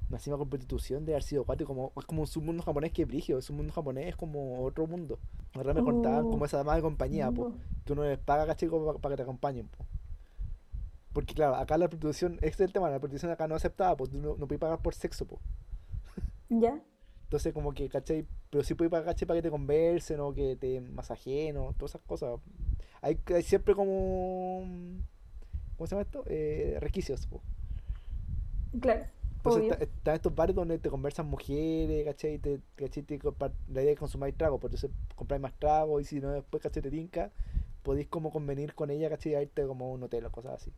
Nacimos 0.10 0.40
con 0.40 0.50
prostitución 0.50 1.06
de 1.06 1.14
haber 1.14 1.24
sido 1.24 1.44
cuático. 1.44 1.74
Como, 1.74 1.92
es 1.98 2.06
como 2.06 2.22
un 2.22 2.28
submundo 2.28 2.64
japonés 2.64 2.92
que 2.94 3.02
es 3.02 3.08
brígido. 3.08 3.40
Es 3.40 3.50
un 3.50 3.58
mundo 3.58 3.74
japonés 3.74 4.08
es 4.08 4.16
como 4.16 4.64
otro 4.64 4.88
mundo. 4.88 5.20
Verdad 5.54 5.76
me 5.76 5.84
contaban 5.84 6.26
Oh, 6.26 6.30
como 6.32 6.46
esa 6.46 6.58
dama 6.58 6.76
de 6.76 6.82
compañía, 6.82 7.32
po, 7.32 7.54
que 7.86 7.94
uno 7.94 8.04
les 8.04 8.18
paga, 8.18 8.46
caché, 8.46 8.70
para 8.70 9.14
que 9.14 9.18
te 9.18 9.24
acompañen, 9.24 9.68
po. 9.68 9.86
Porque 11.14 11.34
claro, 11.34 11.56
acá 11.56 11.78
la 11.78 11.90
prostitución, 11.90 12.34
este 12.36 12.64
es 12.64 12.68
el 12.68 12.74
tema, 12.74 12.90
la 12.90 13.00
prostitución 13.00 13.32
acá 13.32 13.48
no 13.48 13.56
es 13.56 13.62
aceptada, 13.62 13.98
pues 13.98 14.12
no, 14.14 14.36
no 14.38 14.48
puedes 14.48 14.60
pagar 14.60 14.82
por 14.82 14.94
sexo, 14.94 15.26
po. 15.26 15.40
¿Ya? 16.50 16.82
Entonces 17.24 17.54
como 17.54 17.74
que, 17.74 17.90
¿cachai? 17.90 18.26
Pero 18.50 18.64
sí 18.64 18.76
puedes 18.76 18.92
pagar, 18.92 19.08
¿cachai? 19.08 19.28
Para 19.28 19.40
que 19.40 19.42
te 19.42 19.50
conversen 19.50 20.20
o 20.22 20.34
que 20.34 20.56
te 20.56 20.80
masajeen 20.80 21.58
o 21.58 21.74
todas 21.74 21.92
esas 21.92 22.02
cosas. 22.04 22.40
Hay, 23.02 23.20
hay 23.34 23.44
siempre 23.44 23.76
como... 23.76 24.62
¿Cómo 25.76 25.88
se 25.88 25.96
llama 25.96 26.04
esto? 26.04 26.24
Eh, 26.28 26.78
requisitos, 26.80 27.28
po. 27.28 27.42
Claro, 28.80 29.06
Entonces 29.38 29.64
está- 29.72 29.84
están 29.84 30.16
estos 30.16 30.36
bares 30.36 30.56
donde 30.56 30.78
te 30.80 30.90
conversan 30.90 31.28
mujeres, 31.28 32.06
¿cachai? 32.06 32.38
Te, 32.40 32.62
¿cachai? 32.76 33.04
Te 33.04 33.20
la 33.70 33.82
idea 33.82 33.94
es 33.94 34.00
consumir 34.00 34.36
trago, 34.38 34.60
pues 34.60 34.74
entonces 34.74 34.92
compráis 35.16 35.42
más 35.42 35.54
trago 35.60 36.00
y 36.00 36.06
si 36.06 36.20
no 36.20 36.32
después, 36.32 36.62
¿cachai? 36.62 36.82
Te 36.84 36.92
tinca, 36.92 37.32
podéis 37.84 38.08
como 38.08 38.32
convenir 38.32 38.74
con 38.76 38.90
ella, 38.90 39.10
¿cachai? 39.10 39.36
A 39.36 39.42
irte 39.42 39.66
como 39.68 39.86
a 39.86 39.90
un 39.90 40.04
hotel 40.04 40.26
o 40.26 40.32
cosas 40.32 40.54
así. 40.62 40.74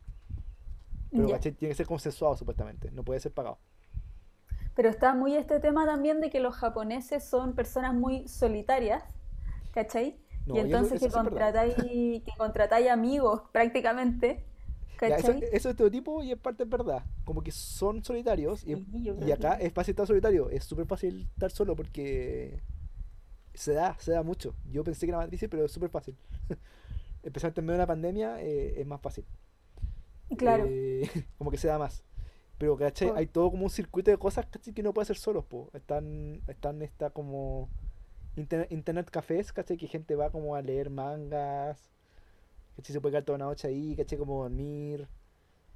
Pero, 1.14 1.28
Ya. 1.28 1.34
¿cachai? 1.34 1.52
Tiene 1.52 1.70
que 1.72 1.76
ser 1.76 1.86
consensuado 1.86 2.36
supuestamente, 2.36 2.90
no 2.92 3.02
puede 3.04 3.20
ser 3.20 3.32
pagado. 3.32 3.58
Pero 4.74 4.88
está 4.88 5.14
muy 5.14 5.34
este 5.34 5.60
tema 5.60 5.84
también 5.86 6.20
de 6.20 6.30
que 6.30 6.40
los 6.40 6.54
japoneses 6.54 7.24
son 7.24 7.54
personas 7.54 7.94
muy 7.94 8.28
solitarias, 8.28 9.02
¿cachai? 9.72 10.16
No, 10.46 10.54
y 10.54 10.58
eso- 10.58 10.66
entonces 10.66 11.02
eso 11.02 11.06
que 11.08 11.12
contratáis, 11.12 11.74
que 11.76 12.32
contratáis 12.38 12.88
amigos 12.88 13.42
prácticamente, 13.52 14.44
eso, 15.08 15.32
eso 15.32 15.46
es 15.52 15.66
estereotipo 15.66 16.22
y 16.22 16.32
en 16.32 16.38
parte 16.38 16.64
es 16.64 16.68
verdad. 16.68 17.04
Como 17.24 17.42
que 17.42 17.50
son 17.50 18.04
solitarios 18.04 18.64
y, 18.64 18.76
Sí, 18.76 19.32
acá 19.32 19.58
que- 19.58 19.66
es 19.66 19.72
fácil 19.72 19.92
estar 19.92 20.06
solitario. 20.06 20.50
Es 20.50 20.64
súper 20.64 20.86
fácil 20.86 21.28
estar 21.34 21.50
solo 21.50 21.74
porque 21.76 22.60
se 23.54 23.72
da, 23.72 23.96
se 23.98 24.12
da 24.12 24.22
mucho. 24.22 24.54
Yo 24.70 24.84
pensé 24.84 25.06
que 25.06 25.10
era 25.10 25.18
matriz, 25.18 25.44
pero 25.50 25.64
es 25.64 25.72
súper 25.72 25.90
fácil. 25.90 26.16
especialmente 27.22 27.60
en 27.60 27.66
medio 27.66 27.76
de 27.78 27.82
una 27.82 27.86
pandemia, 27.86 28.40
eh, 28.42 28.80
es 28.80 28.86
más 28.86 29.00
fácil. 29.00 29.24
Claro. 30.36 30.64
Eh, 30.66 31.02
como 31.38 31.50
que 31.50 31.58
se 31.58 31.68
da 31.68 31.78
más. 31.78 32.04
Pero, 32.58 32.76
¿cachai? 32.76 33.08
Oh. 33.10 33.16
Hay 33.16 33.26
todo 33.26 33.50
como 33.50 33.64
un 33.64 33.70
circuito 33.70 34.10
de 34.10 34.18
cosas, 34.18 34.46
¿cachai? 34.46 34.74
Que 34.74 34.82
no 34.82 34.92
puede 34.92 35.04
hacer 35.04 35.16
solos, 35.16 35.44
po. 35.44 35.70
Están, 35.72 36.42
están, 36.46 36.82
está 36.82 37.10
como 37.10 37.70
internet, 38.36 38.70
internet 38.70 39.10
cafés, 39.10 39.52
¿cachai? 39.52 39.76
Que 39.76 39.86
gente 39.86 40.14
va 40.14 40.30
como 40.30 40.54
a 40.54 40.62
leer 40.62 40.90
mangas, 40.90 41.90
¿cachai? 42.80 42.92
Se 42.94 43.00
puede 43.00 43.12
quedar 43.12 43.24
toda 43.24 43.36
una 43.36 43.44
noche 43.46 43.68
ahí, 43.68 43.94
¿cachai? 43.96 44.18
Como 44.18 44.42
dormir. 44.42 45.06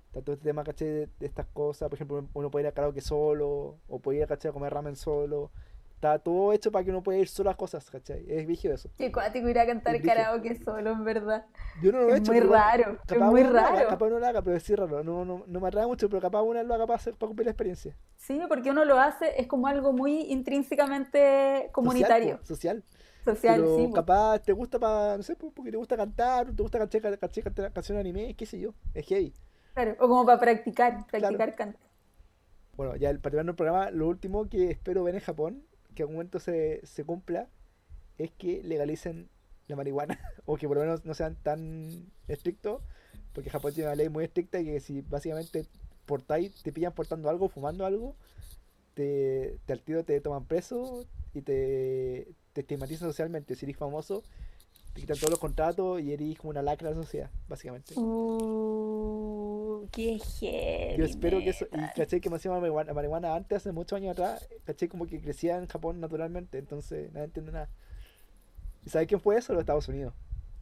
Está 0.08 0.22
todo 0.22 0.34
este 0.34 0.44
tema, 0.44 0.62
¿cachai? 0.64 0.88
De, 0.88 1.08
de 1.18 1.26
estas 1.26 1.46
cosas. 1.46 1.88
Por 1.88 1.96
ejemplo, 1.96 2.26
uno 2.34 2.50
puede 2.50 2.64
ir 2.64 2.68
a 2.68 2.72
karaoke 2.72 3.00
solo, 3.00 3.78
o 3.88 3.98
puede 4.00 4.20
ir, 4.20 4.26
¿cachai? 4.26 4.50
A 4.50 4.52
comer 4.52 4.72
ramen 4.72 4.96
solo. 4.96 5.50
Está 5.96 6.18
todo 6.18 6.52
hecho 6.52 6.70
para 6.70 6.84
que 6.84 6.90
uno 6.90 7.02
pueda 7.02 7.18
ir 7.18 7.28
solo 7.28 7.48
a 7.48 7.56
cosas, 7.56 7.90
¿cachai? 7.90 8.24
Es 8.28 8.46
vigio 8.46 8.74
eso. 8.74 8.90
Qué 8.98 9.10
cuático 9.10 9.48
ir 9.48 9.58
a 9.58 9.64
cantar 9.64 9.94
Es 9.96 10.02
karaoke 10.02 10.54
solo, 10.62 10.90
en 10.92 11.02
verdad. 11.04 11.46
Yo 11.82 11.92
no 11.92 12.02
lo 12.02 12.08
he 12.10 12.12
Es 12.12 12.20
hecho, 12.20 12.32
muy 12.32 12.40
raro, 12.40 12.92
es 12.92 12.98
capaz 13.06 13.30
muy 13.30 13.40
uno 13.40 13.50
lo 13.52 13.58
haga, 13.60 13.70
raro. 13.70 13.88
capaz 13.88 14.06
uno 14.06 14.18
lo 14.18 14.26
haga, 14.26 14.42
pero 14.42 14.56
es 14.56 14.62
sí 14.62 14.74
raro. 14.74 15.02
No, 15.02 15.24
no, 15.24 15.44
no 15.46 15.60
me 15.60 15.68
atrae 15.68 15.86
mucho, 15.86 16.08
pero 16.10 16.20
capaz 16.20 16.42
uno 16.42 16.62
lo 16.62 16.74
haga 16.74 16.86
para, 16.86 16.98
hacer- 16.98 17.14
para 17.14 17.28
cumplir 17.28 17.46
la 17.46 17.52
experiencia. 17.52 17.96
Sí, 18.16 18.38
porque 18.48 18.70
uno 18.70 18.84
lo 18.84 18.98
hace, 19.00 19.40
es 19.40 19.46
como 19.46 19.66
algo 19.66 19.92
muy 19.94 20.30
intrínsecamente 20.30 21.70
comunitario, 21.72 22.38
Social, 22.42 22.82
social. 22.82 22.84
Social, 23.24 23.68
Pero 23.68 23.68
sí. 23.68 23.92
capaz 23.92 24.40
te 24.40 24.52
gusta 24.52 24.78
para, 24.78 25.16
no 25.16 25.22
sé, 25.22 25.36
po, 25.36 25.52
porque 25.52 25.70
te 25.70 25.76
gusta 25.76 25.96
cantar, 25.96 26.54
te 26.54 26.62
gusta 26.62 26.78
cantar, 26.78 27.18
canciones 27.20 27.86
de 27.88 28.00
anime, 28.00 28.34
qué 28.36 28.46
sé 28.46 28.58
yo. 28.60 28.74
Es 28.94 29.06
heavy. 29.06 29.34
Claro, 29.74 29.92
o 30.02 30.08
como 30.10 30.26
para 30.28 30.42
practicar, 30.44 30.92
practicar 31.10 31.50
canto. 31.58 31.78
Bueno, 32.76 32.96
ya 32.96 33.10
el- 33.10 33.20
para 33.20 33.32
terminar 33.32 33.52
el 33.52 33.56
programa, 33.56 33.90
lo 33.90 34.08
último 34.08 34.48
que 34.48 34.70
espero 34.70 35.04
ver 35.04 35.14
en 35.14 35.20
Japón, 35.20 35.64
que 35.94 36.02
en 36.02 36.04
algún 36.04 36.16
momento 36.16 36.40
se, 36.40 36.80
se 36.84 37.04
cumpla, 37.04 37.48
es 38.18 38.32
que 38.32 38.62
legalicen 38.64 39.30
la 39.68 39.76
marihuana, 39.76 40.18
o 40.46 40.56
que 40.56 40.68
por 40.68 40.76
lo 40.78 40.82
menos 40.84 41.04
no 41.06 41.14
sean 41.14 41.36
tan 41.42 42.12
estrictos, 42.28 42.82
porque 43.34 43.50
Japón 43.50 43.74
tiene 43.74 43.88
una 43.90 43.96
ley 43.96 44.08
muy 44.10 44.24
estricta 44.24 44.60
y 44.60 44.66
que 44.66 44.80
si 44.80 45.02
básicamente 45.02 45.66
portáis, 46.06 46.54
te 46.62 46.72
pillan 46.72 46.94
portando 46.94 47.30
algo, 47.30 47.48
fumando 47.48 47.86
algo, 47.86 48.16
te, 48.94 49.58
te 49.66 49.72
al 49.72 49.82
tiro 49.82 50.04
te 50.04 50.20
toman 50.20 50.46
preso 50.46 51.06
y 51.34 51.42
te, 51.42 52.34
te 52.54 52.62
estigmatizan 52.62 53.08
socialmente. 53.08 53.54
Si 53.54 53.66
eres 53.66 53.76
famoso, 53.76 54.22
te 54.94 55.00
quitan 55.00 55.18
todos 55.18 55.30
los 55.30 55.40
contratos 55.40 56.00
y 56.00 56.12
eres 56.12 56.38
como 56.38 56.50
una 56.50 56.62
lacra 56.62 56.88
de 56.88 56.94
la 56.94 57.02
sociedad, 57.02 57.30
básicamente. 57.48 57.94
Uh, 57.96 59.86
qué 59.90 60.18
heavy. 60.18 60.96
Yo 60.96 61.04
espero 61.04 61.40
que 61.40 61.50
eso, 61.50 61.66
y 61.72 61.94
caché 61.94 62.20
que 62.20 62.30
me 62.30 62.36
hacía 62.36 62.52
marihuana, 62.52 62.94
marihuana 62.94 63.34
antes, 63.34 63.56
hace 63.56 63.72
muchos 63.72 63.96
años 63.96 64.12
atrás, 64.12 64.48
caché 64.64 64.88
como 64.88 65.06
que 65.06 65.20
crecía 65.20 65.58
en 65.58 65.66
Japón 65.66 66.00
naturalmente, 66.00 66.58
entonces 66.58 67.12
nadie 67.12 67.26
entiende 67.26 67.52
nada. 67.52 67.68
¿Y 68.86 68.90
sabes 68.90 69.08
quién 69.08 69.20
fue 69.20 69.36
eso? 69.36 69.52
Los 69.52 69.60
Estados 69.60 69.88
Unidos. 69.88 70.14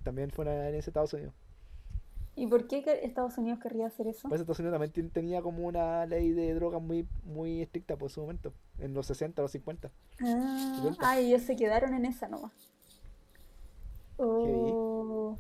También 0.03 0.31
fue 0.31 0.45
una 0.45 0.69
en 0.69 0.75
Estados 0.75 1.13
Unidos. 1.13 1.35
¿Y 2.35 2.47
por 2.47 2.67
qué 2.67 2.83
Estados 3.03 3.37
Unidos 3.37 3.59
querría 3.61 3.87
hacer 3.87 4.07
eso? 4.07 4.29
Pues 4.29 4.41
Estados 4.41 4.59
Unidos 4.61 4.75
también 4.75 4.93
ten- 4.93 5.11
tenía 5.11 5.43
como 5.43 5.67
una 5.67 6.07
ley 6.07 6.31
de 6.33 6.55
drogas 6.55 6.81
muy, 6.81 7.07
muy 7.25 7.61
estricta 7.61 7.97
por 7.97 8.11
su 8.11 8.23
momento, 8.23 8.55
en 8.79 8.95
los 8.95 9.07
60, 9.07 9.43
los 9.43 9.51
50. 9.53 9.91
Ah, 10.25 10.91
ah, 11.01 11.21
y 11.21 11.27
ellos 11.27 11.43
se 11.43 11.57
quedaron 11.57 11.93
en 11.95 12.07
esa 12.07 12.29
nomás. 12.29 12.53
Oh, 14.17 15.37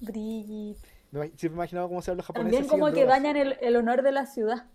Brigitte. 0.00 0.78
Me 1.10 1.26
siempre 1.28 1.50
me 1.50 1.54
he 1.54 1.58
imaginado 1.58 1.88
cómo 1.88 2.00
serán 2.02 2.16
los 2.18 2.26
japoneses 2.26 2.58
También 2.60 2.70
como 2.70 2.86
que 2.92 3.00
drogas. 3.02 3.22
dañan 3.22 3.36
el, 3.36 3.56
el 3.60 3.76
honor 3.76 4.02
de 4.02 4.12
la 4.12 4.26
ciudad. 4.26 4.66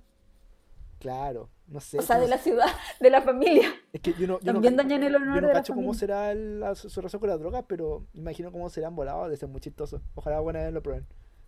Claro, 0.99 1.49
no 1.67 1.79
sé. 1.79 1.99
O 1.99 2.01
sea, 2.01 2.15
cómo 2.17 2.25
de 2.27 2.29
la 2.35 2.37
ciudad, 2.37 2.65
de 2.99 3.09
la 3.09 3.21
familia. 3.21 3.69
Es 3.93 4.01
que 4.01 4.13
yo 4.13 4.27
no, 4.27 4.39
yo 4.39 4.53
no 4.53 4.53
También 4.53 4.75
ca- 4.75 4.83
dañan 4.83 5.03
el 5.03 5.11
yo 5.13 5.17
honor 5.17 5.41
no 5.41 5.47
de 5.47 5.53
la 5.53 5.59
cacho 5.59 5.73
cómo 5.73 5.87
familia. 5.93 5.99
será 5.99 6.31
el- 6.31 6.59
la- 6.59 6.75
su 6.75 6.89
su 6.89 7.01
relación 7.01 7.19
con 7.19 7.29
las 7.29 7.39
drogas, 7.39 7.65
pero 7.67 8.05
imagino 8.13 8.51
cómo 8.51 8.69
serán 8.69 8.95
volados, 8.95 9.29
de 9.29 9.37
ser 9.37 9.49
muy 9.49 9.59
chistoso. 9.61 10.01
Ojalá 10.15 10.39
buena 10.39 10.59
vez 10.61 10.71
lo 10.73 10.81
prueben. 10.83 11.05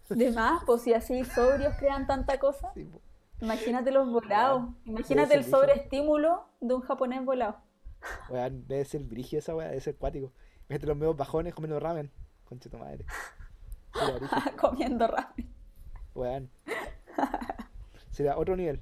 De 0.10 0.32
más, 0.32 0.64
pues 0.66 0.82
si 0.82 0.94
así 0.94 1.24
sobrios 1.24 1.76
crean 1.78 2.08
tanta 2.08 2.40
cosa. 2.40 2.72
Sí. 2.74 2.90
Imagínate 3.42 3.92
los 3.92 4.10
volados. 4.10 4.70
Imagínate 4.86 5.30
ser 5.30 5.38
el 5.38 5.46
sobreestímulo 5.46 6.46
de 6.60 6.74
un 6.74 6.82
japonés 6.82 7.24
volado. 7.24 7.62
Weón, 8.30 8.66
debe 8.68 8.86
ser 8.86 9.04
brígido 9.04 9.40
esa 9.40 9.56
weá, 9.56 9.68
debe 9.68 9.82
ser 9.82 9.96
cuático. 9.96 10.32
Imagínate 10.68 10.88
los 10.88 10.98
medios 10.98 11.18
bajones 11.18 11.54
comiendo 11.54 11.80
ramen. 11.80 12.12
Concha 12.46 12.70
tu 12.70 12.78
madre. 12.78 13.06
Comiendo 14.60 15.08
ramen. 15.08 15.54
weón. 16.14 16.50
Sería 18.12 18.38
otro 18.38 18.56
nivel. 18.56 18.82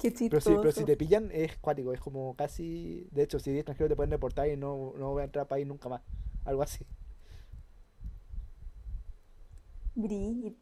Qué 0.00 0.10
Pero 0.10 0.40
si, 0.40 0.54
pero 0.54 0.72
si 0.72 0.84
te 0.84 0.96
pillan 0.96 1.30
es 1.32 1.56
cuático, 1.56 1.92
es 1.92 2.00
como 2.00 2.36
casi. 2.36 3.08
De 3.10 3.22
hecho, 3.22 3.38
si 3.38 3.50
eres 3.50 3.60
extranjero 3.60 3.88
te 3.88 3.96
pueden 3.96 4.10
deportar 4.10 4.48
y 4.48 4.56
no, 4.56 4.92
no 4.96 5.12
voy 5.12 5.22
a 5.22 5.24
entrar 5.24 5.42
al 5.42 5.48
país 5.48 5.66
nunca 5.66 5.88
más. 5.88 6.02
Algo 6.44 6.62
así. 6.62 6.86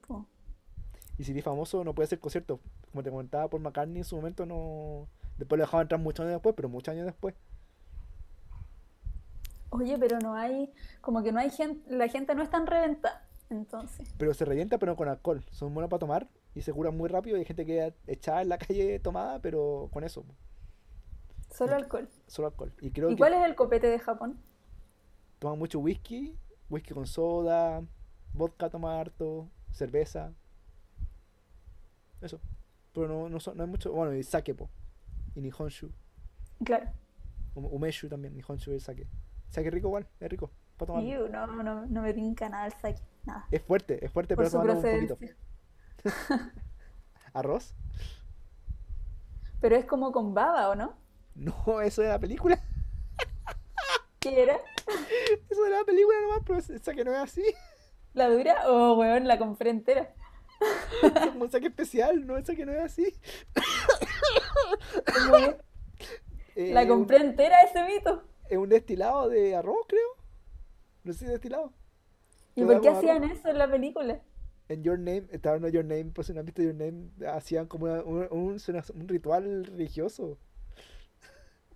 Po. 0.06 0.26
Y 1.18 1.24
si 1.24 1.32
eres 1.32 1.44
famoso 1.44 1.84
no 1.84 1.94
puedes 1.94 2.08
hacer 2.08 2.20
conciertos. 2.20 2.60
Como 2.90 3.02
te 3.02 3.10
comentaba 3.10 3.48
por 3.48 3.60
McCartney 3.60 3.98
en 3.98 4.04
su 4.04 4.16
momento 4.16 4.46
no. 4.46 5.08
Después 5.38 5.58
lo 5.58 5.64
dejaban 5.64 5.84
entrar 5.84 6.00
muchos 6.00 6.20
años 6.24 6.34
después, 6.34 6.54
pero 6.54 6.68
muchos 6.68 6.92
años 6.92 7.06
después. 7.06 7.34
Oye, 9.70 9.96
pero 9.98 10.18
no 10.20 10.34
hay, 10.34 10.70
como 11.00 11.22
que 11.22 11.32
no 11.32 11.40
hay 11.40 11.50
gente, 11.50 11.90
la 11.94 12.08
gente 12.08 12.34
no 12.34 12.42
es 12.42 12.50
tan 12.50 12.66
reventada. 12.66 13.26
Entonces, 13.48 14.14
Pero 14.16 14.32
se 14.32 14.44
revienta, 14.46 14.78
pero 14.78 14.96
con 14.96 15.08
alcohol. 15.08 15.44
Son 15.50 15.74
buenos 15.74 15.90
para 15.90 16.00
tomar 16.00 16.28
y 16.54 16.62
se 16.62 16.72
curan 16.72 16.96
muy 16.96 17.08
rápido. 17.08 17.36
Y 17.36 17.40
hay 17.40 17.44
gente 17.46 17.66
que 17.66 17.72
queda 17.74 17.94
echada 18.06 18.42
en 18.42 18.48
la 18.48 18.58
calle 18.58 18.98
tomada, 18.98 19.40
pero 19.40 19.88
con 19.92 20.04
eso, 20.04 20.24
solo 21.50 21.74
alcohol. 21.74 22.08
solo 22.26 22.48
alcohol. 22.48 22.72
Y 22.80 22.90
creo 22.92 23.10
¿Y 23.10 23.16
que 23.16 23.18
cuál 23.18 23.34
es 23.34 23.44
el 23.44 23.54
copete 23.54 23.88
de 23.88 23.98
Japón? 23.98 24.38
toman 25.38 25.58
mucho 25.58 25.80
whisky, 25.80 26.36
whisky 26.70 26.94
con 26.94 27.06
soda, 27.06 27.82
vodka 28.32 28.70
toma 28.70 28.98
harto, 29.00 29.48
cerveza. 29.70 30.32
Eso. 32.20 32.40
Pero 32.92 33.08
no, 33.08 33.28
no, 33.28 33.40
son- 33.40 33.56
no 33.56 33.64
hay 33.64 33.68
mucho. 33.70 33.92
Bueno, 33.92 34.14
y 34.14 34.22
sake, 34.22 34.54
po. 34.54 34.68
Y 35.34 35.40
nihonshu. 35.40 35.90
Claro. 36.64 36.90
Um- 37.54 37.66
Umeshu 37.66 38.08
también, 38.08 38.34
nihonshu 38.36 38.72
y 38.72 38.80
sake. 38.80 39.06
Sake 39.50 39.70
rico 39.70 39.88
igual, 39.88 40.06
es 40.20 40.28
rico. 40.30 40.50
Para 40.76 40.86
tomar. 40.88 41.02
Iu, 41.04 41.28
no, 41.28 41.46
no, 41.46 41.86
no 41.86 42.02
me 42.02 42.12
tinca 42.14 42.48
nada 42.48 42.66
el 42.66 42.72
sake. 42.72 43.00
Nada. 43.24 43.46
Es 43.50 43.62
fuerte, 43.62 44.04
es 44.04 44.10
fuerte, 44.10 44.34
Por 44.34 44.44
pero 44.44 44.50
tomarlo 44.62 44.80
un 44.80 45.08
poquito. 45.08 45.18
¿Arroz? 47.34 47.74
Pero 49.60 49.76
es 49.76 49.84
como 49.84 50.10
con 50.12 50.34
baba, 50.34 50.68
¿o 50.70 50.74
no? 50.74 50.94
No, 51.34 51.80
eso 51.80 52.02
de 52.02 52.08
la 52.08 52.18
película. 52.18 52.60
¿Qué 54.18 54.42
era? 54.42 54.56
Eso 55.50 55.62
de 55.64 55.70
la 55.70 55.84
película 55.84 56.16
nomás, 56.22 56.42
pero 56.46 56.58
es- 56.58 56.82
sake 56.82 57.04
no 57.04 57.12
es 57.12 57.18
así. 57.18 57.42
¿La 58.14 58.28
dura? 58.28 58.54
Oh, 58.66 58.94
weón, 58.98 59.26
la 59.26 59.38
compré 59.38 59.70
entera. 59.70 60.12
Como 61.32 61.48
sake 61.50 61.66
especial, 61.68 62.26
no, 62.26 62.36
el 62.36 62.44
sake 62.44 62.66
no 62.66 62.72
es 62.72 62.82
así. 62.82 63.14
Eh, 66.54 66.72
La 66.74 66.82
un- 66.82 66.88
compré 66.88 67.16
entera 67.16 67.62
ese 67.62 67.82
mito. 67.84 68.24
Es 68.50 68.58
un 68.58 68.68
destilado 68.68 69.30
de 69.30 69.56
arroz, 69.56 69.86
creo. 69.88 70.06
No 71.02 71.12
sé 71.14 71.20
si 71.20 71.24
es 71.24 71.30
destilado. 71.30 71.72
¿Y 72.54 72.62
por 72.64 72.80
qué 72.82 72.88
arroz. 72.88 72.98
hacían 72.98 73.24
eso 73.24 73.48
en 73.48 73.56
la 73.58 73.70
película? 73.70 74.20
En 74.68 74.82
Your 74.82 74.98
Name, 74.98 75.24
estaba 75.30 75.56
en 75.56 75.66
Your 75.70 75.84
Name, 75.84 76.06
por 76.12 76.24
si 76.26 76.34
no 76.34 76.40
han 76.40 76.46
visto 76.46 76.60
Your 76.62 76.74
Name, 76.74 77.08
hacían 77.26 77.66
como 77.66 77.86
una- 77.86 78.02
un, 78.02 78.28
un- 78.30 78.60
un 78.94 79.08
ritual 79.08 79.64
religioso. 79.64 80.36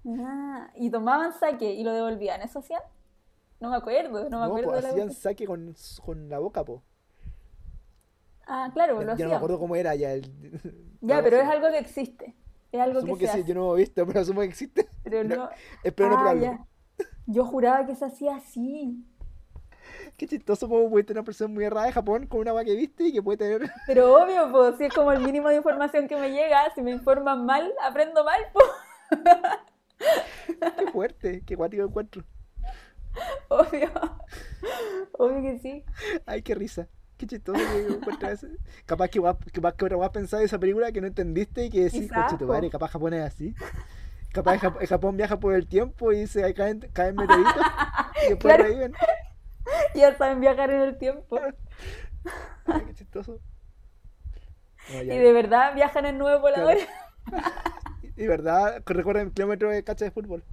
Ah, 0.07 0.71
y 0.77 0.91
tomaban 0.91 1.33
sake 1.33 1.73
y 1.73 1.83
lo 1.83 1.95
devolvían, 1.95 2.43
¿eso 2.43 2.59
hacían? 2.59 2.83
No 3.61 3.69
me 3.71 3.77
acuerdo, 3.77 4.29
no 4.31 4.41
me 4.41 4.47
No, 4.47 4.47
acuerdo 4.47 4.63
pues 4.63 4.77
de 4.77 4.83
la 4.83 4.91
hacían 4.91 5.11
saque 5.11 5.47
con, 5.47 5.75
con 6.05 6.29
la 6.29 6.39
boca, 6.39 6.65
po. 6.65 6.83
Ah, 8.47 8.71
claro, 8.73 9.03
Ya, 9.03 9.05
lo 9.05 9.13
ya 9.13 9.25
no 9.25 9.31
me 9.31 9.35
hacían. 9.35 9.37
acuerdo 9.37 9.59
cómo 9.59 9.77
era 9.77 9.95
ya 9.95 10.13
el. 10.13 10.25
Ya, 11.01 11.23
no, 11.23 11.23
pero 11.23 11.39
es 11.39 11.49
algo 11.49 11.69
que 11.71 11.79
existe. 11.79 12.35
Es 12.73 12.81
algo 12.81 13.03
Asumo 13.03 13.15
que 13.15 13.17
que 13.17 13.27
se 13.27 13.29
sí, 13.29 13.43
hace. 13.43 13.45
yo 13.45 13.55
no 13.55 13.61
lo 13.69 13.77
he 13.77 13.81
visto, 13.81 14.07
pero 14.07 14.21
asumo 14.21 14.41
que 14.41 14.47
existe. 14.49 14.89
Pero 15.03 15.25
no. 15.25 15.49
Espero 15.83 16.11
no 16.11 16.17
Ah, 16.17 16.19
probarlo. 16.19 16.53
ya. 16.53 16.67
Yo 17.27 17.45
juraba 17.47 17.87
que 17.87 17.97
se 17.97 18.07
hacía 18.07 18.37
así. 18.37 19.05
Qué 20.17 20.27
chistoso 20.27 20.69
como 20.69 20.91
puede 20.91 21.05
tener 21.05 21.19
una 21.21 21.25
persona 21.25 21.53
muy 21.53 21.65
errada 21.65 21.87
de 21.87 21.93
Japón 21.93 22.27
con 22.27 22.41
una 22.41 22.51
agua 22.51 22.65
que 22.65 22.75
viste 22.75 23.05
y 23.05 23.13
que 23.13 23.23
puede 23.23 23.39
tener. 23.39 23.71
Pero 23.87 24.23
obvio, 24.23 24.51
pues, 24.51 24.77
si 24.79 24.85
es 24.85 24.93
como 24.93 25.13
el 25.13 25.21
mínimo 25.21 25.49
de 25.49 25.57
información 25.57 26.09
que 26.09 26.17
me 26.17 26.31
llega, 26.31 26.71
si 26.75 26.83
me 26.83 26.91
informan 26.91 27.47
mal, 27.47 27.73
aprendo 27.83 28.25
mal, 28.25 28.41
pues. 28.53 28.67
Qué 30.77 30.87
fuerte, 30.87 31.43
qué 31.45 31.55
guático 31.55 31.83
encuentro. 31.85 32.25
Obvio. 33.49 33.91
Obvio 35.13 35.43
que 35.43 35.59
sí. 35.59 35.85
Ay, 36.27 36.43
qué 36.43 36.55
risa. 36.55 36.89
Qué 37.17 37.27
chistoso 37.27 37.59
que 37.59 38.29
eso. 38.33 38.47
Capaz 38.85 39.09
que 39.09 39.21
vas, 39.21 39.37
capaz 39.53 39.73
que 39.75 39.85
ahora 39.87 39.97
vas 39.97 40.09
a 40.09 40.13
pensar 40.13 40.41
de 40.41 40.47
esa 40.47 40.59
película 40.59 40.93
que 40.93 41.01
no 41.01 41.07
entendiste 41.07 41.65
y 41.65 41.71
que 41.71 41.85
decís, 41.85 42.13
conche 42.13 42.37
tu 42.37 42.47
madre, 42.47 42.69
capaz 42.71 42.89
Japón 42.91 43.15
es 43.15 43.23
así. 43.23 43.55
Capaz 44.33 44.59
Jap- 44.59 44.87
Japón 44.87 45.17
viaja 45.17 45.41
por 45.41 45.55
el 45.55 45.67
tiempo 45.67 46.13
y 46.13 46.27
se 46.27 46.53
caen, 46.53 46.81
caen 46.93 47.17
meteoritos 47.17 47.55
y 48.27 48.31
después 48.31 48.55
Claro. 48.55 48.65
reviven. 48.65 48.93
Ya 49.95 50.17
saben 50.17 50.41
viajar 50.41 50.71
en 50.71 50.81
el 50.83 50.97
tiempo. 50.99 51.41
Ay, 52.67 52.83
qué 52.87 52.95
chistoso. 52.95 53.41
No, 54.93 55.03
Y 55.03 55.07
de 55.07 55.33
verdad 55.33 55.75
viajan 55.75 56.07
en 56.07 56.19
nube 56.19 56.39
voladores. 56.39 56.87
Y 58.17 58.27
verdad, 58.29 58.83
recuerden 58.87 59.31
kilómetros 59.33 59.73
de 59.73 59.83
cacha 59.83 60.05
de 60.05 60.11
fútbol. 60.13 60.45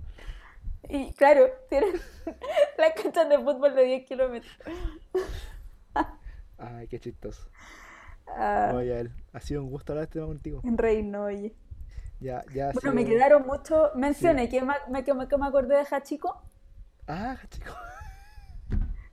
Y 0.90 1.14
claro, 1.14 1.46
tienen 1.70 1.94
las 2.78 2.94
canchas 3.02 3.30
de 3.30 3.38
fútbol 3.40 3.74
de 3.76 3.84
10 3.84 4.06
kilómetros. 4.06 4.54
Ay, 6.58 6.88
qué 6.88 7.00
chistoso. 7.00 7.50
Ah, 8.28 8.72
Oye, 8.76 9.00
él, 9.00 9.12
ha 9.34 9.40
sido 9.42 9.64
un 9.64 9.70
gusto 9.70 9.92
hablar 9.94 10.04
de 10.04 10.10
este 10.10 10.20
tema 10.20 10.28
contigo. 10.28 10.62
en 10.64 10.78
reino, 10.78 11.24
oye. 11.26 11.56
Ya, 12.20 12.44
ya 12.54 12.72
Bueno, 12.72 12.94
me 12.94 13.04
quedaron 13.06 13.46
muchos 13.46 13.94
menciones 13.96 14.50
que 14.50 14.62
me, 14.62 14.74
me- 14.90 15.04
que 15.04 15.14
me, 15.14 15.24
acordé 15.46 15.76
de 15.76 15.86
Hachiko. 15.90 16.42
Ah, 17.08 17.36
chico. 17.50 17.74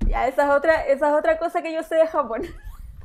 Ya, 0.06 0.28
esa 0.28 0.44
es 0.44 0.51
otra, 0.51 0.82
esa 0.86 1.09
es 1.09 1.14
otra 1.18 1.38
cosa 1.38 1.60
que 1.60 1.72
yo 1.72 1.82
sé 1.82 1.97
de 1.97 2.06
Japón. 2.06 2.42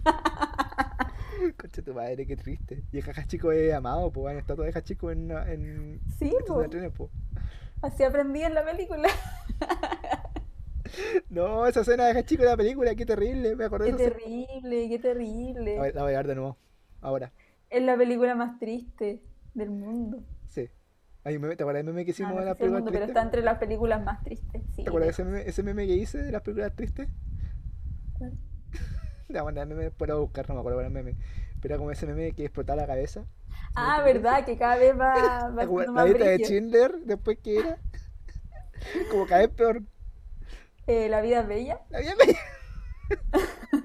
Concha 1.60 1.82
tu 1.82 1.94
madre, 1.94 2.26
qué 2.26 2.36
triste. 2.38 2.84
Y 2.92 3.00
el 3.00 3.10
Hachiko 3.10 3.52
es 3.52 3.74
amado, 3.74 4.12
pues 4.12 4.28
hay 4.34 4.38
estatua 4.38 4.66
de 4.66 4.78
Hachiko 4.78 5.10
en, 5.12 5.32
en 5.32 6.02
Sí, 6.20 6.32
po. 6.48 6.68
trenes, 6.70 6.92
pues. 6.96 7.10
Así 7.82 8.04
aprendí 8.04 8.42
en 8.44 8.54
la 8.54 8.64
película. 8.66 9.10
No, 11.30 11.66
esa 11.68 11.82
escena 11.82 12.06
de 12.06 12.18
Hachiko 12.18 12.44
de 12.44 12.50
la 12.50 12.58
película, 12.58 12.96
qué 12.96 13.06
terrible, 13.06 13.56
me 13.56 13.66
acordé 13.66 13.92
Qué 13.92 13.92
de 13.92 13.98
esa 13.98 14.08
escena. 14.16 14.26
terrible, 14.48 14.90
qué 14.90 15.00
terrible. 15.00 15.78
A 15.78 15.82
ver, 15.82 15.96
la 15.96 16.04
voy 16.04 16.14
a 16.14 16.18
ver 16.18 16.28
de 16.28 16.36
nuevo. 16.36 16.58
Ahora, 17.02 17.34
Es 17.70 17.82
la 17.84 17.98
película 17.98 18.36
más 18.36 18.60
triste 18.60 19.22
del 19.54 19.72
mundo. 19.72 20.24
sí. 20.50 20.70
Meme, 21.26 21.56
¿te 21.56 21.64
acuerdas 21.64 21.84
del 21.84 21.92
meme 21.92 22.06
que 22.06 22.12
Ah, 22.12 22.14
hicimos 22.14 22.34
no 22.36 22.40
de 22.40 22.46
las 22.46 22.56
películas 22.56 22.84
mundo, 22.84 22.92
pero 22.92 23.06
está 23.06 23.22
entre 23.24 23.42
las 23.42 23.58
películas 23.58 24.04
más 24.04 24.24
tristes. 24.24 24.62
Sí, 24.76 24.84
¿Te 24.84 24.90
acuerdas 24.90 25.08
de 25.08 25.12
ese 25.12 25.24
meme, 25.26 25.50
ese 25.50 25.64
meme 25.64 25.88
que 25.88 25.96
hice 25.96 26.20
de 26.20 26.32
las 26.32 26.42
películas 26.44 26.76
tristes? 26.76 27.10
¿Cuál? 28.14 28.38
La 29.30 29.44
mandé 29.44 29.62
el 29.62 29.68
meme 29.68 29.84
después 29.86 30.08
lo 30.08 30.16
voy 30.16 30.22
a 30.22 30.26
buscar, 30.26 30.48
no 30.48 30.54
me 30.56 30.60
acuerdo 30.60 30.78
cuál 30.78 30.86
era 30.92 31.00
el 31.00 31.06
meme. 31.06 31.18
Pero 31.62 31.74
era 31.74 31.80
como 31.80 31.90
ese 31.92 32.06
meme 32.06 32.32
que 32.34 32.46
explotaba 32.46 32.82
la 32.82 32.88
cabeza. 32.88 33.26
Ah, 33.76 33.98
¿No 34.00 34.04
te 34.06 34.14
verdad, 34.14 34.46
que 34.46 34.58
cada 34.58 34.78
vez 34.78 35.00
va, 35.00 35.50
va 35.50 35.66
la 35.66 35.92
más 35.92 36.06
lista 36.08 36.26
de. 36.26 36.38
Schindler, 36.46 37.00
después 37.02 37.38
que 37.40 37.60
era. 37.60 37.78
Como 39.12 39.26
cada 39.26 39.42
vez 39.42 39.50
peor. 39.50 39.82
Eh, 40.88 41.10
La 41.10 41.22
vida 41.22 41.42
es 41.42 41.48
bella. 41.48 41.82
La 41.90 42.00
vida 42.00 42.14
me... 42.16 42.36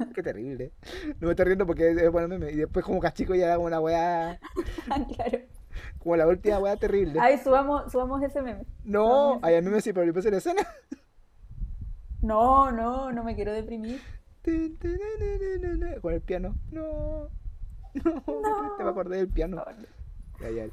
Qué 0.14 0.22
terrible. 0.22 0.72
No 1.18 1.26
me 1.26 1.30
estoy 1.32 1.46
riendo 1.46 1.66
porque 1.66 1.90
es 1.90 2.10
bueno 2.10 2.28
meme. 2.28 2.50
Y 2.52 2.56
después 2.56 2.84
como 2.84 3.00
cachico 3.00 3.34
ya 3.34 3.46
era 3.46 3.56
como 3.56 3.66
una 3.66 3.80
weá. 3.80 4.38
claro. 5.14 5.38
Como 5.98 6.16
la 6.16 6.26
última 6.26 6.58
weá 6.58 6.76
terrible. 6.76 7.18
Ay, 7.20 7.38
subamos, 7.38 7.90
subamos 7.90 8.22
ese 8.22 8.42
meme. 8.42 8.64
No, 8.84 9.36
ese- 9.36 9.46
hay 9.46 9.54
el 9.54 9.64
meme 9.64 9.80
sí, 9.80 9.92
pero 9.92 10.04
después 10.06 10.24
en 10.26 10.32
la 10.32 10.38
escena. 10.38 10.62
No, 12.20 12.70
no, 12.70 13.12
no 13.12 13.24
me 13.24 13.34
quiero 13.34 13.52
deprimir. 13.52 14.00
Con 16.02 16.14
el 16.14 16.20
piano. 16.22 16.54
No. 16.70 17.30
No, 18.26 18.76
te 18.76 18.84
me 18.84 18.90
acordé 18.90 19.16
del 19.18 19.28
piano. 19.28 19.62
Ya, 20.40 20.50
ya. 20.50 20.66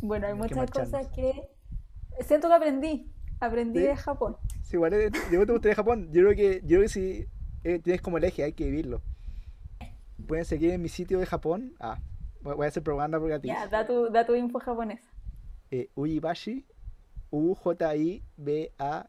Bueno, 0.00 0.26
hay 0.26 0.34
muchas 0.34 0.70
cosas 0.70 1.06
que 1.08 1.48
siento 2.20 2.48
que 2.48 2.54
aprendí. 2.54 3.12
Aprendí 3.40 3.80
¿Sí? 3.80 3.86
de 3.86 3.96
Japón. 3.96 4.36
Si 4.62 4.76
igual 4.76 4.92
es- 4.94 5.12
yo 5.30 5.44
te 5.46 5.52
gustaría 5.52 5.74
Japón, 5.74 6.08
yo 6.12 6.22
creo 6.22 6.36
que, 6.36 6.60
yo 6.62 6.68
creo 6.68 6.82
que 6.82 6.88
si 6.88 7.26
eh, 7.64 7.78
tienes 7.78 8.00
como 8.02 8.18
el 8.18 8.24
eje, 8.24 8.44
hay 8.44 8.52
que 8.52 8.64
vivirlo. 8.64 9.02
Pueden 10.26 10.44
seguir 10.44 10.70
en 10.70 10.82
mi 10.82 10.88
sitio 10.88 11.18
de 11.18 11.26
Japón. 11.26 11.74
Ah, 11.80 11.98
voy 12.42 12.64
a 12.64 12.68
hacer 12.68 12.82
propaganda 12.82 13.18
gratis. 13.18 13.48
Ya, 13.50 13.66
da 13.68 13.86
tu, 13.86 14.10
da 14.10 14.24
tu 14.26 14.34
info 14.34 14.58
japonesa. 14.58 15.08
Eh, 15.70 15.90
Ujibashi, 15.94 16.66
U-J-I-B-A. 17.30 19.08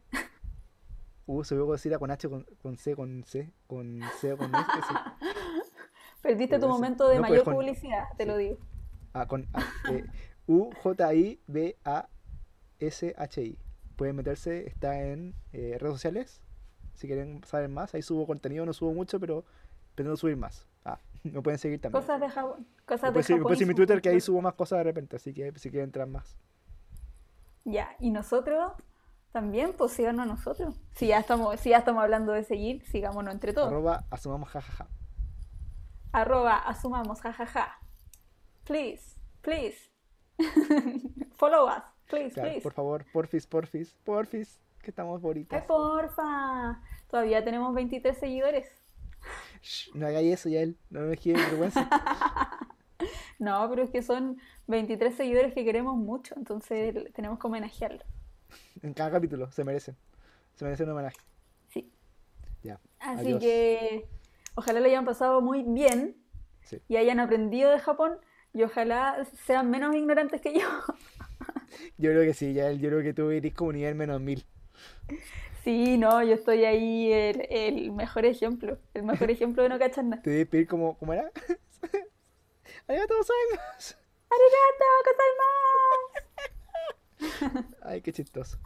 U, 1.26 1.42
se 1.42 1.56
con 1.98 2.10
H, 2.10 2.28
con, 2.28 2.46
con 2.62 2.76
C, 2.76 2.94
con 2.94 3.24
C, 3.24 3.50
con 3.66 4.00
C 4.20 4.36
con 4.36 4.54
S. 4.54 4.60
Perdiste 6.24 6.58
tu 6.58 6.66
momento 6.68 7.06
de 7.06 7.16
No, 7.16 7.20
pues, 7.20 7.30
mayor 7.30 7.44
publicidad, 7.44 8.04
te 8.16 8.24
lo 8.24 8.38
digo. 8.38 8.56
Ah, 9.12 9.26
con 9.26 9.46
ah, 9.52 9.62
eh, 9.92 10.06
U-J-I-B-A-S-H-I. 10.46 10.78
Pueden 13.94 14.16
meterse, 14.16 14.66
está 14.66 14.98
en 15.02 15.34
eh, 15.52 15.76
redes 15.78 15.96
sociales. 15.96 16.40
Si 16.94 17.06
quieren 17.06 17.44
saber 17.44 17.68
más, 17.68 17.94
ahí 17.94 18.00
subo 18.00 18.26
contenido, 18.26 18.64
no 18.64 18.72
subo 18.72 18.94
mucho, 18.94 19.20
pero 19.20 19.44
pretendo 19.94 20.16
subir 20.16 20.38
más. 20.38 20.66
Ah, 20.86 20.98
me 21.24 21.42
pueden 21.42 21.58
seguir 21.58 21.78
también. 21.78 22.00
Cosas 22.00 22.18
de 22.18 22.30
Japón. 22.30 22.66
Cosas 22.86 23.02
de 23.12 23.22
Japón. 23.22 23.22
seguir 23.54 23.62
en 23.62 23.68
mi 23.68 23.74
Twitter 23.74 24.00
que 24.00 24.08
ahí 24.08 24.18
subo 24.22 24.40
más 24.40 24.54
cosas 24.54 24.78
de 24.78 24.84
repente, 24.84 25.16
así 25.16 25.34
que 25.34 25.52
si 25.56 25.68
quieren 25.68 25.88
entrar 25.88 26.08
más. 26.08 26.38
Ya, 27.64 27.94
y 28.00 28.08
nosotros 28.10 28.72
también, 29.30 29.74
pues 29.76 29.92
síganos 29.92 30.26
nosotros. 30.26 30.80
Si 30.94 31.08
ya 31.08 31.18
estamos, 31.18 31.60
si 31.60 31.68
ya 31.68 31.78
estamos 31.78 32.02
hablando 32.02 32.32
de 32.32 32.44
seguir, 32.44 32.82
sigámonos 32.86 33.34
entre 33.34 33.52
todos. 33.52 33.68
Arroba 33.68 34.06
asumamos 34.10 34.48
jajaja. 34.48 34.88
Arroba 36.14 36.58
asumamos, 36.58 37.20
jajaja. 37.20 37.78
Please, 38.64 39.18
please. 39.42 39.76
Follow 41.36 41.66
us, 41.68 41.82
please, 42.08 42.32
Claro, 42.34 42.50
please. 42.50 42.62
por 42.62 42.72
favor, 42.72 43.04
porfis, 43.12 43.46
porfis, 43.46 43.94
porfis, 44.04 44.60
que 44.80 44.90
estamos 44.90 45.16
Ay, 45.18 45.22
bonitas. 45.22 45.64
porfa. 45.64 46.80
Todavía 47.10 47.44
tenemos 47.44 47.74
23 47.74 48.16
seguidores. 48.16 48.66
Shh, 49.62 49.90
no 49.94 50.06
hagáis 50.06 50.34
eso 50.34 50.48
ya 50.48 50.60
él, 50.60 50.78
no 50.90 51.00
me 51.00 51.16
gire 51.16 51.40
vergüenza. 51.40 51.88
No, 53.40 53.68
pero 53.68 53.82
es 53.82 53.90
que 53.90 54.00
son 54.02 54.38
23 54.68 55.14
seguidores 55.14 55.52
que 55.52 55.64
queremos 55.64 55.96
mucho, 55.96 56.34
entonces 56.38 57.12
tenemos 57.12 57.38
que 57.40 57.46
homenajearlo. 57.48 58.02
En 58.82 58.94
cada 58.94 59.10
capítulo, 59.10 59.50
se 59.50 59.64
merecen. 59.64 59.96
Se 60.54 60.64
merecen 60.64 60.86
un 60.86 60.92
homenaje. 60.92 61.18
Sí. 61.68 61.92
Ya. 62.62 62.78
Así 63.00 63.26
Adiós. 63.26 63.40
que 63.40 64.08
ojalá 64.54 64.80
lo 64.80 64.86
hayan 64.86 65.04
pasado 65.04 65.40
muy 65.40 65.62
bien 65.62 66.16
Sí. 66.62 66.80
y 66.88 66.96
hayan 66.96 67.20
aprendido 67.20 67.70
de 67.70 67.78
Japón 67.78 68.18
y 68.54 68.62
ojalá 68.62 69.22
sean 69.44 69.70
menos 69.70 69.94
ignorantes 69.94 70.40
que 70.40 70.54
yo. 70.54 70.60
Yo 71.98 72.10
creo 72.10 72.22
que 72.22 72.34
sí, 72.34 72.54
ya 72.54 72.70
yo 72.70 72.88
creo 72.88 73.02
que 73.02 73.12
tú 73.12 73.30
eres 73.30 73.52
como 73.52 73.72
nivel 73.72 73.96
menos 73.96 74.20
mil. 74.20 74.46
Sí, 75.64 75.98
no, 75.98 76.22
yo 76.22 76.34
estoy 76.34 76.64
ahí 76.64 77.12
el, 77.12 77.46
el 77.50 77.92
mejor 77.92 78.24
ejemplo, 78.26 78.78
el 78.94 79.02
mejor 79.02 79.30
ejemplo 79.32 79.62
de 79.62 79.68
no 79.70 79.78
cachar 79.78 80.04
nada. 80.04 80.22
Te 80.22 80.30
debes 80.30 80.46
pedir 80.48 80.68
como, 80.68 80.96
¿cómo 80.98 81.12
era? 81.12 81.22
Arigatou 82.86 83.16
gozaimasu. 83.18 83.94
¡Arigato 84.30 84.84
gozaimasu! 87.40 87.74
Ay, 87.82 88.00
qué 88.02 88.12
chistoso. 88.12 88.58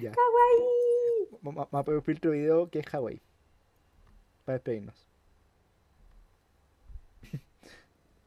Ya. 0.00 0.12
¡Kawaii! 0.12 1.38
Vamos 1.40 1.68
a 1.72 2.00
filtro 2.02 2.30
de 2.32 2.38
video 2.38 2.68
que 2.68 2.80
es 2.80 2.94
Hawaii. 2.94 3.22
Para 4.44 4.54
despedirnos. 4.58 5.06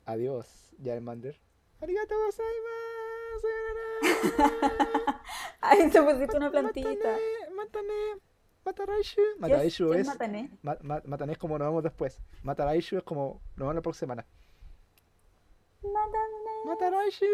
Adiós, 0.05 0.47
Yarmander. 0.79 1.35
Arigato 1.81 2.15
gozaimasu. 2.25 3.47
Ahí 5.61 5.91
se 5.91 6.01
pusiste 6.01 6.37
una 6.37 6.49
plantita. 6.51 6.89
Matane, 6.89 7.55
matane, 7.55 8.21
mataraishu. 8.65 9.21
Mataraishu 9.39 9.91
¿Qué 9.91 9.99
es. 9.99 10.07
matané? 10.07 10.49
ma- 10.63 10.77
ma- 10.81 11.01
Matane 11.05 11.33
es 11.33 11.37
como 11.37 11.57
nos 11.59 11.67
vemos 11.67 11.83
después. 11.83 12.19
Mataraishu 12.43 12.97
es 12.97 13.03
como 13.03 13.41
nos 13.55 13.59
vemos 13.67 13.75
la 13.75 13.81
próxima 13.81 13.99
semana. 14.15 14.25
Mátame. 15.83 16.65
Mataraishu. 16.65 17.25